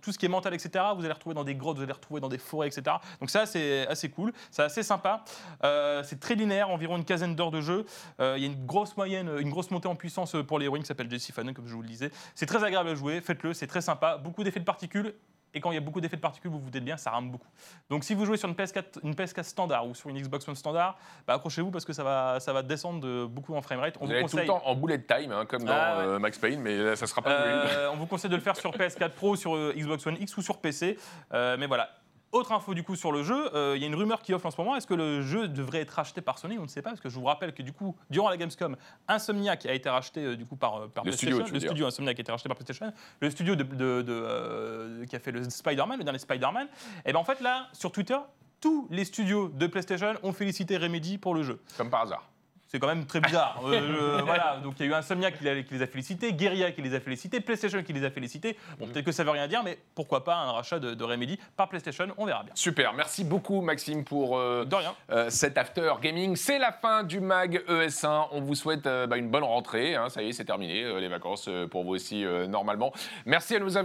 tout 0.00 0.12
ce 0.12 0.18
qui 0.18 0.26
est 0.26 0.28
mental, 0.28 0.54
etc., 0.54 0.84
vous 0.96 1.04
allez 1.04 1.12
retrouver 1.12 1.34
dans 1.34 1.44
des 1.44 1.54
grottes, 1.54 1.76
vous 1.76 1.82
allez 1.82 1.92
retrouver 1.92 2.20
dans 2.20 2.28
des 2.28 2.38
forêts, 2.38 2.68
etc. 2.68 2.96
Donc 3.20 3.30
ça, 3.30 3.46
c'est 3.46 3.86
assez 3.86 4.08
cool. 4.08 4.32
C'est 4.50 4.62
assez 4.62 4.82
sympa. 4.82 5.24
Euh, 5.64 6.02
c'est 6.02 6.18
très 6.18 6.34
linéaire, 6.34 6.70
environ 6.70 6.96
une 6.96 7.04
quinzaine 7.04 7.34
d'heures 7.34 7.50
de 7.50 7.60
jeu. 7.60 7.84
Euh, 8.20 8.34
Il 8.36 8.42
y 8.42 8.46
a 8.46 8.48
une 8.50 8.66
grosse 8.66 8.96
moyenne, 8.96 9.30
une 9.38 9.50
grosse 9.50 9.70
montée 9.70 9.88
en 9.88 9.96
puissance 9.96 10.36
pour 10.46 10.58
l'héroïne 10.58 10.82
qui 10.82 10.88
s'appelle 10.88 11.10
Jessie 11.10 11.32
Fanon, 11.32 11.52
comme 11.52 11.66
je 11.66 11.74
vous 11.74 11.82
le 11.82 11.88
disais. 11.88 12.10
C'est 12.34 12.46
très 12.46 12.64
agréable 12.64 12.88
à 12.88 12.94
jouer, 12.94 13.20
faites-le, 13.20 13.52
c'est 13.54 13.66
très 13.66 13.80
sympa. 13.80 14.16
Beaucoup 14.16 14.44
d'effets 14.44 14.60
de 14.60 14.64
particules. 14.64 15.14
Et 15.54 15.60
quand 15.60 15.72
il 15.72 15.74
y 15.74 15.78
a 15.78 15.80
beaucoup 15.80 16.00
d'effets 16.00 16.16
de 16.16 16.20
particules, 16.20 16.50
vous 16.50 16.60
vous 16.60 16.70
dites 16.70 16.84
bien, 16.84 16.96
ça 16.96 17.10
rame 17.10 17.30
beaucoup. 17.30 17.48
Donc 17.88 18.04
si 18.04 18.14
vous 18.14 18.24
jouez 18.24 18.36
sur 18.36 18.48
une 18.48 18.54
PS4, 18.54 19.00
une 19.02 19.14
PS4 19.14 19.42
standard 19.42 19.86
ou 19.86 19.94
sur 19.94 20.08
une 20.10 20.20
Xbox 20.20 20.46
One 20.48 20.54
standard, 20.54 20.96
bah, 21.26 21.34
accrochez-vous 21.34 21.70
parce 21.70 21.84
que 21.84 21.92
ça 21.92 22.04
va, 22.04 22.38
ça 22.40 22.52
va 22.52 22.62
descendre 22.62 23.00
de 23.00 23.26
beaucoup 23.26 23.54
en 23.54 23.62
framerate. 23.62 23.96
On 24.00 24.00
Vous 24.00 24.06
vous 24.06 24.12
allez 24.12 24.20
être 24.24 24.30
tout 24.30 24.36
le 24.36 24.42
conseille. 24.44 24.60
temps 24.62 24.66
en 24.68 24.74
bullet 24.76 25.02
time, 25.02 25.32
hein, 25.32 25.46
comme 25.46 25.64
dans 25.64 25.72
Ah 25.74 25.98
ouais. 25.98 26.04
euh, 26.04 26.18
Max 26.20 26.38
Payne, 26.38 26.60
mais 26.60 26.76
là, 26.76 26.96
ça 26.96 27.06
sera 27.06 27.20
pas. 27.22 27.30
Euh, 27.30 27.90
on 27.92 27.96
vous 27.96 28.06
conseille 28.06 28.30
de 28.30 28.36
le 28.36 28.42
faire 28.42 28.56
sur 28.56 28.70
PS4 28.72 29.10
Pro, 29.10 29.34
sur 29.36 29.56
euh, 29.56 29.74
Xbox 29.76 30.06
One 30.06 30.16
X 30.20 30.36
ou 30.36 30.42
sur 30.42 30.58
PC. 30.58 30.98
Euh, 31.32 31.56
mais 31.58 31.66
voilà. 31.66 31.90
Autre 32.32 32.52
info 32.52 32.74
du 32.74 32.84
coup 32.84 32.94
sur 32.94 33.10
le 33.10 33.24
jeu, 33.24 33.52
euh, 33.56 33.72
il 33.76 33.82
y 33.82 33.84
a 33.84 33.88
une 33.88 33.94
rumeur 33.96 34.22
qui 34.22 34.32
offre 34.32 34.46
en 34.46 34.52
ce 34.52 34.60
moment. 34.60 34.76
Est-ce 34.76 34.86
que 34.86 34.94
le 34.94 35.20
jeu 35.20 35.48
devrait 35.48 35.80
être 35.80 35.90
racheté 35.90 36.20
par 36.20 36.38
Sony 36.38 36.58
On 36.58 36.62
ne 36.62 36.68
sait 36.68 36.80
pas 36.80 36.90
parce 36.90 37.00
que 37.00 37.08
je 37.08 37.16
vous 37.18 37.24
rappelle 37.24 37.52
que 37.52 37.62
du 37.62 37.72
coup, 37.72 37.96
durant 38.08 38.28
la 38.28 38.36
Gamescom, 38.36 38.76
Insomniac 39.08 39.66
a 39.66 39.72
été 39.74 39.88
racheté 39.88 40.24
euh, 40.24 40.36
du 40.36 40.46
coup 40.46 40.54
par, 40.54 40.76
euh, 40.76 40.86
par 40.88 41.02
Le 41.04 41.10
PlayStation. 41.10 41.38
studio, 41.44 41.54
le 41.54 41.60
studio 41.60 41.86
Insomniac 41.86 42.18
a 42.18 42.22
été 42.22 42.30
racheté 42.30 42.48
par 42.48 42.56
PlayStation. 42.56 42.92
Le 43.20 43.30
studio 43.30 43.56
de, 43.56 43.64
de- 43.64 44.02
de, 44.02 44.12
euh, 44.12 45.06
qui 45.06 45.16
a 45.16 45.18
fait 45.18 45.32
le 45.32 45.48
Spider-Man, 45.50 45.98
le 45.98 46.04
dernier 46.04 46.20
Spider-Man. 46.20 46.68
Et 47.04 47.12
ben 47.12 47.18
en 47.18 47.24
fait 47.24 47.40
là, 47.40 47.66
sur 47.72 47.90
Twitter, 47.90 48.18
tous 48.60 48.86
les 48.90 49.04
studios 49.04 49.48
de 49.48 49.66
PlayStation 49.66 50.14
ont 50.22 50.32
félicité 50.32 50.76
Remedy 50.76 51.18
pour 51.18 51.34
le 51.34 51.42
jeu. 51.42 51.60
Comme 51.76 51.90
par 51.90 52.02
hasard. 52.02 52.28
C'est 52.70 52.78
quand 52.78 52.86
même 52.86 53.04
très 53.04 53.20
bizarre. 53.20 53.60
Euh, 53.64 54.22
voilà, 54.24 54.58
donc 54.62 54.74
il 54.78 54.86
y 54.86 54.88
a 54.88 54.92
eu 54.92 54.94
Insomniac 54.94 55.36
qui, 55.36 55.64
qui 55.64 55.74
les 55.74 55.82
a 55.82 55.88
félicités, 55.88 56.32
Guerilla 56.32 56.70
qui 56.70 56.82
les 56.82 56.94
a 56.94 57.00
félicités, 57.00 57.40
PlayStation 57.40 57.82
qui 57.82 57.92
les 57.92 58.04
a 58.04 58.10
félicités. 58.10 58.56
Bon, 58.78 58.86
peut-être 58.86 59.04
que 59.04 59.10
ça 59.10 59.24
veut 59.24 59.30
rien 59.30 59.48
dire, 59.48 59.64
mais 59.64 59.76
pourquoi 59.96 60.22
pas 60.22 60.36
un 60.36 60.52
rachat 60.52 60.78
de, 60.78 60.94
de 60.94 61.04
Remedy 61.04 61.36
par 61.56 61.68
PlayStation, 61.68 62.06
on 62.16 62.26
verra 62.26 62.44
bien. 62.44 62.52
Super, 62.54 62.92
merci 62.94 63.24
beaucoup 63.24 63.60
Maxime 63.60 64.04
pour 64.04 64.38
euh, 64.38 64.64
De 64.64 64.76
rien. 64.76 64.94
euh, 65.10 65.30
cet 65.30 65.58
after 65.58 65.94
gaming. 66.00 66.36
C'est 66.36 66.60
la 66.60 66.70
fin 66.70 67.02
du 67.02 67.18
mag 67.18 67.60
ES1. 67.68 68.28
On 68.30 68.40
vous 68.40 68.54
souhaite 68.54 68.86
euh, 68.86 69.08
bah, 69.08 69.16
une 69.16 69.30
bonne 69.30 69.42
rentrée. 69.42 69.96
hein. 69.96 70.08
Ça 70.08 70.22
y 70.22 70.28
est, 70.28 70.32
c'est 70.32 70.44
terminé, 70.44 71.00
les 71.00 71.08
vacances 71.08 71.48
pour 71.72 71.82
vous 71.82 71.94
aussi 71.94 72.24
normalement. 72.48 72.92
Merci 73.26 73.56
à 73.56 73.58
nos, 73.58 73.76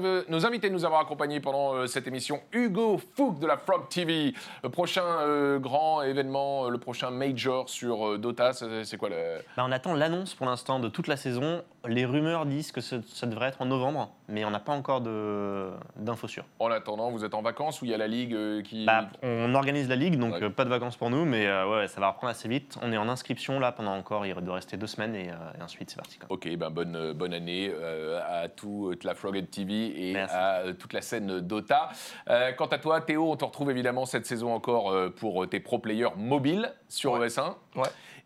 invités 0.45 0.69
de 0.69 0.73
nous 0.73 0.85
avoir 0.85 1.01
accompagnés 1.01 1.39
pendant 1.39 1.87
cette 1.87 2.05
émission. 2.07 2.39
Hugo 2.51 3.01
Fouk 3.15 3.39
de 3.39 3.47
la 3.47 3.57
Frog 3.57 3.89
TV. 3.89 4.33
Le 4.63 4.69
prochain 4.69 5.57
grand 5.59 6.03
événement, 6.03 6.69
le 6.69 6.77
prochain 6.77 7.09
major 7.09 7.69
sur 7.69 8.19
Dota, 8.19 8.53
c'est 8.83 8.95
c'est 8.95 8.97
quoi 8.97 9.09
le... 9.09 9.15
Bah, 9.57 9.63
on 9.67 9.71
attend 9.71 9.93
l'annonce 9.93 10.33
pour 10.33 10.45
l'instant 10.45 10.79
de 10.79 10.87
toute 10.89 11.07
la 11.07 11.17
saison. 11.17 11.63
Les 11.87 12.05
rumeurs 12.05 12.45
disent 12.45 12.71
que 12.71 12.81
ce- 12.81 13.01
ça 13.01 13.27
devrait 13.27 13.49
être 13.49 13.61
en 13.61 13.65
novembre, 13.65 14.09
mais 14.27 14.43
on 14.45 14.49
n'a 14.51 14.59
pas 14.59 14.71
encore 14.73 15.01
d'infos 15.01 16.27
sûres. 16.27 16.45
En 16.59 16.71
attendant, 16.71 17.11
vous 17.11 17.23
êtes 17.25 17.33
en 17.33 17.41
vacances 17.41 17.81
ou 17.81 17.85
il 17.85 17.91
y 17.91 17.93
a 17.93 17.97
la 17.97 18.07
ligue 18.07 18.33
euh, 18.33 18.61
qui... 18.61 18.85
Bah, 18.85 19.07
on 19.21 19.53
organise 19.55 19.87
la 19.89 19.95
ligue, 19.95 20.17
donc 20.17 20.33
Ouais. 20.35 20.43
euh, 20.43 20.49
pas 20.49 20.65
de 20.65 20.69
vacances 20.69 20.95
pour 20.97 21.09
nous, 21.09 21.25
mais 21.25 21.45
euh, 21.45 21.69
ouais, 21.69 21.87
ça 21.87 22.01
va 22.01 22.09
reprendre 22.09 22.31
assez 22.31 22.47
vite. 22.47 22.77
On 22.81 22.91
est 22.91 22.97
en 22.97 23.07
inscription 23.09 23.59
là 23.59 23.71
pendant 23.71 23.93
encore, 23.95 24.25
il 24.25 24.33
doit 24.35 24.55
rester 24.55 24.77
deux 24.77 24.87
semaines 24.87 25.15
et, 25.15 25.29
euh, 25.29 25.59
et 25.59 25.61
ensuite 25.61 25.89
c'est 25.91 25.97
parti. 25.97 26.17
quoi. 26.17 26.27
Ok, 26.31 26.47
ben 26.57 26.69
bonne, 26.69 26.95
euh, 26.95 27.13
bonne 27.13 27.33
année 27.33 27.71
euh, 27.73 28.19
à 28.27 28.47
toute 28.49 29.03
la 29.03 29.13
Froghead 29.13 29.49
TV 29.51 30.09
et 30.09 30.13
Merci. 30.13 30.35
à 30.35 30.55
euh, 30.61 30.73
toute 30.73 30.93
la 30.93 31.01
scène 31.01 31.39
Dota. 31.41 31.89
Euh, 32.29 32.51
quant 32.53 32.65
à 32.67 32.77
toi, 32.79 33.01
Théo, 33.01 33.31
on 33.31 33.35
te 33.35 33.45
retrouve 33.45 33.69
évidemment 33.71 34.05
cette 34.05 34.25
saison 34.25 34.53
encore 34.53 34.91
euh, 34.91 35.09
pour 35.09 35.47
tes 35.47 35.59
pro 35.59 35.77
players 35.79 36.09
mobiles 36.17 36.71
sur 36.89 37.17
ES1. 37.19 37.53
Ouais. 37.75 37.83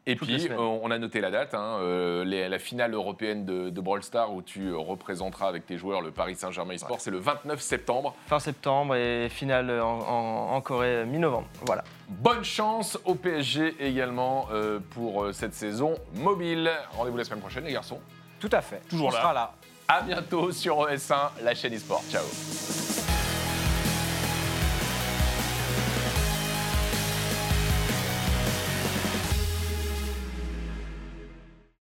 Et 0.08 0.16
Toutes 0.16 0.28
puis, 0.28 0.48
euh, 0.50 0.58
on 0.58 0.90
a 0.90 0.98
noté 0.98 1.22
la 1.22 1.30
date, 1.30 1.54
hein, 1.54 1.78
euh, 1.82 2.24
les- 2.26 2.50
la 2.50 2.58
finale 2.58 2.94
européenne 2.96 3.46
de, 3.46 3.70
de 3.70 3.82
Brawl 3.82 4.02
Stars 4.02 4.34
où 4.34 4.42
tu 4.42 4.70
euh, 4.70 4.78
représenteras 4.78 5.48
avec 5.50 5.66
tes 5.68 5.78
joueurs 5.78 6.02
le 6.02 6.10
Paris 6.12 6.36
Saint-Germain 6.36 6.74
eSport. 6.74 7.00
C'est 7.00 7.12
le 7.12 7.20
29 7.20 7.60
septembre. 7.62 8.16
Fin 8.28 8.40
septembre 8.40 8.96
et 8.96 9.30
finale 9.30 9.70
en, 9.82 10.00
en- 10.00 10.56
en 10.56 10.62
Corée 10.62 11.06
mi-novembre. 11.06 11.48
Voilà. 11.66 11.84
Bonne 12.08 12.44
chance 12.44 12.98
au 13.06 13.14
PSG 13.14 13.76
également 13.80 14.48
euh, 14.52 14.80
pour 14.92 15.26
euh, 15.26 15.32
cette 15.34 15.54
saison 15.54 15.94
mobile. 16.16 16.72
Rendez-vous 16.94 17.18
la 17.18 17.24
semaine 17.24 17.42
prochaine, 17.42 17.66
les 17.66 17.74
garçons. 17.74 18.00
Tout 18.40 18.50
à 18.52 18.62
fait. 18.62 18.82
Toujours 18.90 19.08
on 19.10 19.12
là. 19.12 19.18
sera 19.20 19.34
là. 19.34 19.52
À 19.88 20.02
bientôt 20.02 20.52
sur 20.52 20.88
ES1, 20.88 21.30
la 21.44 21.54
chaîne 21.54 21.74
eSport. 21.74 22.04
Ciao. 22.10 22.24